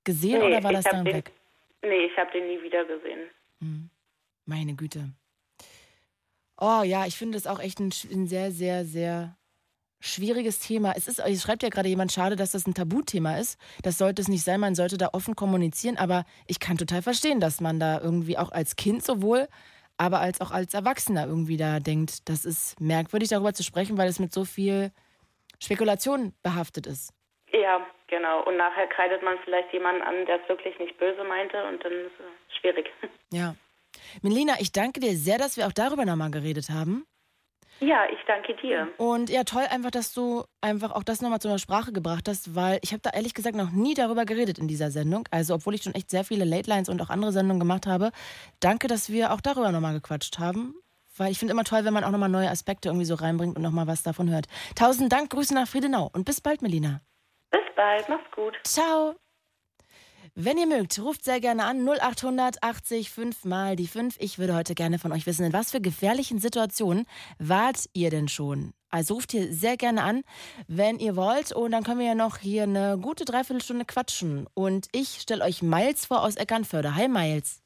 gesehen 0.05 0.43
oder 0.43 0.63
war 0.63 0.73
das 0.73 0.85
dann 0.85 1.05
den, 1.05 1.15
weg? 1.15 1.33
Nee, 1.83 2.07
ich 2.07 2.17
habe 2.17 2.31
den 2.33 2.47
nie 2.47 2.63
wieder 2.63 2.85
gesehen. 2.85 3.21
Hm. 3.61 3.91
Meine 4.47 4.75
Güte. 4.75 5.11
Oh 6.61 6.83
ja, 6.83 7.07
ich 7.07 7.17
finde 7.17 7.37
das 7.37 7.47
auch 7.47 7.61
echt 7.61 7.81
ein, 7.81 7.91
ein 8.13 8.27
sehr, 8.27 8.53
sehr, 8.53 8.85
sehr 8.85 9.37
schwieriges 10.01 10.59
Thema. 10.59 10.93
Es 10.97 11.09
ist, 11.09 11.19
es 11.19 11.43
schreibt 11.43 11.63
ja 11.63 11.71
gerade 11.71 11.89
jemand, 11.89 12.13
schade, 12.13 12.37
dass 12.37 12.53
das 12.53 12.67
ein 12.67 12.75
Tabuthema 12.75 13.39
ist. 13.39 13.59
Das 13.83 13.99
sollte 13.99 14.21
es 14.21 14.29
nicht 14.29 14.45
sein, 14.45 14.61
man 14.61 14.75
sollte 14.75 14.99
da 14.99 15.11
offen 15.13 15.35
kommunizieren, 15.35 15.97
aber 15.97 16.27
ich 16.47 16.61
kann 16.61 16.77
total 16.77 17.01
verstehen, 17.03 17.41
dass 17.41 17.61
man 17.61 17.81
da 17.81 18.01
irgendwie 18.01 18.37
auch 18.37 18.53
als 18.53 18.77
Kind 18.77 19.05
sowohl, 19.05 19.49
aber 19.97 20.21
als 20.21 20.41
auch 20.41 20.51
als 20.51 20.75
Erwachsener 20.75 21.27
irgendwie 21.27 21.57
da 21.57 21.81
denkt, 21.81 22.29
das 22.29 22.45
ist 22.45 22.81
merkwürdig 22.81 23.29
darüber 23.29 23.53
zu 23.53 23.63
sprechen, 23.63 23.97
weil 23.97 24.09
es 24.09 24.19
mit 24.19 24.33
so 24.33 24.45
viel 24.45 24.91
Spekulation 25.63 26.35
behaftet 26.43 26.87
ist. 26.87 27.13
Ja, 27.53 27.87
genau. 28.09 28.43
Und 28.45 28.57
nachher 28.57 28.87
kreidet 28.89 29.23
man 29.23 29.39
vielleicht 29.45 29.73
jemanden 29.73 30.03
an, 30.03 30.27
der 30.27 30.43
es 30.43 30.49
wirklich 30.49 30.79
nicht 30.79 30.99
böse 30.99 31.23
meinte 31.25 31.65
und 31.65 31.85
dann 31.85 31.93
ist 31.93 32.13
es 32.19 32.57
schwierig. 32.59 32.91
Ja. 33.33 33.57
Melina, 34.23 34.55
ich 34.61 34.71
danke 34.71 35.01
dir 35.01 35.17
sehr, 35.17 35.39
dass 35.39 35.57
wir 35.57 35.67
auch 35.67 35.73
darüber 35.73 36.05
nochmal 36.05 36.31
geredet 36.31 36.71
haben. 36.71 37.05
Ja, 37.85 38.07
ich 38.11 38.19
danke 38.27 38.55
dir. 38.55 38.89
Und 38.97 39.29
ja, 39.29 39.45
toll 39.45 39.65
einfach, 39.71 39.91
dass 39.91 40.15
du 40.15 40.45
einfach 40.63 40.93
auch 40.93 41.03
das 41.03 41.21
nochmal 41.21 41.41
zur 41.41 41.59
Sprache 41.59 41.93
gebracht 41.93 42.29
hast, 42.29 42.55
weil 42.55 42.79
ich 42.83 42.93
habe 42.93 43.03
da 43.03 43.11
ehrlich 43.11 43.35
gesagt 43.35 43.57
noch 43.57 43.71
nie 43.71 43.93
darüber 43.93 44.25
geredet 44.25 44.59
in 44.59 44.69
dieser 44.69 44.91
Sendung. 44.91 45.29
Also 45.31 45.55
obwohl 45.55 45.75
ich 45.75 45.83
schon 45.83 45.95
echt 45.95 46.09
sehr 46.09 46.25
viele 46.25 46.45
Late 46.47 46.69
Lines 46.71 46.89
und 46.89 47.03
auch 47.03 47.11
andere 47.11 47.33
Sendungen 47.33 47.61
gemacht 47.61 47.87
habe. 47.87 48.11
Danke, 48.61 48.87
dass 48.87 49.11
wir 49.11 49.33
auch 49.33 49.43
darüber 49.43 49.71
nochmal 49.71 49.93
gequatscht 49.93 50.39
haben. 50.39 50.75
Weil 51.17 51.31
ich 51.31 51.39
finde 51.39 51.53
immer 51.53 51.65
toll, 51.65 51.85
wenn 51.85 51.95
man 51.95 52.05
auch 52.05 52.11
nochmal 52.11 52.31
neue 52.31 52.51
Aspekte 52.51 52.89
irgendwie 52.89 53.05
so 53.05 53.15
reinbringt 53.15 53.55
und 53.55 53.63
nochmal 53.63 53.87
was 53.87 54.03
davon 54.03 54.31
hört. 54.31 54.47
Tausend 54.75 55.13
Dank, 55.13 55.31
Grüße 55.31 55.55
nach 55.55 55.69
Friedenau 55.69 56.11
und 56.13 56.25
bis 56.25 56.41
bald, 56.41 56.63
Melina. 56.63 57.03
Bis 57.51 57.61
bald, 57.77 58.09
mach's 58.09 58.31
gut. 58.35 58.59
Ciao. 58.65 59.15
Wenn 60.37 60.59
ihr 60.59 60.67
mögt, 60.67 60.99
ruft 60.99 61.25
sehr 61.25 61.39
gerne 61.41 61.65
an 61.65 61.89
0800 61.89 62.61
80 62.61 63.11
5 63.11 63.45
mal 63.45 63.77
die 63.77 63.87
5. 63.87 64.17
Ich 64.19 64.37
würde 64.37 64.57
heute 64.57 64.75
gerne 64.75 64.99
von 64.99 65.13
euch 65.13 65.27
wissen, 65.27 65.45
in 65.45 65.53
was 65.53 65.71
für 65.71 65.81
gefährlichen 65.81 66.41
Situationen 66.41 67.07
wart 67.39 67.85
ihr 67.93 68.11
denn 68.11 68.27
schon? 68.27 68.73
Also 68.91 69.15
ruft 69.15 69.31
hier 69.31 69.53
sehr 69.53 69.77
gerne 69.77 70.03
an, 70.03 70.23
wenn 70.67 70.99
ihr 70.99 71.15
wollt. 71.15 71.53
Und 71.53 71.71
dann 71.71 71.85
können 71.85 72.01
wir 72.01 72.07
ja 72.07 72.15
noch 72.17 72.39
hier 72.39 72.65
eine 72.65 72.99
gute 72.99 73.25
Dreiviertelstunde 73.25 73.85
quatschen. 73.85 74.49
Und 74.55 74.89
ich 74.91 75.21
stelle 75.21 75.45
euch 75.45 75.63
Miles 75.63 76.07
vor 76.07 76.23
aus 76.23 76.35
Eckernförde. 76.35 76.97
Hi 76.97 77.07
Miles. 77.07 77.63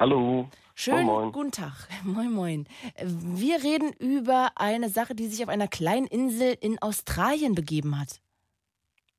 Hallo. 0.00 0.48
Schönen 0.74 1.06
Moin, 1.06 1.22
moin. 1.22 1.32
guten 1.32 1.52
Tag. 1.52 1.86
Moin, 2.02 2.32
moin. 2.32 2.66
Wir 3.04 3.62
reden 3.62 3.92
über 4.00 4.50
eine 4.56 4.88
Sache, 4.88 5.14
die 5.14 5.28
sich 5.28 5.44
auf 5.44 5.48
einer 5.48 5.68
kleinen 5.68 6.08
Insel 6.08 6.56
in 6.60 6.82
Australien 6.82 7.54
begeben 7.54 8.00
hat. 8.00 8.20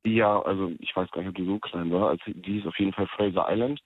Ja, 0.06 0.42
also 0.42 0.72
ich 0.80 0.96
weiß 0.96 1.10
gar 1.12 1.22
nicht, 1.22 1.30
ob 1.30 1.36
die 1.36 1.46
so 1.46 1.60
klein 1.60 1.92
war. 1.92 2.10
Also 2.10 2.24
die 2.28 2.60
ist 2.60 2.68
auf 2.68 2.78
jeden 2.78 2.94
Fall 2.94 3.08
Fraser 3.08 3.46
Island. 3.50 3.82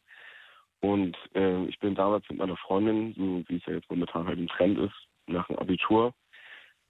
Und 0.79 1.17
äh, 1.35 1.65
ich 1.65 1.79
bin 1.79 1.95
damals 1.95 2.27
mit 2.29 2.39
meiner 2.39 2.57
Freundin, 2.57 3.13
so 3.13 3.43
wie 3.47 3.57
es 3.57 3.65
ja 3.65 3.73
jetzt 3.73 3.89
momentan 3.89 4.27
halt 4.27 4.37
im 4.37 4.47
Trend 4.47 4.77
ist, 4.77 4.95
nach 5.27 5.47
dem 5.47 5.57
Abitur 5.57 6.13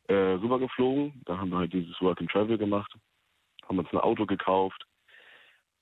äh, 0.07 0.13
rübergeflogen. 0.13 1.21
Da 1.25 1.37
haben 1.37 1.49
wir 1.49 1.57
halt 1.57 1.73
dieses 1.73 1.99
Work 2.01 2.21
and 2.21 2.31
Travel 2.31 2.57
gemacht, 2.57 2.91
haben 3.67 3.79
uns 3.79 3.91
ein 3.91 3.99
Auto 3.99 4.25
gekauft 4.25 4.85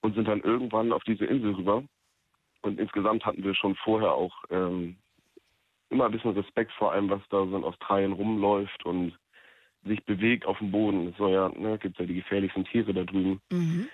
und 0.01 0.15
sind 0.15 0.27
dann 0.27 0.41
irgendwann 0.41 0.91
auf 0.91 1.03
diese 1.03 1.25
Insel 1.25 1.53
rüber. 1.55 1.83
Und 2.61 2.79
insgesamt 2.79 3.25
hatten 3.25 3.43
wir 3.43 3.53
schon 3.53 3.75
vorher 3.75 4.13
auch 4.13 4.33
ähm, 4.49 4.97
immer 5.89 6.05
ein 6.05 6.11
bisschen 6.11 6.31
Respekt 6.31 6.71
vor 6.73 6.91
allem, 6.91 7.09
was 7.09 7.21
da 7.29 7.45
so 7.45 7.55
in 7.55 7.63
Australien 7.63 8.13
rumläuft 8.13 8.85
und 8.85 9.17
sich 9.85 10.03
bewegt 10.05 10.45
auf 10.45 10.57
dem 10.59 10.71
Boden. 10.71 11.09
Es 11.09 11.17
soll 11.17 11.31
ja, 11.31 11.49
ne, 11.49 11.77
gibt 11.77 11.99
ja 11.99 12.05
die 12.05 12.15
gefährlichsten 12.15 12.65
Tiere 12.65 12.93
da 12.93 13.03
drüben. 13.03 13.41
Mhm. 13.51 13.89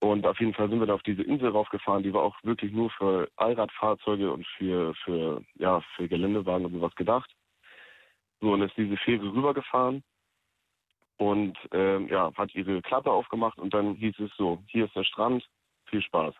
Und 0.00 0.26
auf 0.26 0.38
jeden 0.40 0.54
Fall 0.54 0.68
sind 0.68 0.80
wir 0.80 0.86
da 0.86 0.94
auf 0.94 1.02
diese 1.04 1.22
Insel 1.22 1.50
raufgefahren, 1.50 2.02
die 2.02 2.12
war 2.12 2.22
auch 2.22 2.36
wirklich 2.42 2.72
nur 2.72 2.90
für 2.90 3.28
Allradfahrzeuge 3.36 4.32
und 4.32 4.46
für, 4.58 4.94
für, 5.04 5.42
ja, 5.54 5.80
für 5.96 6.08
Geländewagen 6.08 6.66
und 6.66 6.72
sowas 6.72 6.94
gedacht. 6.96 7.32
So, 8.40 8.52
und 8.52 8.62
ist 8.62 8.76
diese 8.76 8.96
Fähre 8.96 9.32
rübergefahren. 9.32 10.02
und 11.18 11.56
ähm, 11.72 12.08
ja, 12.08 12.32
hat 12.36 12.54
ihre 12.54 12.82
Klappe 12.82 13.12
aufgemacht 13.12 13.58
und 13.58 13.72
dann 13.72 13.94
hieß 13.94 14.18
es 14.18 14.30
so, 14.36 14.62
hier 14.66 14.86
ist 14.86 14.96
der 14.96 15.04
Strand, 15.04 15.48
viel 15.86 16.02
Spaß. 16.02 16.34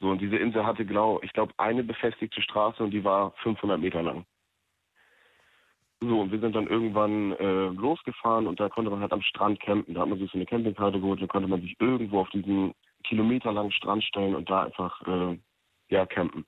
So, 0.00 0.08
und 0.08 0.20
diese 0.20 0.36
Insel 0.36 0.66
hatte, 0.66 0.84
glaub, 0.84 1.22
ich 1.22 1.32
glaube, 1.32 1.52
eine 1.58 1.84
befestigte 1.84 2.42
Straße 2.42 2.82
und 2.82 2.90
die 2.90 3.04
war 3.04 3.32
500 3.42 3.78
Meter 3.78 4.02
lang. 4.02 4.24
So, 6.02 6.20
und 6.20 6.32
wir 6.32 6.40
sind 6.40 6.56
dann 6.56 6.66
irgendwann 6.66 7.32
äh, 7.32 7.68
losgefahren 7.68 8.46
und 8.46 8.58
da 8.58 8.70
konnte 8.70 8.90
man 8.90 9.00
halt 9.00 9.12
am 9.12 9.20
Strand 9.20 9.60
campen. 9.60 9.94
Da 9.94 10.00
hat 10.00 10.08
man 10.08 10.18
sich 10.18 10.30
so 10.30 10.38
eine 10.38 10.46
Campingkarte 10.46 10.98
geholt, 10.98 11.20
da 11.20 11.26
konnte 11.26 11.48
man 11.48 11.60
sich 11.60 11.76
irgendwo 11.78 12.20
auf 12.20 12.30
diesen 12.30 12.74
kilometerlangen 13.04 13.72
Strand 13.72 14.02
stellen 14.04 14.34
und 14.34 14.48
da 14.48 14.64
einfach, 14.64 15.00
äh, 15.06 15.38
ja, 15.90 16.06
campen. 16.06 16.46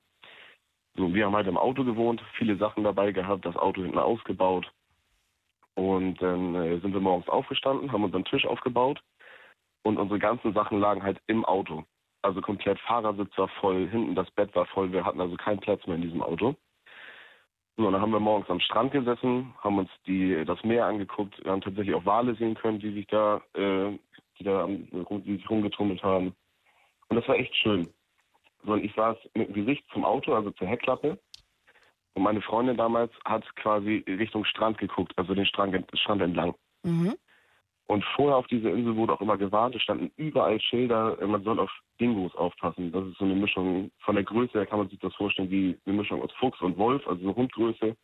So, 0.95 1.13
wir 1.13 1.25
haben 1.25 1.35
halt 1.35 1.47
im 1.47 1.57
Auto 1.57 1.83
gewohnt, 1.83 2.21
viele 2.37 2.57
Sachen 2.57 2.83
dabei 2.83 3.11
gehabt, 3.11 3.45
das 3.45 3.55
Auto 3.55 3.81
hinten 3.81 3.99
ausgebaut. 3.99 4.71
Und 5.75 6.21
dann 6.21 6.55
äh, 6.55 6.79
sind 6.79 6.93
wir 6.93 7.01
morgens 7.01 7.27
aufgestanden, 7.29 7.91
haben 7.91 8.03
unseren 8.03 8.25
Tisch 8.25 8.45
aufgebaut 8.45 9.01
und 9.83 9.97
unsere 9.97 10.19
ganzen 10.19 10.53
Sachen 10.53 10.79
lagen 10.79 11.03
halt 11.03 11.19
im 11.27 11.45
Auto. 11.45 11.83
Also 12.21 12.41
komplett 12.41 12.79
Fahrersitz 12.79 13.37
war 13.37 13.49
voll, 13.59 13.87
hinten 13.89 14.15
das 14.15 14.29
Bett 14.31 14.55
war 14.55 14.65
voll, 14.67 14.91
wir 14.91 15.05
hatten 15.05 15.19
also 15.19 15.35
keinen 15.35 15.59
Platz 15.59 15.85
mehr 15.85 15.95
in 15.95 16.03
diesem 16.03 16.23
Auto. 16.23 16.55
So, 17.75 17.89
dann 17.89 18.01
haben 18.01 18.11
wir 18.11 18.19
morgens 18.19 18.49
am 18.49 18.59
Strand 18.59 18.91
gesessen, 18.91 19.53
haben 19.63 19.79
uns 19.79 19.89
die, 20.05 20.45
das 20.45 20.63
Meer 20.63 20.85
angeguckt, 20.85 21.43
wir 21.43 21.51
haben 21.51 21.61
tatsächlich 21.61 21.95
auch 21.95 22.05
Wale 22.05 22.35
sehen 22.35 22.53
können, 22.53 22.79
die 22.79 22.93
sich 22.93 23.07
da, 23.07 23.41
äh, 23.55 23.97
die 24.37 24.43
da 24.43 24.67
die 24.67 25.37
sich 25.37 25.49
rumgetummelt 25.49 26.03
haben. 26.03 26.35
Und 27.09 27.15
das 27.17 27.27
war 27.27 27.35
echt 27.35 27.55
schön. 27.55 27.87
So, 28.63 28.73
und 28.73 28.83
ich 28.83 28.93
saß 28.93 29.17
mit 29.33 29.49
dem 29.49 29.53
Gesicht 29.53 29.83
zum 29.91 30.05
Auto, 30.05 30.33
also 30.33 30.51
zur 30.51 30.67
Heckklappe. 30.67 31.17
Und 32.13 32.23
meine 32.23 32.41
Freundin 32.41 32.77
damals 32.77 33.11
hat 33.25 33.43
quasi 33.55 34.03
Richtung 34.07 34.45
Strand 34.45 34.77
geguckt, 34.77 35.13
also 35.17 35.33
den 35.33 35.45
Strand, 35.47 35.75
Strand 35.95 36.21
entlang. 36.21 36.53
Mhm. 36.83 37.15
Und 37.87 38.03
vorher 38.15 38.37
auf 38.37 38.47
dieser 38.47 38.71
Insel 38.71 38.95
wurde 38.95 39.13
auch 39.13 39.21
immer 39.21 39.37
gewarnt, 39.37 39.75
es 39.75 39.81
standen 39.81 40.11
überall 40.15 40.59
Schilder, 40.59 41.17
man 41.27 41.43
soll 41.43 41.59
auf 41.59 41.71
Dingos 41.99 42.33
aufpassen. 42.35 42.91
Das 42.91 43.05
ist 43.05 43.17
so 43.17 43.25
eine 43.25 43.35
Mischung, 43.35 43.91
von 43.99 44.15
der 44.15 44.23
Größe 44.23 44.53
her 44.53 44.65
kann 44.65 44.79
man 44.79 44.89
sich 44.89 44.99
das 44.99 45.13
vorstellen 45.15 45.51
wie 45.51 45.77
eine 45.85 45.97
Mischung 45.97 46.21
aus 46.21 46.31
Fuchs 46.39 46.61
und 46.61 46.77
Wolf, 46.77 47.05
also 47.07 47.21
so 47.21 47.35
Hundgröße, 47.35 47.95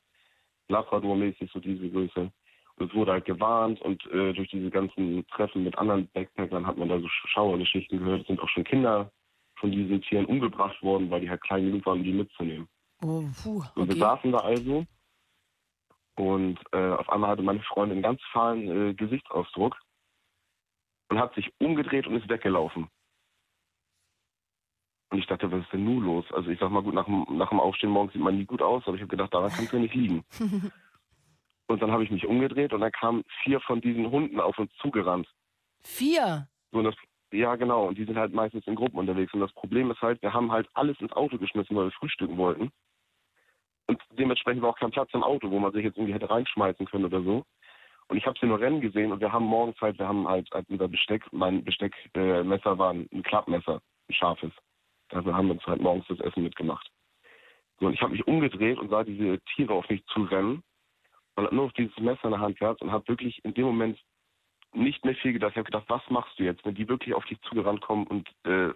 Labrador-mäßig 0.67 1.49
so 1.51 1.59
diese 1.59 1.89
Größe. 1.89 2.31
Und 2.75 2.89
es 2.89 2.95
wurde 2.95 3.13
halt 3.13 3.25
gewarnt 3.25 3.81
und 3.81 4.05
äh, 4.07 4.33
durch 4.33 4.49
diese 4.49 4.69
ganzen 4.69 5.25
Treffen 5.27 5.63
mit 5.63 5.77
anderen 5.77 6.09
Backpackern 6.13 6.67
hat 6.67 6.77
man 6.77 6.89
da 6.89 6.99
so 6.99 7.07
Schauergeschichten 7.09 7.99
gehört. 7.99 8.21
Es 8.21 8.27
sind 8.27 8.39
auch 8.41 8.49
schon 8.49 8.63
Kinder 8.63 9.11
von 9.55 9.71
diesen 9.71 10.01
Tieren 10.01 10.25
umgebracht 10.25 10.81
worden, 10.81 11.09
weil 11.09 11.21
die 11.21 11.29
halt 11.29 11.41
klein 11.41 11.65
genug 11.65 11.85
waren, 11.85 11.99
um 11.99 12.03
die 12.03 12.13
mitzunehmen. 12.13 12.67
Oh, 13.01 13.23
puh, 13.41 13.63
Und 13.75 13.87
wir 13.87 13.95
okay. 13.95 13.99
saßen 13.99 14.31
da 14.31 14.39
also 14.39 14.85
und 16.19 16.59
äh, 16.73 16.91
auf 16.91 17.07
einmal 17.09 17.29
hatte 17.29 17.43
meine 17.43 17.61
Freundin 17.61 17.99
einen 17.99 18.03
ganz 18.03 18.21
fahlen 18.33 18.89
äh, 18.89 18.93
Gesichtsausdruck 18.93 19.77
und 21.07 21.17
hat 21.17 21.33
sich 21.33 21.49
umgedreht 21.59 22.07
und 22.07 22.17
ist 22.17 22.27
weggelaufen. 22.27 22.89
Und 25.11 25.17
ich 25.17 25.27
dachte, 25.27 25.49
was 25.49 25.61
ist 25.61 25.71
denn 25.71 25.85
nun 25.85 26.03
los? 26.03 26.25
Also 26.33 26.49
ich 26.49 26.59
sag 26.59 26.71
mal 26.71 26.83
gut, 26.83 26.93
nach 26.93 27.05
dem, 27.05 27.25
nach 27.31 27.47
dem 27.49 27.61
Aufstehen 27.61 27.91
morgens 27.91 28.11
sieht 28.11 28.21
man 28.21 28.37
nie 28.37 28.45
gut 28.45 28.61
aus, 28.61 28.83
aber 28.85 28.95
ich 28.95 29.01
habe 29.01 29.09
gedacht, 29.09 29.33
daran 29.33 29.49
kann 29.49 29.63
es 29.63 29.71
ja 29.71 29.79
nicht 29.79 29.95
liegen. 29.95 30.25
Und 31.67 31.81
dann 31.81 31.91
habe 31.91 32.03
ich 32.03 32.11
mich 32.11 32.25
umgedreht 32.25 32.73
und 32.73 32.81
dann 32.81 32.91
kamen 32.91 33.23
vier 33.43 33.59
von 33.59 33.79
diesen 33.79 34.09
Hunden 34.09 34.39
auf 34.39 34.57
uns 34.57 34.71
zugerannt. 34.81 35.31
Vier? 35.83 36.47
So, 36.71 36.81
das, 36.81 36.95
ja, 37.31 37.55
genau. 37.57 37.87
Und 37.87 37.99
die 37.99 38.05
sind 38.05 38.17
halt 38.17 38.33
meistens 38.33 38.65
in 38.65 38.73
Gruppen 38.73 38.97
unterwegs. 38.97 39.31
Und 39.35 39.41
das 39.41 39.53
Problem 39.53 39.91
ist 39.91 40.01
halt, 40.01 40.19
wir 40.23 40.33
haben 40.33 40.51
halt 40.51 40.67
alles 40.73 40.99
ins 40.99 41.11
Auto 41.11 41.37
geschmissen, 41.37 41.75
weil 41.75 41.85
wir 41.85 41.91
frühstücken 41.91 42.37
wollten. 42.37 42.71
Und 43.89 43.99
dementsprechend 44.11 44.61
war 44.61 44.69
auch 44.69 44.77
kein 44.77 44.91
Platz 44.91 45.09
im 45.13 45.23
Auto, 45.23 45.49
wo 45.49 45.57
man 45.57 45.71
sich 45.71 45.83
jetzt 45.83 45.97
irgendwie 45.97 46.13
hätte 46.13 46.29
reinschmeißen 46.29 46.85
können 46.85 47.05
oder 47.05 47.23
so. 47.23 47.43
Und 48.07 48.17
ich 48.17 48.25
habe 48.27 48.37
sie 48.39 48.45
nur 48.45 48.59
rennen 48.59 48.81
gesehen 48.81 49.11
und 49.11 49.19
wir 49.19 49.33
haben 49.33 49.45
morgens 49.45 49.81
halt, 49.81 49.97
wir 49.97 50.07
haben 50.07 50.27
halt, 50.27 50.47
halt 50.51 50.69
über 50.69 50.87
Besteck, 50.87 51.23
mein 51.31 51.63
Besteckmesser 51.63 52.71
äh, 52.73 52.77
war 52.77 52.91
ein, 52.91 53.23
Klappmesser, 53.23 53.81
ein 54.07 54.13
scharfes. 54.13 54.51
Dafür 55.09 55.33
haben 55.33 55.47
wir 55.47 55.53
uns 55.55 55.65
halt 55.65 55.81
morgens 55.81 56.05
das 56.07 56.19
Essen 56.19 56.43
mitgemacht. 56.43 56.87
So, 57.79 57.87
und 57.87 57.93
ich 57.93 58.01
habe 58.01 58.11
mich 58.11 58.27
umgedreht 58.27 58.77
und 58.77 58.89
sah 58.89 59.03
diese 59.03 59.39
Tiere 59.55 59.73
auf 59.73 59.89
mich 59.89 60.05
zurennen 60.05 60.61
und 61.35 61.45
habe 61.45 61.55
nur 61.55 61.65
noch 61.65 61.73
dieses 61.73 61.97
Messer 61.97 62.25
in 62.25 62.31
der 62.31 62.41
Hand 62.41 62.59
gehabt 62.59 62.83
und 62.83 62.91
habe 62.91 63.07
wirklich 63.07 63.43
in 63.43 63.55
dem 63.55 63.65
Moment 63.65 63.99
nicht 64.71 65.03
mehr 65.03 65.15
viel 65.15 65.33
gedacht. 65.33 65.53
Ich 65.53 65.57
habe 65.57 65.71
gedacht, 65.71 65.85
was 65.87 66.07
machst 66.11 66.37
du 66.37 66.43
jetzt, 66.43 66.63
wenn 66.63 66.75
die 66.75 66.87
wirklich 66.87 67.15
auf 67.15 67.25
dich 67.25 67.41
zugerannt 67.41 67.81
kommen 67.81 68.05
und 68.05 68.29
äh, 68.45 68.71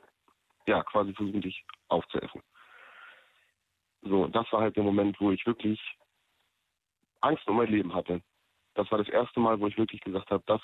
ja, 0.66 0.82
quasi 0.82 1.14
versuchen, 1.14 1.42
dich 1.42 1.64
aufzuessen. 1.90 2.42
So, 4.04 4.28
das 4.28 4.52
war 4.52 4.62
halt 4.62 4.76
der 4.76 4.84
Moment, 4.84 5.20
wo 5.20 5.32
ich 5.32 5.46
wirklich 5.46 5.80
Angst 7.22 7.48
um 7.48 7.58
mein 7.58 7.70
Leben 7.70 7.94
hatte. 7.94 8.22
Das 8.76 8.90
war 8.92 8.98
das 8.98 9.08
erste 9.08 9.40
Mal, 9.40 9.60
wo 9.60 9.68
ich 9.68 9.78
wirklich 9.78 10.02
gesagt 10.02 10.30
habe, 10.32 10.44
das 10.46 10.62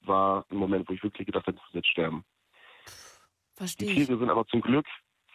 war 0.00 0.44
ein 0.50 0.56
Moment, 0.56 0.88
wo 0.88 0.94
ich 0.94 1.02
wirklich 1.02 1.26
gedacht 1.26 1.46
habe, 1.46 1.56
ich 1.56 1.62
muss 1.62 1.74
jetzt 1.74 1.88
sterben. 1.88 2.24
Die 2.86 3.54
Verstehe 3.54 3.90
ich. 3.90 4.06
Tiere 4.06 4.18
sind 4.18 4.30
aber 4.30 4.46
zum 4.46 4.60
Glück 4.60 4.86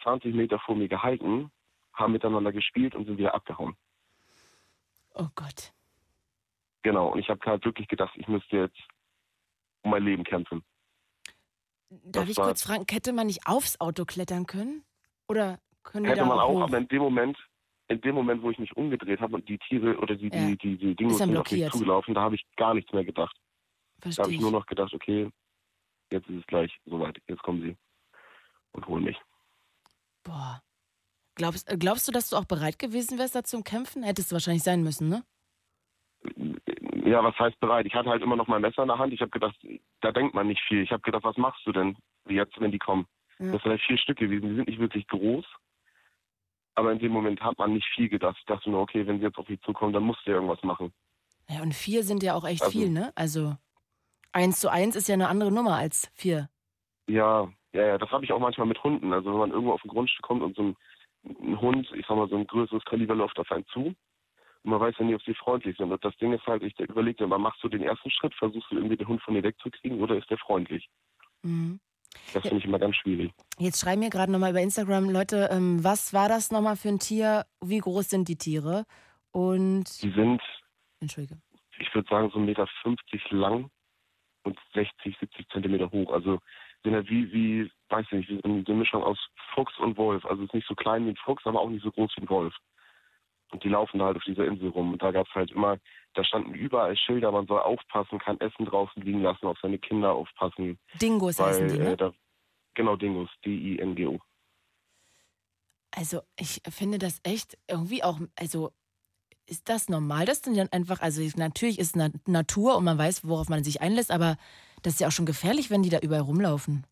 20 0.02 0.34
Meter 0.34 0.58
vor 0.60 0.76
mir 0.76 0.88
gehalten, 0.88 1.50
haben 1.94 2.12
miteinander 2.12 2.52
gespielt 2.52 2.94
und 2.94 3.06
sind 3.06 3.18
wieder 3.18 3.34
abgehauen. 3.34 3.76
Oh 5.14 5.28
Gott. 5.34 5.72
Genau, 6.82 7.08
und 7.08 7.18
ich 7.18 7.28
habe 7.28 7.40
halt 7.44 7.64
wirklich 7.64 7.88
gedacht, 7.88 8.14
ich 8.16 8.28
müsste 8.28 8.56
jetzt 8.56 8.78
um 9.82 9.90
mein 9.90 10.04
Leben 10.04 10.24
kämpfen. 10.24 10.62
Darf 11.90 12.24
Das 12.24 12.30
ich 12.30 12.36
kurz 12.36 12.62
fragen, 12.62 12.84
hätte 12.90 13.12
man 13.12 13.26
nicht 13.26 13.46
aufs 13.46 13.80
Auto 13.80 14.04
klettern 14.04 14.46
können? 14.46 14.84
Oder 15.26 15.58
können 15.90 16.06
Hätte 16.06 16.20
da 16.20 16.26
man 16.26 16.38
auch, 16.38 16.50
hoch? 16.54 16.62
aber 16.62 16.78
in 16.78 16.88
dem 16.88 17.02
Moment, 17.02 17.36
in 17.88 18.00
dem 18.00 18.14
Moment, 18.14 18.42
wo 18.42 18.50
ich 18.50 18.58
mich 18.58 18.76
umgedreht 18.76 19.20
habe 19.20 19.34
und 19.36 19.48
die 19.48 19.58
Tiere 19.58 19.96
oder 19.98 20.14
die, 20.16 20.28
Ja. 20.28 20.46
die, 20.46 20.56
die, 20.58 20.76
die 20.76 20.94
Dinge 20.94 21.14
sind 21.14 21.36
auf 21.36 21.50
mich 21.50 21.70
zugelaufen, 21.70 22.14
da 22.14 22.20
habe 22.22 22.34
ich 22.34 22.44
gar 22.56 22.74
nichts 22.74 22.92
mehr 22.92 23.04
gedacht. 23.04 23.34
Da 23.98 24.02
Verstehe 24.02 24.22
habe 24.24 24.32
ich 24.32 24.36
ich. 24.36 24.42
nur 24.42 24.52
noch 24.52 24.66
gedacht, 24.66 24.92
okay, 24.94 25.30
jetzt 26.10 26.28
ist 26.28 26.40
es 26.40 26.46
gleich 26.46 26.72
soweit, 26.84 27.18
jetzt 27.26 27.42
kommen 27.42 27.62
sie 27.62 27.76
und 28.72 28.86
holen 28.86 29.04
mich. 29.04 29.16
Boah. 30.24 30.62
Glaubst, 31.34 31.70
äh, 31.72 31.76
glaubst 31.78 32.06
du, 32.08 32.12
dass 32.12 32.28
du 32.30 32.36
auch 32.36 32.44
bereit 32.44 32.78
gewesen 32.78 33.18
wärst, 33.18 33.34
da 33.34 33.42
zum 33.44 33.64
Kämpfen? 33.64 34.02
Hättest 34.02 34.30
du 34.30 34.34
wahrscheinlich 34.34 34.62
sein 34.64 34.82
müssen, 34.82 35.08
ne? 35.08 35.22
Ja, 37.04 37.22
was 37.24 37.38
heißt 37.38 37.58
bereit? 37.60 37.86
Ich 37.86 37.94
hatte 37.94 38.10
halt 38.10 38.22
immer 38.22 38.36
noch 38.36 38.48
mein 38.48 38.60
Messer 38.60 38.82
in 38.82 38.88
der 38.88 38.98
Hand. 38.98 39.12
Ich 39.12 39.20
habe 39.20 39.30
gedacht, 39.30 39.56
da 40.00 40.12
denkt 40.12 40.34
man 40.34 40.46
nicht 40.48 40.60
viel. 40.68 40.82
Ich 40.82 40.90
habe 40.90 41.00
gedacht, 41.02 41.24
was 41.24 41.36
machst 41.36 41.64
du 41.64 41.72
denn 41.72 41.96
jetzt, 42.28 42.60
wenn 42.60 42.70
die 42.72 42.78
kommen? 42.78 43.06
Ja. 43.38 43.52
Das 43.52 43.62
sind 43.62 43.70
halt 43.70 43.80
vier 43.86 43.98
Stück 43.98 44.18
gewesen. 44.18 44.48
Die 44.48 44.56
sind 44.56 44.68
nicht 44.68 44.80
wirklich 44.80 45.06
groß. 45.06 45.46
Aber 46.78 46.92
in 46.92 46.98
dem 47.00 47.10
Moment 47.12 47.40
hat 47.42 47.58
man 47.58 47.72
nicht 47.72 47.86
viel 47.94 48.08
gedacht. 48.08 48.36
Ich 48.38 48.44
dachte 48.46 48.70
nur, 48.70 48.80
okay, 48.80 49.04
wenn 49.06 49.18
sie 49.18 49.24
jetzt 49.24 49.36
auf 49.38 49.48
mich 49.48 49.60
zukommen, 49.62 49.92
dann 49.92 50.04
musst 50.04 50.20
du 50.24 50.30
ja 50.30 50.36
irgendwas 50.36 50.62
machen. 50.62 50.92
Ja, 51.48 51.60
und 51.62 51.74
vier 51.74 52.04
sind 52.04 52.22
ja 52.22 52.34
auch 52.34 52.44
echt 52.46 52.62
Also- 52.62 52.78
viel, 52.78 52.88
ne? 52.90 53.12
Also 53.16 53.56
eins 54.32 54.60
zu 54.60 54.70
eins 54.70 54.94
ist 54.94 55.08
ja 55.08 55.14
eine 55.14 55.28
andere 55.28 55.50
Nummer 55.50 55.76
als 55.76 56.10
vier. 56.14 56.48
Ja, 57.08 57.50
ja, 57.72 57.82
ja, 57.86 57.98
das 57.98 58.10
habe 58.10 58.24
ich 58.24 58.32
auch 58.32 58.38
manchmal 58.38 58.66
mit 58.68 58.82
Hunden. 58.84 59.12
Also 59.12 59.30
wenn 59.32 59.38
man 59.38 59.50
irgendwo 59.50 59.72
auf 59.72 59.84
ein 59.84 59.88
Grundstück 59.88 60.24
kommt 60.24 60.42
und 60.42 60.54
so 60.54 60.62
ein, 60.62 60.76
ein 61.24 61.60
Hund, 61.60 61.90
ich 61.96 62.06
sag 62.06 62.16
mal, 62.16 62.28
so 62.28 62.36
ein 62.36 62.46
größeres 62.46 62.84
Kaliber 62.84 63.14
läuft 63.16 63.38
auf 63.40 63.50
einen 63.50 63.66
zu. 63.72 63.80
Und 64.62 64.70
man 64.70 64.78
weiß 64.80 64.94
ja 64.98 65.04
nie, 65.04 65.14
ob 65.14 65.22
sie 65.22 65.34
freundlich 65.34 65.76
sind. 65.76 65.90
Und 65.90 66.04
das 66.04 66.16
Ding 66.18 66.32
ist 66.32 66.46
halt, 66.46 66.62
ich 66.62 66.78
überlege 66.78 67.26
mir, 67.26 67.38
machst 67.38 67.62
du 67.64 67.68
den 67.68 67.82
ersten 67.82 68.10
Schritt, 68.10 68.34
versuchst 68.34 68.70
du 68.70 68.76
irgendwie 68.76 68.96
den 68.96 69.08
Hund 69.08 69.22
von 69.22 69.34
dir 69.34 69.42
wegzukriegen 69.42 70.00
oder 70.00 70.16
ist 70.16 70.30
der 70.30 70.38
freundlich? 70.38 70.88
Mhm. 71.42 71.80
Das 72.34 72.42
finde 72.42 72.58
ich 72.58 72.64
immer 72.64 72.78
ganz 72.78 72.96
schwierig. 72.96 73.32
Jetzt 73.58 73.80
schreiben 73.80 74.00
mir 74.00 74.10
gerade 74.10 74.30
nochmal 74.30 74.50
über 74.50 74.60
Instagram 74.60 75.10
Leute, 75.10 75.48
ähm, 75.50 75.82
was 75.82 76.12
war 76.12 76.28
das 76.28 76.50
nochmal 76.50 76.76
für 76.76 76.88
ein 76.88 76.98
Tier? 76.98 77.46
Wie 77.60 77.78
groß 77.78 78.10
sind 78.10 78.28
die 78.28 78.36
Tiere? 78.36 78.84
Und, 79.32 79.84
Die 80.02 80.10
sind, 80.10 80.40
entschuldige. 81.00 81.40
ich 81.78 81.94
würde 81.94 82.08
sagen, 82.08 82.30
so 82.30 82.38
1,50 82.38 82.44
Meter 82.44 82.66
lang 83.30 83.70
und 84.44 84.58
60, 84.74 85.16
70 85.18 85.48
Zentimeter 85.48 85.90
hoch. 85.90 86.12
Also 86.12 86.38
sind 86.84 86.94
halt 86.94 87.08
wie, 87.10 87.32
wie, 87.32 87.70
weiß 87.88 88.06
ich 88.10 88.28
nicht, 88.28 88.42
so 88.42 88.48
eine 88.48 88.78
Mischung 88.78 89.02
aus 89.02 89.18
Fuchs 89.54 89.76
und 89.78 89.96
Wolf. 89.96 90.24
Also 90.24 90.44
ist 90.44 90.54
nicht 90.54 90.66
so 90.66 90.74
klein 90.74 91.06
wie 91.06 91.10
ein 91.10 91.16
Fuchs, 91.16 91.46
aber 91.46 91.60
auch 91.60 91.68
nicht 91.70 91.82
so 91.82 91.90
groß 91.90 92.12
wie 92.16 92.22
ein 92.22 92.28
Wolf. 92.28 92.54
Und 93.50 93.64
die 93.64 93.68
laufen 93.68 93.98
da 93.98 94.06
halt 94.06 94.16
auf 94.16 94.24
dieser 94.24 94.44
Insel 94.46 94.68
rum. 94.68 94.92
Und 94.92 95.02
da 95.02 95.10
gab 95.10 95.26
es 95.26 95.34
halt 95.34 95.50
immer, 95.52 95.78
da 96.14 96.24
standen 96.24 96.54
überall 96.54 96.96
Schilder, 96.96 97.32
man 97.32 97.46
soll 97.46 97.60
aufpassen, 97.60 98.18
kann 98.18 98.40
Essen 98.40 98.66
draußen 98.66 99.02
liegen 99.02 99.22
lassen, 99.22 99.46
auf 99.46 99.58
seine 99.62 99.78
Kinder 99.78 100.12
aufpassen. 100.12 100.78
Dingos 101.00 101.38
heißen 101.38 101.68
weil, 101.68 101.76
die, 101.76 101.78
ne? 101.78 101.92
äh, 101.92 101.96
da, 101.96 102.12
genau, 102.74 102.96
Dingos, 102.96 103.30
D-I-N-G-O. 103.44 104.18
Also 105.92 106.20
ich 106.38 106.60
finde 106.68 106.98
das 106.98 107.20
echt 107.24 107.56
irgendwie 107.68 108.04
auch, 108.04 108.20
also 108.36 108.72
ist 109.46 109.68
das 109.68 109.88
normal, 109.88 110.26
dass 110.26 110.42
du 110.42 110.54
dann 110.54 110.68
einfach, 110.70 111.00
also 111.00 111.22
natürlich 111.36 111.78
ist 111.78 111.96
Na 111.96 112.10
Natur 112.26 112.76
und 112.76 112.84
man 112.84 112.98
weiß, 112.98 113.26
worauf 113.26 113.48
man 113.48 113.64
sich 113.64 113.80
einlässt, 113.80 114.10
aber 114.10 114.36
das 114.82 114.94
ist 114.94 115.00
ja 115.00 115.08
auch 115.08 115.12
schon 115.12 115.26
gefährlich, 115.26 115.70
wenn 115.70 115.82
die 115.82 115.88
da 115.88 115.98
überall 116.00 116.22
rumlaufen. 116.22 116.86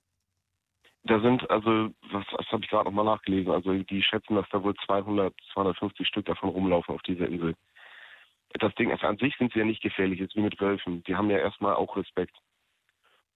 Da 1.07 1.21
sind, 1.21 1.49
also, 1.51 1.89
das, 2.13 2.25
das 2.37 2.47
habe 2.51 2.65
ich 2.65 2.71
gerade 2.71 2.87
nochmal 2.87 3.05
nachgelesen, 3.05 3.53
also 3.53 3.73
die 3.73 4.03
schätzen, 4.03 4.35
dass 4.35 4.49
da 4.51 4.63
wohl 4.63 4.75
200, 4.87 5.33
250 5.53 6.07
Stück 6.07 6.27
davon 6.27 6.49
rumlaufen 6.49 6.95
auf 6.95 7.03
dieser 7.03 7.29
Insel. 7.29 7.55
Das 8.59 8.75
Ding 8.75 8.91
ist, 8.91 9.05
an 9.05 9.17
sich 9.19 9.37
sind 9.37 9.53
sie 9.53 9.61
ja 9.61 9.65
nicht 9.65 9.83
gefährlich, 9.83 10.19
jetzt 10.19 10.35
wie 10.35 10.41
mit 10.41 10.61
Wölfen. 10.61 11.05
Die 11.05 11.15
haben 11.15 11.31
ja 11.31 11.39
erstmal 11.39 11.75
auch 11.75 11.97
Respekt. 11.97 12.37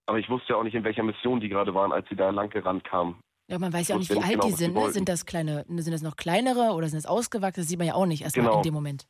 Aber 0.07 0.19
ich 0.19 0.29
wusste 0.29 0.53
ja 0.53 0.57
auch 0.57 0.65
nicht, 0.65 0.75
in 0.75 0.83
welcher 0.83 1.05
Mission 1.05 1.39
die 1.39 1.49
gerade 1.49 1.73
waren, 1.75 1.93
als 1.93 2.09
sie 2.09 2.17
da 2.17 2.31
lang 2.31 2.51
gerannt 2.51 2.83
kamen. 2.83 3.23
Ja, 3.47 3.59
man 3.59 3.73
weiß 3.73 3.89
ja 3.89 3.97
auch 3.97 4.01
Ich 4.01 4.09
nicht, 4.11 4.21
wie 4.21 4.25
alt 4.25 4.33
genau, 4.33 4.47
die 4.47 4.53
was 4.53 4.59
die 4.59 4.65
sind. 4.65 4.75
Ne? 4.75 4.91
Sind 4.91 5.09
das 5.09 5.27
kleine, 5.27 5.65
sind 5.69 5.93
das 5.93 6.03
noch 6.03 6.17
kleinere 6.17 6.73
oder 6.75 6.89
sind 6.89 6.97
das 6.97 7.07
ausgewachsen? 7.07 7.61
Das 7.61 7.69
sieht 7.69 7.79
man 7.79 7.87
ja 7.87 7.95
auch 7.95 8.07
nicht 8.07 8.23
erstmal 8.23 8.47
Genau. 8.47 8.57
in 8.59 8.63
dem 8.63 8.75
Moment. 8.75 9.07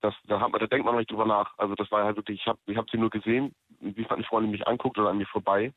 Das, 0.00 0.14
da, 0.26 0.40
hat 0.40 0.50
man, 0.50 0.60
da 0.60 0.66
denkt 0.66 0.84
man 0.84 0.94
noch 0.94 1.00
nicht 1.00 1.10
drüber 1.10 1.26
nach. 1.26 1.52
Also 1.58 1.74
das 1.74 1.90
war 1.90 2.04
halt 2.04 2.16
wirklich, 2.16 2.40
ich 2.40 2.46
habe 2.46 2.58
ich 2.66 2.76
hab 2.76 2.88
sie 2.90 2.96
nur 2.96 3.10
gesehen, 3.10 3.54
wie 3.80 4.06
meine 4.08 4.24
Freundin 4.24 4.50
mich 4.52 4.66
anguckt 4.66 4.98
oder 4.98 5.10
an 5.10 5.18
mir 5.18 5.26
vorbei 5.26 5.72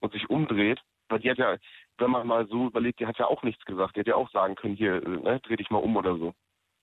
und 0.00 0.12
sich 0.12 0.30
umdreht. 0.30 0.80
Weil 1.08 1.20
die 1.20 1.30
hat 1.30 1.38
ja, 1.38 1.56
wenn 1.98 2.10
man 2.10 2.26
mal 2.26 2.46
so 2.48 2.66
überlegt, 2.66 3.00
die 3.00 3.06
hat 3.06 3.18
ja 3.18 3.26
auch 3.26 3.42
nichts 3.42 3.64
gesagt. 3.64 3.96
Die 3.96 4.00
hätte 4.00 4.10
ja 4.10 4.16
auch 4.16 4.30
sagen 4.30 4.54
können, 4.54 4.76
hier, 4.76 5.02
äh, 5.02 5.08
ne, 5.08 5.40
dreh 5.40 5.56
dich 5.56 5.70
mal 5.70 5.78
um 5.78 5.96
oder 5.96 6.16
so. 6.16 6.34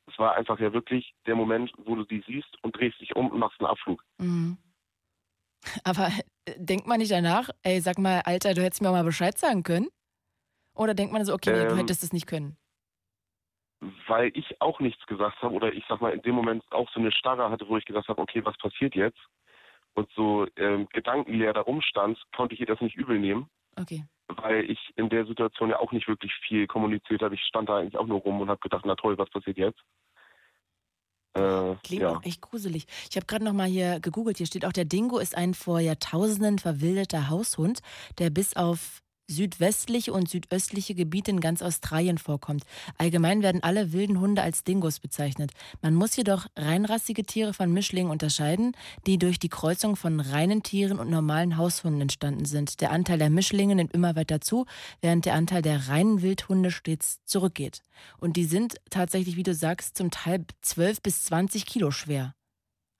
Es 0.07 0.17
war 0.19 0.35
einfach 0.35 0.59
ja 0.59 0.73
wirklich 0.73 1.13
der 1.25 1.35
Moment, 1.35 1.71
wo 1.77 1.95
du 1.95 2.03
die 2.03 2.23
siehst 2.27 2.57
und 2.63 2.75
drehst 2.75 2.99
dich 2.99 3.15
um 3.15 3.29
und 3.29 3.39
machst 3.39 3.59
einen 3.59 3.69
Abflug. 3.69 4.03
Mhm. 4.17 4.57
Aber 5.83 6.07
äh, 6.45 6.53
denkt 6.57 6.87
man 6.87 6.99
nicht 6.99 7.11
danach, 7.11 7.49
ey, 7.63 7.79
sag 7.81 7.97
mal, 7.97 8.21
Alter, 8.25 8.53
du 8.53 8.61
hättest 8.61 8.81
mir 8.81 8.89
auch 8.89 8.93
mal 8.93 9.03
Bescheid 9.03 9.37
sagen 9.37 9.63
können? 9.63 9.87
Oder 10.75 10.93
denkt 10.93 11.13
man 11.13 11.25
so, 11.25 11.33
okay, 11.33 11.51
nee, 11.51 11.65
du 11.65 11.71
Ähm, 11.71 11.77
hättest 11.77 12.03
es 12.03 12.13
nicht 12.13 12.27
können? 12.27 12.57
Weil 14.07 14.31
ich 14.35 14.61
auch 14.61 14.79
nichts 14.79 15.05
gesagt 15.07 15.41
habe 15.41 15.55
oder 15.55 15.73
ich 15.73 15.83
sag 15.89 16.01
mal 16.01 16.13
in 16.13 16.21
dem 16.21 16.35
Moment 16.35 16.63
auch 16.71 16.89
so 16.91 16.99
eine 16.99 17.11
Starre 17.11 17.49
hatte, 17.49 17.67
wo 17.67 17.77
ich 17.77 17.85
gesagt 17.85 18.07
habe, 18.07 18.21
okay, 18.21 18.45
was 18.45 18.57
passiert 18.57 18.95
jetzt? 18.95 19.19
Und 19.93 20.09
so 20.13 20.47
ähm, 20.55 20.87
gedankenleer 20.93 21.53
da 21.53 21.61
rumstand, 21.61 22.21
konnte 22.35 22.53
ich 22.53 22.61
ihr 22.61 22.67
das 22.67 22.79
nicht 22.79 22.95
übel 22.95 23.19
nehmen. 23.19 23.49
Okay. 23.75 24.05
weil 24.27 24.69
ich 24.69 24.79
in 24.95 25.09
der 25.09 25.25
Situation 25.25 25.69
ja 25.69 25.79
auch 25.79 25.91
nicht 25.91 26.07
wirklich 26.07 26.31
viel 26.47 26.67
kommuniziert 26.67 27.21
habe. 27.21 27.35
Ich 27.35 27.43
stand 27.43 27.69
da 27.69 27.77
eigentlich 27.77 27.97
auch 27.97 28.07
nur 28.07 28.19
rum 28.19 28.41
und 28.41 28.49
habe 28.49 28.59
gedacht, 28.59 28.83
na 28.85 28.95
toll, 28.95 29.17
was 29.17 29.29
passiert 29.29 29.57
jetzt? 29.57 29.79
Äh, 31.33 31.75
Klingt 31.83 32.03
ja. 32.03 32.09
auch 32.09 32.23
echt 32.23 32.41
gruselig. 32.41 32.85
Ich 33.09 33.15
habe 33.15 33.25
gerade 33.25 33.45
noch 33.45 33.53
mal 33.53 33.67
hier 33.67 33.99
gegoogelt. 33.99 34.37
Hier 34.37 34.47
steht 34.47 34.65
auch, 34.65 34.73
der 34.73 34.85
Dingo 34.85 35.17
ist 35.17 35.35
ein 35.35 35.53
vor 35.53 35.79
Jahrtausenden 35.79 36.59
verwilderter 36.59 37.29
Haushund, 37.29 37.81
der 38.19 38.29
bis 38.29 38.55
auf 38.55 39.01
südwestliche 39.31 40.13
und 40.13 40.29
südöstliche 40.29 40.93
Gebiete 40.95 41.31
in 41.31 41.39
ganz 41.39 41.61
Australien 41.61 42.17
vorkommt. 42.17 42.63
Allgemein 42.97 43.41
werden 43.41 43.63
alle 43.63 43.91
wilden 43.93 44.19
Hunde 44.19 44.41
als 44.41 44.63
Dingos 44.63 44.99
bezeichnet. 44.99 45.51
Man 45.81 45.95
muss 45.95 46.15
jedoch 46.15 46.47
reinrassige 46.55 47.23
Tiere 47.23 47.53
von 47.53 47.71
Mischlingen 47.73 48.11
unterscheiden, 48.11 48.75
die 49.07 49.17
durch 49.17 49.39
die 49.39 49.49
Kreuzung 49.49 49.95
von 49.95 50.19
reinen 50.19 50.63
Tieren 50.63 50.99
und 50.99 51.09
normalen 51.09 51.57
Haushunden 51.57 52.01
entstanden 52.01 52.45
sind. 52.45 52.81
Der 52.81 52.91
Anteil 52.91 53.17
der 53.17 53.29
Mischlinge 53.29 53.75
nimmt 53.75 53.93
immer 53.93 54.15
weiter 54.15 54.41
zu, 54.41 54.65
während 55.01 55.25
der 55.25 55.33
Anteil 55.35 55.61
der 55.61 55.87
reinen 55.87 56.21
Wildhunde 56.21 56.71
stets 56.71 57.19
zurückgeht. 57.25 57.81
Und 58.19 58.37
die 58.37 58.45
sind 58.45 58.75
tatsächlich, 58.89 59.35
wie 59.35 59.43
du 59.43 59.53
sagst, 59.53 59.97
zum 59.97 60.11
Teil 60.11 60.45
12 60.61 61.01
bis 61.01 61.23
20 61.25 61.65
Kilo 61.65 61.91
schwer. 61.91 62.35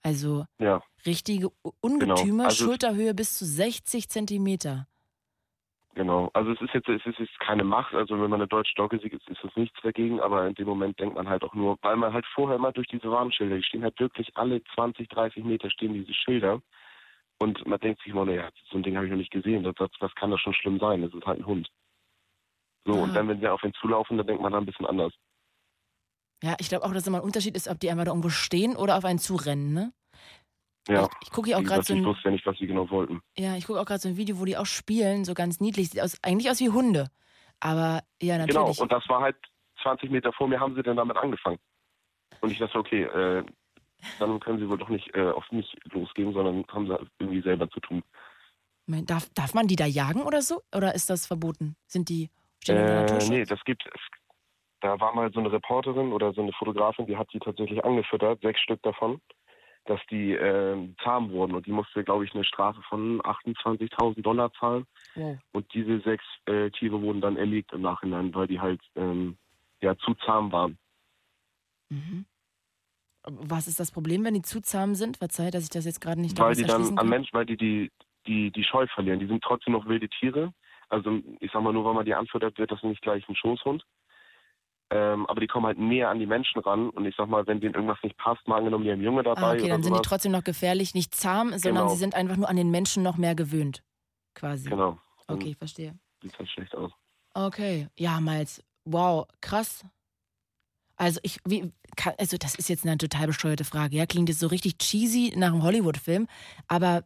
Also 0.04 0.46
Ja, 0.58 0.82
richtige 1.06 1.50
Ungetüme, 1.80 2.46
Also- 2.46 2.64
Schulterhöhe 2.64 3.14
bis 3.14 3.38
zu 3.38 3.44
60 3.46 4.08
Zentimeter. 4.08 4.88
Genau. 5.94 6.30
Also 6.34 6.52
es 6.52 6.60
ist 6.60 6.74
jetzt, 6.74 6.88
es 6.88 7.04
ist 7.06 7.18
jetzt 7.18 7.38
keine 7.40 7.64
Macht. 7.64 7.94
Also 7.94 8.14
wenn 8.14 8.30
man 8.30 8.34
eine 8.40 8.48
deutsche 8.48 8.74
Dogge 8.74 8.98
sieht, 8.98 9.12
ist, 9.12 9.28
ist 9.28 9.44
es 9.44 9.56
nichts 9.56 9.78
dagegen. 9.82 10.20
Aber 10.20 10.46
in 10.46 10.54
dem 10.54 10.66
Moment 10.68 10.98
denkt 10.98 11.14
man 11.14 11.28
halt 11.28 11.42
auch 11.44 11.54
nur, 11.54 11.78
weil 11.82 11.96
man 11.96 12.12
halt 12.12 12.26
vorher 12.34 12.56
immer 12.56 12.72
durch 12.72 12.88
diese 12.88 13.10
Warnschilder, 13.10 13.56
die 13.56 13.62
stehen 13.62 13.82
halt 13.84 13.98
wirklich 14.00 14.30
alle 14.36 14.62
20, 14.74 15.08
30 15.08 15.44
Meter 15.44 15.70
stehen 15.70 15.94
diese 15.94 16.14
Schilder. 16.14 16.60
Und 17.40 17.66
man 17.66 17.80
denkt 17.80 18.00
sich 18.02 18.12
immer, 18.12 18.24
naja, 18.24 18.48
so 18.70 18.76
ein 18.78 18.82
Ding 18.82 18.96
habe 18.96 19.06
ich 19.06 19.10
noch 19.10 19.18
nicht 19.18 19.32
gesehen. 19.32 19.64
Das, 19.64 19.74
das, 19.76 19.90
das 20.00 20.14
kann 20.14 20.30
doch 20.30 20.38
schon 20.38 20.54
schlimm 20.54 20.78
sein. 20.78 21.02
Das 21.02 21.12
ist 21.12 21.26
halt 21.26 21.40
ein 21.40 21.46
Hund. 21.46 21.68
So, 22.84 22.92
und 22.94 23.10
Ah. 23.10 23.14
dann, 23.14 23.28
wenn 23.28 23.40
sie 23.40 23.48
auf 23.48 23.62
ihn 23.64 23.72
zulaufen, 23.74 24.16
dann 24.16 24.26
denkt 24.26 24.42
man 24.42 24.52
da 24.52 24.58
ein 24.58 24.66
bisschen 24.66 24.86
anders. 24.86 25.12
Ja, 26.42 26.56
ich 26.58 26.68
glaube 26.68 26.84
auch, 26.84 26.92
dass 26.92 27.06
immer 27.06 27.18
ein 27.18 27.24
Unterschied 27.24 27.54
ist, 27.56 27.68
ob 27.68 27.78
die 27.78 27.90
einfach 27.90 28.04
da 28.04 28.10
irgendwo 28.10 28.28
stehen 28.28 28.74
oder 28.76 28.96
auf 28.96 29.04
einen 29.04 29.20
zurennen, 29.20 29.72
ne? 29.72 29.92
Ja. 30.88 31.08
Ich 31.22 31.30
gucke 31.30 31.48
hier 31.48 31.58
auch 31.58 31.62
gerade 31.62 31.82
so 31.84 31.94
ich 31.94 32.00
ein, 32.00 32.04
wusste 32.04 32.24
ja 32.24 32.30
nicht, 32.32 32.44
was 32.46 32.58
sie 32.58 32.66
genau 32.66 32.90
wollten. 32.90 33.20
ja, 33.38 33.56
ich 33.56 33.66
gucke 33.66 33.80
auch 33.80 33.84
gerade 33.84 34.00
so 34.00 34.08
ein 34.08 34.16
Video, 34.16 34.40
wo 34.40 34.44
die 34.44 34.56
auch 34.56 34.66
spielen, 34.66 35.24
so 35.24 35.34
ganz 35.34 35.60
niedlich. 35.60 35.90
Sieht 35.90 36.00
aus, 36.02 36.18
eigentlich 36.22 36.50
aus 36.50 36.60
wie 36.60 36.70
Hunde. 36.70 37.08
Aber 37.60 38.02
ja, 38.20 38.36
Genau, 38.44 38.60
natürlich. 38.60 38.80
und 38.80 38.90
das 38.90 39.08
war 39.08 39.20
halt 39.20 39.36
20 39.82 40.10
Meter 40.10 40.32
vor 40.32 40.48
mir, 40.48 40.58
haben 40.58 40.74
sie 40.74 40.82
dann 40.82 40.96
damit 40.96 41.16
angefangen. 41.16 41.58
Und 42.40 42.50
ich 42.50 42.58
dachte, 42.58 42.78
okay, 42.78 43.02
äh, 43.04 43.44
dann 44.18 44.40
können 44.40 44.58
sie 44.58 44.68
wohl 44.68 44.78
doch 44.78 44.88
nicht 44.88 45.14
äh, 45.14 45.30
auf 45.30 45.44
mich 45.52 45.76
losgehen, 45.92 46.32
sondern 46.32 46.64
haben 46.72 46.86
sie 46.88 46.96
irgendwie 47.20 47.42
selber 47.42 47.70
zu 47.70 47.78
tun. 47.78 48.02
Mein, 48.86 49.06
darf, 49.06 49.28
darf 49.34 49.54
man 49.54 49.68
die 49.68 49.76
da 49.76 49.86
jagen 49.86 50.22
oder 50.22 50.42
so? 50.42 50.62
Oder 50.74 50.94
ist 50.96 51.08
das 51.08 51.26
verboten? 51.28 51.76
Sind 51.86 52.08
die 52.08 52.28
stehen 52.60 52.76
Äh, 52.78 53.02
Naturschutz? 53.02 53.28
nee, 53.30 53.44
das 53.44 53.60
gibt 53.64 53.84
es. 53.86 54.00
Da 54.80 54.98
war 54.98 55.14
mal 55.14 55.32
so 55.32 55.38
eine 55.38 55.52
Reporterin 55.52 56.12
oder 56.12 56.32
so 56.32 56.42
eine 56.42 56.52
Fotografin, 56.52 57.06
die 57.06 57.16
hat 57.16 57.32
die 57.32 57.38
tatsächlich 57.38 57.84
angefüttert, 57.84 58.40
sechs 58.42 58.58
Stück 58.60 58.82
davon, 58.82 59.20
dass 59.84 60.00
die 60.10 60.32
äh, 60.32 60.76
zahm 61.02 61.30
wurden. 61.30 61.54
Und 61.54 61.66
die 61.66 61.72
musste, 61.72 62.04
glaube 62.04 62.24
ich, 62.24 62.34
eine 62.34 62.44
Strafe 62.44 62.80
von 62.88 63.20
28.000 63.22 64.22
Dollar 64.22 64.52
zahlen. 64.54 64.86
Wow. 65.14 65.38
Und 65.52 65.72
diese 65.74 66.00
sechs 66.00 66.24
äh, 66.46 66.70
Tiere 66.70 67.00
wurden 67.02 67.20
dann 67.20 67.36
erlegt 67.36 67.72
im 67.72 67.82
Nachhinein, 67.82 68.34
weil 68.34 68.46
die 68.46 68.60
halt 68.60 68.80
ähm, 68.94 69.36
ja, 69.80 69.96
zu 69.98 70.14
zahm 70.26 70.52
waren. 70.52 70.78
Mhm. 71.90 72.26
Was 73.24 73.68
ist 73.68 73.78
das 73.78 73.92
Problem, 73.92 74.24
wenn 74.24 74.34
die 74.34 74.42
zu 74.42 74.60
zahm 74.60 74.94
sind? 74.94 75.18
Verzeih, 75.18 75.50
dass 75.50 75.64
ich 75.64 75.70
das 75.70 75.84
jetzt 75.84 76.00
gerade 76.00 76.20
nicht 76.20 76.38
weil 76.38 76.54
die 76.54 76.64
dann 76.64 76.98
am. 76.98 77.08
Mensch, 77.08 77.28
weil 77.32 77.46
die, 77.46 77.56
die 77.56 77.90
die 78.26 78.50
die 78.50 78.64
Scheu 78.64 78.86
verlieren. 78.88 79.20
Die 79.20 79.26
sind 79.26 79.42
trotzdem 79.42 79.72
noch 79.74 79.86
wilde 79.86 80.08
Tiere. 80.08 80.52
Also 80.88 81.20
ich 81.40 81.50
sag 81.52 81.62
mal 81.62 81.72
nur, 81.72 81.84
weil 81.84 81.94
man 81.94 82.04
die 82.04 82.14
anfüttert, 82.14 82.58
wird 82.58 82.70
das 82.70 82.82
nicht 82.82 83.02
gleich 83.02 83.26
ein 83.28 83.36
Schoßhund. 83.36 83.84
Ähm, 84.94 85.24
aber 85.26 85.40
die 85.40 85.46
kommen 85.46 85.64
halt 85.64 85.78
näher 85.78 86.10
an 86.10 86.18
die 86.18 86.26
Menschen 86.26 86.60
ran 86.60 86.90
und 86.90 87.06
ich 87.06 87.14
sag 87.16 87.26
mal, 87.26 87.46
wenn 87.46 87.60
denen 87.60 87.74
irgendwas 87.74 87.96
nicht 88.02 88.18
passt, 88.18 88.46
mal 88.46 88.58
angenommen, 88.58 88.84
die 88.84 88.90
haben 88.92 89.00
Junge 89.00 89.22
dabei 89.22 89.40
Ah, 89.40 89.52
okay, 89.54 89.68
dann 89.68 89.82
sind 89.82 89.96
die 89.96 90.02
trotzdem 90.02 90.32
noch 90.32 90.44
gefährlich, 90.44 90.92
nicht 90.94 91.14
zahm, 91.14 91.48
sondern 91.56 91.84
Genau. 91.84 91.88
sie 91.88 91.96
sind 91.96 92.14
einfach 92.14 92.36
nur 92.36 92.48
an 92.48 92.56
den 92.56 92.70
Menschen 92.70 93.02
noch 93.02 93.16
mehr 93.16 93.34
gewöhnt. 93.34 93.82
Quasi. 94.34 94.68
Genau. 94.68 94.98
Dann 95.26 95.36
Okay, 95.36 95.54
verstehe. 95.54 95.98
Sieht 96.22 96.38
halt 96.38 96.48
schlecht 96.50 96.74
aus. 96.76 96.92
Okay, 97.32 97.88
ja, 97.96 98.20
Miles. 98.20 98.62
Wow, 98.84 99.26
krass. 99.40 99.82
Also 100.96 101.20
ich, 101.22 101.38
wie, 101.46 101.72
kann, 101.96 102.12
also 102.18 102.36
das 102.36 102.54
ist 102.54 102.68
jetzt 102.68 102.84
eine 102.84 102.98
total 102.98 103.28
bescheuerte 103.28 103.64
Frage. 103.64 103.96
Ja, 103.96 104.04
klingt 104.04 104.28
jetzt 104.28 104.40
so 104.40 104.46
richtig 104.48 104.76
cheesy 104.78 105.32
nach 105.36 105.52
einem 105.52 105.62
Hollywood-Film. 105.62 106.26
Aber 106.68 107.02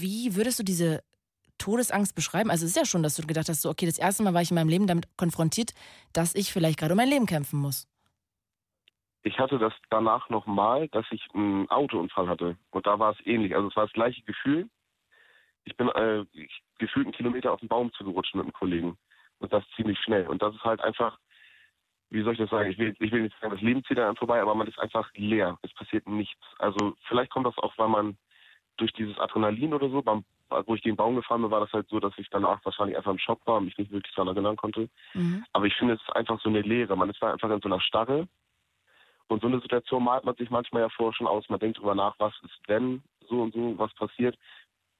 wie 0.00 0.34
würdest 0.34 0.58
du 0.58 0.64
diese 0.64 1.02
Todesangst 1.58 2.14
beschreiben? 2.14 2.50
Also 2.50 2.64
es 2.64 2.70
ist 2.70 2.76
ja 2.76 2.84
schon, 2.84 3.02
dass 3.02 3.16
du 3.16 3.26
gedacht 3.26 3.48
hast, 3.48 3.62
so 3.62 3.70
okay, 3.70 3.86
das 3.86 3.98
erste 3.98 4.22
Mal 4.22 4.34
war 4.34 4.42
ich 4.42 4.50
in 4.50 4.54
meinem 4.54 4.68
Leben 4.68 4.86
damit 4.86 5.08
konfrontiert, 5.16 5.72
dass 6.12 6.34
ich 6.34 6.52
vielleicht 6.52 6.78
gerade 6.78 6.92
um 6.92 6.96
mein 6.96 7.08
Leben 7.08 7.26
kämpfen 7.26 7.60
muss. 7.60 7.88
Ich 9.22 9.40
hatte 9.40 9.58
das 9.58 9.72
danach 9.90 10.28
nochmal, 10.28 10.88
dass 10.88 11.04
ich 11.10 11.26
einen 11.34 11.68
Autounfall 11.68 12.28
hatte. 12.28 12.56
Und 12.70 12.86
da 12.86 12.98
war 13.00 13.10
es 13.10 13.26
ähnlich. 13.26 13.56
Also 13.56 13.68
es 13.68 13.76
war 13.76 13.86
das 13.86 13.92
gleiche 13.92 14.22
Gefühl. 14.22 14.68
Ich 15.64 15.76
bin 15.76 15.88
äh, 15.88 16.24
gefühlt 16.78 17.06
einen 17.06 17.12
Kilometer 17.12 17.52
auf 17.52 17.58
den 17.58 17.68
Baum 17.68 17.92
zugerutscht 17.94 18.36
mit 18.36 18.44
einem 18.44 18.52
Kollegen. 18.52 18.96
Und 19.40 19.52
das 19.52 19.64
ziemlich 19.74 19.98
schnell. 19.98 20.28
Und 20.28 20.42
das 20.42 20.54
ist 20.54 20.62
halt 20.62 20.80
einfach, 20.80 21.18
wie 22.10 22.22
soll 22.22 22.34
ich 22.34 22.38
das 22.38 22.50
sagen? 22.50 22.70
Ich 22.70 22.78
will, 22.78 22.94
ich 23.00 23.10
will 23.10 23.22
nicht 23.22 23.34
sagen, 23.40 23.52
das 23.52 23.62
Leben 23.62 23.82
zieht 23.84 23.98
an 23.98 24.04
einem 24.04 24.16
vorbei, 24.16 24.40
aber 24.40 24.54
man 24.54 24.68
ist 24.68 24.78
einfach 24.78 25.10
leer. 25.14 25.58
Es 25.62 25.74
passiert 25.74 26.06
nichts. 26.06 26.40
Also 26.58 26.94
vielleicht 27.08 27.32
kommt 27.32 27.46
das 27.46 27.58
auch, 27.58 27.76
weil 27.78 27.88
man 27.88 28.16
durch 28.76 28.92
dieses 28.92 29.18
Adrenalin 29.18 29.74
oder 29.74 29.88
so, 29.88 30.02
beim, 30.02 30.24
wo 30.66 30.74
ich 30.74 30.82
gegen 30.82 30.94
den 30.94 30.98
Baum 30.98 31.16
gefahren 31.16 31.42
bin, 31.42 31.50
war 31.50 31.60
das 31.60 31.72
halt 31.72 31.88
so, 31.88 32.00
dass 32.00 32.16
ich 32.18 32.28
danach 32.30 32.64
wahrscheinlich 32.64 32.96
einfach 32.96 33.10
im 33.10 33.18
Schock 33.18 33.46
war 33.46 33.56
und 33.56 33.64
mich 33.64 33.78
nicht 33.78 33.90
wirklich 33.90 34.14
daran 34.14 34.34
erinnern 34.34 34.56
konnte. 34.56 34.88
Mhm. 35.14 35.44
Aber 35.52 35.66
ich 35.66 35.74
finde, 35.74 35.94
es 35.94 36.00
ist 36.00 36.14
einfach 36.14 36.40
so 36.40 36.48
eine 36.48 36.62
Leere. 36.62 36.96
Man 36.96 37.10
ist 37.10 37.20
da 37.20 37.32
einfach 37.32 37.50
in 37.50 37.60
so 37.60 37.68
einer 37.68 37.80
Starre. 37.80 38.28
Und 39.28 39.42
so 39.42 39.48
eine 39.48 39.60
Situation 39.60 40.04
malt 40.04 40.24
man 40.24 40.36
sich 40.36 40.50
manchmal 40.50 40.82
ja 40.82 40.88
vorher 40.88 41.14
schon 41.14 41.26
aus. 41.26 41.48
Man 41.48 41.58
denkt 41.58 41.78
drüber 41.78 41.94
nach, 41.94 42.14
was 42.18 42.34
ist, 42.44 42.58
wenn 42.68 43.02
so 43.28 43.42
und 43.42 43.54
so 43.54 43.78
was 43.78 43.92
passiert. 43.94 44.38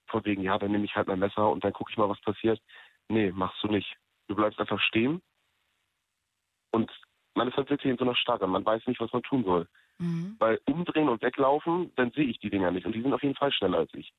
Von 0.08 0.24
wegen, 0.24 0.42
ja, 0.42 0.58
dann 0.58 0.72
nehme 0.72 0.84
ich 0.84 0.96
halt 0.96 1.08
mein 1.08 1.18
Messer 1.18 1.48
und 1.50 1.62
dann 1.64 1.72
gucke 1.72 1.90
ich 1.90 1.96
mal, 1.96 2.08
was 2.08 2.20
passiert. 2.22 2.60
Nee, 3.08 3.30
machst 3.32 3.62
du 3.62 3.68
nicht. 3.68 3.96
Du 4.28 4.34
bleibst 4.34 4.58
einfach 4.58 4.80
stehen. 4.80 5.22
Und 6.72 6.90
man 7.34 7.48
ist 7.48 7.56
halt 7.56 7.70
wirklich 7.70 7.90
in 7.90 7.98
so 7.98 8.04
einer 8.04 8.16
Starre. 8.16 8.48
Man 8.48 8.64
weiß 8.64 8.86
nicht, 8.86 9.00
was 9.00 9.12
man 9.12 9.22
tun 9.22 9.44
soll. 9.44 9.68
Mhm. 9.98 10.36
Weil 10.38 10.60
umdrehen 10.66 11.08
und 11.08 11.22
weglaufen, 11.22 11.92
dann 11.96 12.10
sehe 12.12 12.26
ich 12.26 12.38
die 12.38 12.50
Dinger 12.50 12.70
nicht. 12.70 12.86
Und 12.86 12.92
die 12.92 13.02
sind 13.02 13.12
auf 13.12 13.22
jeden 13.22 13.34
Fall 13.34 13.52
schneller 13.52 13.78
als 13.78 13.94
ich. 13.94 14.12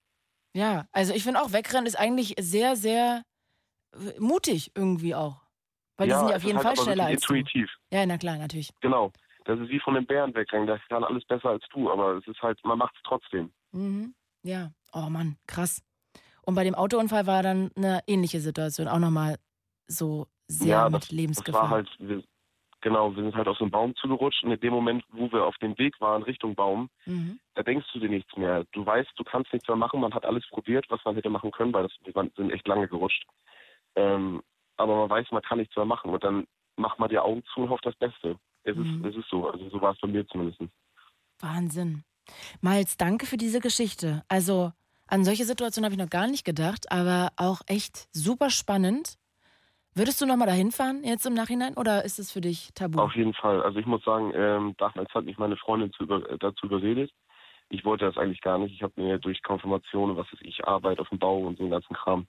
Ja, 0.54 0.88
also 0.91 1.14
ich 1.14 1.24
finde 1.24 1.41
auch, 1.41 1.54
wegrennen 1.54 1.86
ist 1.86 1.99
eigentlich 1.99 2.34
sehr, 2.40 2.76
sehr 2.76 3.24
äh, 3.94 4.20
mutig 4.20 4.72
irgendwie 4.76 5.14
auch. 5.14 5.41
Weil 5.98 6.08
die 6.08 6.14
sind 6.14 6.30
ja 6.30 6.36
auf 6.36 6.44
jeden 6.44 6.58
halt 6.58 6.64
Fall 6.64 6.74
aber 6.74 6.84
schneller 6.84 7.06
als 7.06 7.22
du. 7.22 7.34
intuitiv. 7.34 7.70
Ja, 7.91 8.06
na 8.06 8.18
klar, 8.18 8.38
natürlich. 8.38 8.72
Genau. 8.82 9.12
Das 9.45 9.60
ist 9.60 9.70
wie 9.70 9.80
von 9.80 9.94
den 9.94 10.06
Bären 10.06 10.34
wegrennen. 10.36 10.68
Das 10.68 10.82
kann 10.90 11.04
alles 11.04 11.26
besser 11.26 11.49
als 11.49 11.64
du. 11.72 11.90
Aber 11.90 12.18
es 12.18 12.28
ist 12.28 12.41
halt, 12.41 12.60
man 12.64 12.78
macht 12.78 12.95
es 12.95 13.02
trotzdem. 13.04 13.52
Mhm. 13.72 14.14
Ja, 14.44 14.72
oh 14.94 15.10
Mann, 15.10 15.38
krass. 15.48 15.82
Und 16.44 16.56
bei 16.56 16.64
dem 16.64 16.76
Autounfall 16.76 17.28
war 17.28 17.44
dann 17.44 17.72
eine 17.76 18.02
ähnliche 18.08 18.40
Situation, 18.40 18.88
auch 18.88 18.99
nochmal 18.99 19.38
so 19.88 20.28
sehr 20.48 20.68
ja, 20.68 20.86
mit 20.86 20.94
das, 20.95 21.02
das 21.10 21.12
Lebensgefahr. 21.12 21.64
war 21.64 21.70
halt, 21.70 21.90
wir, 21.99 22.24
genau, 22.88 23.16
wir 23.16 23.24
sind 23.24 23.36
halt 23.36 23.48
auf 23.48 23.58
so 23.58 23.66
einen 23.66 23.72
Baum 23.72 23.96
zugerutscht 23.96 24.44
und 24.44 24.52
in 24.52 24.60
dem 24.60 24.74
Moment, 24.74 25.04
wo 25.12 25.32
wir 25.32 25.46
auf 25.46 25.58
dem 25.58 25.78
Weg 25.78 26.00
waren 26.00 26.24
Richtung 26.24 26.56
Baum, 26.56 26.90
mhm. 27.06 27.40
da 27.56 27.64
denkst 27.64 27.86
du 27.94 28.00
dir 28.00 28.10
nichts 28.10 28.36
mehr. 28.38 28.66
Du 28.72 28.86
weißt, 28.86 29.10
du 29.18 29.24
kannst 29.24 29.52
nichts 29.52 29.68
mehr 29.68 29.78
machen. 29.78 30.00
Man 30.00 30.14
hat 30.14 30.26
alles 30.26 30.48
probiert, 30.50 30.86
was 30.90 31.04
man 31.06 31.16
hätte 31.16 31.30
machen 31.30 31.52
können, 31.52 31.74
weil 31.74 31.84
das, 31.84 31.94
wir 32.04 32.32
sind 32.36 32.52
echt 32.52 32.68
lange 32.68 32.88
gerutscht. 32.88 33.26
Ähm, 33.96 34.42
aber 34.78 34.96
man 34.96 35.10
weiß, 35.10 35.28
man 35.32 35.42
kann 35.42 35.58
nichts 35.58 35.76
mehr 35.76 35.86
machen 35.86 36.12
und 36.12 36.24
dann 36.24 36.48
macht 36.78 37.00
man 37.00 37.10
die 37.10 37.20
Augen 37.20 37.44
zu 37.54 37.62
und 37.62 37.70
hofft 37.70 37.86
das 37.86 37.96
Beste. 37.96 38.38
Es, 38.64 38.76
Mhm. 38.76 39.06
ist, 39.06 39.12
es 39.12 39.22
ist 39.24 39.30
so, 39.30 39.50
also 39.50 39.70
so 39.70 39.82
war 39.82 39.94
es 39.94 40.00
bei 40.00 40.08
mir 40.08 40.26
zumindest. 40.28 40.62
Wahnsinn. 41.40 42.04
Miles, 42.62 42.98
danke 42.98 43.26
für 43.26 43.38
diese 43.38 43.60
Geschichte. 43.60 44.24
Also 44.28 44.72
an 45.08 45.24
solche 45.24 45.46
Situationen 45.46 45.86
habe 45.86 45.96
ich 45.96 46.04
noch 46.04 46.10
gar 46.10 46.28
nicht 46.28 46.46
gedacht, 46.46 46.92
aber 46.92 47.32
auch 47.38 47.62
echt 47.68 48.08
super 48.12 48.50
spannend. 48.50 49.18
Würdest 49.98 50.22
du 50.22 50.28
nochmal 50.28 50.48
dahin 50.48 50.72
fahren 50.72 51.02
jetzt 51.03 51.26
im 51.26 51.34
Nachhinein 51.34 51.74
oder 51.74 52.06
ist 52.06 52.19
es 52.19 52.32
für 52.32 52.40
dich 52.40 52.69
tabu? 52.76 52.99
Auf 52.99 53.15
jeden 53.15 53.34
Fall. 53.34 53.64
Also 53.64 53.80
ich 53.80 53.88
muss 53.88 54.03
sagen, 54.03 54.32
ähm, 54.36 54.76
damals 54.78 55.11
hat 55.11 55.26
mich 55.26 55.40
meine 55.40 55.57
Freundin 55.57 55.91
zu 55.91 56.03
über, 56.03 56.30
äh, 56.30 56.38
dazu 56.38 56.68
überredet. 56.68 57.11
Ich 57.69 57.84
wollte 57.84 58.06
das 58.06 58.15
eigentlich 58.15 58.41
gar 58.41 58.60
nicht. 58.60 58.76
Ich 58.76 58.84
habe 58.84 58.94
mir 59.02 59.18
durch 59.18 59.41
Konfirmation 59.41 60.11
und 60.11 60.18
was 60.18 60.32
weiß 60.32 60.41
ich, 60.44 60.68
Arbeit 60.68 60.99
auf 60.99 61.10
dem 61.10 61.18
Bau 61.18 61.40
und 61.40 61.57
so 61.57 61.64
einen 61.64 61.72
ganzen 61.72 61.95
Kram 61.95 62.28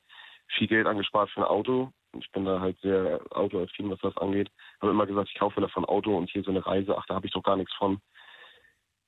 viel 0.56 0.66
Geld 0.66 0.86
angespart 0.86 1.28
für 1.28 1.40
ein 1.40 1.46
Auto. 1.46 1.92
Ich 2.18 2.32
bin 2.32 2.46
da 2.46 2.58
halt 2.58 2.80
sehr 2.80 3.20
autoaffin, 3.32 3.90
was 3.90 4.00
das 4.00 4.16
angeht. 4.16 4.50
Habe 4.80 4.92
immer 4.92 5.06
gesagt, 5.06 5.28
ich 5.30 5.38
kaufe 5.38 5.60
davon 5.60 5.84
ein 5.84 5.90
Auto 5.90 6.16
und 6.16 6.30
hier 6.30 6.42
so 6.42 6.50
eine 6.50 6.64
Reise, 6.64 6.96
ach, 6.96 7.04
da 7.04 7.16
habe 7.16 7.26
ich 7.26 7.34
doch 7.34 7.42
gar 7.42 7.58
nichts 7.58 7.74
von. 7.74 8.00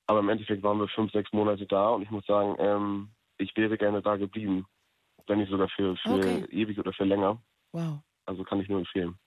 Aber 0.05 0.19
im 0.19 0.29
Endeffekt 0.29 0.61
waren 0.61 0.79
wir 0.79 0.87
fünf, 0.87 1.11
sechs 1.11 1.33
Monate 1.33 1.65
da 1.65 1.89
und 1.89 2.03
ich 2.03 2.11
muss 2.11 2.27
sagen, 2.27 2.55
ähm, 2.59 3.09
ich 3.39 3.57
wäre 3.57 3.75
gerne 3.79 4.03
da 4.03 4.17
geblieben. 4.17 4.67
Wenn 5.25 5.39
nicht 5.39 5.49
sogar 5.49 5.69
für, 5.69 5.97
für 5.97 6.13
Okay. 6.13 6.45
ewig 6.51 6.77
oder 6.77 6.93
für 6.93 7.05
länger. 7.05 7.41
Wow. 7.71 8.03
Also 8.31 8.45
kann 8.45 8.61
ich 8.61 8.69
nur 8.69 8.79
empfehlen. 8.79 9.19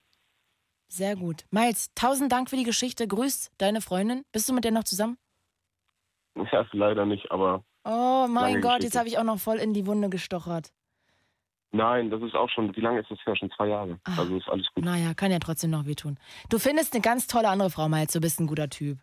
Sehr 0.87 1.15
gut. 1.15 1.45
Miles, 1.51 1.91
tausend 1.93 2.31
Dank 2.31 2.49
für 2.49 2.55
die 2.55 2.63
Geschichte. 2.63 3.07
Grüß 3.07 3.51
deine 3.59 3.81
Freundin. 3.81 4.23
Bist 4.31 4.49
du 4.49 4.53
mit 4.53 4.63
der 4.63 4.71
noch 4.71 4.83
zusammen? 4.83 5.17
Ja, 6.51 6.65
leider 6.73 7.05
nicht, 7.05 7.31
aber 7.31 7.63
Oh 7.85 8.25
mein 8.27 8.55
Gott, 8.61 8.77
Geschichte. 8.79 8.85
jetzt 8.85 8.97
habe 8.97 9.07
ich 9.07 9.17
auch 9.19 9.23
noch 9.23 9.39
voll 9.39 9.57
in 9.57 9.73
die 9.73 9.85
Wunde 9.85 10.09
gestochert. 10.09 10.73
nein, 11.71 12.09
das 12.09 12.21
ist 12.23 12.35
auch 12.35 12.49
schon, 12.49 12.75
wie 12.75 12.81
lange 12.81 12.99
ist 13.01 13.09
das 13.11 13.19
her? 13.25 13.35
Schon 13.37 13.51
zwei 13.51 13.67
Jahre. 13.67 13.99
Ah. 14.03 14.17
Also 14.17 14.35
ist 14.35 14.49
alles 14.49 14.67
gut. 14.73 14.83
Naja, 14.83 15.13
kann 15.13 15.31
ja 15.31 15.39
trotzdem 15.39 15.69
noch 15.69 15.85
wehtun. 15.85 16.17
Du 16.49 16.57
findest 16.59 16.93
eine 16.93 17.01
ganz 17.01 17.27
tolle 17.27 17.47
andere 17.49 17.69
Frau, 17.69 17.87
Miles. 17.87 18.11
Du 18.11 18.19
bist 18.19 18.39
ein 18.41 18.47
guter 18.47 18.69
Typ. 18.69 18.97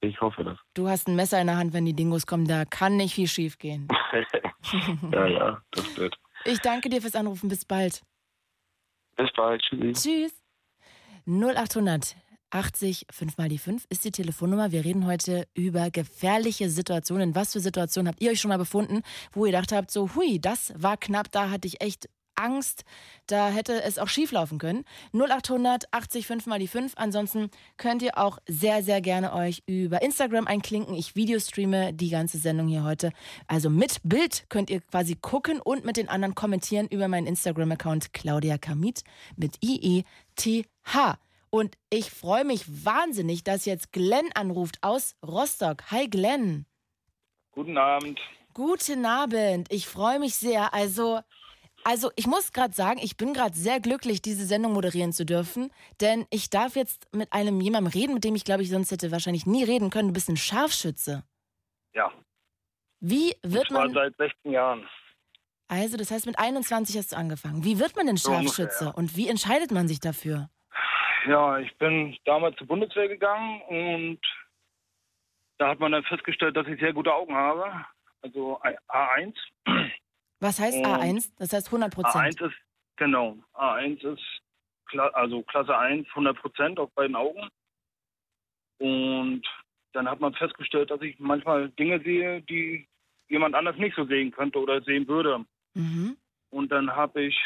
Ich 0.00 0.20
hoffe 0.20 0.42
das. 0.42 0.58
Du 0.74 0.88
hast 0.88 1.06
ein 1.06 1.14
Messer 1.16 1.40
in 1.40 1.46
der 1.48 1.56
Hand, 1.58 1.72
wenn 1.74 1.84
die 1.84 1.94
Dingos 1.94 2.26
kommen. 2.26 2.46
Da 2.48 2.64
kann 2.64 2.96
nicht 2.96 3.14
viel 3.14 3.28
schief 3.28 3.58
gehen. 3.58 3.86
ja, 5.12 5.26
ja, 5.26 5.62
das 5.72 5.96
wird. 5.96 6.18
Ich 6.44 6.58
danke 6.60 6.88
dir 6.88 7.00
fürs 7.02 7.14
Anrufen. 7.14 7.48
Bis 7.48 7.64
bald. 7.64 8.02
Bis 9.18 9.30
bald. 9.36 9.60
Tschüssi. 9.62 9.92
Tschüss. 9.92 10.32
0800 11.26 12.16
80 12.50 13.06
5 13.10 13.36
mal 13.36 13.48
die 13.48 13.58
5 13.58 13.84
ist 13.90 14.04
die 14.04 14.10
Telefonnummer. 14.10 14.72
Wir 14.72 14.84
reden 14.84 15.06
heute 15.06 15.46
über 15.54 15.90
gefährliche 15.90 16.70
Situationen. 16.70 17.34
Was 17.34 17.52
für 17.52 17.60
Situationen 17.60 18.08
habt 18.08 18.22
ihr 18.22 18.30
euch 18.30 18.40
schon 18.40 18.48
mal 18.48 18.56
befunden, 18.56 19.02
wo 19.32 19.44
ihr 19.44 19.52
gedacht 19.52 19.72
habt, 19.72 19.90
so, 19.90 20.14
hui, 20.14 20.40
das 20.40 20.72
war 20.76 20.96
knapp, 20.96 21.30
da 21.30 21.50
hatte 21.50 21.68
ich 21.68 21.82
echt 21.82 22.08
Angst, 22.38 22.84
da 23.26 23.50
hätte 23.50 23.82
es 23.82 23.98
auch 23.98 24.08
schief 24.08 24.32
laufen 24.32 24.58
können. 24.58 24.84
0800 25.12 25.92
80 25.92 26.26
5 26.26 26.46
mal 26.46 26.58
die 26.58 26.68
5. 26.68 26.92
Ansonsten 26.96 27.50
könnt 27.76 28.02
ihr 28.02 28.18
auch 28.18 28.38
sehr, 28.46 28.82
sehr 28.82 29.00
gerne 29.00 29.32
euch 29.32 29.62
über 29.66 30.02
Instagram 30.02 30.46
einklinken. 30.46 30.94
Ich 30.94 31.16
videostreame 31.16 31.92
die 31.92 32.10
ganze 32.10 32.38
Sendung 32.38 32.68
hier 32.68 32.84
heute. 32.84 33.12
Also 33.46 33.70
mit 33.70 34.00
Bild 34.04 34.44
könnt 34.48 34.70
ihr 34.70 34.80
quasi 34.80 35.16
gucken 35.16 35.60
und 35.60 35.84
mit 35.84 35.96
den 35.96 36.08
anderen 36.08 36.34
kommentieren 36.34 36.88
über 36.88 37.08
meinen 37.08 37.26
Instagram-Account 37.26 38.12
Claudia 38.12 38.58
Kamit 38.58 39.02
mit 39.36 39.56
I-E-T-H. 39.62 41.18
Und 41.50 41.76
ich 41.90 42.10
freue 42.10 42.44
mich 42.44 42.64
wahnsinnig, 42.84 43.42
dass 43.42 43.64
jetzt 43.64 43.92
Glenn 43.92 44.30
anruft 44.34 44.78
aus 44.82 45.16
Rostock. 45.26 45.90
Hi 45.90 46.08
Glenn. 46.08 46.66
Guten 47.52 47.78
Abend. 47.78 48.20
Guten 48.52 49.06
Abend. 49.06 49.72
Ich 49.72 49.86
freue 49.86 50.18
mich 50.18 50.34
sehr. 50.34 50.74
Also, 50.74 51.20
also 51.84 52.10
ich 52.16 52.26
muss 52.26 52.52
gerade 52.52 52.74
sagen, 52.74 53.00
ich 53.02 53.16
bin 53.16 53.32
gerade 53.32 53.54
sehr 53.54 53.80
glücklich, 53.80 54.20
diese 54.22 54.44
Sendung 54.44 54.72
moderieren 54.72 55.12
zu 55.12 55.24
dürfen, 55.24 55.70
denn 56.00 56.26
ich 56.30 56.50
darf 56.50 56.76
jetzt 56.76 57.12
mit 57.14 57.32
einem 57.32 57.60
jemandem 57.60 57.92
reden, 57.92 58.14
mit 58.14 58.24
dem 58.24 58.34
ich 58.34 58.44
glaube 58.44 58.62
ich 58.62 58.70
sonst 58.70 58.90
hätte 58.90 59.12
wahrscheinlich 59.12 59.46
nie 59.46 59.64
reden 59.64 59.90
können. 59.90 60.08
Du 60.08 60.14
bist 60.14 60.28
ein 60.28 60.36
Scharfschütze. 60.36 61.24
Ja. 61.94 62.12
Wie 63.00 63.34
wird 63.42 63.66
Ich 63.66 63.70
war 63.70 63.84
man 63.84 63.94
seit 63.94 64.16
16 64.16 64.52
Jahren. 64.52 64.88
also, 65.68 65.96
das 65.96 66.10
heißt 66.10 66.26
mit 66.26 66.38
21 66.38 66.96
hast 66.96 67.12
du 67.12 67.16
angefangen. 67.16 67.64
Wie 67.64 67.78
wird 67.78 67.96
man 67.96 68.06
denn 68.06 68.18
Scharfschütze 68.18 68.86
ja. 68.86 68.90
und 68.90 69.16
wie 69.16 69.28
entscheidet 69.28 69.70
man 69.70 69.88
sich 69.88 70.00
dafür? 70.00 70.50
Ja, 71.26 71.58
ich 71.58 71.76
bin 71.78 72.16
damals 72.24 72.56
zur 72.56 72.66
Bundeswehr 72.66 73.08
gegangen 73.08 73.60
und 73.62 74.20
da 75.58 75.68
hat 75.68 75.80
man 75.80 75.92
dann 75.92 76.04
festgestellt, 76.04 76.56
dass 76.56 76.66
ich 76.66 76.80
sehr 76.80 76.92
gute 76.92 77.12
Augen 77.12 77.34
habe. 77.34 77.84
Also 78.22 78.60
A1. 78.88 79.34
Was 80.40 80.60
heißt 80.60 80.78
Und 80.78 80.86
A1? 80.86 81.32
Das 81.38 81.52
heißt 81.52 81.66
100 81.68 81.92
Prozent. 81.92 82.40
A1 82.40 82.46
ist, 82.46 82.56
genau, 82.96 83.36
A1 83.54 84.14
ist, 84.14 84.22
Kla 84.86 85.08
also 85.08 85.42
Klasse 85.42 85.76
1, 85.76 86.08
100 86.08 86.38
Prozent 86.38 86.78
auf 86.78 86.90
beiden 86.92 87.16
Augen. 87.16 87.48
Und 88.78 89.42
dann 89.92 90.08
hat 90.08 90.20
man 90.20 90.34
festgestellt, 90.34 90.90
dass 90.90 91.02
ich 91.02 91.18
manchmal 91.18 91.70
Dinge 91.70 92.00
sehe, 92.02 92.42
die 92.42 92.88
jemand 93.28 93.54
anders 93.54 93.76
nicht 93.76 93.96
so 93.96 94.04
sehen 94.04 94.30
könnte 94.30 94.60
oder 94.60 94.80
sehen 94.82 95.06
würde. 95.08 95.44
Mhm. 95.74 96.16
Und 96.50 96.70
dann 96.70 96.94
habe 96.94 97.22
ich 97.22 97.38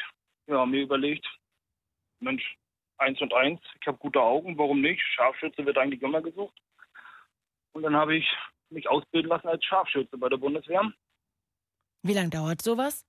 ja, 0.46 0.64
mir 0.66 0.82
überlegt, 0.82 1.26
Mensch, 2.20 2.56
eins 2.98 3.20
und 3.20 3.32
eins, 3.34 3.60
ich 3.80 3.86
habe 3.86 3.98
gute 3.98 4.20
Augen, 4.20 4.56
warum 4.58 4.80
nicht? 4.80 5.02
Scharfschütze 5.14 5.64
wird 5.64 5.78
eigentlich 5.78 6.02
immer 6.02 6.20
gesucht. 6.20 6.56
Und 7.72 7.82
dann 7.82 7.96
habe 7.96 8.16
ich 8.16 8.26
mich 8.70 8.88
ausbilden 8.88 9.30
lassen 9.30 9.48
als 9.48 9.64
Scharfschütze 9.64 10.16
bei 10.18 10.28
der 10.28 10.36
Bundeswehr. 10.36 10.92
Wie 12.02 12.14
lange 12.14 12.30
dauert 12.30 12.62
sowas? 12.62 13.04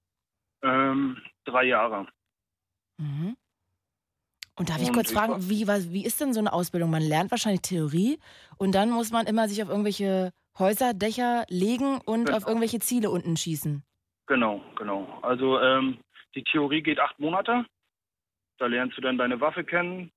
Ähm, 0.61 1.17
drei 1.45 1.65
Jahre. 1.65 2.07
Mhm. 2.97 3.35
Und 4.55 4.69
darf 4.69 4.81
ich 4.81 4.89
Und 4.89 4.93
kurz 4.93 5.09
ich 5.09 5.17
fragen, 5.17 5.49
wie, 5.49 5.67
was, 5.67 5.91
wie 5.91 6.05
ist 6.05 6.21
denn 6.21 6.33
so 6.33 6.39
eine 6.39 6.53
Ausbildung? 6.53 6.91
Man 6.91 7.01
lernt 7.01 7.31
wahrscheinlich 7.31 7.61
Theorie 7.61 8.19
und 8.57 8.73
dann 8.75 8.91
muss 8.91 9.11
man 9.11 9.25
immer 9.25 9.47
sich 9.49 9.63
auf 9.63 9.69
irgendwelche 9.69 10.31
Häuser, 10.59 10.93
Dächer 10.93 11.45
legen 11.49 11.99
und 12.05 12.25
Genau. 12.25 12.37
auf 12.37 12.47
irgendwelche 12.47 12.79
Ziele 12.79 13.09
unten 13.09 13.35
schießen. 13.35 13.83
Genau, 14.27 14.63
genau. 14.75 15.19
Also 15.23 15.59
ähm, 15.59 15.97
die 16.35 16.43
Theorie 16.43 16.83
geht 16.83 16.99
acht 16.99 17.17
Monate. 17.19 17.65
Da 18.59 18.67
lernst 18.67 18.95
du 18.95 19.01
dann 19.01 19.17
deine 19.17 19.41
Waffe 19.41 19.63
kennen. 19.63 20.11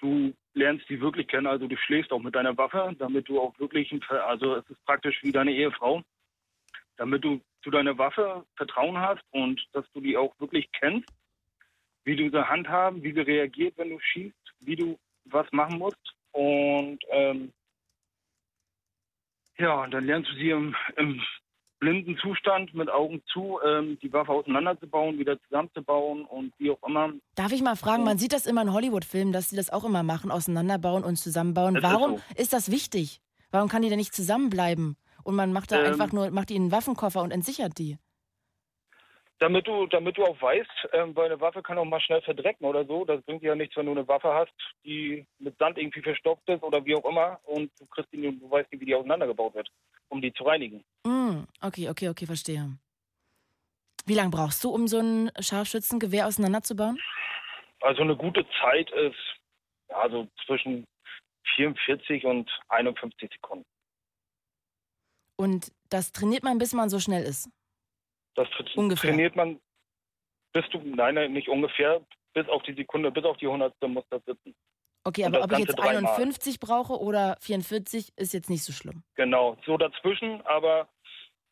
Du 0.00 0.34
lernst 0.52 0.88
die 0.88 1.00
wirklich 1.00 1.26
kennen, 1.26 1.46
also 1.46 1.66
du 1.66 1.76
schläfst 1.76 2.12
auch 2.12 2.20
mit 2.20 2.34
deiner 2.34 2.56
Waffe, 2.56 2.94
damit 2.98 3.28
du 3.28 3.40
auch 3.40 3.58
wirklich, 3.58 3.92
also 4.10 4.56
es 4.56 4.68
ist 4.68 4.84
praktisch 4.84 5.22
wie 5.22 5.32
deine 5.32 5.52
Ehefrau, 5.52 6.02
damit 6.98 7.24
du 7.24 7.40
zu 7.62 7.70
deiner 7.70 7.96
Waffe 7.96 8.44
Vertrauen 8.56 8.98
hast 8.98 9.24
und 9.30 9.60
dass 9.72 9.84
du 9.92 10.00
die 10.00 10.16
auch 10.16 10.38
wirklich 10.38 10.70
kennst, 10.72 11.08
wie 12.04 12.16
du 12.16 12.30
sie 12.30 12.48
handhaben, 12.48 13.02
wie 13.02 13.12
sie 13.12 13.20
reagiert, 13.20 13.74
wenn 13.76 13.90
du 13.90 13.98
schießt, 14.00 14.34
wie 14.60 14.76
du 14.76 14.98
was 15.24 15.50
machen 15.52 15.78
musst. 15.78 15.96
Und 16.32 16.98
ähm, 17.10 17.52
ja, 19.58 19.86
dann 19.86 20.04
lernst 20.04 20.30
du 20.30 20.34
sie 20.34 20.50
im, 20.50 20.74
im 20.96 21.20
blinden 21.80 22.16
Zustand 22.18 22.74
mit 22.74 22.88
Augen 22.90 23.22
zu, 23.32 23.58
ähm, 23.64 23.98
die 24.00 24.12
Waffe 24.12 24.32
auseinanderzubauen, 24.32 25.18
wieder 25.18 25.40
zusammenzubauen 25.42 26.24
und 26.24 26.52
wie 26.58 26.70
auch 26.70 26.82
immer. 26.86 27.12
Darf 27.34 27.52
ich 27.52 27.62
mal 27.62 27.76
fragen, 27.76 28.04
man 28.04 28.18
sieht 28.18 28.32
das 28.32 28.46
immer 28.46 28.62
in 28.62 28.72
Hollywood-Filmen, 28.72 29.32
dass 29.32 29.50
sie 29.50 29.56
das 29.56 29.70
auch 29.70 29.84
immer 29.84 30.02
machen, 30.02 30.30
auseinanderbauen 30.30 31.04
und 31.04 31.16
zusammenbauen. 31.16 31.74
Das 31.74 31.84
ist 31.84 31.90
Warum 31.90 32.16
so. 32.16 32.22
ist 32.36 32.52
das 32.52 32.70
wichtig? 32.70 33.20
Warum 33.50 33.68
kann 33.68 33.82
die 33.82 33.88
denn 33.88 33.98
nicht 33.98 34.14
zusammenbleiben? 34.14 34.96
Und 35.28 35.36
man 35.36 35.52
macht 35.52 35.70
da 35.70 35.76
Ähm. 35.76 35.92
einfach 35.92 36.10
nur, 36.10 36.30
macht 36.30 36.50
in 36.50 36.62
einen 36.62 36.72
Waffenkoffer 36.72 37.20
und 37.20 37.32
entsichert 37.32 37.76
die. 37.76 37.98
Damit 39.40 39.66
du, 39.66 39.86
damit 39.86 40.16
du 40.16 40.24
auch 40.24 40.40
weißt, 40.40 40.88
ähm, 40.94 41.14
weil 41.14 41.26
eine 41.26 41.38
Waffe 41.38 41.62
kann 41.62 41.76
auch 41.76 41.84
mal 41.84 42.00
schnell 42.00 42.22
verdrecken 42.22 42.66
oder 42.66 42.86
so. 42.86 43.04
Das 43.04 43.22
bringt 43.24 43.42
dir 43.42 43.48
ja 43.48 43.54
nichts, 43.54 43.76
wenn 43.76 43.84
du 43.84 43.92
eine 43.92 44.08
Waffe 44.08 44.32
hast, 44.32 44.54
die 44.86 45.26
mit 45.38 45.54
Sand 45.58 45.76
irgendwie 45.76 46.00
verstopft 46.00 46.48
ist 46.48 46.62
oder 46.62 46.82
wie 46.86 46.94
auch 46.94 47.04
immer 47.04 47.38
und 47.44 47.70
du 47.78 47.84
kriegst 47.88 48.10
die, 48.10 48.22
du 48.22 48.50
weißt 48.50 48.72
nicht, 48.72 48.80
wie 48.80 48.86
die 48.86 48.94
auseinandergebaut 48.94 49.54
wird, 49.54 49.68
um 50.08 50.22
die 50.22 50.32
zu 50.32 50.44
reinigen. 50.44 50.82
Mm, 51.04 51.44
okay, 51.60 51.90
okay, 51.90 52.08
okay, 52.08 52.24
verstehe. 52.24 52.78
Wie 54.06 54.14
lange 54.14 54.30
brauchst 54.30 54.64
du, 54.64 54.70
um 54.70 54.88
so 54.88 54.98
ein 54.98 55.30
Scharfschützengewehr 55.38 56.26
auseinanderzubauen? 56.26 56.98
Also 57.82 58.00
eine 58.00 58.16
gute 58.16 58.46
Zeit 58.62 58.90
ist 58.92 59.20
ja 59.90 60.08
so 60.08 60.26
zwischen 60.46 60.86
44 61.54 62.24
und 62.24 62.50
51 62.70 63.30
Sekunden. 63.30 63.66
Und 65.38 65.72
das 65.88 66.12
trainiert 66.12 66.42
man, 66.42 66.58
bis 66.58 66.72
man 66.72 66.90
so 66.90 66.98
schnell 66.98 67.22
ist. 67.22 67.48
Das 68.34 68.48
tra- 68.48 68.76
Ungefähr. 68.76 69.10
trainiert 69.10 69.36
man, 69.36 69.60
bis 70.52 70.68
du, 70.70 70.78
nein, 70.80 71.14
nein, 71.14 71.32
nicht 71.32 71.48
ungefähr, 71.48 72.04
bis 72.34 72.48
auf 72.48 72.62
die 72.64 72.74
Sekunde, 72.74 73.10
bis 73.10 73.24
auf 73.24 73.36
die 73.38 73.46
Hundertstel 73.46 73.88
muss 73.88 74.04
das 74.10 74.22
sitzen. 74.24 74.54
Okay, 75.04 75.24
aber 75.24 75.42
ob 75.42 75.52
ich 75.52 75.58
jetzt 75.60 75.76
dreimal. 75.78 75.96
51 76.06 76.60
brauche 76.60 76.98
oder 77.00 77.36
44, 77.40 78.12
ist 78.16 78.34
jetzt 78.34 78.50
nicht 78.50 78.64
so 78.64 78.72
schlimm. 78.72 79.02
Genau, 79.14 79.56
so 79.64 79.78
dazwischen, 79.78 80.42
aber 80.42 80.88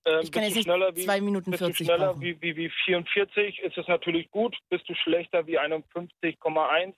ähm, 0.04 0.20
Ich 0.22 0.32
kann 0.32 0.42
jetzt 0.42 0.56
nicht 0.56 0.64
schneller 0.64 0.94
wie, 0.94 1.04
zwei 1.04 1.20
Minuten 1.20 1.50
bist 1.52 1.62
40 1.62 1.78
du 1.78 1.84
schneller 1.84 2.08
brauchen. 2.08 2.20
wie, 2.20 2.40
wie, 2.42 2.56
wie 2.56 2.70
44, 2.84 3.60
ist 3.60 3.78
es 3.78 3.86
natürlich 3.88 4.30
gut. 4.30 4.56
Bist 4.68 4.88
du 4.88 4.94
schlechter 4.96 5.46
wie 5.46 5.58
51,1 5.58 6.94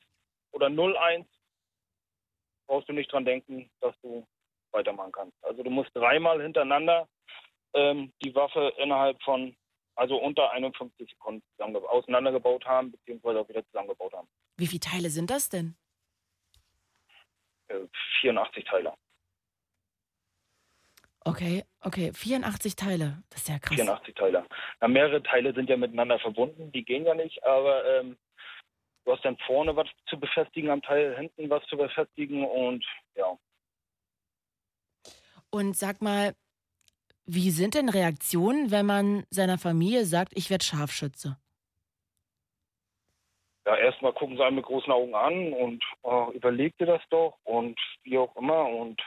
oder 0.53 0.67
0,1, 0.69 1.27
brauchst 2.67 2.89
du 2.89 2.93
nicht 2.95 3.13
dran 3.13 3.25
denken, 3.27 3.71
dass 3.81 3.95
du 4.03 4.27
weitermachen 4.73 5.13
kannst. 5.13 5.35
Also 5.43 5.63
du 5.63 5.71
musst 5.71 5.91
dreimal 5.95 6.43
hintereinander 6.43 7.09
ähm, 7.75 8.13
die 8.23 8.35
Waffe 8.35 8.73
innerhalb 8.79 9.21
von, 9.23 9.57
also 9.97 10.17
unter 10.17 10.51
51 10.53 11.11
Sekunden 11.11 11.43
auseinandergebaut 11.59 12.65
haben, 12.65 12.93
beziehungsweise 12.93 13.41
auch 13.41 13.49
wieder 13.49 13.65
zusammengebaut 13.67 14.13
haben. 14.13 14.29
Wie 14.57 14.67
viele 14.67 14.81
Teile 14.81 15.11
sind 15.11 15.31
das 15.31 15.49
denn? 15.49 15.77
Äh, 17.69 17.87
84 18.21 18.65
Teile. 18.65 18.95
Okay, 21.25 21.65
okay, 21.83 22.13
84 22.15 22.75
Teile. 22.75 23.23
Das 23.29 23.43
ist 23.43 23.49
ja 23.49 23.59
krass. 23.59 23.77
84 23.77 24.15
Teile. 24.15 24.47
Na, 24.81 24.89
mehrere 24.89 25.23
Teile 25.23 25.53
sind 25.53 25.69
ja 25.69 25.77
miteinander 25.77 26.19
verbunden, 26.19 26.73
die 26.73 26.85
gehen 26.85 27.05
ja 27.05 27.15
nicht, 27.15 27.45
aber 27.45 27.85
ähm, 27.85 28.17
Du 29.09 29.15
hast 29.15 29.25
dann 29.25 29.39
vorne 29.47 29.75
was 29.75 29.89
zu 30.05 30.21
befestigen 30.21 30.69
am 30.69 30.83
Teil, 30.83 31.17
hinten 31.17 31.49
was 31.49 31.65
zu 31.69 31.79
befestigen 31.79 32.45
und 32.45 32.85
ja. 33.15 33.39
Und 35.51 35.77
sag 35.77 36.03
mal, 36.03 36.35
wie 37.27 37.51
sind 37.51 37.75
denn 37.75 37.89
Reaktionen, 37.89 38.71
wenn 38.71 38.87
man 38.87 39.25
seiner 39.31 39.59
Familie 39.59 40.05
sagt, 40.05 40.33
ich 40.35 40.51
werde 40.51 40.65
Scharfschütze? 40.65 41.37
Ja, 43.67 43.77
erstmal 43.77 44.15
gucken 44.15 44.37
sie 44.37 44.45
einen 44.45 44.57
mit 44.57 44.65
großen 44.65 44.91
Augen 44.91 45.15
an 45.15 45.53
und 45.53 45.85
äh, 46.03 46.37
überleg 46.37 46.77
dir 46.79 46.87
das 46.87 47.03
doch 47.11 47.37
und 47.45 47.79
wie 48.03 48.17
auch 48.17 48.35
immer 48.37 48.67
und 48.67 49.03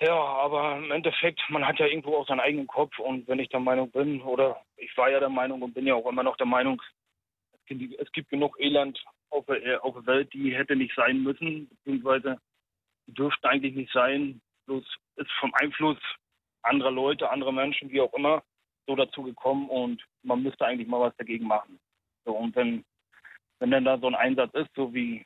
ja, 0.00 0.12
aber 0.12 0.76
im 0.76 0.90
Endeffekt, 0.90 1.40
man 1.48 1.66
hat 1.66 1.78
ja 1.78 1.86
irgendwo 1.86 2.16
auch 2.16 2.26
seinen 2.26 2.40
eigenen 2.40 2.66
Kopf 2.66 2.98
und 2.98 3.26
wenn 3.26 3.38
ich 3.38 3.48
der 3.48 3.60
Meinung 3.60 3.90
bin, 3.90 4.20
oder 4.20 4.60
ich 4.76 4.94
war 4.98 5.08
ja 5.10 5.18
der 5.18 5.30
Meinung 5.30 5.62
und 5.62 5.72
bin 5.72 5.86
ja 5.86 5.94
auch 5.94 6.06
immer 6.06 6.22
noch 6.22 6.36
der 6.36 6.46
Meinung, 6.46 6.82
es 7.66 8.12
gibt, 8.12 8.28
genug 8.28 8.60
Elend 8.60 9.02
auf 9.30 9.46
der, 9.46 9.82
auf 9.82 9.94
der 9.94 10.06
Welt, 10.06 10.32
die 10.34 10.54
hätte 10.54 10.76
nicht 10.76 10.94
sein 10.94 11.22
müssen, 11.22 11.68
beziehungsweise 11.68 12.38
die 13.06 13.14
dürften 13.14 13.46
eigentlich 13.46 13.74
nicht 13.74 13.92
sein, 13.92 14.42
bloß 14.66 14.84
ist 15.16 15.30
vom 15.40 15.52
Einfluss 15.54 15.98
anderer 16.62 16.90
Leute, 16.90 17.30
anderer 17.30 17.52
Menschen, 17.52 17.90
wie 17.90 18.00
auch 18.00 18.12
immer, 18.14 18.42
so 18.86 18.96
dazu 18.96 19.22
gekommen 19.22 19.68
und 19.68 20.02
man 20.22 20.42
müsste 20.42 20.64
eigentlich 20.66 20.88
mal 20.88 21.00
was 21.00 21.16
dagegen 21.16 21.46
machen. 21.46 21.78
So, 22.24 22.32
und 22.32 22.54
wenn, 22.56 22.84
wenn 23.58 23.70
dann 23.70 23.84
da 23.84 23.98
so 23.98 24.06
ein 24.06 24.14
Einsatz 24.14 24.52
ist, 24.54 24.70
so 24.74 24.92
wie 24.94 25.24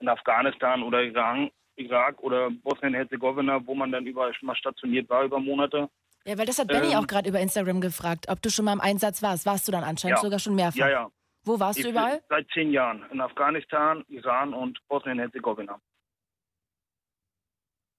in 0.00 0.08
Afghanistan 0.08 0.82
oder 0.82 1.02
Iran, 1.02 1.50
Irak 1.76 2.20
oder 2.22 2.50
Bosnien-Herzegowina, 2.50 3.66
wo 3.66 3.74
man 3.74 3.90
dann 3.92 4.06
überall 4.06 4.34
schon 4.34 4.46
mal 4.46 4.56
stationiert 4.56 5.08
war 5.08 5.24
über 5.24 5.38
Monate. 5.40 5.88
Ja, 6.24 6.38
weil 6.38 6.46
das 6.46 6.58
hat 6.58 6.68
Benny 6.68 6.92
Ähm, 6.92 6.98
auch 6.98 7.06
gerade 7.06 7.28
über 7.28 7.40
Instagram 7.40 7.80
gefragt, 7.80 8.26
ob 8.28 8.40
du 8.42 8.50
schon 8.50 8.64
mal 8.64 8.72
im 8.72 8.80
Einsatz 8.80 9.22
warst. 9.22 9.44
Warst 9.46 9.66
du 9.68 9.72
dann 9.72 9.84
anscheinend 9.84 10.18
Ja. 10.18 10.22
sogar 10.22 10.38
schon 10.38 10.54
mehrfach? 10.54 10.76
Ja, 10.76 10.88
ja. 10.88 11.10
Wo 11.44 11.60
warst 11.60 11.78
Ich 11.78 11.84
du 11.84 11.90
überall? 11.90 12.22
Seit 12.28 12.48
zehn 12.50 12.70
Jahren 12.70 13.04
in 13.10 13.20
Afghanistan, 13.20 14.02
Iran 14.08 14.54
und 14.54 14.78
Bosnien-Herzegowina. 14.88 15.78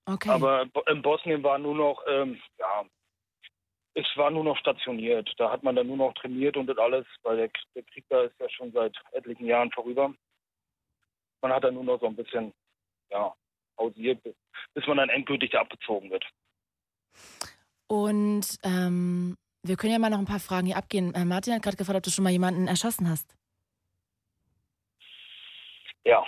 Okay. 0.06 0.30
Aber 0.30 0.68
in 0.88 1.02
Bosnien 1.02 1.44
war 1.44 1.58
nur 1.58 1.76
noch, 1.76 2.04
ähm, 2.08 2.40
ja, 2.60 2.86
es 3.96 4.06
war 4.16 4.30
nur 4.30 4.44
noch 4.44 4.58
stationiert. 4.58 5.34
Da 5.38 5.50
hat 5.50 5.64
man 5.64 5.76
dann 5.76 5.88
nur 5.88 5.98
noch 5.98 6.14
trainiert 6.14 6.58
und 6.58 6.68
das 6.68 6.78
alles, 6.78 7.06
weil 7.24 7.38
der, 7.38 7.50
der 7.74 7.84
Krieg 7.84 8.06
da 8.10 8.22
ist 8.24 8.40
ja 8.40 8.50
schon 8.50 8.72
seit 8.72 8.96
etlichen 9.14 9.46
Jahren 9.46 9.72
vorüber. 9.72 10.14
Man 11.42 11.54
hat 11.54 11.64
dann 11.64 11.74
nur 11.74 11.84
noch 11.84 12.00
so 12.00 12.08
ein 12.08 12.16
bisschen, 12.16 12.54
ja, 13.10 13.34
pausiert, 13.76 14.22
bis, 14.24 14.36
bis 14.74 14.86
man 14.88 14.98
dann 14.98 15.10
endgültig 15.10 15.58
abgezogen 15.58 16.12
wird. 16.12 16.26
Und 17.88 18.58
ähm, 18.64 19.38
wir 19.64 19.78
können 19.78 19.94
ja 19.94 20.00
mal 20.00 20.10
noch 20.10 20.20
ein 20.20 20.26
paar 20.26 20.40
Fragen 20.40 20.68
hier 20.68 20.78
abgehen. 20.78 21.14
Äh, 21.14 21.26
Martin 21.26 21.54
hat 21.54 21.64
gerade 21.64 21.78
gefragt, 21.78 21.98
ob 21.98 22.04
du 22.04 22.12
schon 22.12 22.24
mal 22.24 22.32
jemanden 22.32 22.68
erschossen 22.68 23.10
hast. 23.10 23.36
Ja, 26.04 26.24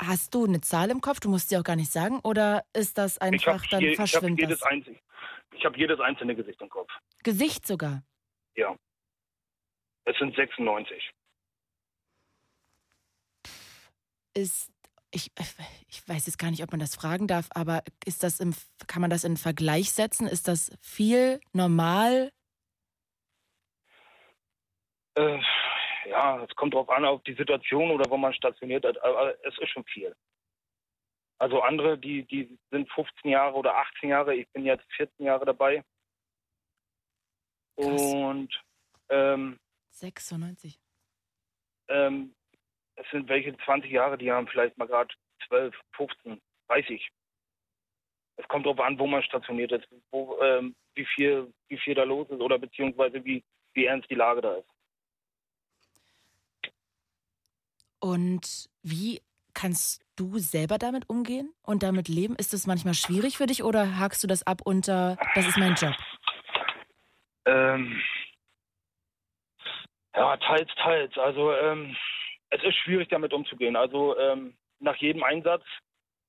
Hast 0.00 0.34
du 0.34 0.44
eine 0.44 0.60
Zahl 0.60 0.90
im 0.90 1.00
Kopf? 1.00 1.20
Du 1.20 1.28
musst 1.28 1.48
sie 1.48 1.56
auch 1.56 1.64
gar 1.64 1.76
nicht 1.76 1.90
sagen. 1.90 2.20
Oder 2.20 2.64
ist 2.72 2.98
das 2.98 3.16
ich 3.16 3.22
habe 3.22 3.32
einfach 3.32 3.66
dann 3.66 3.80
je, 3.80 3.92
ich 3.92 3.98
hab 3.98 4.08
verschwimmt 4.08 4.40
jedes, 4.40 4.62
einzig, 4.62 5.00
ich 5.52 5.64
hab 5.64 5.76
jedes 5.76 5.98
einzelne 6.00 6.36
Gesicht 6.36 6.60
im 6.60 6.68
Kopf. 6.68 6.90
Gesicht 7.24 7.66
sogar. 7.66 8.02
Ja. 8.54 8.76
Es 10.04 10.16
sind 10.18 10.34
96. 10.36 11.10
Ist, 14.34 14.70
ich, 15.10 15.32
ich 15.88 16.08
weiß 16.08 16.26
jetzt 16.26 16.38
gar 16.38 16.50
nicht, 16.50 16.62
ob 16.62 16.70
man 16.70 16.80
das 16.80 16.94
fragen 16.94 17.26
darf, 17.26 17.48
aber 17.50 17.82
ist 18.04 18.22
das 18.22 18.40
im, 18.40 18.54
kann 18.86 19.02
man 19.02 19.10
das 19.10 19.24
in 19.24 19.36
Vergleich 19.36 19.90
setzen? 19.90 20.28
Ist 20.28 20.48
das 20.48 20.70
viel 20.80 21.40
normal? 21.52 22.30
Äh, 25.16 25.40
ja, 26.06 26.42
es 26.44 26.54
kommt 26.56 26.74
drauf 26.74 26.88
an, 26.90 27.04
auf 27.04 27.22
die 27.24 27.34
Situation 27.34 27.90
oder 27.90 28.10
wo 28.10 28.16
man 28.16 28.32
stationiert 28.32 28.84
hat, 28.84 29.02
aber 29.02 29.34
es 29.44 29.58
ist 29.58 29.70
schon 29.70 29.84
viel. 29.84 30.14
Also 31.38 31.60
andere, 31.62 31.96
die, 31.96 32.24
die 32.24 32.58
sind 32.70 32.90
15 32.92 33.30
Jahre 33.30 33.54
oder 33.54 33.76
18 33.76 34.10
Jahre, 34.10 34.34
ich 34.34 34.48
bin 34.50 34.64
jetzt 34.64 34.84
14 34.96 35.24
Jahre 35.24 35.44
dabei. 35.44 35.84
Und 37.76 38.50
ähm, 39.08 39.58
96. 39.90 40.80
ähm, 41.88 42.34
es 42.96 43.08
sind 43.10 43.28
welche 43.28 43.56
20 43.56 43.90
Jahre, 43.90 44.18
die 44.18 44.30
haben 44.30 44.48
vielleicht 44.48 44.76
mal 44.78 44.88
gerade 44.88 45.14
12, 45.46 45.74
15, 45.96 46.40
30. 46.68 47.08
Es 48.36 48.48
kommt 48.48 48.66
darauf 48.66 48.80
an, 48.80 48.98
wo 48.98 49.06
man 49.06 49.22
stationiert 49.22 49.72
ist, 49.72 49.88
wo, 50.10 50.40
ähm, 50.40 50.74
wie, 50.94 51.06
viel, 51.06 51.52
wie 51.68 51.78
viel 51.78 51.94
da 51.94 52.04
los 52.04 52.28
ist 52.30 52.40
oder 52.40 52.58
beziehungsweise 52.58 53.24
wie, 53.24 53.44
wie 53.74 53.86
ernst 53.86 54.10
die 54.10 54.14
Lage 54.14 54.40
da 54.40 54.56
ist. 54.56 54.70
Und 58.00 58.68
wie 58.82 59.20
kannst 59.54 60.04
du 60.16 60.38
selber 60.38 60.78
damit 60.78 61.08
umgehen 61.08 61.52
und 61.62 61.82
damit 61.82 62.08
leben? 62.08 62.36
Ist 62.36 62.52
das 62.52 62.66
manchmal 62.66 62.94
schwierig 62.94 63.36
für 63.36 63.46
dich 63.46 63.64
oder 63.64 63.98
hakst 63.98 64.22
du 64.22 64.26
das 64.26 64.46
ab 64.46 64.60
unter, 64.64 65.16
das 65.34 65.46
ist 65.48 65.58
mein 65.58 65.74
Job? 65.74 65.94
Ähm, 67.44 68.00
ja, 70.14 70.36
teils, 70.36 70.70
teils. 70.76 71.16
Also 71.18 71.52
ähm, 71.52 71.96
es 72.50 72.62
ist 72.62 72.76
schwierig 72.76 73.08
damit 73.08 73.32
umzugehen. 73.32 73.76
Also 73.76 74.16
ähm, 74.18 74.56
nach 74.80 74.96
jedem 74.96 75.22
Einsatz, 75.22 75.64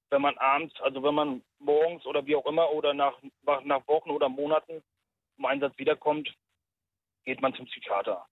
wenn 0.09 0.21
man 0.21 0.37
abends, 0.37 0.73
also 0.81 1.03
wenn 1.03 1.13
man 1.13 1.43
morgens 1.59 2.05
oder 2.05 2.25
wie 2.25 2.35
auch 2.35 2.45
immer 2.45 2.71
oder 2.71 2.93
nach, 2.93 3.13
nach 3.63 3.87
Wochen 3.87 4.09
oder 4.09 4.27
Monaten 4.27 4.81
zum 5.35 5.45
Einsatz 5.45 5.77
wiederkommt, 5.77 6.33
geht 7.25 7.41
man 7.41 7.53
zum 7.53 7.65
Psychiater. 7.65 8.25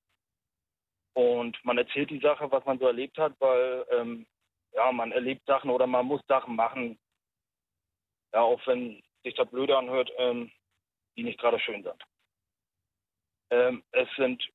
Und 1.18 1.58
man 1.66 1.80
erzählt 1.80 2.12
die 2.12 2.20
Sache, 2.20 2.52
was 2.52 2.64
man 2.66 2.78
so 2.78 2.86
erlebt 2.86 3.18
hat, 3.18 3.34
weil 3.40 3.84
ähm, 3.90 4.28
ja, 4.74 4.92
man 4.92 5.12
erlebt 5.12 5.48
Sachen 5.48 5.72
oder 5.72 5.88
man 5.88 6.06
muss 6.06 6.22
Sachen 6.28 6.56
machen. 6.56 7.00
Ja, 8.34 8.42
auch 8.42 8.62
wenn 8.68 9.02
sich 9.24 9.34
das 9.34 9.50
blöde 9.50 9.76
anhört, 9.76 10.12
ähm, 10.20 10.52
die 11.16 11.24
nicht 11.24 11.40
gerade 11.40 11.60
schön 11.60 11.82
sind. 11.82 12.04
Ähm, 13.50 13.84
es 13.94 14.08
sind 14.16 14.48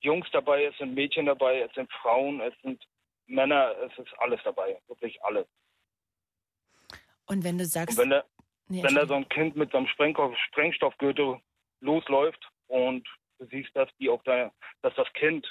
Jungs 0.00 0.28
dabei, 0.32 0.66
es 0.66 0.76
sind 0.76 0.92
Mädchen 0.92 1.24
dabei, 1.24 1.62
es 1.62 1.72
sind 1.72 1.90
Frauen, 1.94 2.42
es 2.42 2.52
sind 2.60 2.86
Männer, 3.24 3.74
es 3.78 3.98
ist 3.98 4.12
alles 4.18 4.40
dabei, 4.44 4.78
wirklich 4.88 5.24
alles. 5.24 5.46
Und 7.24 7.42
wenn 7.42 7.56
du 7.56 7.64
sagst, 7.64 7.98
Und 7.98 8.02
wenn 8.02 8.10
da, 8.10 8.24
Nee, 8.68 8.82
wenn 8.82 8.96
da 8.96 9.06
so 9.06 9.14
ein 9.14 9.28
Kind 9.30 9.56
mit 9.56 9.70
so 9.70 9.78
einem 9.78 9.86
Sprengstoff, 9.86 10.36
Sprengstoffgürtel 10.48 11.40
losläuft 11.80 12.50
und 12.66 13.08
du 13.38 13.46
siehst, 13.46 13.74
dass 13.74 13.88
die 13.98 14.08
auf 14.08 14.22
deine, 14.24 14.52
dass 14.82 14.94
das 14.94 15.12
Kind 15.14 15.46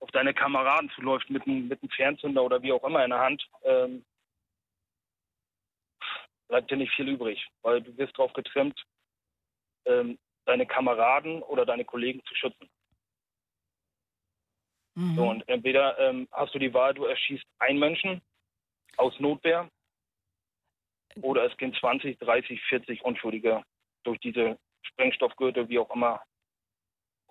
auf 0.00 0.10
deine 0.10 0.34
Kameraden 0.34 0.90
zuläuft 0.90 1.30
mit 1.30 1.46
einem, 1.46 1.68
mit 1.68 1.80
einem 1.82 1.90
Fernzünder 1.90 2.42
oder 2.42 2.62
wie 2.62 2.72
auch 2.72 2.82
immer 2.84 3.04
in 3.04 3.10
der 3.10 3.20
Hand, 3.20 3.46
ähm, 3.62 4.04
bleibt 6.48 6.70
dir 6.70 6.76
nicht 6.76 6.92
viel 6.94 7.08
übrig, 7.08 7.46
weil 7.62 7.80
du 7.80 7.96
wirst 7.96 8.18
darauf 8.18 8.32
getrimmt, 8.32 8.82
ähm, 9.86 10.18
deine 10.44 10.66
Kameraden 10.66 11.42
oder 11.42 11.64
deine 11.64 11.84
Kollegen 11.84 12.22
zu 12.24 12.34
schützen. 12.34 12.68
Mhm. 14.94 15.14
So, 15.14 15.30
und 15.30 15.48
entweder 15.48 15.98
ähm, 15.98 16.28
hast 16.32 16.54
du 16.54 16.58
die 16.58 16.74
Wahl, 16.74 16.94
du 16.94 17.04
erschießt 17.04 17.44
einen 17.60 17.78
Menschen 17.78 18.20
aus 18.96 19.18
Notwehr 19.20 19.70
oder 21.20 21.44
es 21.44 21.56
gehen 21.56 21.74
20, 21.74 22.18
30, 22.18 22.60
40 22.64 23.04
Unschuldige 23.04 23.62
durch 24.02 24.18
diese 24.18 24.58
Sprengstoffgürtel, 24.82 25.68
wie 25.68 25.78
auch 25.78 25.94
immer, 25.94 26.20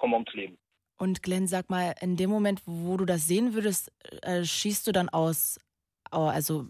kommen 0.01 0.13
ums 0.15 0.33
Leben. 0.33 0.57
Und 0.97 1.21
Glenn, 1.23 1.47
sag 1.47 1.69
mal, 1.69 1.93
in 2.01 2.17
dem 2.17 2.29
Moment, 2.29 2.61
wo 2.65 2.97
du 2.97 3.05
das 3.05 3.27
sehen 3.27 3.53
würdest, 3.53 3.91
äh, 4.23 4.43
schießt 4.43 4.85
du 4.87 4.91
dann 4.91 5.09
aus, 5.09 5.59
au- 6.11 6.27
also, 6.27 6.65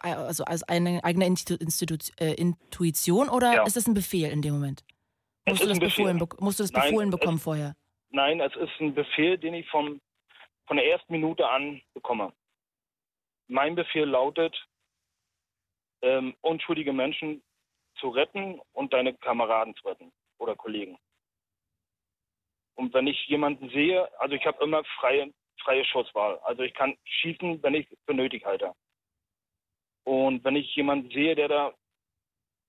also 0.00 0.44
aus 0.44 0.62
einer 0.64 1.04
eigenen 1.04 1.28
Institu 1.28 1.96
äh, 2.20 2.34
Intuition 2.34 3.28
oder 3.28 3.54
Ja. 3.54 3.62
ist 3.66 3.76
das 3.76 3.86
ein 3.86 3.94
Befehl 3.94 4.30
in 4.30 4.42
dem 4.42 4.54
Moment? 4.54 4.82
Es 5.44 5.52
Musst 5.52 5.62
du 5.64 5.68
das, 5.68 5.78
befohlen, 5.78 6.18
musst 6.40 6.58
du 6.58 6.62
das 6.64 6.72
Nein, 6.72 6.82
befohlen 6.90 7.08
es- 7.12 7.18
bekommen 7.18 7.38
vorher? 7.38 7.74
Nein, 8.10 8.40
es 8.40 8.54
ist 8.56 8.72
ein 8.80 8.94
Befehl, 8.94 9.38
den 9.38 9.54
ich 9.54 9.68
vom, 9.70 10.00
von 10.66 10.76
der 10.76 10.86
ersten 10.86 11.12
Minute 11.12 11.48
an 11.48 11.80
bekomme. 11.94 12.32
Mein 13.48 13.74
Befehl 13.74 14.04
lautet, 14.08 14.54
ähm, 16.02 16.34
unschuldige 16.42 16.92
Menschen 16.92 17.42
zu 17.98 18.08
retten 18.08 18.60
und 18.72 18.92
deine 18.92 19.14
Kameraden 19.14 19.74
zu 19.76 19.88
retten 19.88 20.12
oder 20.38 20.54
Kollegen. 20.56 20.98
Und 22.74 22.94
wenn 22.94 23.06
ich 23.06 23.26
jemanden 23.26 23.68
sehe, 23.70 24.08
also 24.20 24.34
ich 24.34 24.46
habe 24.46 24.62
immer 24.62 24.82
freie, 25.00 25.32
freie 25.62 25.84
Schusswahl. 25.84 26.38
Also 26.44 26.62
ich 26.62 26.74
kann 26.74 26.96
schießen, 27.04 27.62
wenn 27.62 27.74
ich 27.74 27.88
für 28.06 28.14
nötig 28.14 28.44
halte. 28.44 28.72
Und 30.04 30.42
wenn 30.44 30.56
ich 30.56 30.74
jemanden 30.74 31.10
sehe, 31.10 31.34
der 31.34 31.48
da 31.48 31.74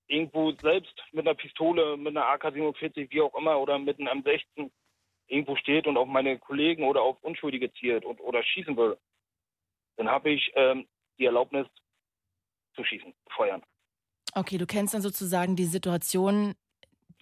irgendwo 0.08 0.52
selbst 0.52 0.94
mit 1.12 1.26
einer 1.26 1.36
Pistole, 1.36 1.98
mit 1.98 2.16
einer 2.16 2.28
AK-47, 2.28 3.10
wie 3.12 3.22
auch 3.22 3.34
immer, 3.36 3.60
oder 3.60 3.80
mit 3.80 4.00
einem 4.00 4.22
M16 4.22 4.70
irgendwo 5.28 5.56
steht 5.56 5.88
und 5.88 5.98
auf 5.98 6.08
meine 6.08 6.38
Kollegen 6.38 6.84
oder 6.84 7.02
auf 7.02 7.22
Unschuldige 7.22 7.72
zielt 7.74 8.06
und, 8.06 8.20
oder 8.20 8.44
schießen 8.44 8.76
will, 8.78 8.98
dann 9.98 10.10
habe 10.10 10.32
ich 10.32 10.52
ähm, 10.56 10.88
die 11.18 11.26
Erlaubnis 11.26 11.68
zu 12.76 12.84
schießen, 12.84 13.12
zu 13.12 13.34
feuern. 13.34 13.64
Okay, 14.36 14.58
du 14.58 14.66
kennst 14.66 14.94
dann 14.94 15.02
sozusagen 15.02 15.56
die 15.56 15.66
Situation, 15.66 16.56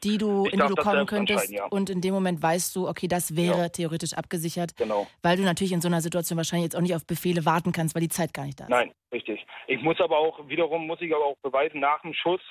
die 0.04 0.18
du, 0.18 0.46
Ich 0.46 0.54
in 0.54 0.60
die 0.60 0.68
du 0.68 0.76
kommen 0.76 1.06
könntest 1.06 1.52
ja. 1.52 1.66
und 1.68 1.90
in 1.90 2.02
dem 2.02 2.14
Moment 2.14 2.42
weißt 2.42 2.76
du, 2.76 2.88
okay, 2.88 3.08
das 3.08 3.36
wäre 3.36 3.62
Ja. 3.64 3.70
theoretisch 3.70 4.14
abgesichert, 4.14 4.76
Genau. 4.78 5.08
weil 5.22 5.38
du 5.38 5.44
natürlich 5.44 5.72
in 5.74 5.82
so 5.82 5.88
einer 5.88 6.02
Situation 6.02 6.38
wahrscheinlich 6.38 6.66
jetzt 6.66 6.76
auch 6.76 6.82
nicht 6.82 6.96
auf 6.96 7.06
Befehle 7.06 7.46
warten 7.46 7.72
kannst, 7.72 7.96
weil 7.96 8.02
die 8.02 8.10
Zeit 8.10 8.34
gar 8.34 8.46
nicht 8.46 8.60
da 8.60 8.66
ist. 8.66 8.70
Nein, 8.70 8.94
richtig. 9.12 9.46
Ich 9.68 9.82
muss 9.82 10.00
aber 10.00 10.18
auch, 10.18 10.48
wiederum 10.50 10.88
muss 10.88 11.02
ich 11.02 11.14
aber 11.14 11.26
auch 11.26 11.38
beweisen, 11.42 11.80
nach 11.80 12.02
dem 12.02 12.14
Schuss, 12.14 12.42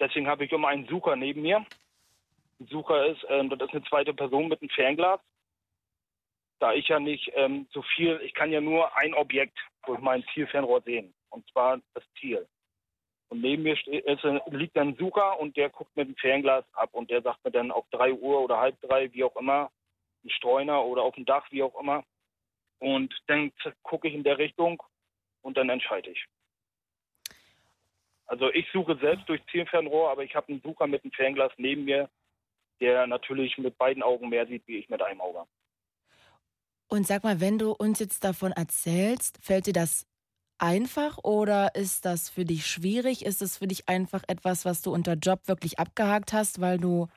deswegen 0.00 0.26
habe 0.26 0.44
ich 0.44 0.52
immer 0.52 0.68
einen 0.68 0.86
Sucher 0.88 1.16
neben 1.16 1.42
mir. 1.42 1.64
Ein 2.58 2.66
Sucher 2.68 3.06
ist, 3.06 3.24
ähm, 3.28 3.50
das 3.50 3.60
ist 3.68 3.74
eine 3.74 3.84
zweite 3.84 4.14
Person 4.14 4.48
mit 4.48 4.60
einem 4.62 4.70
Fernglas. 4.70 5.20
Da 6.58 6.72
ich 6.72 6.88
ja 6.88 6.98
nicht 6.98 7.30
ähm, 7.34 7.66
so 7.72 7.82
viel, 7.94 8.18
ich 8.24 8.32
kann 8.32 8.50
ja 8.50 8.62
nur 8.62 8.96
ein 8.96 9.12
Objekt 9.12 9.58
durch 9.84 10.00
mein 10.00 10.24
Zielfernrohr 10.32 10.80
sehen. 10.82 11.12
Und 11.28 11.46
zwar 11.50 11.78
das 11.92 12.02
Ziel. 12.18 12.46
Und 13.28 13.40
neben 13.40 13.64
mir 13.64 13.76
ste- 13.76 13.98
ist, 13.98 14.24
ein- 14.24 14.40
liegt 14.50 14.76
ein 14.76 14.94
Sucher 14.96 15.38
und 15.40 15.56
der 15.56 15.70
guckt 15.70 15.96
mit 15.96 16.08
dem 16.08 16.16
Fernglas 16.16 16.64
ab 16.74 16.90
und 16.92 17.10
der 17.10 17.22
sagt 17.22 17.44
mir 17.44 17.50
dann 17.50 17.70
auf 17.70 17.84
drei 17.90 18.12
Uhr 18.12 18.40
oder 18.40 18.58
halb 18.58 18.80
drei, 18.82 19.12
wie 19.12 19.24
auch 19.24 19.36
immer, 19.36 19.70
ein 20.24 20.30
Streuner 20.30 20.84
oder 20.84 21.02
auf 21.02 21.14
dem 21.16 21.24
Dach, 21.24 21.46
wie 21.50 21.62
auch 21.62 21.78
immer. 21.80 22.04
Und 22.78 23.12
dann 23.26 23.52
gucke 23.82 24.08
ich 24.08 24.14
in 24.14 24.22
der 24.22 24.38
Richtung 24.38 24.82
und 25.42 25.56
dann 25.56 25.70
entscheide 25.70 26.10
ich. 26.10 26.24
Also 28.26 28.50
ich 28.52 28.66
suche 28.72 28.96
selbst 28.98 29.28
durch 29.28 29.40
Zielfernrohr, 29.50 30.10
aber 30.10 30.24
ich 30.24 30.34
habe 30.34 30.48
einen 30.48 30.60
Sucher 30.60 30.86
mit 30.86 31.02
einem 31.04 31.12
Fernglas 31.12 31.52
neben 31.56 31.84
mir, 31.84 32.10
der 32.80 33.06
natürlich 33.06 33.56
mit 33.58 33.78
beiden 33.78 34.02
Augen 34.02 34.28
mehr 34.28 34.46
sieht, 34.46 34.66
wie 34.66 34.78
ich 34.78 34.88
mit 34.88 35.00
einem 35.00 35.20
Auge. 35.20 35.46
Und 36.88 37.06
sag 37.06 37.24
mal, 37.24 37.40
wenn 37.40 37.58
du 37.58 37.72
uns 37.72 37.98
jetzt 37.98 38.22
davon 38.22 38.52
erzählst, 38.52 39.38
fällt 39.44 39.66
dir 39.66 39.72
das 39.72 40.06
einfach 40.58 41.18
oder 41.22 41.74
ist 41.74 42.04
das 42.04 42.28
für 42.30 42.44
dich 42.44 42.66
schwierig? 42.66 43.24
Ist 43.24 43.42
es 43.42 43.58
für 43.58 43.66
dich 43.66 43.88
einfach 43.88 44.22
etwas, 44.28 44.64
was 44.64 44.82
du 44.82 44.92
unter 44.92 45.14
Job 45.14 45.40
wirklich 45.46 45.78
abgehakt 45.78 46.32
hast, 46.32 46.60
weil 46.60 46.78
du, 46.78 47.08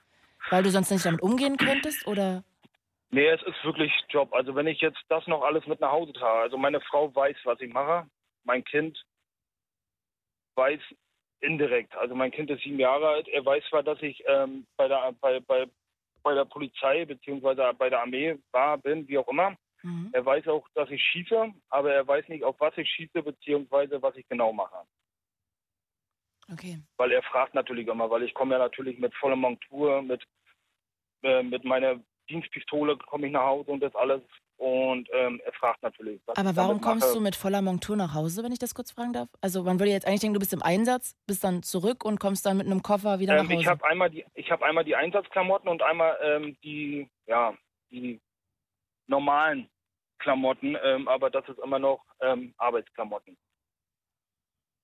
weil 0.50 0.64
du 0.64 0.70
sonst 0.70 0.92
nicht 0.92 1.06
damit 1.06 1.22
umgehen 1.22 1.58
könntest? 1.58 2.08
Oder? 2.08 2.44
Nee, 3.12 3.28
es 3.28 3.42
ist 3.44 3.64
wirklich 3.64 3.92
Job. 4.10 4.34
Also 4.34 4.56
wenn 4.56 4.68
ich 4.68 4.82
jetzt 4.82 5.00
das 5.10 5.26
noch 5.28 5.42
alles 5.44 5.66
mit 5.66 5.80
nach 5.80 5.92
Hause 5.92 6.14
trage, 6.14 6.42
also 6.42 6.58
meine 6.58 6.82
Frau 6.82 7.14
weiß, 7.14 7.38
was 7.44 7.60
ich 7.62 7.74
mache, 7.74 8.08
mein 8.44 8.64
Kind 8.64 9.04
weiß 10.56 10.80
indirekt, 11.42 11.96
also 11.96 12.16
mein 12.16 12.32
Kind 12.32 12.50
ist 12.50 12.64
sieben 12.64 12.80
Jahre 12.80 13.08
alt, 13.08 13.28
er 13.30 13.46
weiß 13.46 13.64
zwar, 13.70 13.82
dass 13.82 14.02
ich 14.02 14.24
ähm, 14.28 14.68
bei, 14.78 14.88
der, 14.88 15.14
bei, 15.22 15.40
bei, 15.40 15.66
bei 16.22 16.34
der 16.36 16.46
Polizei 16.46 17.06
beziehungsweise 17.06 17.74
bei 17.78 17.90
der 17.90 18.02
Armee 18.02 18.38
war, 18.52 18.78
bin, 18.78 19.08
wie 19.08 19.18
auch 19.18 19.28
immer. 19.28 19.56
Er 20.12 20.26
weiß 20.26 20.48
auch, 20.48 20.68
dass 20.76 20.90
ich 20.90 21.02
schieße, 21.02 21.54
aber 21.70 21.94
er 21.94 22.08
weiß 22.08 22.28
nicht, 22.28 22.44
auf 22.44 22.56
was 22.60 22.78
ich 22.78 22.90
schieße 22.90 23.24
beziehungsweise 23.24 24.02
was 24.02 24.16
ich 24.16 24.28
genau 24.28 24.52
mache. 24.52 24.78
Okay. 26.52 26.80
Weil 26.98 27.12
er 27.12 27.24
fragt 27.24 27.54
natürlich 27.54 27.88
immer, 27.88 28.10
weil 28.10 28.24
ich 28.24 28.34
komme 28.34 28.56
ja 28.56 28.60
natürlich 28.60 29.00
mit 29.00 29.14
voller 29.16 29.36
Montur, 29.36 30.02
mit, 30.02 30.24
äh, 31.24 31.44
mit 31.44 31.64
meiner 31.64 32.00
Dienstpistole 32.30 32.98
komme 32.98 33.28
ich 33.28 33.34
nach 33.34 33.46
Hause 33.46 33.72
und 33.72 33.82
das 33.82 33.96
alles. 33.96 34.22
Und 34.58 35.08
ähm, 35.14 35.40
er 35.46 35.54
fragt 35.54 35.82
natürlich. 35.82 36.22
Was 36.26 36.36
Aber 36.38 36.54
warum 36.58 36.82
kommst 36.82 37.08
mache. 37.08 37.14
du 37.18 37.22
mit 37.22 37.38
voller 37.38 37.62
Montur 37.62 37.96
nach 37.96 38.14
Hause, 38.14 38.44
wenn 38.44 38.52
ich 38.52 38.60
das 38.60 38.76
kurz 38.76 38.92
fragen 38.92 39.14
darf? 39.14 39.30
Also 39.40 39.64
man 39.64 39.80
würde 39.80 39.92
jetzt 39.92 40.06
eigentlich 40.06 40.20
denken, 40.20 40.34
du 40.34 40.40
bist 40.42 40.52
im 40.52 40.62
Einsatz, 40.62 41.16
bist 41.28 41.46
dann 41.46 41.64
zurück 41.64 42.04
und 42.04 42.20
kommst 42.20 42.46
dann 42.46 42.58
mit 42.58 42.66
einem 42.66 42.84
Koffer 42.84 43.20
wieder 43.20 43.38
Ähm, 43.38 43.46
nach 43.46 43.52
Hause. 43.54 43.62
ich 43.62 43.68
habe 43.68 43.86
einmal 43.86 44.10
die, 44.10 44.26
ich 44.34 44.52
habe 44.52 44.66
einmal 44.66 44.84
die 44.84 44.98
Einsatzklamotten 44.98 45.70
und 45.70 45.82
einmal 45.82 46.18
ähm, 46.22 46.58
die, 46.62 47.08
ja, 47.26 47.54
die 47.90 48.20
normalen 49.10 49.70
Klamotten, 50.20 50.78
ähm, 50.84 51.08
aber 51.08 51.30
das 51.30 51.48
ist 51.50 51.60
immer 51.60 51.80
noch 51.80 52.04
ähm, 52.22 52.54
Arbeitsklamotten. 52.58 53.38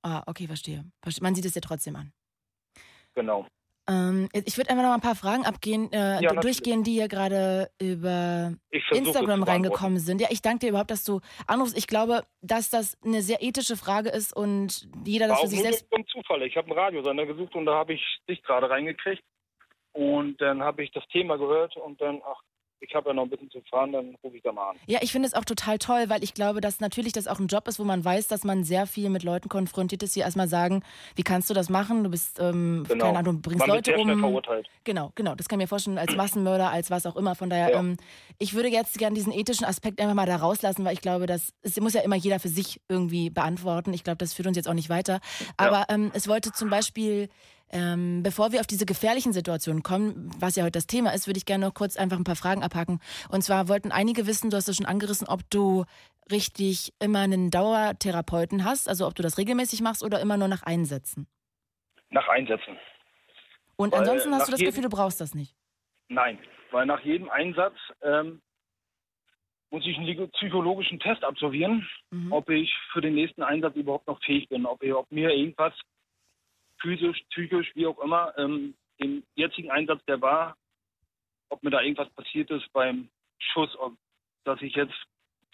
ah, 0.03 0.23
okay, 0.27 0.47
verstehe. 0.47 0.83
Verste- 1.03 1.23
Man 1.23 1.35
sieht 1.35 1.45
es 1.45 1.53
dir 1.53 1.61
trotzdem 1.61 1.95
an. 1.95 2.13
Genau. 3.15 3.47
Ähm, 3.87 4.29
ich 4.33 4.57
würde 4.57 4.71
einfach 4.71 4.83
noch 4.83 4.93
ein 4.93 5.01
paar 5.01 5.15
Fragen 5.15 5.45
abgehen, 5.45 5.91
äh, 5.93 6.19
Ja, 6.21 6.33
durchgehen, 6.33 6.83
die 6.83 6.93
hier 6.93 7.07
gerade 7.07 7.69
über 7.79 8.53
Instagram 8.91 9.43
reingekommen 9.43 9.99
sind. 9.99 10.21
Ja, 10.21 10.27
ich 10.31 10.41
danke 10.41 10.59
dir 10.59 10.69
überhaupt, 10.69 10.89
dass 10.89 11.03
du 11.03 11.21
anrufst. 11.45 11.77
Ich 11.77 11.85
glaube, 11.87 12.23
dass 12.41 12.69
das 12.71 12.97
eine 13.03 13.21
sehr 13.21 13.43
ethische 13.43 13.77
Frage 13.77 14.09
ist 14.09 14.35
und 14.35 14.87
jeder 15.05 15.27
das 15.27 15.37
War 15.37 15.43
für 15.43 15.49
sich 15.49 15.61
selbst. 15.61 15.85
zum 15.93 16.05
Zufall. 16.07 16.41
Ich 16.43 16.57
habe 16.57 16.67
einen 16.69 16.79
Radiosender 16.79 17.25
gesucht 17.27 17.53
und 17.55 17.65
da 17.67 17.75
habe 17.75 17.93
ich 17.93 18.03
dich 18.27 18.41
gerade 18.43 18.69
reingekriegt. 18.69 19.23
Und 19.93 20.41
dann 20.41 20.61
habe 20.63 20.83
ich 20.83 20.91
das 20.91 21.07
Thema 21.09 21.37
gehört 21.37 21.77
und 21.77 22.01
dann, 22.01 22.21
ach, 22.25 22.41
ich 22.81 22.93
habe 22.93 23.09
ja 23.09 23.13
noch 23.13 23.23
ein 23.23 23.29
bisschen 23.29 23.49
zu 23.49 23.61
fahren, 23.69 23.91
dann 23.93 24.15
rufe 24.23 24.37
ich 24.37 24.43
da 24.43 24.51
mal 24.51 24.71
an. 24.71 24.75
Ja, 24.85 24.99
ich 25.01 25.11
finde 25.11 25.27
es 25.27 25.33
auch 25.33 25.45
total 25.45 25.77
toll, 25.79 26.05
weil 26.07 26.23
ich 26.23 26.33
glaube, 26.33 26.61
dass 26.61 26.79
natürlich 26.79 27.13
das 27.13 27.27
auch 27.27 27.39
ein 27.39 27.47
Job 27.47 27.67
ist, 27.67 27.79
wo 27.79 27.83
man 27.83 28.03
weiß, 28.05 28.27
dass 28.27 28.43
man 28.43 28.63
sehr 28.63 28.85
viel 28.85 29.09
mit 29.09 29.23
Leuten 29.23 29.49
konfrontiert 29.49 30.03
ist, 30.03 30.15
die 30.15 30.19
erstmal 30.19 30.47
sagen, 30.47 30.83
wie 31.15 31.23
kannst 31.23 31.49
du 31.49 31.53
das 31.53 31.69
machen? 31.69 32.03
Du 32.03 32.09
bist, 32.11 32.39
ähm, 32.39 32.83
Genau. 32.87 33.05
keine 33.05 33.19
Ahnung, 33.19 33.35
du 33.41 33.41
bringst 33.49 33.59
Man 33.65 33.67
wird 33.75 33.87
Leute 33.87 33.91
sehr 33.97 34.03
schnell 34.03 34.15
um. 34.15 34.19
verurteilt. 34.21 34.67
Genau, 34.83 35.11
genau. 35.15 35.35
Das 35.35 35.47
kann 35.47 35.59
ich 35.59 35.63
mir 35.63 35.67
vorstellen, 35.67 35.97
als 35.97 36.15
Massenmörder, 36.15 36.69
als 36.69 36.91
was 36.91 37.05
auch 37.05 37.15
immer. 37.15 37.33
Von 37.35 37.49
daher, 37.49 37.71
Ja. 37.71 37.79
ähm, 37.79 37.97
ich 38.37 38.53
würde 38.53 38.69
jetzt 38.69 38.97
gerne 38.97 39.15
diesen 39.15 39.33
ethischen 39.33 39.65
Aspekt 39.65 39.99
einfach 39.99 40.13
mal 40.13 40.25
da 40.27 40.35
rauslassen, 40.35 40.85
weil 40.85 40.93
ich 40.93 41.01
glaube, 41.01 41.25
das 41.25 41.53
muss 41.79 41.93
ja 41.93 42.01
immer 42.01 42.15
jeder 42.15 42.39
für 42.39 42.49
sich 42.49 42.81
irgendwie 42.89 43.29
beantworten. 43.29 43.93
Ich 43.93 44.03
glaube, 44.03 44.17
das 44.17 44.33
führt 44.33 44.47
uns 44.47 44.57
jetzt 44.57 44.67
auch 44.67 44.73
nicht 44.73 44.89
weiter. 44.89 45.19
Aber 45.57 45.85
ähm, 45.89 46.11
es 46.13 46.27
wollte 46.27 46.51
zum 46.51 46.69
Beispiel, 46.69 47.29
ähm, 47.71 48.23
bevor 48.23 48.51
wir 48.51 48.59
auf 48.59 48.67
diese 48.67 48.85
gefährlichen 48.85 49.33
Situationen 49.33 49.83
kommen, 49.83 50.29
was 50.39 50.55
ja 50.55 50.63
heute 50.63 50.73
das 50.73 50.87
Thema 50.87 51.13
ist, 51.13 51.27
würde 51.27 51.37
ich 51.37 51.45
gerne 51.45 51.65
noch 51.65 51.73
kurz 51.73 51.97
einfach 51.97 52.17
ein 52.17 52.23
paar 52.23 52.35
Fragen 52.35 52.63
abhaken. 52.63 52.99
Und 53.29 53.41
zwar 53.41 53.67
wollten 53.67 53.91
einige 53.91 54.27
wissen, 54.27 54.49
du 54.49 54.57
hast 54.57 54.69
es 54.69 54.77
schon 54.77 54.85
angerissen, 54.85 55.27
ob 55.27 55.49
du 55.49 55.85
richtig 56.31 56.93
immer 56.99 57.19
einen 57.19 57.51
Dauertherapeuten 57.51 58.65
hast, 58.65 58.87
also 58.89 59.05
ob 59.07 59.15
du 59.15 59.23
das 59.23 59.37
regelmäßig 59.37 59.81
machst 59.81 60.03
oder 60.03 60.19
immer 60.19 60.37
nur 60.37 60.47
nach 60.47 60.63
Einsätzen. 60.63 61.27
Nach 62.09 62.27
Einsätzen. 62.27 62.77
Und 63.75 63.91
Weil 63.93 63.99
ansonsten 64.01 64.33
hast 64.33 64.47
du 64.47 64.51
das 64.51 64.61
Gefühl, 64.61 64.83
du 64.83 64.89
brauchst 64.89 65.19
das 65.19 65.35
nicht. 65.35 65.55
Nein, 66.07 66.39
weil 66.71 66.85
nach 66.85 67.01
jedem 67.01 67.29
Einsatz 67.29 67.75
ähm, 68.01 68.41
muss 69.69 69.85
ich 69.85 69.97
einen 69.97 70.31
psychologischen 70.31 70.99
Test 70.99 71.23
absolvieren, 71.23 71.87
Mhm. 72.11 72.31
ob 72.31 72.49
ich 72.49 72.71
für 72.93 73.01
den 73.01 73.15
nächsten 73.15 73.43
Einsatz 73.43 73.75
überhaupt 73.75 74.07
noch 74.07 74.23
fähig 74.23 74.47
bin, 74.47 74.65
ob, 74.65 74.81
ich, 74.83 74.93
ob 74.93 75.11
mir 75.11 75.31
irgendwas 75.31 75.73
physisch, 76.81 77.21
psychisch, 77.31 77.71
wie 77.75 77.87
auch 77.87 77.99
immer, 77.99 78.33
ähm, 78.37 78.75
im 78.97 79.23
jetzigen 79.35 79.71
Einsatz, 79.71 80.03
der 80.05 80.21
war, 80.21 80.55
ob 81.49 81.63
mir 81.63 81.69
da 81.69 81.81
irgendwas 81.81 82.09
passiert 82.11 82.49
ist 82.51 82.71
beim 82.73 83.09
Schuss, 83.39 83.75
ob, 83.77 83.93
dass 84.43 84.61
ich 84.61 84.75
jetzt 84.75 84.95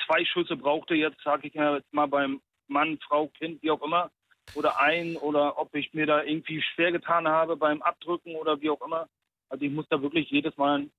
zwei 0.06 0.23
Schüsse 0.26 0.56
brauchte, 0.56 0.95
jetzt 0.95 1.22
sage 1.23 1.48
ich 1.48 1.53
ja 1.53 1.76
jetzt 1.76 1.93
mal 1.93 2.07
beim 2.07 2.41
Mann, 2.68 2.99
Frau, 2.99 3.27
Kind, 3.27 3.61
wie 3.61 3.72
auch 3.72 3.81
immer, 3.81 4.11
oder 4.53 4.80
ein, 4.80 5.18
oder 5.18 5.57
ob 5.57 5.73
ich 5.76 5.93
mir 5.93 6.06
da 6.06 6.23
irgendwie 6.23 6.61
schwer 6.61 6.91
getan 6.91 7.27
habe 7.27 7.57
beim 7.57 7.81
Abdrücken 7.81 8.35
oder 8.35 8.60
wie 8.61 8.69
auch 8.69 8.81
immer. 8.81 9.07
Also 9.49 9.65
ich 9.65 9.72
muss 9.72 9.88
da 9.89 10.02
wirklich 10.02 10.30
jedes 10.30 10.56
Mal 10.57 10.76
einen 10.80 10.91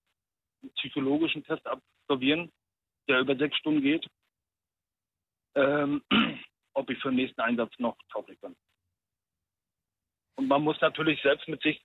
psychologischen 0.76 1.44
Test 1.44 1.66
absolvieren, 1.66 2.50
der 3.08 3.20
über 3.20 3.36
sechs 3.36 3.56
Stunden 3.56 3.82
geht, 3.82 4.06
ähm, 5.54 6.02
ob 6.74 6.88
ich 6.90 6.98
für 7.00 7.10
den 7.10 7.16
nächsten 7.16 7.40
Einsatz 7.40 7.72
noch 7.78 7.96
tauglich 8.10 8.40
bin. 8.40 8.54
Und 10.36 10.48
man 10.48 10.62
muss 10.62 10.80
natürlich 10.80 11.20
selbst 11.22 11.48
mit 11.48 11.62
sich 11.62 11.82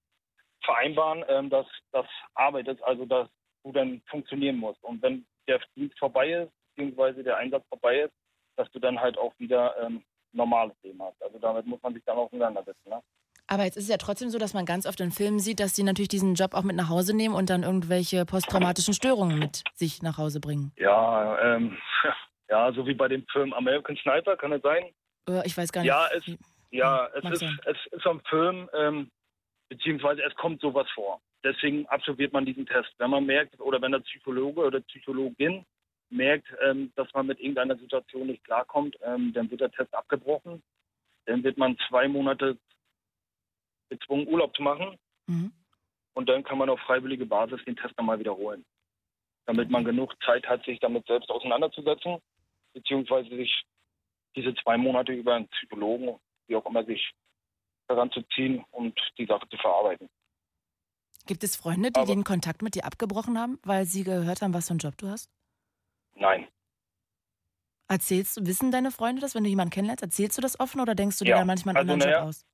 vereinbaren, 0.64 1.24
ähm, 1.28 1.50
dass 1.50 1.66
das 1.92 2.06
Arbeit 2.36 2.68
ist, 2.68 2.82
also 2.84 3.06
dass 3.06 3.30
du 3.64 3.72
dann 3.72 4.02
funktionieren 4.10 4.58
musst. 4.58 4.84
Und 4.84 5.02
wenn 5.02 5.26
der 5.48 5.60
Dienst 5.76 5.98
vorbei 6.00 6.32
ist, 6.32 6.52
beziehungsweise 6.76 7.24
der 7.24 7.38
Einsatz 7.38 7.66
vorbei 7.70 8.02
ist, 8.02 8.14
dass 8.56 8.70
du 8.72 8.80
dann 8.80 9.00
halt 9.00 9.18
auch 9.18 9.34
wieder 9.38 9.76
ähm, 9.82 10.04
normales 10.34 10.76
Leben 10.84 11.02
hast. 11.02 11.22
Also 11.22 11.40
damit 11.40 11.66
muss 11.66 11.82
man 11.82 11.94
sich 11.94 12.04
dann 12.06 12.18
auseinandersetzen. 12.18 12.90
Ne? 12.90 13.02
Aber 13.48 13.64
jetzt 13.64 13.78
ist 13.78 13.86
es 13.86 13.90
ja 13.90 13.98
trotzdem 13.98 14.30
so, 14.30 14.38
dass 14.38 14.54
man 14.54 14.66
ganz 14.66 14.86
oft 14.86 15.00
in 15.00 15.12
Filmen 15.12 15.40
sieht, 15.40 15.60
dass 15.60 15.74
die 15.74 15.84
natürlich 15.84 16.10
diesen 16.10 16.36
Job 16.36 16.54
auch 16.54 16.64
mit 16.64 16.76
nach 16.76 16.90
Hause 16.90 17.16
nehmen 17.16 17.34
und 17.34 17.50
dann 17.50 17.64
irgendwelche 17.64 18.26
posttraumatischen 18.26 18.94
Störungen 18.94 19.40
mit 19.40 19.64
sich 19.74 20.02
nach 20.02 20.18
Hause 20.18 20.42
bringen. 20.42 20.74
Ja, 20.76 21.56
ähm, 21.56 21.78
ja, 22.50 22.72
so 22.74 22.86
wie 22.86 22.94
bei 22.94 23.08
dem 23.08 23.26
Film 23.32 23.54
American 23.54 23.96
Sniper, 23.98 24.36
kann 24.36 24.52
es 24.52 24.62
sein? 24.62 24.84
Äh, 25.30 25.46
Ich 25.46 25.58
weiß 25.58 25.72
gar 25.72 25.82
nicht. 25.82 25.90
Ja, 25.90 26.08
es, 26.14 26.24
ja, 26.72 27.08
es 27.08 27.42
ist, 27.42 27.44
es 27.66 27.78
ist 27.92 28.08
am 28.08 28.22
Film, 28.22 28.70
ähm, 28.74 29.10
beziehungsweise 29.70 30.24
es 30.24 30.36
kommt 30.36 30.62
sowas 30.62 30.88
vor. 30.94 31.22
Deswegen 31.44 31.86
absolviert 31.88 32.34
man 32.34 32.46
diesen 32.46 32.66
Test. 32.66 32.94
Wenn 32.98 33.12
man 33.12 33.26
merkt, 33.26 33.60
oder 33.60 33.82
wenn 33.82 33.92
der 33.92 34.00
Psychologe 34.00 34.62
oder 34.62 34.82
Psychologin 34.82 35.66
merkt, 36.10 36.48
ähm, 36.64 36.92
dass 36.96 37.12
man 37.14 37.28
mit 37.28 37.40
irgendeiner 37.40 37.78
Situation 37.78 38.28
nicht 38.28 38.44
klarkommt, 38.44 38.96
ähm, 39.04 39.34
dann 39.34 39.50
wird 39.50 39.62
der 39.62 39.72
Test 39.72 39.94
abgebrochen. 39.94 40.64
Dann 41.26 41.44
wird 41.44 41.58
man 41.58 41.78
zwei 41.88 42.08
Monate 42.08 42.58
gezwungen, 43.90 44.28
Urlaub 44.28 44.56
zu 44.56 44.64
machen. 44.64 44.98
Mhm. 45.28 45.52
Und 46.14 46.30
dann 46.30 46.44
kann 46.44 46.58
man 46.58 46.70
auf 46.70 46.80
freiwillige 46.82 47.26
Basis 47.26 47.64
den 47.66 47.76
Test 47.76 47.98
nochmal 47.98 48.20
wiederholen. 48.20 48.66
Damit 49.46 49.70
man 49.70 49.86
genug 49.86 50.14
Zeit 50.26 50.48
hat, 50.48 50.66
sich 50.66 50.80
damit 50.80 51.06
selbst 51.06 51.30
auseinanderzusetzen, 51.30 52.18
beziehungsweise 52.74 53.30
sich 53.30 53.64
diese 54.36 54.54
zwei 54.56 54.78
Monate 54.78 55.14
über 55.14 55.36
einen 55.36 55.48
Psychologen, 55.50 56.20
wie 56.48 56.56
auch 56.56 56.66
immer, 56.66 56.84
sich 56.86 57.12
heranzuziehen 57.88 58.64
und 58.72 59.00
die 59.18 59.26
Sache 59.26 59.48
zu 59.50 59.58
verarbeiten. 59.58 60.10
Gibt 61.26 61.44
es 61.44 61.56
Freunde, 61.56 61.92
die 61.92 62.06
den 62.06 62.24
Kontakt 62.24 62.62
mit 62.62 62.76
dir 62.76 62.86
abgebrochen 62.86 63.38
haben, 63.38 63.60
weil 63.64 63.86
sie 63.86 64.04
gehört 64.04 64.42
haben, 64.42 64.54
was 64.54 64.68
für 64.68 64.72
einen 64.72 64.80
Job 64.80 64.98
du 64.98 65.10
hast? 65.10 65.30
Nein. 66.16 66.48
Erzählst 67.90 68.38
du, 68.38 68.46
wissen 68.46 68.72
deine 68.72 68.92
Freunde 68.92 69.22
das, 69.22 69.36
wenn 69.36 69.44
du 69.44 69.50
jemanden 69.50 69.72
kennenlernst? 69.72 70.04
Erzählst 70.04 70.38
du 70.38 70.42
das 70.42 70.60
offen 70.60 70.82
oder 70.82 70.96
denkst 70.96 71.20
du 71.20 71.26
dir 71.26 71.32
Ja, 71.32 71.38
dann 71.38 71.48
manchmal 71.48 71.76
einen 71.76 71.90
also 71.90 71.94
anderen 71.94 72.12
naja, 72.12 72.20
Job 72.22 72.30
aus? 72.30 72.46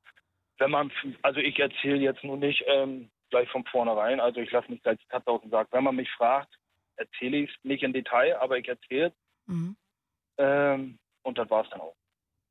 Wenn 0.60 0.72
man, 0.72 0.92
also 1.24 1.40
ich 1.40 1.58
erzähle 1.60 1.98
jetzt 1.98 2.24
nur 2.24 2.38
nicht, 2.38 2.64
ähm, 2.68 3.10
gleich 3.34 3.50
von 3.50 3.66
vornherein. 3.66 4.20
Also 4.20 4.40
ich 4.42 4.52
lasse 4.52 4.72
mich 4.72 4.86
als 4.86 5.02
Katze 5.10 5.28
aus 5.28 5.42
dem 5.42 5.50
Sack. 5.50 5.68
Wenn 5.72 5.84
man 5.84 5.96
mich 5.96 6.10
fragt, 6.12 6.56
erzähle 6.98 7.38
ich 7.38 7.50
es 7.50 7.64
nicht 7.64 7.84
in 7.84 7.92
Detail, 7.92 8.38
aber 8.40 8.60
ich 8.60 8.68
erzähle 8.68 9.08
es. 9.08 9.14
Mhm. 9.48 9.76
Ähm, 10.38 11.00
und 11.24 11.38
das 11.38 11.50
war's 11.50 11.68
dann 11.72 11.82
auch. 11.82 11.96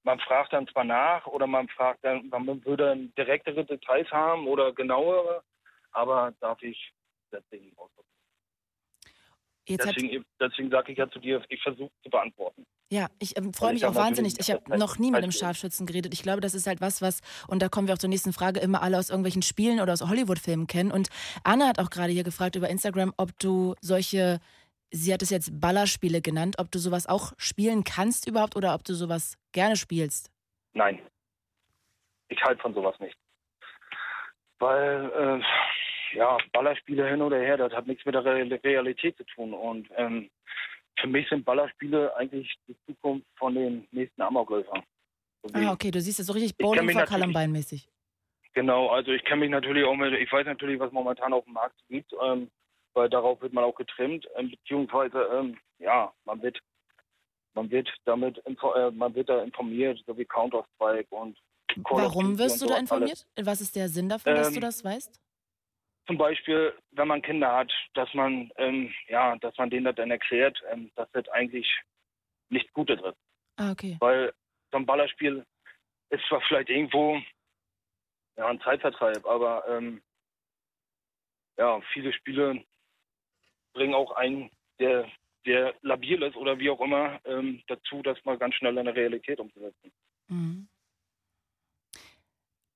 Man 0.05 0.19
fragt 0.21 0.53
dann 0.53 0.67
zwar 0.69 0.85
nach 0.85 1.27
oder 1.27 1.47
man 1.47 1.69
fragt 1.69 2.05
dann, 2.05 2.29
man 2.29 2.47
würde 2.65 2.87
dann 2.87 3.15
direktere 3.15 3.65
Details 3.65 4.11
haben 4.11 4.47
oder 4.47 4.73
genauere, 4.73 5.43
aber 5.93 6.33
darf 6.41 6.61
ich 6.63 6.93
deswegen 7.31 7.73
ausdrücken. 7.77 8.09
Deswegen, 9.69 10.25
deswegen 10.41 10.71
sage 10.71 10.93
ich 10.93 10.99
ja 10.99 11.09
zu 11.09 11.21
dir, 11.21 11.43
ich 11.49 11.63
versuche 11.63 11.93
zu 12.03 12.11
beantworten. 12.11 12.67
ja, 12.91 13.07
ich 13.21 13.37
ähm, 13.39 13.55
freue 13.55 13.73
mich 13.73 13.83
ich 13.83 13.89
auch 13.89 13.95
wahnsinnig. 13.95 14.35
Ich 14.41 14.51
habe 14.51 14.77
noch 14.77 14.99
nie 14.99 15.13
mit 15.13 15.23
einem 15.23 15.31
Scharfschützen 15.31 15.87
geredet. 15.87 16.13
Ich 16.13 16.23
glaube, 16.23 16.41
das 16.41 16.55
ist 16.55 16.67
halt 16.67 16.81
was, 16.81 17.01
was, 17.01 17.21
und 17.47 17.63
da 17.63 17.69
kommen 17.69 17.87
wir 17.87 17.95
auch 17.95 17.99
zur 17.99 18.11
nächsten 18.11 18.33
Frage, 18.33 18.59
immer 18.59 18.83
alle 18.83 18.99
aus 18.99 19.09
irgendwelchen 19.09 19.43
Spielen 19.43 19.81
oder 19.81 19.93
aus 19.93 20.03
Hollywood-Filmen 20.03 20.67
kennen. 20.67 20.91
Und 20.91 21.09
Anna 21.45 21.69
hat 21.69 21.79
auch 21.79 21.91
gerade 21.91 22.13
hier 22.13 22.25
gefragt 22.25 22.57
über 22.57 22.69
Instagram, 22.69 23.15
ob 23.17 23.39
du 23.39 23.77
solche, 23.81 24.41
sie 24.93 25.13
hat 25.13 25.23
es 25.23 25.31
jetzt 25.31 25.59
Ballerspiele 25.61 26.21
genannt, 26.21 26.57
ob 26.59 26.71
du 26.71 26.79
sowas 26.79 27.07
auch 27.07 27.33
spielen 27.39 27.83
kannst 27.83 28.29
überhaupt 28.29 28.55
oder 28.57 28.75
ob 28.75 28.85
du 28.85 28.95
sowas 28.95 29.37
gerne 29.53 29.77
spielst. 29.77 30.31
Nein. 30.75 31.01
Ich 32.29 32.43
halte 32.43 32.61
von 32.63 32.75
sowas 32.75 32.99
nicht. 33.01 33.17
Weil, 34.59 35.11
äh, 35.43 36.17
ja, 36.17 36.39
Ballerspiele 36.53 37.09
hin 37.09 37.21
oder 37.23 37.39
her, 37.39 37.57
das 37.57 37.73
hat 37.73 37.87
nichts 37.87 38.05
mit 38.05 38.15
der 38.15 38.25
Real- 38.25 38.53
Realität 38.63 39.17
zu 39.17 39.25
tun. 39.25 39.53
Und 39.55 39.89
ähm, 39.97 40.31
für 41.01 41.09
mich 41.09 41.29
sind 41.29 41.45
Ballerspiele 41.45 42.15
eigentlich 42.17 42.55
die 42.69 42.77
Zukunft 42.87 43.27
von 43.37 43.55
den 43.55 43.89
nächsten 43.91 44.23
Amokläufern. 44.23 44.83
Ah, 45.55 45.73
okay, 45.73 45.91
du 45.91 46.01
siehst 46.01 46.21
es 46.21 46.27
so 46.27 46.33
richtig 46.33 46.57
Bowling 46.57 46.91
vor 46.91 47.01
natürlich- 47.01 47.21
Columbine 47.23 47.49
mäßig. 47.49 47.89
Genau, 48.55 48.89
also 48.91 49.11
ich 49.13 49.25
kenne 49.25 49.41
mich 49.41 49.51
natürlich 49.51 49.85
auch 49.85 49.97
mit, 49.97 50.13
ich 50.13 50.31
weiß 50.31 50.45
natürlich, 50.47 50.79
was 50.79 50.93
momentan 50.93 51.33
auf 51.33 51.45
dem 51.45 51.55
Markt 51.55 51.75
gibt, 51.89 52.13
ähm, 52.23 52.51
weil 52.95 53.09
darauf 53.09 53.41
wird 53.41 53.53
man 53.53 53.65
auch 53.65 53.75
getrimmt, 53.75 54.29
ähm, 54.37 54.51
beziehungsweise, 54.51 55.23
ähm, 55.33 55.59
ja, 55.79 56.13
man 56.25 56.43
wird, 56.43 56.59
man 57.55 57.71
wird 57.71 57.89
damit, 58.05 58.43
äh, 58.47 58.91
man 58.91 59.15
wird 59.15 59.29
da 59.29 59.43
informiert, 59.43 60.03
so 60.07 60.17
wie 60.17 60.25
Counter-Strike 60.25 61.15
und 61.15 61.39
Call 61.85 62.03
Warum 62.03 62.39
wirst 62.39 62.61
du 62.61 62.67
da 62.67 62.75
sowas 62.75 62.93
alles. 62.93 63.11
informiert? 63.11 63.27
Was 63.49 63.61
ist 63.61 63.77
der 63.77 63.89
Sinn 63.89 64.09
davon, 64.09 64.35
dass 64.35 64.51
du 64.51 64.57
Ähm, 64.57 64.61
das 64.61 64.85
weißt? 64.85 65.21
Zum 66.07 66.19
Beispiel, 66.19 66.75
wenn 66.91 67.09
man 67.09 67.23
Kinder 67.23 67.51
hat, 67.55 67.73
dass 67.95 68.13
man, 68.13 68.51
ähm, 68.57 68.93
ja, 69.09 69.37
dass 69.37 69.57
man 69.57 69.71
denen 69.71 69.85
das 69.85 69.95
dann 69.95 70.11
erklärt, 70.11 70.61
ähm, 70.71 70.91
dass 70.97 71.11
das 71.13 71.29
eigentlich 71.29 71.67
nichts 72.51 72.71
Gutes 72.73 73.01
ist. 73.01 73.17
Ah, 73.57 73.71
okay. 73.71 73.97
Weil 74.01 74.35
so 74.71 74.79
ein 74.79 74.87
Ballerspiel 74.87 75.47
ist 76.11 76.25
zwar 76.29 76.41
vielleicht 76.43 76.69
irgendwo 76.69 77.19
ja, 78.37 78.47
ein 78.47 78.61
Zeitvertreib, 78.61 79.25
aber 79.25 79.65
ähm, 79.69 80.03
ja, 81.57 81.81
viele 81.93 82.13
Spiele 82.13 82.65
bringen 83.73 83.95
auch 83.95 84.13
einen, 84.13 84.51
der, 84.79 85.07
der 85.47 85.75
labil 85.83 86.23
ist 86.23 86.37
oder 86.37 86.59
wie 86.59 86.71
auch 86.71 86.81
immer, 86.81 87.21
ähm, 87.25 87.63
dazu, 87.69 88.03
das 88.03 88.19
mal 88.25 88.39
ganz 88.39 88.55
schnell 88.55 88.77
in 88.79 88.85
der 88.85 88.95
Realität 88.95 89.41
umzusetzen. 89.41 89.93
Mhm. 90.29 90.69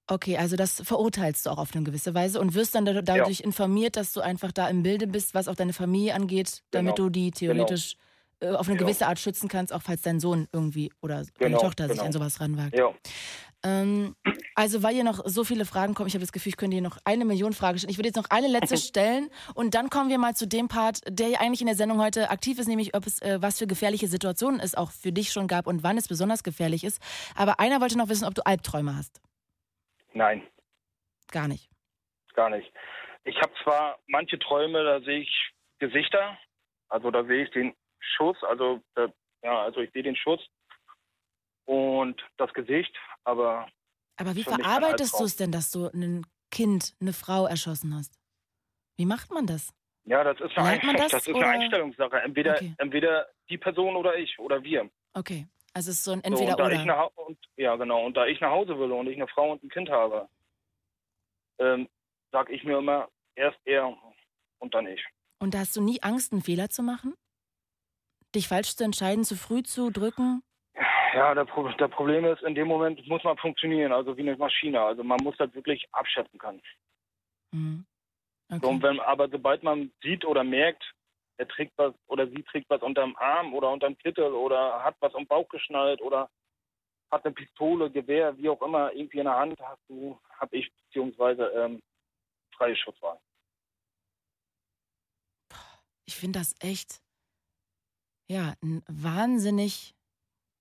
Okay, 0.08 0.36
also 0.36 0.54
das 0.54 0.80
verurteilst 0.84 1.46
du 1.46 1.50
auch 1.50 1.58
auf 1.58 1.74
eine 1.74 1.82
gewisse 1.82 2.14
Weise 2.14 2.40
und 2.40 2.54
wirst 2.54 2.76
dann 2.76 2.84
da- 2.84 3.02
dadurch 3.02 3.40
informiert, 3.40 3.96
dass 3.96 4.12
du 4.12 4.20
einfach 4.20 4.52
da 4.52 4.68
im 4.68 4.84
Bilde 4.84 5.08
bist, 5.08 5.34
was 5.34 5.48
auch 5.48 5.56
deine 5.56 5.72
Familie 5.72 6.14
angeht, 6.14 6.62
damit 6.70 6.94
Genau. 6.94 7.08
du 7.08 7.10
die 7.12 7.30
theoretisch 7.32 7.96
äh, 8.40 8.50
auf 8.50 8.68
eine 8.68 8.76
Genau. 8.76 8.86
gewisse 8.86 9.06
Art 9.08 9.18
schützen 9.18 9.48
kannst, 9.48 9.72
auch 9.72 9.82
falls 9.82 10.02
dein 10.02 10.20
Sohn 10.20 10.46
irgendwie 10.52 10.92
oder 11.00 11.24
deine 11.24 11.32
Genau, 11.38 11.58
Tochter 11.58 11.84
sich 11.88 11.94
genau. 11.96 12.04
an 12.06 12.12
sowas 12.12 12.38
ranwagt. 12.40 12.76
Ja. 12.78 12.92
Ähm, 13.66 14.14
also, 14.54 14.82
weil 14.84 14.94
hier 14.94 15.02
noch 15.02 15.22
so 15.24 15.42
viele 15.42 15.64
Fragen 15.64 15.94
kommen, 15.94 16.06
ich 16.06 16.14
habe 16.14 16.22
das 16.22 16.30
Gefühl, 16.30 16.50
ich 16.50 16.56
könnte 16.56 16.74
hier 16.76 16.82
noch 16.82 16.98
eine 17.04 17.24
Million 17.24 17.52
Fragen 17.52 17.78
stellen. 17.78 17.90
Ich 17.90 17.98
würde 17.98 18.08
jetzt 18.08 18.16
noch 18.16 18.30
eine 18.30 18.46
letzte 18.46 18.76
stellen 18.88 19.28
und 19.54 19.74
dann 19.74 19.90
kommen 19.90 20.08
wir 20.08 20.18
mal 20.18 20.34
zu 20.34 20.46
dem 20.46 20.68
Part, 20.68 21.00
der 21.08 21.28
ja 21.28 21.40
eigentlich 21.40 21.60
in 21.60 21.66
der 21.66 21.74
Sendung 21.76 22.00
heute 22.00 22.30
aktiv 22.30 22.58
ist, 22.58 22.68
nämlich 22.68 22.94
ob 22.94 23.06
es 23.06 23.20
äh, 23.22 23.38
was 23.40 23.58
für 23.58 23.66
gefährliche 23.66 24.06
Situationen 24.06 24.60
es 24.60 24.76
auch 24.76 24.92
für 24.92 25.10
dich 25.10 25.32
schon 25.32 25.48
gab 25.48 25.66
und 25.66 25.82
wann 25.82 25.98
es 25.98 26.06
besonders 26.06 26.44
gefährlich 26.44 26.84
ist. 26.84 27.02
Aber 27.34 27.58
einer 27.58 27.80
wollte 27.80 27.98
noch 27.98 28.08
wissen, 28.08 28.24
ob 28.26 28.34
du 28.34 28.46
Albträume 28.46 28.94
hast. 28.96 29.20
Nein, 30.14 30.46
Gar 31.32 31.48
nicht. 31.48 31.68
gar 32.34 32.50
nicht. 32.50 32.72
Ich 33.24 33.36
habe 33.40 33.52
zwar 33.64 33.98
manche 34.06 34.38
Träume, 34.38 34.84
da 34.84 35.00
sehe 35.00 35.20
ich 35.20 35.50
Gesichter, 35.80 36.38
also 36.88 37.10
da 37.10 37.24
sehe 37.24 37.44
ich 37.44 37.50
den 37.50 37.74
Schuss, 37.98 38.36
also 38.44 38.80
da, 38.94 39.08
ja, 39.42 39.62
also 39.62 39.80
ich 39.80 39.90
sehe 39.92 40.04
den 40.04 40.14
Schuss 40.14 40.40
und 41.64 42.24
das 42.36 42.52
Gesicht, 42.54 42.94
aber 43.26 43.66
Aber 44.16 44.34
wie 44.36 44.44
verarbeitest 44.44 45.18
du 45.20 45.24
es 45.24 45.36
denn, 45.36 45.52
dass 45.52 45.70
du 45.70 45.88
ein 45.88 46.26
Kind, 46.50 46.94
eine 47.00 47.12
Frau 47.12 47.46
erschossen 47.46 47.94
hast? 47.94 48.18
Wie 48.96 49.04
macht 49.06 49.30
man 49.30 49.46
das? 49.46 49.74
ja, 50.04 50.22
das 50.24 50.40
ist 50.40 50.56
eine, 50.56 50.80
Einst- 50.80 50.98
das, 50.98 51.10
das 51.12 51.26
ist 51.26 51.34
eine 51.34 51.46
Einstellungssache. 51.46 52.18
Entweder, 52.22 52.54
Okay. 52.54 52.74
entweder 52.78 53.26
die 53.50 53.58
Person 53.58 53.96
oder 53.96 54.16
ich 54.16 54.38
oder 54.38 54.62
wir. 54.62 54.88
Okay, 55.14 55.48
also 55.74 55.90
es 55.90 55.98
ist 55.98 56.04
so 56.04 56.12
ein 56.12 56.20
So, 56.20 56.24
entweder 56.30 56.52
und 56.52 56.60
da 56.60 56.66
oder. 56.66 56.74
Ich 56.76 56.84
nach, 56.84 56.96
Hau- 56.98 57.12
und, 57.26 57.38
ja, 57.56 57.74
genau. 57.76 58.06
Und 58.06 58.16
da 58.16 58.26
ich 58.26 58.40
nach 58.40 58.50
Hause 58.50 58.78
will 58.78 58.92
und 58.92 59.08
ich 59.08 59.16
eine 59.16 59.26
Frau 59.28 59.50
und 59.52 59.62
ein 59.64 59.68
Kind 59.68 59.90
habe, 59.90 60.28
ähm, 61.58 61.88
sag 62.32 62.48
ich 62.50 62.62
mir 62.64 62.78
immer, 62.78 63.08
erst 63.34 63.58
er 63.64 63.92
und 64.58 64.74
dann 64.74 64.86
ich. 64.86 65.04
Und 65.40 65.54
da 65.54 65.58
hast 65.58 65.74
du 65.76 65.82
nie 65.82 66.00
Angst, 66.02 66.32
einen 66.32 66.42
Fehler 66.42 66.70
zu 66.70 66.82
machen? 66.82 67.14
Dich 68.34 68.48
falsch 68.48 68.76
zu 68.76 68.84
entscheiden, 68.84 69.24
zu 69.24 69.36
früh 69.36 69.62
zu 69.62 69.90
drücken? 69.90 70.42
Ja, 71.16 71.34
der, 71.34 71.46
Pro 71.46 71.66
der 71.68 71.88
Problem 71.88 72.24
ist, 72.26 72.42
in 72.42 72.54
dem 72.54 72.68
Moment 72.68 73.06
muss 73.06 73.24
man 73.24 73.38
funktionieren, 73.38 73.92
also 73.92 74.16
wie 74.16 74.20
eine 74.20 74.36
Maschine. 74.36 74.80
Also 74.80 75.02
man 75.02 75.18
muss 75.22 75.36
das 75.38 75.52
wirklich 75.54 75.86
abschätzen 75.92 76.38
können. 76.38 76.62
Mhm. 77.52 77.86
So, 78.50 78.56
Okay. 78.56 78.66
und 78.68 78.82
wenn, 78.82 79.00
aber 79.00 79.28
sobald 79.28 79.62
man 79.62 79.90
sieht 80.02 80.24
oder 80.24 80.44
merkt, 80.44 80.84
er 81.38 81.48
trägt 81.48 81.72
was 81.76 81.94
oder 82.06 82.28
sie 82.28 82.42
trägt 82.44 82.70
was 82.70 82.82
unterm 82.82 83.16
Arm 83.16 83.54
oder 83.54 83.70
unterm 83.70 83.98
Kittel 83.98 84.32
oder 84.32 84.84
hat 84.84 84.96
was 85.00 85.14
am 85.14 85.26
Bauch 85.26 85.48
geschnallt 85.48 86.00
oder 86.00 86.30
hat 87.10 87.24
eine 87.24 87.34
Pistole, 87.34 87.90
Gewehr, 87.90 88.36
wie 88.38 88.48
auch 88.48 88.62
immer, 88.62 88.92
irgendwie 88.92 89.18
in 89.18 89.24
der 89.24 89.36
Hand, 89.36 89.58
hast 89.60 89.82
du, 89.88 90.20
hab 90.38 90.52
ich 90.52 90.70
beziehungsweise 90.84 91.46
ähm, 91.48 91.82
freie 92.56 92.76
Schusswahl. 92.76 93.18
Ich 96.04 96.14
finde 96.14 96.38
das 96.38 96.54
echt, 96.60 97.00
ja, 98.28 98.54
einen 98.62 98.84
wahnsinnig 98.86 99.95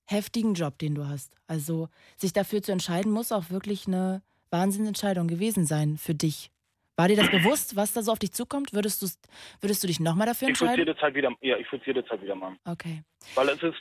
heftigen 0.06 0.54
Job, 0.54 0.78
den 0.80 0.96
du 0.96 1.08
hast. 1.08 1.36
Also 1.48 1.90
sich 2.16 2.34
dafür 2.34 2.62
zu 2.62 2.72
entscheiden, 2.72 3.12
muss 3.12 3.32
auch 3.32 3.50
wirklich 3.50 3.88
eine 3.88 4.22
Wahnsinnsentscheidung 4.52 5.28
gewesen 5.28 5.66
sein 5.66 5.98
für 5.98 6.14
dich. 6.16 6.52
War 6.98 7.10
dir 7.10 7.18
das 7.18 7.30
bewusst, 7.30 7.76
was 7.76 7.94
da 7.94 8.02
so 8.02 8.12
auf 8.14 8.20
dich 8.20 8.32
zukommt? 8.32 8.74
Würdest, 8.74 9.02
du's, 9.02 9.20
würdest 9.60 9.84
du 9.84 9.88
dich 9.88 10.00
nochmal 10.00 10.28
dafür 10.28 10.48
Ich 10.48 10.62
würde 10.62 10.72
entscheiden? 10.72 10.88
jede 10.88 11.00
Zeit 11.00 11.14
wieder, 11.14 11.32
ja, 11.42 11.58
ich 11.58 11.70
würde 11.72 11.86
jede 11.86 12.06
Zeit 12.06 12.22
wieder 12.22 12.36
machen. 12.36 12.58
Okay. 12.66 13.04
Weil 13.34 13.50
es 13.50 13.62
ist, 13.62 13.78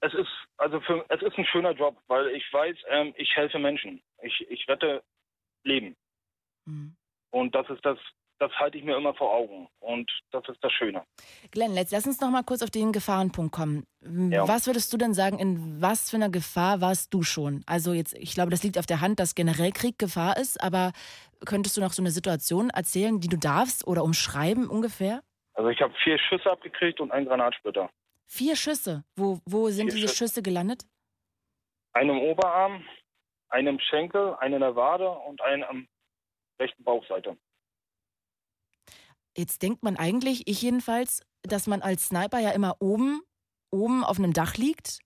es 0.00 0.12
ist, 0.12 0.28
also 0.58 0.80
für, 0.80 1.04
es 1.08 1.22
ist 1.22 1.38
ein 1.38 1.46
schöner 1.46 1.72
Job, 1.72 1.96
weil 2.08 2.28
ich 2.28 2.44
weiß, 2.52 2.76
ähm, 2.90 3.14
ich 3.16 3.34
helfe 3.34 3.58
Menschen. 3.58 4.02
Ich, 4.22 4.46
ich 4.50 4.68
rette 4.68 5.02
Leben. 5.64 5.96
Mhm. 6.66 6.94
Und 7.30 7.54
das 7.54 7.68
ist 7.70 7.84
das, 7.86 7.98
das 8.38 8.52
halte 8.58 8.78
ich 8.78 8.84
mir 8.84 8.96
immer 8.96 9.14
vor 9.14 9.32
Augen. 9.32 9.68
Und 9.80 10.10
das 10.30 10.42
ist 10.48 10.62
das 10.62 10.72
Schöne. 10.72 11.04
Glenn, 11.50 11.72
let's, 11.74 11.92
lass 11.92 12.06
uns 12.06 12.20
noch 12.20 12.30
mal 12.30 12.42
kurz 12.42 12.62
auf 12.62 12.70
den 12.70 12.92
Gefahrenpunkt 12.92 13.52
kommen. 13.52 13.86
Ja. 14.02 14.48
Was 14.48 14.66
würdest 14.66 14.92
du 14.92 14.96
denn 14.96 15.14
sagen, 15.14 15.38
in 15.38 15.80
was 15.80 16.10
für 16.10 16.16
einer 16.16 16.30
Gefahr 16.30 16.80
warst 16.80 17.14
du 17.14 17.22
schon? 17.22 17.62
Also 17.66 17.92
jetzt, 17.92 18.14
ich 18.18 18.34
glaube, 18.34 18.50
das 18.50 18.62
liegt 18.62 18.78
auf 18.78 18.86
der 18.86 19.00
Hand, 19.00 19.20
dass 19.20 19.34
generell 19.34 19.70
Krieg 19.72 19.98
Gefahr 19.98 20.36
ist, 20.36 20.62
aber 20.62 20.92
könntest 21.44 21.76
du 21.76 21.80
noch 21.80 21.92
so 21.92 22.02
eine 22.02 22.10
Situation 22.10 22.70
erzählen, 22.70 23.20
die 23.20 23.28
du 23.28 23.36
darfst 23.36 23.86
oder 23.86 24.02
umschreiben 24.02 24.68
ungefähr? 24.68 25.22
Also 25.54 25.68
ich 25.68 25.80
habe 25.80 25.94
vier 26.02 26.18
Schüsse 26.18 26.50
abgekriegt 26.50 27.00
und 27.00 27.12
einen 27.12 27.26
Granatsplitter. 27.26 27.90
Vier 28.26 28.56
Schüsse. 28.56 29.04
Wo, 29.16 29.38
wo 29.44 29.68
sind 29.68 29.90
Vier 29.90 29.96
diese 29.96 30.08
Schüsse. 30.08 30.24
Schüsse 30.24 30.42
gelandet? 30.42 30.84
Einen 31.92 32.10
im 32.10 32.20
Oberarm, 32.22 32.84
einen 33.50 33.68
im 33.68 33.78
Schenkel, 33.78 34.34
einen 34.40 34.54
in 34.54 34.60
der 34.60 34.74
Wade 34.74 35.08
und 35.10 35.42
einen 35.42 35.62
am 35.62 35.86
rechten 36.58 36.82
Bauchseite. 36.82 37.36
Jetzt 39.36 39.62
denkt 39.62 39.82
man 39.82 39.96
eigentlich, 39.96 40.46
ich 40.46 40.62
jedenfalls, 40.62 41.22
dass 41.42 41.66
man 41.66 41.82
als 41.82 42.08
Sniper 42.08 42.38
ja 42.38 42.50
immer 42.50 42.76
oben, 42.80 43.22
oben 43.70 44.04
auf 44.04 44.18
einem 44.18 44.32
Dach 44.32 44.56
liegt. 44.56 45.00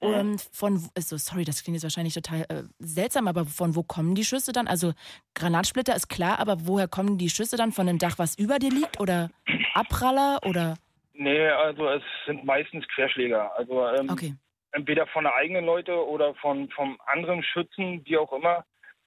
Mhm. 0.00 0.08
Und 0.08 0.40
von, 0.52 0.88
also 0.94 1.16
sorry, 1.16 1.44
das 1.44 1.62
klingt 1.62 1.76
jetzt 1.76 1.84
wahrscheinlich 1.84 2.14
total 2.14 2.44
äh, 2.48 2.64
seltsam, 2.78 3.28
aber 3.28 3.46
von 3.46 3.74
wo 3.74 3.82
kommen 3.82 4.14
die 4.14 4.24
Schüsse 4.24 4.52
dann? 4.52 4.68
Also 4.68 4.92
Granatsplitter 5.34 5.96
ist 5.96 6.08
klar, 6.08 6.38
aber 6.38 6.66
woher 6.66 6.88
kommen 6.88 7.18
die 7.18 7.30
Schüsse 7.30 7.56
dann? 7.56 7.72
Von 7.72 7.88
einem 7.88 7.98
Dach, 7.98 8.18
was 8.18 8.38
über 8.38 8.58
dir 8.58 8.70
liegt? 8.70 9.00
Oder 9.00 9.30
Abpraller? 9.74 10.40
Oder? 10.44 10.76
Nee, 11.14 11.48
also 11.48 11.88
es 11.88 12.02
sind 12.26 12.44
meistens 12.44 12.86
Querschläger. 12.88 13.56
Also 13.56 13.86
ähm, 13.88 14.10
Okay. 14.10 14.34
entweder 14.72 15.06
von 15.06 15.24
der 15.24 15.34
eigenen 15.34 15.64
Leute 15.64 16.06
oder 16.06 16.34
von 16.34 16.68
vom 16.70 16.98
anderen 17.06 17.42
Schützen, 17.42 18.02
wie 18.04 18.18
auch 18.18 18.32
immer. 18.32 18.64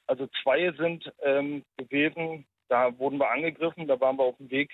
Also 0.07 0.27
zwei 0.41 0.71
sind 0.71 1.11
ähm, 1.21 1.63
gewesen, 1.77 2.47
da 2.69 2.97
wurden 2.97 3.19
wir 3.19 3.29
angegriffen, 3.29 3.87
da 3.87 3.99
waren 3.99 4.17
wir 4.17 4.23
auf 4.23 4.37
dem 4.37 4.49
Weg 4.49 4.71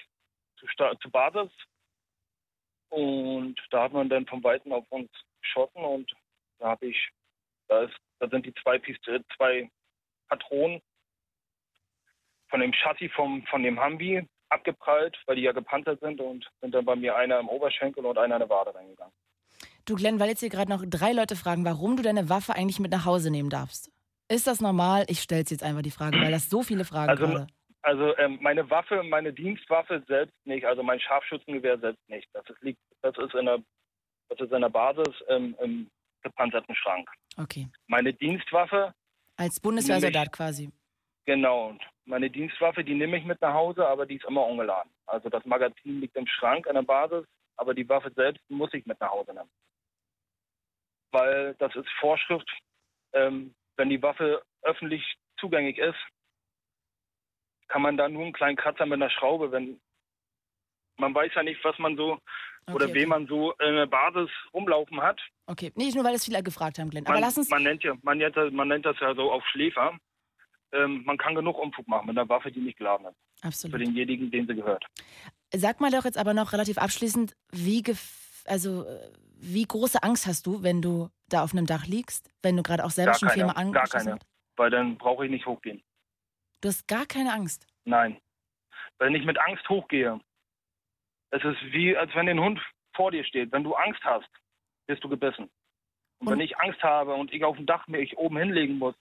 zu, 0.58 0.68
Sta 0.68 0.94
zu 1.02 1.10
Basis. 1.10 1.52
Und 2.90 3.56
da 3.72 3.84
hat 3.84 3.94
man 3.94 4.10
dann 4.10 4.28
von 4.28 4.44
Weitem 4.44 4.72
auf 4.72 4.86
uns 4.90 5.10
geschossen 5.42 5.84
und 5.84 6.12
da 6.60 6.70
habe 6.70 6.88
ich, 6.88 7.10
da 7.68 7.84
ist, 7.84 7.96
da 8.20 8.30
sind 8.30 8.46
die 8.46 8.54
zwei 8.62 8.78
Pist 8.78 9.06
äh, 9.08 9.20
zwei 9.36 9.70
Patronen 10.30 10.82
von 12.50 12.60
dem 12.60 12.72
Chassis 12.72 13.12
vom, 13.14 13.44
von 13.48 13.64
dem 13.64 13.84
Humvee 13.84 14.28
abgeprallt, 14.50 15.18
weil 15.26 15.36
die 15.36 15.42
ja 15.42 15.52
gepanzert 15.52 16.00
sind 16.00 16.22
und 16.22 16.50
sind 16.62 16.74
dann 16.74 16.86
bei 16.86 16.96
mir 16.96 17.16
einer 17.16 17.40
im 17.40 17.50
Oberschenkel 17.50 18.06
und 18.06 18.18
einer 18.18 18.36
in 18.36 18.40
der 18.40 18.50
Wade 18.50 18.74
reingegangen. 18.74 19.14
Du 19.86 19.96
Glenn, 19.96 20.20
weil 20.20 20.30
jetzt 20.30 20.40
hier 20.40 20.50
gerade 20.50 20.70
noch 20.70 20.84
drei 20.86 21.12
Leute 21.12 21.36
fragen, 21.36 21.66
warum 21.66 21.98
du 21.98 22.04
deine 22.04 22.30
Waffe 22.30 22.54
eigentlich 22.54 22.80
mit 22.80 22.92
nach 22.92 23.06
Hause 23.06 23.30
nehmen 23.30 23.50
darfst. 23.50 23.92
Ist 24.28 24.48
das 24.48 24.62
normal? 24.62 25.06
Ich 25.08 25.22
stell's 25.22 25.52
jetzt 25.52 25.64
einfach 25.64 25.84
die 25.84 25.92
Frage, 25.92 26.20
weil 26.20 26.32
das 26.32 26.50
so 26.50 26.64
viele 26.64 26.86
Fragen 26.86 27.12
Also, 27.12 27.28
gerade. 27.28 27.48
Also 27.86 28.18
ähm, 28.18 28.40
meine 28.42 28.68
Waffe, 28.72 29.04
meine 29.04 29.32
Dienstwaffe 29.32 30.04
selbst 30.08 30.34
nicht, 30.46 30.66
also 30.66 30.82
mein 30.82 31.00
Scharfschützengewehr 31.00 31.78
selbst 31.78 32.10
nicht. 32.10 32.28
Das 32.34 32.44
ist, 32.50 32.60
liegt, 32.62 32.80
das 33.04 33.16
ist 33.18 33.36
in 33.36 33.46
der, 33.46 33.60
das 34.30 34.40
ist 34.40 34.52
in 34.52 34.62
der 34.62 34.70
Basis 34.70 35.14
im, 35.30 35.56
im 35.62 35.88
gepanzerten 36.24 36.76
Schrank. 36.76 37.08
Okay. 37.38 37.68
Meine 37.88 38.12
Dienstwaffe, 38.12 38.94
Als 39.38 39.60
Bundeswehrsoldat 39.60 40.32
quasi. 40.32 40.72
genau, 41.26 41.78
meine 42.06 42.30
Dienstwaffe, 42.32 42.84
die 42.84 42.96
nehme 42.96 43.18
ich 43.18 43.24
mit 43.24 43.40
nach 43.42 43.54
Hause, 43.54 43.88
aber 43.88 44.08
die 44.08 44.16
ist 44.16 44.26
immer 44.26 44.46
ungeladen. 44.48 44.92
Also 45.06 45.30
das 45.30 45.46
Magazin 45.46 46.02
liegt 46.02 46.16
im 46.16 46.26
Schrank 46.26 46.66
an 46.68 46.76
der 46.76 46.82
Basis, 46.82 47.26
aber 47.58 47.76
die 47.76 47.88
Waffe 47.88 48.12
selbst 48.16 48.42
muss 48.50 48.74
ich 48.74 48.86
mit 48.88 49.00
nach 49.00 49.12
Hause 49.12 49.34
nehmen. 49.34 49.52
Weil 51.12 51.54
das 51.60 51.76
ist 51.76 51.88
Vorschrift, 52.00 52.50
ähm, 53.14 53.54
wenn 53.78 53.90
die 53.90 54.02
Waffe 54.02 54.42
öffentlich 54.64 55.04
zugänglich 55.40 55.78
ist, 55.78 56.00
kann 57.68 57.82
man 57.82 57.98
da 57.98 58.08
nur 58.10 58.24
einen 58.24 58.34
kleinen 58.34 58.58
Kratzer 58.58 58.86
mit 58.86 58.94
einer 59.02 59.10
Schraube, 59.10 59.52
wenn 59.52 59.80
man 60.98 61.14
weiß 61.14 61.32
ja 61.36 61.44
nicht, 61.44 61.64
was 61.64 61.78
man 61.80 61.98
so 61.98 62.18
oder 62.72 62.86
Okay, 62.86 62.94
wen 62.96 63.10
man 63.10 63.28
so 63.28 63.52
in 63.54 63.76
der 63.76 63.86
Basis 63.86 64.30
rumlaufen 64.54 65.02
hat. 65.02 65.20
Okay, 65.46 65.72
nicht 65.76 65.94
nur, 65.96 66.04
weil 66.04 66.14
das 66.14 66.26
viele 66.26 66.42
gefragt 66.42 66.80
haben, 66.80 66.90
Glenn. 66.90 67.06
Aber 67.06 67.14
Man, 67.16 67.22
lass 67.22 67.38
uns. 67.38 67.50
man, 67.50 67.62
nennt 67.64 67.84
ja, 67.84 67.94
man, 68.02 68.18
nennt, 68.18 68.36
das- 68.36 68.52
man 68.52 68.68
nennt 68.68 68.86
das 68.86 68.98
ja 69.00 69.14
so 69.14 69.32
auf 69.32 69.46
Schläfer. 69.48 69.98
Ähm, 70.72 71.04
man 71.06 71.18
kann 71.18 71.36
genug 71.36 71.58
Umfug 71.60 71.88
machen 71.88 72.08
mit 72.08 72.18
einer 72.18 72.28
Waffe, 72.28 72.52
die 72.52 72.60
nicht 72.60 72.78
geladen 72.78 73.06
ist. 73.08 73.16
Absolut. 73.46 73.74
Für 73.78 73.84
denjenigen, 73.86 74.32
den 74.32 74.48
sie 74.48 74.56
gehört. 74.56 74.84
Sag 75.54 75.80
mal 75.80 75.92
doch 75.92 76.06
jetzt 76.06 76.18
aber 76.18 76.34
noch 76.34 76.54
relativ 76.54 76.78
abschließend, 76.80 77.36
wie, 77.52 77.84
gef 77.84 78.44
also, 78.46 78.84
äh, 78.86 79.12
wie 79.38 79.64
große 79.64 80.02
Angst 80.02 80.26
hast 80.26 80.48
du, 80.48 80.64
wenn 80.64 80.82
du 80.82 81.10
da 81.30 81.44
auf 81.44 81.54
einem 81.54 81.66
Dach 81.68 81.86
liegst? 81.86 82.32
Wenn 82.42 82.58
du 82.58 82.64
gerade 82.64 82.84
auch 82.84 82.90
selber 82.90 83.12
Gar 83.12 83.20
schon 83.20 83.28
keine, 83.30 83.38
viermal 83.40 83.56
gar 83.56 83.62
angeschossen 83.64 83.98
keine. 83.98 84.12
hast? 84.14 84.26
Weil 84.58 84.70
dann 84.72 84.98
brauche 84.98 85.26
ich 85.26 85.32
nicht 85.32 85.46
hochgehen. 85.46 85.84
Du 86.66 86.70
hast 86.70 86.88
gar 86.88 87.06
keine 87.06 87.32
Angst. 87.32 87.68
Nein. 87.84 88.20
Wenn 88.98 89.14
ich 89.14 89.24
mit 89.24 89.38
Angst 89.38 89.70
hochgehe, 89.70 90.20
es 91.30 91.44
ist 91.44 91.62
wie, 91.72 91.96
als 91.96 92.16
wenn 92.16 92.28
ein 92.28 92.40
Hund 92.40 92.60
vor 92.96 93.12
dir 93.12 93.24
steht. 93.24 93.52
Wenn 93.52 93.64
du 93.64 93.76
Angst 93.76 94.04
hast, 94.04 94.28
wirst 94.88 95.04
du 95.04 95.08
gebissen. 95.08 95.48
Und, 96.18 96.32
wenn 96.32 96.40
ich 96.40 96.58
Angst 96.58 96.82
habe 96.82 97.14
und 97.14 97.32
ich 97.32 97.44
auf 97.44 97.56
dem 97.56 97.68
Dach 97.68 97.86
mich 97.86 98.18
oben 98.18 98.38
hinlegen 98.38 98.80
muss 98.80 98.96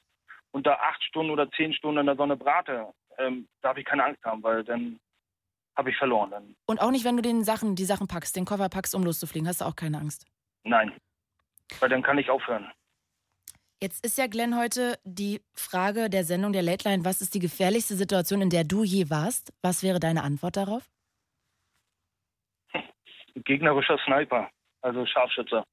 und 0.50 0.66
da 0.66 0.74
acht 0.74 1.02
Stunden 1.04 1.30
oder 1.30 1.50
zehn 1.52 1.72
Stunden 1.72 2.00
in 2.00 2.06
der 2.06 2.16
Sonne 2.16 2.36
brate, 2.36 2.92
ähm, 3.16 3.48
darf 3.62 3.78
ich 3.78 3.86
keine 3.86 4.04
Angst 4.04 4.22
haben, 4.24 4.42
weil 4.42 4.62
dann 4.62 5.00
habe 5.74 5.88
ich 5.88 5.96
verloren. 5.96 6.32
Dann, 6.32 6.54
Und 6.66 6.82
auch 6.82 6.90
nicht, 6.90 7.06
wenn 7.06 7.16
du 7.16 7.22
den 7.22 7.44
Sachen, 7.44 7.76
die 7.76 7.86
Sachen 7.86 8.08
packst, 8.08 8.36
den 8.36 8.44
Koffer 8.44 8.68
packst, 8.68 8.94
um 8.94 9.04
loszufliegen, 9.04 9.48
hast 9.48 9.62
du 9.62 9.64
auch 9.64 9.76
keine 9.76 9.96
Angst. 9.96 10.26
nein. 10.64 10.92
Weil 11.80 11.88
dann 11.88 12.02
kann 12.02 12.18
ich 12.18 12.28
aufhören. 12.28 12.70
Jetzt 13.84 14.02
ist 14.02 14.16
ja, 14.16 14.28
Glenn, 14.28 14.58
heute 14.58 14.98
die 15.04 15.42
Frage 15.52 16.08
der 16.08 16.24
Sendung 16.24 16.54
der 16.54 16.62
Late 16.62 16.88
Line, 16.88 17.04
was 17.04 17.20
ist 17.20 17.34
die 17.34 17.38
gefährlichste 17.38 17.96
Situation, 17.96 18.40
in 18.40 18.48
der 18.48 18.64
du 18.64 18.82
je 18.82 19.10
warst? 19.10 19.52
Was 19.60 19.82
wäre 19.82 20.00
deine 20.00 20.22
Antwort 20.22 20.56
darauf? 20.56 20.88
Gegnerischer 23.34 23.98
Sniper, 24.06 24.48
also 24.80 25.04
Scharfschütze. 25.04 25.64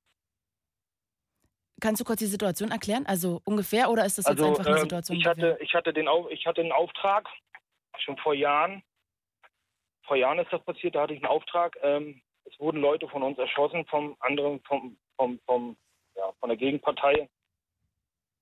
Kannst 1.80 2.02
du 2.02 2.04
kurz 2.04 2.20
die 2.20 2.26
Situation 2.26 2.72
erklären? 2.72 3.06
Also 3.06 3.40
ungefähr 3.46 3.90
oder 3.90 4.04
ist 4.04 4.18
das 4.18 4.28
jetzt 4.28 4.44
einfach 4.44 4.66
eine 4.66 4.76
ähm, 4.76 4.82
Situation? 4.82 5.18
ich 5.18 5.26
hatte, 5.26 5.58
ich 5.62 5.74
hatte 5.74 5.94
den, 5.94 6.10
Au 6.10 6.28
ich 6.28 6.46
hatte 6.46 6.60
einen 6.60 6.74
Auftrag 6.74 7.30
schon 7.98 8.18
vor 8.18 8.34
Jahren. 8.34 8.84
Vor 10.06 10.18
Jahren 10.18 10.40
ist 10.40 10.52
das 10.52 10.62
passiert. 10.66 10.96
Da 10.96 11.04
hatte 11.04 11.14
ich 11.14 11.24
einen 11.24 11.32
Auftrag. 11.32 11.78
Ähm, 11.82 12.22
es 12.44 12.60
wurden 12.60 12.82
Leute 12.82 13.08
von 13.08 13.24
uns 13.24 13.38
erschossen, 13.38 13.86
vom 13.86 14.18
anderen, 14.20 14.60
vom, 14.68 14.98
vom, 15.16 15.40
vom, 15.46 15.78
ja, 16.18 16.30
von 16.42 16.50
der 16.50 16.58
Gegenpartei. 16.58 17.30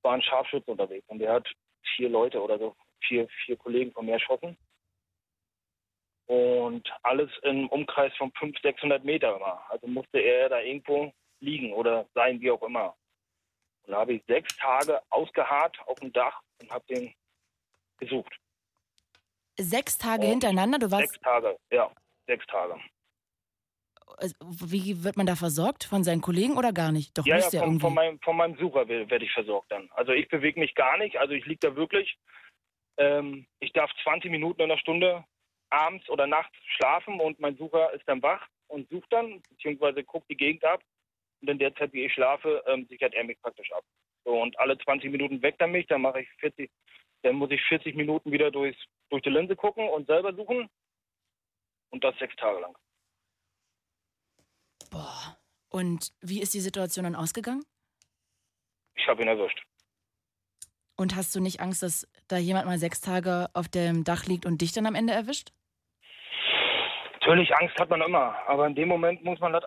War 0.01 0.13
ein 0.13 0.21
Scharfschütze 0.21 0.71
unterwegs 0.71 1.07
und 1.07 1.19
der 1.19 1.33
hat 1.33 1.47
vier 1.95 2.09
Leute 2.09 2.41
oder 2.41 2.57
so, 2.57 2.75
vier, 3.07 3.27
vier 3.45 3.57
Kollegen 3.57 3.91
von 3.91 4.05
mir 4.05 4.13
erschossen. 4.13 4.57
Und 6.25 6.87
alles 7.01 7.29
im 7.41 7.67
Umkreis 7.69 8.15
von 8.17 8.31
500, 8.33 8.61
600 8.61 9.03
Meter 9.03 9.35
immer. 9.35 9.63
Also 9.69 9.87
musste 9.87 10.19
er 10.19 10.49
da 10.49 10.59
irgendwo 10.59 11.11
liegen 11.39 11.73
oder 11.73 12.07
sein, 12.13 12.39
wie 12.39 12.51
auch 12.51 12.61
immer. 12.61 12.95
Und 13.83 13.93
da 13.93 14.01
habe 14.01 14.13
ich 14.13 14.23
sechs 14.27 14.55
Tage 14.57 15.01
ausgeharrt 15.09 15.77
auf 15.87 15.99
dem 15.99 16.13
Dach 16.13 16.39
und 16.61 16.69
habe 16.69 16.85
den 16.85 17.13
gesucht. 17.97 18.33
Sechs 19.57 19.97
Tage 19.97 20.23
Und 20.23 20.29
hintereinander, 20.29 20.79
du 20.79 20.91
warst. 20.91 21.09
Sechs 21.09 21.19
Tage, 21.21 21.57
ja, 21.71 21.91
sechs 22.27 22.45
Tage. 22.45 22.79
Äh, 24.19 24.29
Wie 24.41 25.03
wird 25.03 25.17
man 25.17 25.25
da 25.25 25.35
versorgt? 25.35 25.83
Von 25.83 26.03
seinen 26.03 26.21
Kollegen 26.21 26.57
oder 26.57 26.73
gar 26.73 26.91
nicht? 26.91 27.17
Doch, 27.17 27.25
ja, 27.25 27.37
ja, 27.37 27.49
von, 27.49 27.59
irgendwie. 27.59 27.79
von, 27.81 27.93
meinem, 27.93 28.19
von 28.21 28.37
meinem 28.37 28.57
Sucher 28.57 28.87
werde 28.87 29.25
ich 29.25 29.31
versorgt 29.31 29.71
dann. 29.71 29.89
Also 29.91 30.11
ich 30.11 30.27
bewege 30.27 30.59
mich 30.59 30.75
gar 30.75 30.97
nicht, 30.97 31.17
also 31.17 31.33
ich 31.33 31.45
liege 31.45 31.67
da 31.67 31.75
wirklich. 31.75 32.17
Ähm, 32.97 33.47
ich 33.59 33.71
darf 33.73 33.91
20 34.03 34.29
Minuten 34.29 34.61
in 34.61 34.69
der 34.69 34.77
Stunde 34.77 35.23
abends 35.69 36.09
oder 36.09 36.27
nachts 36.27 36.55
schlafen 36.75 37.19
und 37.19 37.39
mein 37.39 37.57
Sucher 37.57 37.93
ist 37.93 38.07
dann 38.07 38.21
wach 38.21 38.45
und 38.67 38.89
sucht 38.89 39.11
dann, 39.11 39.41
beziehungsweise 39.49 40.03
guckt 40.03 40.29
die 40.29 40.37
Gegend 40.37 40.63
ab. 40.65 40.81
Und 41.41 41.49
in 41.49 41.59
der 41.59 41.73
Zeit, 41.75 41.93
wie 41.93 42.05
ich 42.05 42.13
schlafe, 42.13 42.63
ähm, 42.67 42.85
sichert 42.89 43.13
er 43.13 43.23
mich 43.23 43.39
praktisch 43.41 43.71
ab. 43.71 43.83
So, 44.25 44.41
und 44.41 44.59
alle 44.59 44.77
20 44.77 45.11
Minuten 45.11 45.41
weckt 45.41 45.61
er 45.61 45.67
mich, 45.67 45.87
dann 45.87 46.01
mache 46.01 46.21
ich 46.21 46.29
40, 46.39 46.69
dann 47.23 47.35
muss 47.35 47.51
ich 47.51 47.61
40 47.63 47.95
Minuten 47.95 48.31
wieder 48.31 48.51
durchs, 48.51 48.79
durch 49.09 49.23
die 49.23 49.29
Linse 49.29 49.55
gucken 49.55 49.87
und 49.87 50.07
selber 50.07 50.33
suchen. 50.33 50.69
Und 51.91 52.03
das 52.03 52.17
sechs 52.19 52.35
Tage 52.35 52.59
lang. 52.59 52.77
Boah. 54.89 55.37
Und 55.69 56.11
wie 56.21 56.41
ist 56.41 56.53
die 56.53 56.59
Situation 56.59 57.03
dann 57.03 57.15
ausgegangen? 57.15 57.63
Ich 58.95 59.07
habe 59.07 59.21
ihn 59.21 59.27
erwischt. 59.27 59.61
Und 60.97 61.15
hast 61.15 61.33
du 61.35 61.39
nicht 61.39 61.61
Angst, 61.61 61.81
dass 61.81 62.07
da 62.27 62.37
jemand 62.37 62.65
mal 62.65 62.77
sechs 62.77 62.99
Tage 62.99 63.49
auf 63.53 63.69
dem 63.69 64.03
Dach 64.03 64.25
liegt 64.25 64.45
und 64.45 64.61
dich 64.61 64.73
dann 64.73 64.85
am 64.85 64.95
Ende 64.95 65.13
erwischt? 65.13 65.51
Natürlich, 67.13 67.55
Angst 67.55 67.79
hat 67.79 67.89
man 67.89 68.01
immer, 68.01 68.35
aber 68.47 68.65
in 68.65 68.75
dem 68.75 68.87
Moment 68.87 69.23
muss 69.23 69.39
man 69.39 69.53
das, 69.53 69.63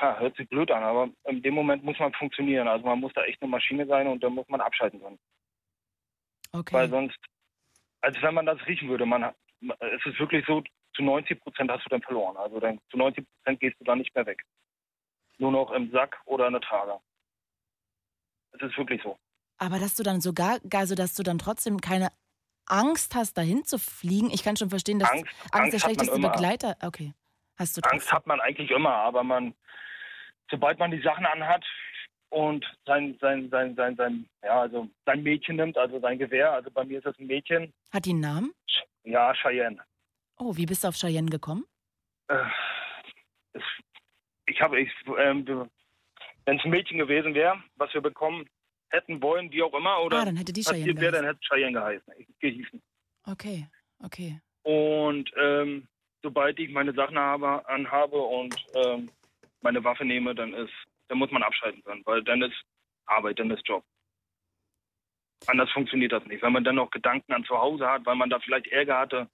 ja, 0.00 0.18
hört 0.18 0.36
sich 0.36 0.48
blöd 0.48 0.70
an, 0.70 0.82
aber 0.82 1.10
in 1.24 1.42
dem 1.42 1.54
Moment 1.54 1.84
muss 1.84 1.98
man 1.98 2.12
funktionieren. 2.14 2.66
Also 2.68 2.86
man 2.86 3.00
muss 3.00 3.12
da 3.12 3.22
echt 3.24 3.42
eine 3.42 3.50
Maschine 3.50 3.86
sein 3.86 4.06
und 4.06 4.22
dann 4.22 4.34
muss 4.34 4.48
man 4.48 4.60
abschalten 4.60 5.00
können. 5.00 5.18
Okay. 6.52 6.74
Weil 6.74 6.88
sonst, 6.88 7.18
als 8.00 8.20
wenn 8.22 8.34
man 8.34 8.46
das 8.46 8.58
riechen 8.66 8.88
würde, 8.88 9.04
man, 9.04 9.34
es 9.62 10.06
ist 10.06 10.18
wirklich 10.18 10.44
so, 10.46 10.62
zu 10.94 11.02
90 11.02 11.40
Prozent 11.40 11.70
hast 11.70 11.84
du 11.84 11.88
dann 11.90 12.02
verloren. 12.02 12.36
Also 12.36 12.60
dann, 12.60 12.80
zu 12.90 12.96
90 12.96 13.24
Prozent 13.26 13.60
gehst 13.60 13.76
du 13.80 13.84
dann 13.84 13.98
nicht 13.98 14.14
mehr 14.14 14.26
weg. 14.26 14.42
Nur 15.38 15.52
noch 15.52 15.70
im 15.72 15.90
Sack 15.90 16.20
oder 16.26 16.46
in 16.46 16.52
der 16.52 16.62
Trage. 16.62 16.98
Es 18.52 18.60
ist 18.62 18.76
wirklich 18.76 19.02
so. 19.02 19.16
Aber 19.58 19.78
dass 19.78 19.94
du 19.94 20.02
dann 20.02 20.20
sogar, 20.20 20.58
also 20.74 20.94
dass 20.94 21.14
du 21.14 21.22
dann 21.22 21.38
trotzdem 21.38 21.80
keine 21.80 22.10
Angst 22.66 23.14
hast, 23.14 23.34
dahin 23.36 23.64
zu 23.64 23.78
fliegen. 23.78 24.30
Ich 24.30 24.42
kann 24.42 24.56
schon 24.56 24.70
verstehen, 24.70 24.98
dass 24.98 25.10
Angst- 25.10 25.24
Angst, 25.24 25.54
der 25.54 25.60
Angst 25.60 25.72
man 25.72 25.80
schlechteste. 25.80 26.20
Begleiter. 26.20 26.76
Okay. 26.82 27.12
Hast 27.58 27.76
du 27.76 27.80
Angst 27.90 28.12
hat 28.12 28.26
man 28.26 28.40
eigentlich 28.40 28.70
immer, 28.70 28.94
aber 28.94 29.22
man, 29.22 29.54
sobald 30.50 30.78
man 30.78 30.90
die 30.90 31.02
Sachen 31.02 31.26
anhat 31.26 31.64
und 32.30 32.64
sein, 32.86 33.18
sein, 33.20 33.50
sein, 33.50 33.74
sein, 33.76 33.96
sein, 33.96 34.26
ja, 34.42 34.60
also 34.62 34.88
sein 35.04 35.22
Mädchen 35.22 35.56
nimmt, 35.56 35.76
also 35.76 36.00
sein 36.00 36.18
Gewehr, 36.18 36.52
also 36.52 36.70
bei 36.70 36.84
mir 36.84 36.98
ist 36.98 37.04
das 37.06 37.18
ein 37.18 37.26
Mädchen, 37.26 37.72
Hat 37.92 38.04
die 38.06 38.10
einen 38.10 38.20
Namen? 38.20 38.52
ja, 39.04 39.34
Cheyenne. 39.34 39.82
Oh, 40.40 40.56
wie 40.56 40.64
bist 40.64 40.84
du 40.84 40.88
auf 40.88 40.96
Cheyenne 40.96 41.28
gekommen? 41.28 41.66
Äh, 42.28 42.46
ich 44.46 44.60
habe, 44.62 44.80
ich, 44.80 44.90
ähm, 45.18 45.44
wenn 46.46 46.58
es 46.58 46.64
ein 46.64 46.70
Mädchen 46.70 46.96
gewesen 46.96 47.34
wäre, 47.34 47.62
was 47.76 47.92
wir 47.92 48.00
bekommen 48.00 48.48
hätten 48.88 49.22
wollen, 49.22 49.52
wie 49.52 49.62
auch 49.62 49.74
immer, 49.74 50.00
oder 50.02 50.20
Ah, 50.20 50.24
dann 50.24 50.36
hätte 50.36 50.54
die 50.54 50.62
Cheyenne 50.62 50.98
wäre, 50.98 51.12
dann 51.12 51.26
hätte 51.26 51.40
Cheyenne 51.40 51.72
geheißen, 51.72 52.14
gehießen. 52.38 52.82
Okay, 53.24 53.68
okay. 54.02 54.40
Und 54.62 55.30
ähm, 55.36 55.86
sobald 56.22 56.58
ich 56.58 56.70
meine 56.70 56.94
Sachen 56.94 57.18
habe, 57.18 57.68
anhabe 57.68 58.16
und 58.16 58.56
ähm, 58.74 59.10
meine 59.60 59.84
Waffe 59.84 60.06
nehme, 60.06 60.34
dann 60.34 60.54
ist, 60.54 60.72
dann 61.08 61.18
muss 61.18 61.30
man 61.30 61.42
abschalten 61.42 61.84
können, 61.84 62.02
weil 62.06 62.24
dann 62.24 62.40
ist 62.40 62.56
Arbeit, 63.04 63.38
dann 63.38 63.50
ist 63.50 63.68
Job. 63.68 63.84
Anders 65.46 65.70
funktioniert 65.70 66.12
das 66.12 66.24
nicht. 66.24 66.42
Wenn 66.42 66.52
man 66.52 66.64
dann 66.64 66.76
noch 66.76 66.90
Gedanken 66.90 67.32
an 67.34 67.44
zu 67.44 67.58
Hause 67.58 67.86
hat, 67.86 68.06
weil 68.06 68.16
man 68.16 68.30
da 68.30 68.40
vielleicht 68.40 68.66
Ärger 68.68 68.98
hatte 68.98 69.28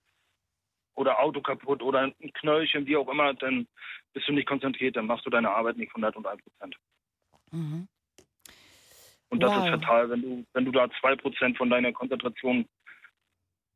oder 0.97 1.21
Auto 1.21 1.41
kaputt 1.41 1.83
oder 1.83 2.01
ein 2.01 2.33
Knöllchen, 2.35 2.87
wie 2.87 2.97
auch 2.97 3.09
immer, 3.09 3.33
dann 3.35 3.69
bist 4.13 4.27
du 4.29 4.33
nicht 4.33 4.49
konzentriert, 4.49 4.97
dann 4.97 5.07
machst 5.07 5.25
du 5.25 5.31
deine 5.31 5.51
Arbeit 5.51 5.77
nicht 5.77 5.95
101 5.95 6.43
Prozent. 6.43 6.77
Mhm. 7.53 7.87
Und 9.29 9.43
das 9.43 9.53
Wow. 9.53 9.65
ist 9.65 9.71
fatal, 9.71 10.11
wenn 10.11 10.23
du, 10.23 10.47
wenn 10.53 10.65
du 10.65 10.73
da 10.73 10.89
zwei 11.01 11.15
Prozent 11.17 11.57
von 11.59 11.71
deiner 11.71 11.93
Konzentration 11.93 12.67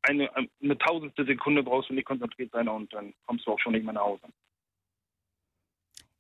eine, 0.03 0.31
eine 0.35 0.79
tausendste 0.79 1.27
Sekunde 1.27 1.63
brauchst 1.63 1.91
du 1.91 1.95
nicht 1.95 2.07
konzentriert 2.07 2.51
sein 2.53 2.69
und 2.69 2.93
dann 2.93 3.13
kommst 3.27 3.47
du 3.47 3.53
auch 3.53 3.61
schon 3.61 3.73
nicht 3.73 3.85
mehr 3.85 3.93
nach 3.93 4.03
Hause. 4.03 4.23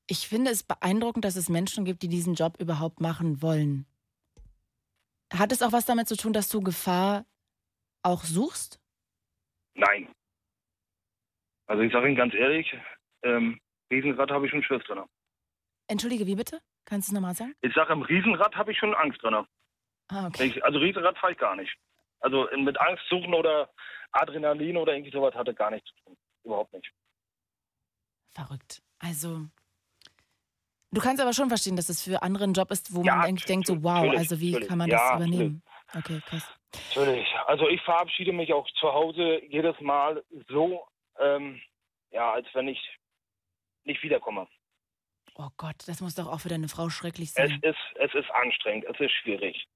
Ich 0.06 0.28
finde 0.28 0.51
es 0.51 0.62
beeindruckend, 0.62 1.24
dass 1.24 1.36
es 1.36 1.48
Menschen 1.48 1.85
gibt, 1.85 2.02
die 2.02 2.09
diesen 2.09 2.35
Job 2.35 2.60
überhaupt 2.60 3.01
machen 3.01 3.40
wollen. 3.40 3.86
Hat 5.32 5.52
es 5.52 5.62
auch 5.62 5.72
was 5.72 5.86
damit 5.86 6.09
zu 6.09 6.16
tun, 6.16 6.32
dass 6.32 6.48
du 6.48 6.60
Gefahr 6.60 7.24
auch 8.02 8.24
suchst? 8.24 8.81
Nein. 9.74 10.09
Also 11.71 11.85
ich 11.85 11.93
sage 11.93 12.09
Ihnen 12.09 12.17
ganz 12.17 12.35
ehrlich, 12.35 12.77
ähm, 13.23 13.61
Riesenrad 13.93 14.29
habe 14.33 14.45
ich 14.45 14.51
schon 14.51 14.63
Schiss 14.65 14.83
drin. 14.89 15.05
Entschuldige, 15.87 16.27
wie 16.27 16.35
bitte? 16.35 16.61
Kannst 16.85 17.07
du 17.09 17.13
es 17.13 17.15
nochmal 17.15 17.35
sagen? 17.37 17.55
Ich 17.61 17.73
sage, 17.75 17.93
im 17.93 18.03
Riesenrad 18.03 18.57
habe 18.57 18.73
ich 18.73 18.79
schon 18.79 18.93
Angst 18.93 19.23
drin. 19.23 19.47
Ah, 20.09 20.27
okay. 20.27 20.47
Ich, 20.47 20.65
also 20.65 20.81
Riesenrad 20.81 21.17
fahre 21.19 21.33
ich 21.33 21.39
gar 21.39 21.55
nicht. 21.55 21.73
Also 22.19 22.49
mit 22.57 22.79
Angst 22.81 23.05
suchen 23.09 23.33
oder 23.35 23.71
Adrenalin 24.11 24.79
oder 24.79 24.95
irgendwie 24.95 25.13
sowas 25.13 25.33
hatte 25.37 25.55
gar 25.55 25.71
nichts 25.71 25.89
zu 25.91 25.95
tun. 26.03 26.17
Überhaupt 26.43 26.73
nicht. 26.73 26.91
Verrückt. 28.35 28.83
Also, 28.99 29.47
du 30.91 31.01
kannst 31.01 31.23
aber 31.23 31.33
schon 31.33 31.49
verstehen, 31.51 31.77
dass 31.77 31.89
es 31.89 32.03
für 32.03 32.21
andere 32.25 32.45
ein 32.45 32.53
Job 32.53 32.73
ist, 32.73 32.93
wo 32.97 33.05
Ja, 33.05 33.15
man 33.15 33.27
eigentlich 33.27 33.47
denkt, 33.47 33.69
so 33.69 33.81
wow, 33.85 34.11
also 34.17 34.41
wie 34.41 34.59
kann 34.59 34.79
man 34.79 34.91
Ja, 34.91 35.17
das 35.17 35.17
übernehmen? 35.25 35.63
Okay, 35.97 36.21
krass. 36.27 36.53
Natürlich. 36.97 37.29
Also 37.47 37.69
ich 37.69 37.81
verabschiede 37.83 38.33
mich 38.33 38.53
auch 38.53 38.69
zu 38.81 38.93
Hause 38.93 39.41
jedes 39.45 39.81
Mal 39.81 40.25
so, 40.49 40.85
ähm, 41.21 41.61
ja, 42.11 42.33
als 42.33 42.47
wenn 42.55 42.69
ich 42.69 42.81
nicht 43.85 44.03
wiederkomme. 44.03 44.49
Oh 45.37 45.49
Gott, 45.57 45.77
das 45.87 46.01
muss 46.01 46.15
doch 46.17 46.27
auch 46.27 46.41
für 46.41 46.49
deine 46.49 46.69
Frau 46.69 46.91
schrecklich 46.91 47.29
Es 47.31 47.35
sein. 47.35 47.61
ist, 47.63 47.79
es 47.95 48.15
ist 48.15 48.31
anstrengend, 48.33 48.85
es 48.87 48.99
ist 49.01 49.13
schwierig. 49.23 49.67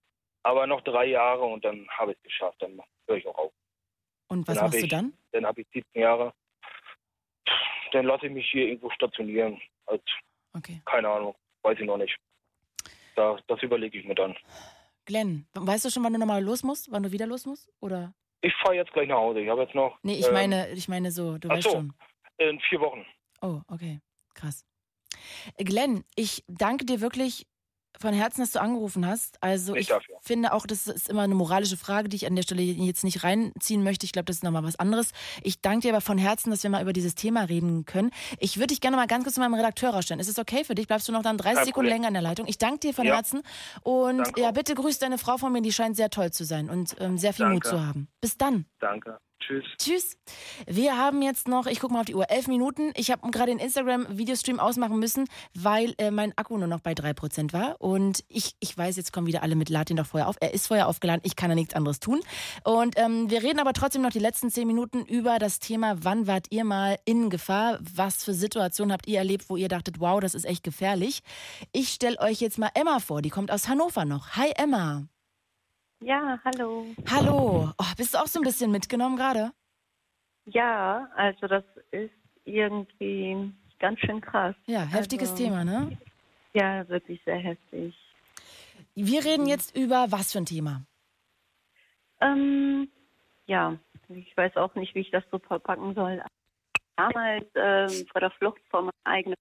Aber 0.42 0.66
noch 0.66 0.82
drei 0.82 1.06
Jahre 1.06 1.42
und 1.44 1.64
dann 1.64 1.88
habe 1.90 2.12
ich 2.12 2.18
es 2.18 2.22
geschafft, 2.24 2.60
dann 2.60 2.80
höre 3.06 3.16
ich 3.16 3.26
auch 3.26 3.38
auf. 3.38 3.52
Und 4.28 4.46
was 4.46 4.56
dann 4.56 4.64
machst 4.66 4.80
du 4.80 4.84
ich, 4.84 4.90
dann? 4.90 5.14
Dann 5.32 5.46
habe 5.46 5.60
ich 5.62 5.68
17 5.72 6.02
Jahre. 6.02 6.34
Dann 7.92 8.06
lasse 8.06 8.26
ich 8.26 8.32
mich 8.32 8.50
hier 8.50 8.66
irgendwo 8.66 8.90
stationieren. 8.90 9.60
Als, 9.86 10.02
Okay. 10.56 10.80
Keine 10.84 11.08
Ahnung, 11.08 11.34
weiß 11.62 11.78
ich 11.80 11.86
noch 11.86 11.96
nicht. 11.96 12.16
Da, 13.16 13.36
das 13.48 13.62
überlege 13.62 13.98
ich 13.98 14.04
mir 14.06 14.14
dann. 14.14 14.36
Glenn, 15.04 15.46
weißt 15.54 15.84
du 15.84 15.90
schon, 15.90 16.04
wann 16.04 16.12
du 16.12 16.18
nochmal 16.18 16.42
los 16.42 16.62
musst? 16.62 16.90
Wann 16.90 17.02
du 17.02 17.10
wieder 17.12 17.26
los 17.26 17.44
musst? 17.44 17.72
Oder? 17.80 18.14
Ich 18.44 18.54
fahre 18.56 18.74
jetzt 18.74 18.92
gleich 18.92 19.08
nach 19.08 19.16
Hause. 19.16 19.40
Ich 19.40 19.48
habe 19.48 19.62
jetzt 19.62 19.74
noch. 19.74 19.98
Nee, 20.02 20.18
ich 20.18 20.26
ähm, 20.26 20.34
meine, 20.34 20.70
ich 20.72 20.86
meine 20.86 21.10
so, 21.10 21.38
du 21.38 21.48
weißt 21.48 21.62
so. 21.62 21.70
schon. 21.70 21.94
In 22.36 22.60
vier 22.60 22.78
Wochen. 22.80 23.06
Oh, 23.40 23.62
okay. 23.68 24.00
Krass. 24.34 24.66
Glenn, 25.56 26.04
ich 26.14 26.44
danke 26.46 26.84
dir 26.84 27.00
wirklich 27.00 27.46
von 28.00 28.12
Herzen, 28.14 28.40
dass 28.40 28.52
du 28.52 28.60
angerufen 28.60 29.06
hast. 29.06 29.36
Also 29.42 29.74
ich 29.74 29.86
dafür. 29.88 30.16
finde 30.20 30.52
auch, 30.52 30.66
das 30.66 30.86
ist 30.86 31.08
immer 31.08 31.22
eine 31.22 31.34
moralische 31.34 31.76
Frage, 31.76 32.08
die 32.08 32.16
ich 32.16 32.26
an 32.26 32.34
der 32.36 32.42
Stelle 32.42 32.62
jetzt 32.62 33.04
nicht 33.04 33.24
reinziehen 33.24 33.82
möchte. 33.84 34.04
Ich 34.06 34.12
glaube, 34.12 34.24
das 34.26 34.36
ist 34.36 34.42
nochmal 34.44 34.64
was 34.64 34.76
anderes. 34.78 35.10
Ich 35.42 35.60
danke 35.60 35.80
dir 35.82 35.92
aber 35.92 36.00
von 36.00 36.18
Herzen, 36.18 36.50
dass 36.50 36.62
wir 36.62 36.70
mal 36.70 36.82
über 36.82 36.92
dieses 36.92 37.14
Thema 37.14 37.42
reden 37.42 37.84
können. 37.84 38.10
Ich 38.38 38.56
würde 38.56 38.68
dich 38.68 38.80
gerne 38.80 38.96
mal 38.96 39.06
ganz 39.06 39.24
kurz 39.24 39.34
zu 39.34 39.40
meinem 39.40 39.54
Redakteur 39.54 39.90
rausstellen. 39.90 40.20
Ist 40.20 40.28
es 40.28 40.38
okay 40.38 40.64
für 40.64 40.74
dich? 40.74 40.86
Bleibst 40.86 41.08
du 41.08 41.12
noch 41.12 41.22
dann 41.22 41.38
30 41.38 41.56
Kein 41.56 41.64
Sekunden 41.66 41.88
länger 41.90 42.08
in 42.08 42.14
der 42.14 42.22
Leitung? 42.22 42.46
Ich 42.46 42.58
danke 42.58 42.80
dir 42.80 42.94
von 42.94 43.06
Ja. 43.06 43.14
Herzen. 43.16 43.42
Und 43.82 44.18
Danke 44.18 44.40
ja, 44.40 44.50
bitte 44.50 44.74
grüß 44.74 44.98
deine 44.98 45.18
Frau 45.18 45.36
von 45.38 45.52
mir, 45.52 45.62
die 45.62 45.72
scheint 45.72 45.96
sehr 45.96 46.10
toll 46.10 46.30
zu 46.32 46.44
sein 46.44 46.70
und 46.70 46.96
ähm, 47.00 47.18
sehr 47.18 47.32
viel 47.32 47.46
Mut 47.46 47.64
Danke. 47.64 47.76
zu 47.76 47.86
haben. 47.86 48.08
Bis 48.20 48.36
dann. 48.36 48.66
Danke. 48.80 49.18
Tschüss. 49.40 49.64
Tschüss. 49.76 50.16
Wir 50.66 50.96
haben 50.96 51.20
jetzt 51.20 51.48
noch, 51.48 51.66
ich 51.66 51.78
gucke 51.80 51.92
mal 51.92 52.00
auf 52.00 52.06
die 52.06 52.14
Uhr, 52.14 52.30
elf 52.30 52.48
Minuten. 52.48 52.92
Ich 52.96 53.10
habe 53.10 53.30
gerade 53.30 53.52
den 53.52 53.58
Instagram-Videostream 53.58 54.58
ausmachen 54.58 54.98
müssen, 54.98 55.26
weil 55.54 55.94
äh, 55.98 56.10
mein 56.10 56.32
Akku 56.38 56.56
nur 56.56 56.66
noch 56.66 56.80
bei 56.80 56.92
3% 56.92 57.52
war. 57.52 57.78
Und 57.78 58.24
ich, 58.28 58.54
ich 58.60 58.76
weiß, 58.76 58.96
jetzt 58.96 59.12
kommen 59.12 59.26
wieder 59.26 59.42
alle 59.42 59.54
mit, 59.54 59.68
lad 59.68 59.90
ihn 59.90 59.96
doch 59.96 60.06
vorher 60.06 60.28
auf. 60.28 60.36
Er 60.40 60.54
ist 60.54 60.68
vorher 60.68 60.88
aufgeladen, 60.88 61.20
ich 61.24 61.36
kann 61.36 61.50
da 61.50 61.54
nichts 61.54 61.74
anderes 61.74 62.00
tun. 62.00 62.20
Und 62.64 62.94
ähm, 62.96 63.28
wir 63.28 63.42
reden 63.42 63.60
aber 63.60 63.74
trotzdem 63.74 64.02
noch 64.02 64.12
die 64.12 64.18
letzten 64.18 64.50
10 64.50 64.66
Minuten 64.66 65.04
über 65.04 65.38
das 65.38 65.58
Thema, 65.58 65.96
wann 66.04 66.26
wart 66.26 66.46
ihr 66.50 66.64
mal 66.64 66.98
in 67.04 67.28
Gefahr? 67.28 67.78
Was 67.80 68.24
für 68.24 68.32
Situationen 68.32 68.92
habt 68.92 69.06
ihr 69.06 69.18
erlebt, 69.18 69.50
wo 69.50 69.56
ihr 69.56 69.68
dachtet, 69.68 70.00
wow, 70.00 70.20
das 70.20 70.34
ist 70.34 70.44
echt 70.46 70.62
gefährlich? 70.62 71.20
Ich 71.72 71.90
stelle 71.90 72.18
euch 72.20 72.40
jetzt 72.40 72.58
mal 72.58 72.70
Emma 72.74 72.98
vor, 72.98 73.20
die 73.20 73.30
kommt 73.30 73.50
aus 73.50 73.68
Hannover 73.68 74.06
noch. 74.06 74.36
Hi 74.36 74.52
Emma. 74.56 75.04
Ja, 76.04 76.38
hallo. 76.44 76.86
Hallo. 77.10 77.70
Oh, 77.78 77.94
bist 77.96 78.12
du 78.12 78.18
auch 78.18 78.26
so 78.26 78.38
ein 78.38 78.44
bisschen 78.44 78.70
mitgenommen 78.70 79.16
gerade? 79.16 79.52
Ja, 80.44 81.08
also 81.16 81.46
das 81.46 81.64
ist 81.92 82.12
irgendwie 82.44 83.50
ganz 83.78 83.98
schön 84.00 84.20
krass. 84.20 84.54
Ja, 84.66 84.82
heftiges 84.82 85.30
Also, 85.30 85.42
Thema, 85.42 85.64
ne? 85.64 85.96
Ja, 86.52 86.86
wirklich 86.88 87.22
sehr 87.24 87.38
heftig. 87.38 87.96
Wir 88.94 89.24
reden 89.24 89.46
jetzt 89.46 89.74
über 89.74 90.12
was 90.12 90.32
für 90.32 90.38
ein 90.40 90.44
Thema? 90.46 90.82
Ähm, 92.20 92.90
ja, 93.46 93.78
ich 94.10 94.36
weiß 94.36 94.58
auch 94.58 94.74
nicht, 94.74 94.94
wie 94.94 95.00
ich 95.00 95.10
das 95.10 95.24
so 95.30 95.38
verpacken 95.38 95.94
soll. 95.94 96.22
Damals 96.96 97.46
ähm, 97.54 98.06
vor 98.12 98.20
der 98.20 98.30
Flucht 98.32 98.60
vor 98.68 98.82
meinem 98.82 98.90
eigenen 99.04 99.36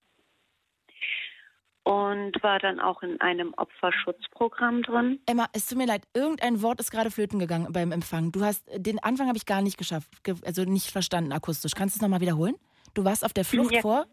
und 1.84 2.42
war 2.44 2.60
dann 2.60 2.80
auch 2.80 3.04
in 3.04 3.20
einem 3.22 3.54
Opferschutzprogramm 3.58 4.84
drin. 4.84 5.20
Emma, 5.26 5.48
es 5.54 5.66
tut 5.68 5.78
mir 5.78 5.86
leid, 5.88 6.04
irgendein 6.14 6.62
Wort 6.62 6.80
ist 6.80 6.92
gerade 6.92 7.12
flöten 7.12 7.40
gegangen 7.40 7.72
beim 7.74 7.92
Empfang. 7.92 8.32
Du 8.32 8.44
hast 8.44 8.64
den 8.76 9.00
Anfang 9.04 9.28
habe 9.28 9.38
ich 9.38 9.46
gar 9.46 9.62
nicht 9.62 9.78
geschafft, 9.78 10.24
ge- 10.24 10.36
also 10.46 10.64
nicht 10.64 10.92
verstanden 10.92 11.32
akustisch. 11.34 11.74
Kannst 11.76 11.96
du 11.96 11.98
es 11.98 12.02
nochmal 12.02 12.22
wiederholen? 12.22 12.56
Du 12.94 13.04
warst 13.04 13.26
auf 13.26 13.34
der 13.34 13.44
Flucht 13.46 13.74
Ja. 13.74 13.82
vor? 13.82 14.06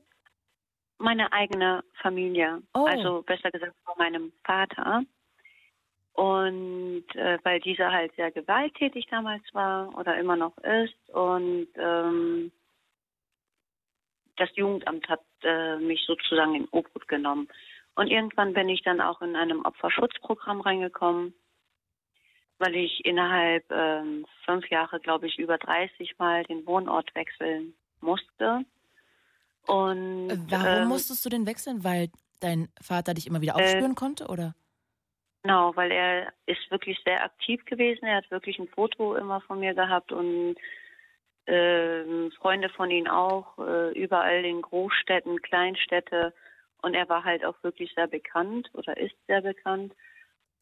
Meine 0.99 1.33
eigene 1.33 1.83
Familie, 2.03 2.63
Oh. 2.75 2.85
also 2.87 3.23
besser 3.23 3.51
gesagt 3.51 3.75
vor 3.85 3.95
meinem 3.99 4.33
Vater. 4.45 5.03
Und 6.13 7.05
äh, 7.15 7.39
weil 7.45 7.61
dieser 7.61 7.91
halt 7.93 8.15
sehr 8.17 8.31
gewalttätig 8.33 9.07
damals 9.11 9.43
war 9.53 9.97
oder 9.97 10.19
immer 10.19 10.37
noch 10.37 10.57
ist 10.59 11.15
und 11.15 11.69
ähm, 11.77 12.51
das 14.41 14.55
Jugendamt 14.57 15.09
hat 15.09 15.21
äh, 15.43 15.77
mich 15.77 16.05
sozusagen 16.07 16.55
in 16.55 16.69
Obhut 16.71 17.07
genommen. 17.09 17.49
Und 17.95 18.09
irgendwann 18.09 18.55
bin 18.55 18.69
ich 18.69 18.83
dann 18.83 19.01
auch 19.01 19.21
in 19.21 19.37
einem 19.37 19.65
Opferschutzprogramm 19.65 20.61
reingekommen, 20.61 21.35
weil 22.59 22.75
ich 22.77 23.05
innerhalb 23.05 23.65
ähm, 23.71 24.27
fünf 24.45 24.69
Jahre, 24.71 25.01
glaube 25.01 25.27
ich, 25.27 25.39
über 25.39 25.59
30 25.59 26.19
Mal 26.19 26.45
den 26.45 26.67
Wohnort 26.67 27.15
wechseln 27.15 27.75
musste. 28.01 28.65
Und 29.67 30.31
Äh, 30.31 30.39
Warum 30.49 30.83
ähm, 30.83 30.89
musstest 30.89 31.25
du 31.25 31.29
den 31.29 31.47
wechseln? 31.47 31.85
Weil 31.85 32.09
dein 32.41 32.69
Vater 32.81 33.13
dich 33.15 33.27
immer 33.27 33.43
wieder 33.43 33.57
Äh, 33.57 33.63
aufspüren 33.63 33.95
konnte, 33.95 34.29
oder? 34.29 34.55
Genau, 35.43 35.75
weil 35.77 35.91
er 35.91 36.33
ist 36.47 36.71
wirklich 36.71 36.99
sehr 37.05 37.25
aktiv 37.25 37.65
gewesen. 37.65 38.05
Er 38.05 38.19
hat 38.19 38.31
wirklich 38.31 38.59
ein 38.59 38.69
Foto 38.69 39.17
immer 39.17 39.41
von 39.43 39.61
mir 39.61 39.75
gehabt 39.75 40.13
und 40.13 40.57
ähm, 41.47 42.33
Freunde 42.33 42.69
von 42.71 42.91
ihm 42.91 43.07
auch, 43.07 43.59
äh, 43.59 43.93
überall 43.93 44.45
in 44.45 44.63
Großstädten, 44.63 45.43
Kleinstädte. 45.43 46.33
Und 46.83 46.95
er 46.95 47.09
war 47.09 47.25
halt 47.25 47.45
auch 47.45 47.57
wirklich 47.63 47.93
sehr 47.95 48.07
bekannt 48.07 48.71
oder 48.75 48.97
ist 48.97 49.15
sehr 49.27 49.43
bekannt. 49.43 49.95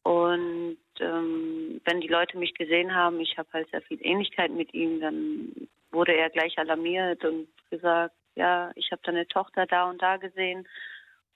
Und 0.03 0.77
ähm, 0.99 1.81
wenn 1.85 2.01
die 2.01 2.07
Leute 2.07 2.37
mich 2.37 2.53
gesehen 2.53 2.95
haben, 2.95 3.19
ich 3.19 3.37
habe 3.37 3.49
halt 3.53 3.69
sehr 3.69 3.81
viel 3.81 3.99
Ähnlichkeit 4.01 4.51
mit 4.51 4.73
ihm, 4.73 5.01
dann 5.01 5.69
wurde 5.91 6.13
er 6.13 6.29
gleich 6.29 6.57
alarmiert 6.57 7.23
und 7.25 7.47
gesagt, 7.69 8.15
ja, 8.35 8.71
ich 8.75 8.91
habe 8.91 9.01
deine 9.03 9.27
Tochter 9.27 9.65
da 9.65 9.89
und 9.89 10.01
da 10.01 10.17
gesehen. 10.17 10.67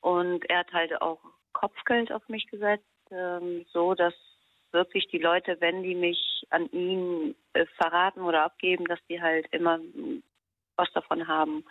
Und 0.01 0.49
er 0.49 0.59
hat 0.59 0.73
halt 0.73 1.01
auch 1.01 1.19
Kopfgeld 1.53 2.11
auf 2.11 2.27
mich 2.29 2.47
gesetzt, 2.47 2.83
ähm, 3.11 3.65
so 3.71 3.93
dass 3.93 4.13
wirklich 4.73 5.07
die 5.07 5.19
Leute, 5.19 5.57
wenn 5.59 5.83
die 5.83 5.95
mich 5.95 6.45
an 6.49 6.69
ihn 6.71 7.35
äh, 7.53 7.65
verraten 7.77 8.21
oder 8.21 8.43
abgeben, 8.43 8.85
dass 8.85 8.99
die 9.09 9.21
halt 9.21 9.47
immer 9.51 9.77
mm, 9.77 10.21
was 10.75 10.91
davon 10.93 11.27
haben. 11.27 11.63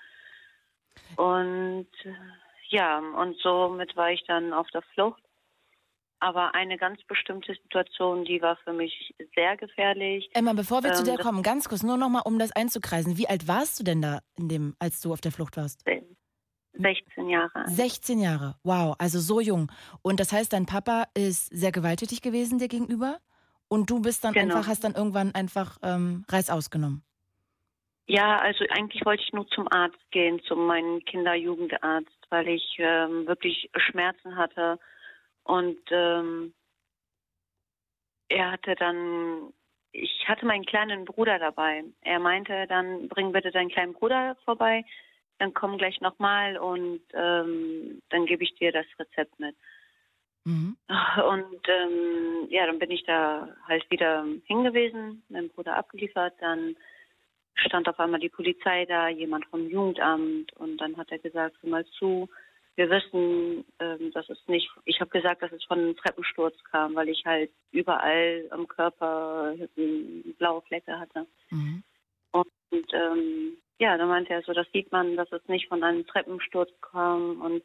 Und 1.16 1.88
äh, 2.04 2.14
ja, 2.68 2.98
und 2.98 3.36
somit 3.42 3.94
war 3.96 4.10
ich 4.10 4.24
dann 4.26 4.52
auf 4.52 4.68
der 4.70 4.82
Flucht. 4.94 5.22
Aber 6.20 6.54
eine 6.54 6.78
ganz 6.78 7.02
bestimmte 7.08 7.52
Situation, 7.54 8.24
die 8.24 8.40
war 8.40 8.56
für 8.58 8.72
mich 8.72 9.12
sehr 9.34 9.56
gefährlich. 9.56 10.30
Emma, 10.34 10.52
bevor 10.52 10.84
wir 10.84 10.92
zu 10.92 11.00
Ähm, 11.00 11.06
der 11.06 11.16
das- 11.16 11.26
kommen, 11.26 11.42
ganz 11.42 11.68
kurz, 11.68 11.82
nur 11.82 11.96
nochmal, 11.96 12.22
um 12.24 12.38
das 12.38 12.52
einzukreisen. 12.52 13.18
Wie 13.18 13.28
alt 13.28 13.48
warst 13.48 13.80
du 13.80 13.84
denn 13.84 14.00
da, 14.00 14.20
in 14.38 14.48
dem, 14.48 14.76
als 14.78 15.00
du 15.00 15.12
auf 15.12 15.20
der 15.20 15.32
Flucht 15.32 15.56
warst? 15.56 15.80
16 15.84 16.16
Jahre. 17.28 17.50
alt. 17.54 17.68
16 17.68 18.18
Jahre. 18.18 18.56
Wow, 18.64 18.96
also 18.98 19.20
so 19.20 19.40
jung. 19.40 19.70
Und 20.02 20.20
das 20.20 20.32
heißt, 20.32 20.52
dein 20.52 20.66
Papa 20.66 21.04
ist 21.14 21.46
sehr 21.46 21.72
gewalttätig 21.72 22.22
gewesen 22.22 22.58
dir 22.58 22.68
gegenüber? 22.68 23.18
Und 23.68 23.88
du 23.88 24.02
bist 24.02 24.24
dann 24.24 24.34
Genau. 24.34 24.56
einfach, 24.56 24.68
hast 24.68 24.84
dann 24.84 24.94
irgendwann 24.94 25.34
einfach 25.34 25.78
ähm, 25.82 26.24
Reiß 26.28 26.50
ausgenommen. 26.50 27.02
Ja, 28.06 28.38
also 28.38 28.64
eigentlich 28.68 29.04
wollte 29.06 29.22
ich 29.22 29.32
nur 29.32 29.46
zum 29.48 29.70
Arzt 29.72 29.98
gehen, 30.10 30.42
zu 30.42 30.56
meinem 30.56 31.04
Kinder-Jugendarzt, 31.04 32.26
weil 32.30 32.48
ich 32.48 32.76
ähm, 32.78 33.26
wirklich 33.26 33.70
Schmerzen 33.76 34.36
hatte. 34.36 34.78
Und 35.44 35.78
ähm, 35.90 36.52
er 38.28 38.50
hatte 38.52 38.74
dann, 38.74 39.52
ich 39.92 40.24
hatte 40.26 40.44
meinen 40.46 40.66
kleinen 40.66 41.04
Bruder 41.04 41.38
dabei. 41.38 41.84
Er 42.02 42.18
meinte 42.18 42.66
dann, 42.66 43.08
bring 43.08 43.32
bitte 43.32 43.50
deinen 43.52 43.70
kleinen 43.70 43.92
Bruder 43.92 44.36
vorbei, 44.44 44.84
dann 45.38 45.54
komm 45.54 45.78
gleich 45.78 46.00
nochmal 46.00 46.56
und 46.56 47.00
ähm, 47.14 48.00
dann 48.10 48.26
gebe 48.26 48.44
ich 48.44 48.54
dir 48.54 48.72
das 48.72 48.86
Rezept 48.98 49.38
mit. 49.40 49.56
Mhm. 50.44 50.76
Und 51.28 51.68
ähm, 51.68 52.48
ja, 52.50 52.66
dann 52.66 52.78
bin 52.78 52.90
ich 52.90 53.04
da 53.04 53.48
halt 53.68 53.88
wieder 53.90 54.24
hingewiesen, 54.44 55.22
meinen 55.28 55.50
Bruder 55.50 55.76
abgeliefert, 55.76 56.34
dann 56.40 56.76
stand 57.54 57.88
auf 57.88 58.00
einmal 58.00 58.20
die 58.20 58.28
Polizei 58.28 58.84
da, 58.86 59.08
jemand 59.08 59.46
vom 59.46 59.68
Jugendamt 59.68 60.52
und 60.54 60.78
dann 60.78 60.96
hat 60.96 61.10
er 61.12 61.18
gesagt, 61.18 61.56
hör 61.60 61.70
mal 61.70 61.86
zu, 61.98 62.28
wir 62.76 62.88
wissen, 62.88 63.64
ähm, 63.78 64.10
dass 64.12 64.28
es 64.30 64.38
nicht, 64.48 64.70
ich 64.86 65.00
habe 65.00 65.10
gesagt, 65.10 65.42
dass 65.42 65.52
es 65.52 65.62
von 65.64 65.78
einem 65.78 65.96
Treppensturz 65.96 66.56
kam, 66.70 66.94
weil 66.94 67.08
ich 67.10 67.22
halt 67.26 67.50
überall 67.70 68.46
am 68.50 68.66
Körper 68.66 69.54
ähm, 69.76 70.34
blaue 70.38 70.62
Flecke 70.62 70.98
hatte. 70.98 71.26
Mhm. 71.50 71.82
Und 72.32 72.48
Und 72.72 72.92
ähm, 72.94 73.58
ja, 73.82 73.98
da 73.98 74.06
meinte 74.06 74.32
er 74.32 74.42
so, 74.42 74.52
das 74.52 74.68
sieht 74.72 74.92
man, 74.92 75.16
dass 75.16 75.32
es 75.32 75.42
nicht 75.48 75.66
von 75.66 75.82
einem 75.82 76.06
Treppensturz 76.06 76.70
kam. 76.80 77.40
Und 77.40 77.64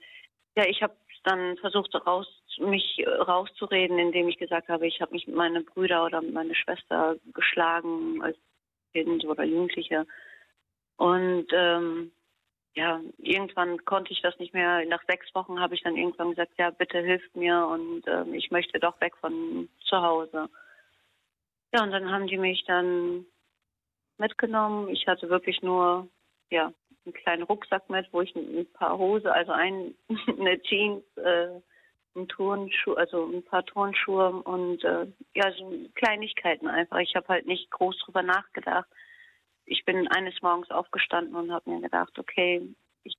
ja, 0.55 0.65
ich 0.65 0.81
habe 0.81 0.95
dann 1.23 1.57
versucht, 1.57 1.93
raus, 1.93 2.27
mich 2.57 2.97
äh, 2.97 3.07
rauszureden, 3.07 3.99
indem 3.99 4.27
ich 4.27 4.39
gesagt 4.39 4.67
habe, 4.67 4.87
ich 4.87 4.99
habe 4.99 5.11
mich 5.11 5.27
mit 5.27 5.35
meinen 5.35 5.63
Brüder 5.63 6.03
oder 6.03 6.23
mit 6.23 6.33
meiner 6.33 6.55
Schwester 6.55 7.17
geschlagen 7.35 8.23
als 8.23 8.35
Kind 8.93 9.25
oder 9.25 9.43
Jugendliche. 9.43 10.07
Und 10.95 11.45
ähm, 11.51 12.11
ja, 12.73 12.99
irgendwann 13.19 13.85
konnte 13.85 14.11
ich 14.11 14.23
das 14.23 14.39
nicht 14.39 14.55
mehr. 14.55 14.83
Nach 14.87 15.03
sechs 15.07 15.27
Wochen 15.35 15.59
habe 15.59 15.75
ich 15.75 15.83
dann 15.83 15.97
irgendwann 15.97 16.31
gesagt, 16.31 16.53
ja, 16.57 16.71
bitte 16.71 16.97
hilft 16.97 17.35
mir 17.35 17.67
und 17.67 18.07
ähm, 18.07 18.33
ich 18.33 18.49
möchte 18.49 18.79
doch 18.79 18.99
weg 19.01 19.15
von 19.17 19.69
zu 19.85 20.01
Hause. 20.01 20.49
Ja, 21.75 21.83
und 21.83 21.91
dann 21.91 22.09
haben 22.09 22.25
die 22.25 22.39
mich 22.39 22.65
dann 22.65 23.27
mitgenommen. 24.17 24.89
Ich 24.89 25.07
hatte 25.07 25.29
wirklich 25.29 25.61
nur, 25.61 26.07
ja, 26.49 26.73
einen 27.05 27.13
kleinen 27.13 27.43
Rucksack 27.43 27.89
mit, 27.89 28.07
wo 28.11 28.21
ich 28.21 28.35
ein 28.35 28.67
paar 28.73 28.97
Hose, 28.97 29.31
also 29.31 29.51
ein, 29.51 29.95
eine 30.27 30.61
Jeans, 30.61 31.03
äh, 31.17 31.59
ein 32.15 32.27
Turnschuh, 32.27 32.93
also 32.93 33.25
ein 33.25 33.43
paar 33.43 33.65
Turnschuhe 33.65 34.29
und 34.43 34.83
äh, 34.83 35.07
ja, 35.35 35.51
so 35.53 35.71
Kleinigkeiten 35.95 36.67
einfach. 36.67 36.97
Ich 36.97 37.15
habe 37.15 37.27
halt 37.27 37.45
nicht 37.45 37.69
groß 37.71 37.97
drüber 37.99 38.23
nachgedacht. 38.23 38.87
Ich 39.65 39.85
bin 39.85 40.07
eines 40.07 40.41
Morgens 40.41 40.69
aufgestanden 40.71 41.35
und 41.35 41.51
habe 41.51 41.69
mir 41.69 41.81
gedacht, 41.81 42.17
okay, 42.17 42.73
ich 43.03 43.15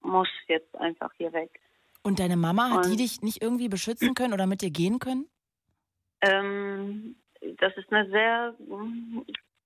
muss 0.00 0.28
jetzt 0.48 0.74
einfach 0.76 1.12
hier 1.16 1.32
weg. 1.32 1.60
Und 2.02 2.18
deine 2.18 2.36
Mama, 2.36 2.70
hat 2.70 2.86
und, 2.86 2.92
die 2.92 2.96
dich 2.96 3.20
nicht 3.20 3.42
irgendwie 3.42 3.68
beschützen 3.68 4.14
können 4.14 4.32
oder 4.32 4.46
mit 4.46 4.62
dir 4.62 4.70
gehen 4.70 4.98
können? 4.98 5.28
Ähm, 6.22 7.16
das 7.58 7.76
ist 7.76 7.92
eine 7.92 8.08
sehr 8.10 8.54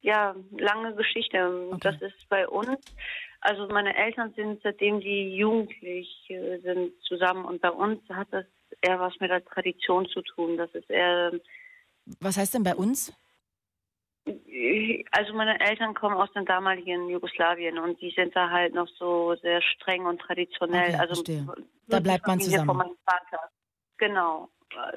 ja, 0.05 0.36
lange 0.59 0.94
Geschichte. 0.94 1.68
Okay. 1.72 1.78
Das 1.82 2.02
ist 2.02 2.28
bei 2.28 2.47
uns. 2.47 2.78
Also 3.40 3.66
meine 3.68 3.97
Eltern 3.97 4.32
sind 4.35 4.60
seitdem 4.62 5.01
die 5.01 5.35
jugendlich 5.35 6.09
sind 6.28 6.93
zusammen 7.02 7.44
und 7.47 7.62
bei 7.62 7.70
uns 7.70 8.01
hat 8.10 8.28
das 8.31 8.44
eher 8.82 9.01
was 9.01 9.18
mit 9.20 9.31
der 9.31 9.44
Tradition 9.44 10.06
zu 10.09 10.20
tun. 10.20 10.59
Das 10.59 10.70
ist 10.74 10.90
eher. 10.90 11.32
Was 12.20 12.36
heißt 12.36 12.52
denn 12.55 12.62
bei 12.62 12.74
uns? 12.74 13.14
Also 15.10 15.32
meine 15.35 15.59
Eltern 15.60 15.94
kommen 15.94 16.16
aus 16.16 16.32
dem 16.32 16.44
damaligen 16.44 17.09
Jugoslawien 17.09 17.78
und 17.78 18.01
die 18.01 18.10
sind 18.10 18.36
da 18.36 18.51
halt 18.51 18.74
noch 18.74 18.89
so 18.98 19.35
sehr 19.36 19.62
streng 19.62 20.05
und 20.05 20.20
traditionell. 20.20 20.90
Okay, 20.90 20.98
also 21.01 21.14
verstehe. 21.14 21.47
da 21.89 22.01
bleibt 22.01 22.26
man 22.26 22.40
zusammen. 22.40 22.66
Von 22.66 22.76
meinem 22.76 22.97
Vater. 23.06 23.51
Genau. 23.97 24.48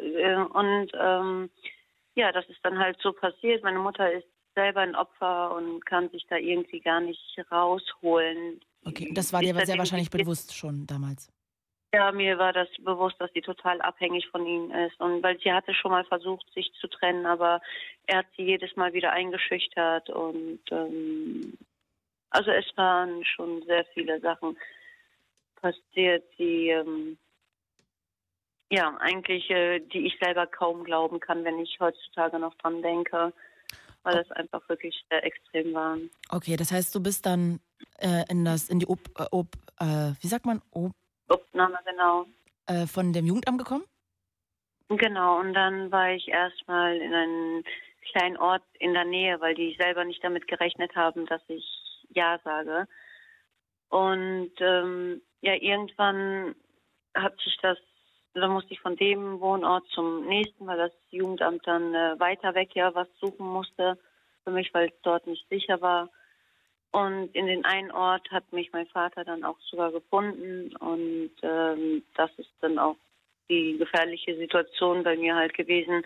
Äh, 0.01 0.35
und 0.35 0.91
ähm, 0.93 1.49
ja, 2.15 2.31
das 2.33 2.47
ist 2.49 2.59
dann 2.63 2.77
halt 2.77 2.97
so 3.01 3.13
passiert. 3.13 3.63
Meine 3.63 3.79
Mutter 3.79 4.11
ist 4.11 4.27
selber 4.57 4.81
ein 4.81 4.95
Opfer 4.95 5.55
und 5.55 5.85
kann 5.85 6.09
sich 6.09 6.25
da 6.27 6.35
irgendwie 6.35 6.79
gar 6.79 6.99
nicht 6.99 7.21
rausholen. 7.51 8.59
Okay, 8.83 9.11
das 9.13 9.31
war 9.31 9.41
dir 9.41 9.53
sehr 9.53 9.77
wahrscheinlich 9.77 10.09
bewusst 10.09 10.55
schon 10.55 10.87
damals. 10.87 11.31
Ja, 11.93 12.11
mir 12.11 12.37
war 12.39 12.53
das 12.53 12.67
bewusst, 12.79 13.15
dass 13.19 13.31
sie 13.33 13.41
total 13.41 13.79
abhängig 13.81 14.27
von 14.29 14.45
ihm 14.45 14.71
ist. 14.71 14.99
Und 14.99 15.21
weil 15.21 15.39
sie 15.39 15.53
hatte 15.53 15.73
schon 15.73 15.91
mal 15.91 16.05
versucht, 16.05 16.51
sich 16.53 16.71
zu 16.81 16.87
trennen, 16.87 17.25
aber 17.25 17.61
er 18.07 18.19
hat 18.19 18.25
sie 18.35 18.43
jedes 18.43 18.75
Mal 18.75 18.93
wieder 18.93 19.11
eingeschüchtert. 19.11 20.09
Und 20.09 20.59
ähm, 20.71 21.53
also 22.31 22.51
es 22.51 22.65
waren 22.75 23.23
schon 23.25 23.61
sehr 23.63 23.85
viele 23.93 24.19
Sachen 24.19 24.57
passiert, 25.61 26.23
die 26.39 26.69
ähm, 26.69 27.17
ja 28.71 28.97
eigentlich, 28.99 29.49
äh, 29.51 29.79
die 29.79 30.07
ich 30.07 30.17
selber 30.19 30.47
kaum 30.47 30.83
glauben 30.83 31.19
kann, 31.19 31.45
wenn 31.45 31.59
ich 31.59 31.79
heutzutage 31.79 32.39
noch 32.39 32.55
dran 32.55 32.81
denke 32.81 33.33
weil 34.07 34.17
es 34.19 34.31
einfach 34.31 34.67
wirklich 34.69 34.95
sehr 35.09 35.23
extrem 35.23 35.73
war. 35.73 35.97
Okay, 36.29 36.55
das 36.55 36.71
heißt, 36.71 36.95
du 36.95 37.01
bist 37.01 37.25
dann 37.25 37.59
äh, 37.99 38.23
in 38.29 38.45
das, 38.45 38.69
in 38.69 38.79
die 38.79 38.87
Ob, 38.87 38.99
äh, 39.19 39.25
Ob 39.31 39.47
äh, 39.79 40.13
wie 40.21 40.27
sagt 40.27 40.45
man? 40.45 40.61
Ob 40.71 40.93
Obnahme, 41.29 41.77
genau. 41.85 42.25
Äh, 42.67 42.87
von 42.87 43.13
dem 43.13 43.25
Jugendamt 43.25 43.57
gekommen? 43.57 43.83
Genau, 44.89 45.39
und 45.39 45.53
dann 45.53 45.91
war 45.91 46.11
ich 46.11 46.27
erstmal 46.29 46.95
in 46.95 47.13
einem 47.13 47.63
kleinen 48.11 48.37
Ort 48.37 48.63
in 48.79 48.93
der 48.93 49.03
Nähe, 49.03 49.39
weil 49.41 49.53
die 49.53 49.75
selber 49.77 50.05
nicht 50.05 50.23
damit 50.23 50.47
gerechnet 50.47 50.95
haben, 50.95 51.25
dass 51.25 51.41
ich 51.47 51.65
Ja 52.09 52.39
sage. 52.43 52.87
Und 53.89 54.51
ähm, 54.59 55.21
ja, 55.41 55.53
irgendwann 55.55 56.55
hat 57.13 57.37
sich 57.41 57.57
das 57.61 57.77
dann 58.41 58.51
musste 58.51 58.73
ich 58.73 58.79
von 58.79 58.95
dem 58.95 59.39
Wohnort 59.39 59.87
zum 59.89 60.27
nächsten, 60.27 60.67
weil 60.67 60.77
das 60.77 60.91
Jugendamt 61.11 61.65
dann 61.65 61.93
äh, 61.93 62.19
weiter 62.19 62.55
weg 62.55 62.69
ja 62.73 62.93
was 62.93 63.07
suchen 63.19 63.47
musste 63.47 63.97
für 64.43 64.51
mich, 64.51 64.73
weil 64.73 64.87
es 64.87 65.01
dort 65.03 65.27
nicht 65.27 65.47
sicher 65.49 65.81
war. 65.81 66.09
Und 66.91 67.35
in 67.35 67.47
den 67.47 67.65
einen 67.65 67.91
Ort 67.91 68.29
hat 68.31 68.51
mich 68.53 68.71
mein 68.71 68.87
Vater 68.87 69.23
dann 69.23 69.43
auch 69.43 69.59
sogar 69.61 69.91
gefunden 69.91 70.75
und 70.77 71.31
ähm, 71.41 72.03
das 72.15 72.31
ist 72.37 72.49
dann 72.61 72.79
auch 72.79 72.95
die 73.49 73.77
gefährliche 73.77 74.35
Situation 74.37 75.03
bei 75.03 75.15
mir 75.15 75.35
halt 75.35 75.53
gewesen. 75.53 76.03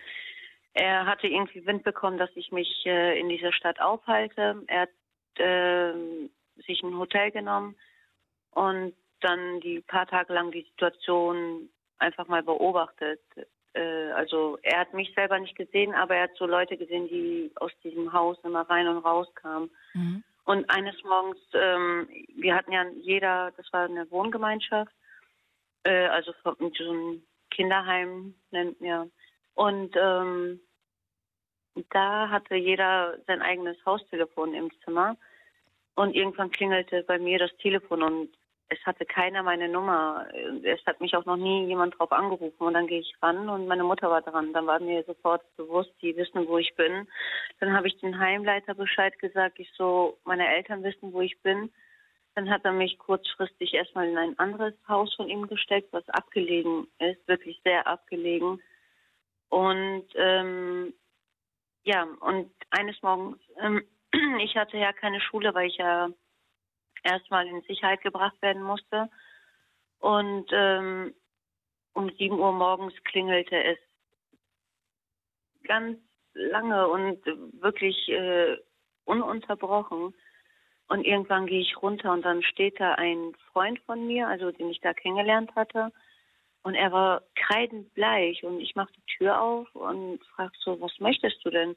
Er 0.73 1.05
hatte 1.05 1.27
irgendwie 1.27 1.65
Wind 1.65 1.83
bekommen, 1.83 2.17
dass 2.17 2.29
ich 2.35 2.51
mich 2.51 2.85
äh, 2.85 3.19
in 3.19 3.29
dieser 3.29 3.51
Stadt 3.53 3.79
aufhalte. 3.79 4.63
Er 4.67 4.81
hat 4.81 5.39
äh, 5.39 5.93
sich 6.65 6.81
ein 6.83 6.97
Hotel 6.97 7.31
genommen 7.31 7.75
und 8.51 8.93
dann 9.21 9.59
die 9.61 9.81
paar 9.81 10.07
Tage 10.07 10.33
lang 10.33 10.51
die 10.51 10.63
Situation 10.63 11.69
einfach 12.01 12.27
mal 12.27 12.43
beobachtet. 12.43 13.21
Äh, 13.73 14.11
also 14.11 14.57
er 14.63 14.79
hat 14.79 14.93
mich 14.93 15.13
selber 15.15 15.39
nicht 15.39 15.55
gesehen, 15.55 15.93
aber 15.93 16.15
er 16.15 16.23
hat 16.23 16.35
so 16.37 16.45
Leute 16.45 16.77
gesehen, 16.77 17.07
die 17.07 17.51
aus 17.55 17.71
diesem 17.83 18.11
Haus 18.11 18.37
immer 18.43 18.61
rein 18.69 18.87
und 18.87 18.97
raus 18.99 19.27
kamen. 19.35 19.69
Mhm. 19.93 20.23
Und 20.43 20.69
eines 20.69 20.95
Morgens, 21.03 21.39
ähm, 21.53 22.09
wir 22.35 22.55
hatten 22.55 22.71
ja 22.71 22.85
jeder, 23.01 23.51
das 23.55 23.71
war 23.71 23.85
eine 23.85 24.09
Wohngemeinschaft, 24.09 24.91
äh, 25.83 26.07
also 26.07 26.33
so 26.43 26.55
ein 26.59 27.23
Kinderheim 27.51 28.33
nennt 28.49 28.81
mir. 28.81 29.09
Und 29.53 29.95
ähm, 29.95 30.59
da 31.91 32.29
hatte 32.29 32.55
jeder 32.55 33.17
sein 33.27 33.41
eigenes 33.41 33.77
Haustelefon 33.85 34.53
im 34.53 34.71
Zimmer. 34.83 35.15
Und 35.95 36.15
irgendwann 36.15 36.51
klingelte 36.51 37.03
bei 37.03 37.19
mir 37.19 37.37
das 37.37 37.55
Telefon 37.57 38.01
und 38.01 38.29
es 38.71 38.85
hatte 38.85 39.05
keiner 39.05 39.43
meine 39.43 39.67
Nummer. 39.67 40.25
Es 40.63 40.79
hat 40.85 41.01
mich 41.01 41.13
auch 41.15 41.25
noch 41.25 41.35
nie 41.35 41.65
jemand 41.67 41.99
drauf 41.99 42.11
angerufen. 42.13 42.63
Und 42.63 42.73
dann 42.73 42.87
gehe 42.87 43.01
ich 43.01 43.13
ran 43.21 43.49
und 43.49 43.67
meine 43.67 43.83
Mutter 43.83 44.09
war 44.09 44.21
dran. 44.21 44.53
Dann 44.53 44.65
war 44.65 44.79
mir 44.79 45.03
sofort 45.03 45.43
bewusst, 45.57 45.91
die 46.01 46.15
wissen, 46.15 46.47
wo 46.47 46.57
ich 46.57 46.73
bin. 46.75 47.05
Dann 47.59 47.73
habe 47.73 47.87
ich 47.87 47.99
den 47.99 48.17
Heimleiter 48.17 48.73
Bescheid 48.73 49.19
gesagt. 49.19 49.59
Ich 49.59 49.69
so, 49.77 50.17
meine 50.23 50.47
Eltern 50.47 50.83
wissen, 50.83 51.11
wo 51.11 51.19
ich 51.19 51.37
bin. 51.41 51.69
Dann 52.35 52.49
hat 52.49 52.63
er 52.63 52.71
mich 52.71 52.97
kurzfristig 52.97 53.73
erstmal 53.73 54.07
in 54.07 54.17
ein 54.17 54.39
anderes 54.39 54.73
Haus 54.87 55.13
von 55.15 55.27
ihm 55.27 55.47
gesteckt, 55.47 55.91
was 55.91 56.07
abgelegen 56.07 56.87
ist, 56.99 57.27
wirklich 57.27 57.59
sehr 57.65 57.85
abgelegen. 57.87 58.61
Und 59.49 60.05
ähm, 60.15 60.93
ja, 61.83 62.07
und 62.21 62.49
eines 62.69 63.01
Morgens, 63.01 63.37
ähm, 63.59 63.83
ich 64.39 64.55
hatte 64.55 64.77
ja 64.77 64.93
keine 64.93 65.19
Schule, 65.19 65.53
weil 65.53 65.67
ich 65.67 65.75
ja 65.75 66.09
erstmal 67.03 67.47
in 67.47 67.61
Sicherheit 67.61 68.01
gebracht 68.01 68.41
werden 68.41 68.63
musste. 68.63 69.09
Und 69.99 70.49
ähm, 70.51 71.13
um 71.93 72.09
7 72.09 72.39
Uhr 72.39 72.51
morgens 72.51 72.93
klingelte 73.03 73.63
es 73.63 73.77
ganz 75.63 75.99
lange 76.33 76.87
und 76.87 77.23
wirklich 77.61 78.09
äh, 78.09 78.57
ununterbrochen. 79.05 80.13
Und 80.87 81.05
irgendwann 81.05 81.47
gehe 81.47 81.61
ich 81.61 81.81
runter 81.81 82.11
und 82.11 82.23
dann 82.23 82.43
steht 82.43 82.79
da 82.79 82.95
ein 82.95 83.33
Freund 83.51 83.79
von 83.85 84.07
mir, 84.07 84.27
also 84.27 84.51
den 84.51 84.69
ich 84.69 84.81
da 84.81 84.93
kennengelernt 84.93 85.55
hatte. 85.55 85.91
Und 86.63 86.75
er 86.75 86.91
war 86.91 87.23
kreidendbleich 87.35 88.43
und 88.43 88.59
ich 88.59 88.75
mache 88.75 88.91
die 88.93 89.17
Tür 89.17 89.41
auf 89.41 89.73
und 89.73 90.23
frage 90.35 90.51
so, 90.59 90.79
was 90.81 90.91
möchtest 90.99 91.43
du 91.45 91.49
denn? 91.49 91.75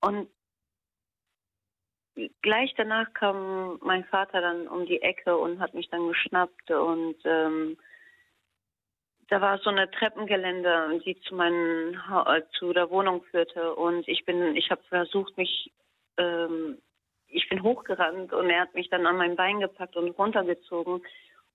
Und 0.00 0.28
gleich 2.42 2.74
danach 2.76 3.12
kam 3.14 3.78
mein 3.82 4.04
Vater 4.04 4.40
dann 4.40 4.68
um 4.68 4.86
die 4.86 5.02
Ecke 5.02 5.36
und 5.36 5.60
hat 5.60 5.74
mich 5.74 5.88
dann 5.90 6.08
geschnappt 6.08 6.70
und 6.70 7.16
ähm, 7.24 7.76
da 9.28 9.40
war 9.40 9.58
so 9.58 9.70
eine 9.70 9.90
Treppengelände, 9.90 11.00
die 11.04 11.20
zu 11.20 11.34
meinem 11.34 11.94
äh, 12.26 12.42
zu 12.58 12.72
der 12.72 12.90
Wohnung 12.90 13.22
führte 13.30 13.74
und 13.74 14.06
ich 14.08 14.24
bin 14.24 14.56
ich 14.56 14.70
habe 14.70 14.82
versucht 14.88 15.36
mich 15.36 15.72
ähm, 16.16 16.78
ich 17.28 17.48
bin 17.48 17.62
hochgerannt 17.62 18.32
und 18.32 18.50
er 18.50 18.62
hat 18.62 18.74
mich 18.74 18.88
dann 18.88 19.06
an 19.06 19.16
mein 19.16 19.36
Bein 19.36 19.60
gepackt 19.60 19.96
und 19.96 20.10
runtergezogen 20.10 21.02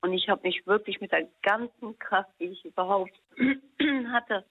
und 0.01 0.13
ich 0.13 0.27
habe 0.27 0.45
mich 0.45 0.67
wirklich 0.67 0.99
mit 0.99 1.11
der 1.11 1.27
ganzen 1.41 1.97
Kraft, 1.97 2.31
die 2.39 2.47
ich 2.47 2.65
überhaupt 2.65 3.13
hatte, 4.11 4.45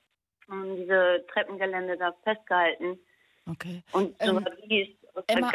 diese 0.49 1.25
Treppengelände 1.31 1.97
da 1.99 2.13
festgehalten. 2.25 2.99
Okay. 3.51 3.83
Und 3.93 4.17
so 4.19 4.39
ähm, 4.39 4.47
wie 4.67 4.83
es 4.83 5.02
Emma, 5.27 5.53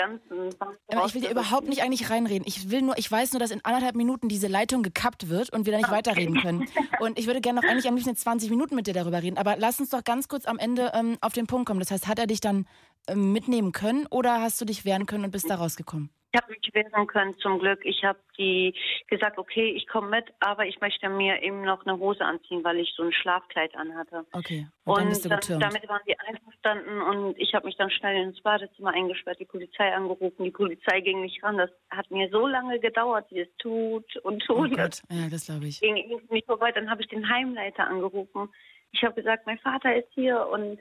Emma, 0.87 1.05
ich 1.05 1.13
will 1.15 1.21
dir 1.21 1.31
überhaupt 1.31 1.67
nicht 1.67 1.81
eigentlich 1.81 2.09
reinreden. 2.09 2.47
Ich 2.47 2.69
will 2.69 2.81
nur, 2.81 2.97
ich 2.97 3.11
weiß 3.11 3.33
nur, 3.33 3.39
dass 3.39 3.51
in 3.51 3.63
anderthalb 3.65 3.95
Minuten 3.95 4.29
diese 4.29 4.47
Leitung 4.47 4.83
gekappt 4.83 5.29
wird 5.29 5.51
und 5.51 5.65
wir 5.65 5.71
da 5.71 5.77
nicht 5.77 5.87
okay. 5.87 5.97
weiterreden 5.97 6.39
können. 6.39 6.67
Und 6.99 7.17
ich 7.17 7.27
würde 7.27 7.41
gerne 7.41 7.61
noch 7.61 7.67
eigentlich 7.67 7.87
am 7.87 7.95
liebsten 7.95 8.15
20 8.15 8.49
Minuten 8.49 8.75
mit 8.75 8.87
dir 8.87 8.93
darüber 8.93 9.21
reden. 9.21 9.37
Aber 9.37 9.57
lass 9.57 9.79
uns 9.79 9.89
doch 9.89 10.03
ganz 10.03 10.27
kurz 10.27 10.45
am 10.45 10.57
Ende 10.57 10.91
ähm, 10.93 11.17
auf 11.21 11.33
den 11.33 11.47
Punkt 11.47 11.67
kommen. 11.67 11.79
Das 11.79 11.91
heißt, 11.91 12.07
hat 12.07 12.19
er 12.19 12.27
dich 12.27 12.39
dann 12.39 12.65
äh, 13.07 13.15
mitnehmen 13.15 13.71
können 13.71 14.05
oder 14.07 14.41
hast 14.41 14.59
du 14.61 14.65
dich 14.65 14.85
wehren 14.85 15.05
können 15.05 15.25
und 15.25 15.31
bist 15.31 15.49
da 15.49 15.55
rausgekommen? 15.55 16.09
Ich 16.33 16.41
habe 16.41 16.51
mich 16.51 16.73
wehren 16.73 17.07
können, 17.07 17.37
zum 17.39 17.57
Glück. 17.59 17.79
Ich 17.83 18.03
habe 18.03 18.19
die 18.37 18.75
gesagt, 19.07 19.37
okay, 19.37 19.71
ich 19.71 19.87
komme 19.87 20.09
mit, 20.09 20.25
aber 20.41 20.65
ich 20.65 20.79
möchte 20.81 21.07
mir 21.09 21.41
eben 21.41 21.61
noch 21.61 21.85
eine 21.85 21.97
Hose 21.97 22.23
anziehen, 22.23 22.63
weil 22.63 22.79
ich 22.79 22.93
so 22.95 23.03
ein 23.03 23.13
Schlafkleid 23.13 23.75
anhatte. 23.75 24.25
Okay. 24.33 24.67
Und, 24.83 25.03
Und 25.03 25.25
dann 25.25 25.39
dann, 25.39 25.59
damit 25.59 25.87
waren 25.87 26.01
die 26.05 26.19
einverstanden 26.19 27.01
und 27.01 27.37
ich 27.39 27.53
habe 27.53 27.65
mich 27.65 27.77
dann 27.77 27.89
schnell 27.89 28.21
ins 28.23 28.41
Badezimmer 28.41 28.91
eingesperrt, 28.93 29.39
die 29.39 29.45
Polizei 29.45 29.93
angerufen. 29.93 30.43
Die 30.43 30.51
Polizei 30.51 30.99
ging 30.99 31.21
nicht 31.21 31.41
ran. 31.43 31.57
Das 31.57 31.71
hat 31.89 32.11
mir 32.11 32.29
so 32.29 32.45
lange 32.45 32.79
gedauert, 32.79 33.25
wie 33.31 33.39
es 33.41 33.49
tut 33.57 34.17
und 34.17 34.43
Oh 34.49 34.65
tut. 34.65 34.75
Gott, 34.75 35.01
ja, 35.09 35.29
das 35.29 35.45
glaube 35.45 35.67
ich. 35.67 35.79
ging 35.79 36.21
nicht 36.29 36.45
vorbei. 36.45 36.71
Dann 36.73 36.89
habe 36.89 37.01
ich 37.01 37.07
den 37.07 37.27
Heimleiter 37.29 37.87
angerufen. 37.87 38.49
Ich 38.91 39.03
habe 39.03 39.15
gesagt, 39.15 39.45
mein 39.45 39.59
Vater 39.59 39.95
ist 39.95 40.09
hier 40.13 40.45
und 40.47 40.79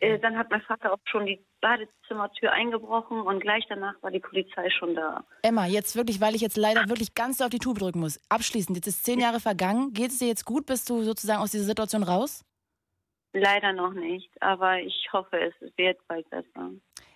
äh, 0.00 0.18
dann 0.18 0.36
hat 0.36 0.50
mein 0.50 0.62
Vater 0.62 0.92
auch 0.92 0.98
schon 1.04 1.26
die 1.26 1.44
Badezimmertür 1.60 2.52
eingebrochen 2.52 3.20
und 3.20 3.40
gleich 3.40 3.64
danach 3.68 3.94
war 4.02 4.10
die 4.10 4.20
Polizei 4.20 4.68
schon 4.70 4.94
da. 4.94 5.24
Emma, 5.42 5.66
jetzt 5.66 5.96
wirklich, 5.96 6.20
weil 6.20 6.34
ich 6.34 6.40
jetzt 6.40 6.56
leider 6.56 6.88
wirklich 6.88 7.14
ganz 7.14 7.40
auf 7.40 7.50
die 7.50 7.58
Tube 7.58 7.78
drücken 7.78 8.00
muss. 8.00 8.20
Abschließend, 8.28 8.76
jetzt 8.76 8.86
ist 8.86 9.04
zehn 9.04 9.20
Jahre 9.20 9.40
vergangen. 9.40 9.92
Geht 9.92 10.10
es 10.10 10.18
dir 10.18 10.28
jetzt 10.28 10.44
gut? 10.44 10.66
Bist 10.66 10.88
du 10.90 11.02
sozusagen 11.02 11.40
aus 11.40 11.50
dieser 11.50 11.64
Situation 11.64 12.02
raus? 12.02 12.44
Leider 13.32 13.72
noch 13.72 13.92
nicht, 13.92 14.30
aber 14.40 14.80
ich 14.80 15.08
hoffe, 15.12 15.38
es 15.38 15.54
wird 15.76 15.98
bald 16.08 16.28
besser. 16.30 16.70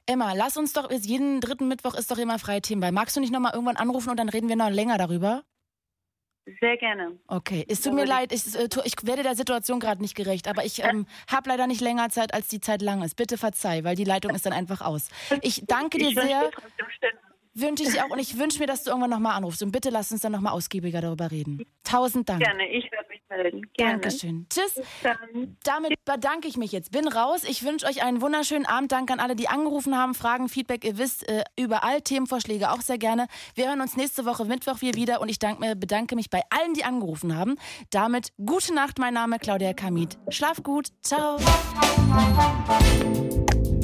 Emma, 0.07 0.33
lass 0.35 0.57
uns 0.57 0.73
doch, 0.73 0.91
jeden 0.91 1.41
dritten 1.41 1.69
Mittwoch 1.69 1.95
ist 1.95 2.11
doch 2.11 2.19
immer 2.19 2.39
freie 2.39 2.61
Themenbei. 2.61 2.91
Magst 2.91 3.17
du 3.17 3.21
nicht 3.21 3.33
nochmal 3.33 3.53
irgendwann 3.55 3.77
anrufen 3.77 4.11
und 4.11 4.19
dann 4.19 4.29
reden 4.29 4.49
wir 4.49 4.57
noch 4.57 4.71
länger 4.71 4.99
darüber? 4.99 5.45
Sehr 6.61 6.77
gerne. 6.79 7.19
Okay, 7.29 7.65
es 7.69 7.81
tut 7.81 7.93
mir 7.95 8.07
leid, 8.07 8.33
ich, 8.33 8.55
äh, 8.55 8.69
ich 8.85 8.95
werde 9.05 9.23
der 9.23 9.37
Situation 9.37 9.79
gerade 9.79 10.01
nicht 10.01 10.15
gerecht, 10.15 10.49
aber 10.49 10.65
ich 10.65 10.83
ähm, 10.83 11.07
habe 11.31 11.51
leider 11.51 11.67
nicht 11.67 11.81
länger 11.81 12.09
Zeit, 12.09 12.35
als 12.35 12.49
die 12.49 12.61
Zeit 12.61 12.83
lang 12.83 13.03
ist. 13.03 13.17
Bitte 13.17 13.37
verzeih, 13.39 13.85
weil 13.85 13.95
die 13.95 14.05
Leitung 14.05 14.35
ist 14.35 14.47
dann 14.47 14.53
einfach 14.53 14.81
aus. 14.81 15.09
Ich 15.43 15.65
danke 15.67 15.99
dir 15.99 16.09
Ich 16.09 16.15
sehr. 16.15 16.51
Wünsche 17.53 17.83
ich 17.83 17.91
dir 17.91 18.05
auch 18.05 18.11
und 18.11 18.21
ich 18.21 18.39
wünsche 18.39 18.61
mir, 18.61 18.67
dass 18.67 18.85
du 18.85 18.91
irgendwann 18.91 19.11
nochmal 19.11 19.37
anrufst. 19.37 19.63
Und 19.63 19.73
bitte 19.73 19.91
lass 19.91 20.13
uns 20.13 20.23
dann 20.23 20.33
nochmal 20.33 20.53
ausgiebiger 20.53 21.01
darüber 21.01 21.31
reden. 21.31 21.67
Tausend 21.85 22.29
Dank. 22.29 22.43
Gerne, 22.43 22.69
ich 22.69 22.91
werde 22.91 23.10
melden. 23.31 23.63
Gerne. 23.75 23.93
Dankeschön. 24.01 24.47
Tschüss. 24.51 24.81
Damit 25.65 25.95
bedanke 26.05 26.49
ich 26.49 26.57
mich 26.57 26.73
jetzt. 26.73 26.91
Bin 26.91 27.09
raus. 27.09 27.45
Ich 27.45 27.65
wünsche 27.65 27.87
euch 27.87 28.03
einen 28.03 28.21
wunderschönen 28.21 28.67
Abend. 28.67 28.93
Danke 28.93 29.13
an 29.13 29.21
alle, 29.21 29.37
die 29.37 29.49
angerufen 29.49 29.97
haben. 29.97 30.15
Fragen, 30.15 30.49
Feedback, 30.49 30.85
ihr 30.85 30.99
wisst, 30.99 31.29
äh, 31.29 31.45
überall 31.59 32.03
Themenvorschläge 32.03 32.71
auch 32.71 32.81
sehr 32.81 32.99
gerne. 32.99 33.27
Wir 33.55 33.69
hören 33.69 33.81
uns 33.81 33.97
nächste 33.97 34.25
Woche 34.27 34.45
Mittwoch 34.45 34.79
hier 34.81 34.95
wieder 34.95 35.21
und 35.21 35.29
ich 35.29 35.39
danke, 35.39 35.61
mir- 35.61 35.77
bedanke 35.77 36.17
mich 36.17 36.29
bei 36.31 36.43
allen, 36.51 36.75
die 36.75 36.85
angerufen 36.85 37.37
haben. 37.37 37.57
Damit 37.91 38.33
gute 38.45 38.75
Nacht, 38.75 38.99
mein 38.99 39.15
Name 39.15 39.39
Claudia 39.39 39.73
Kamit. 39.73 40.19
Schlaf 40.29 40.63
gut. 40.63 40.89
Ciao. 41.03 41.39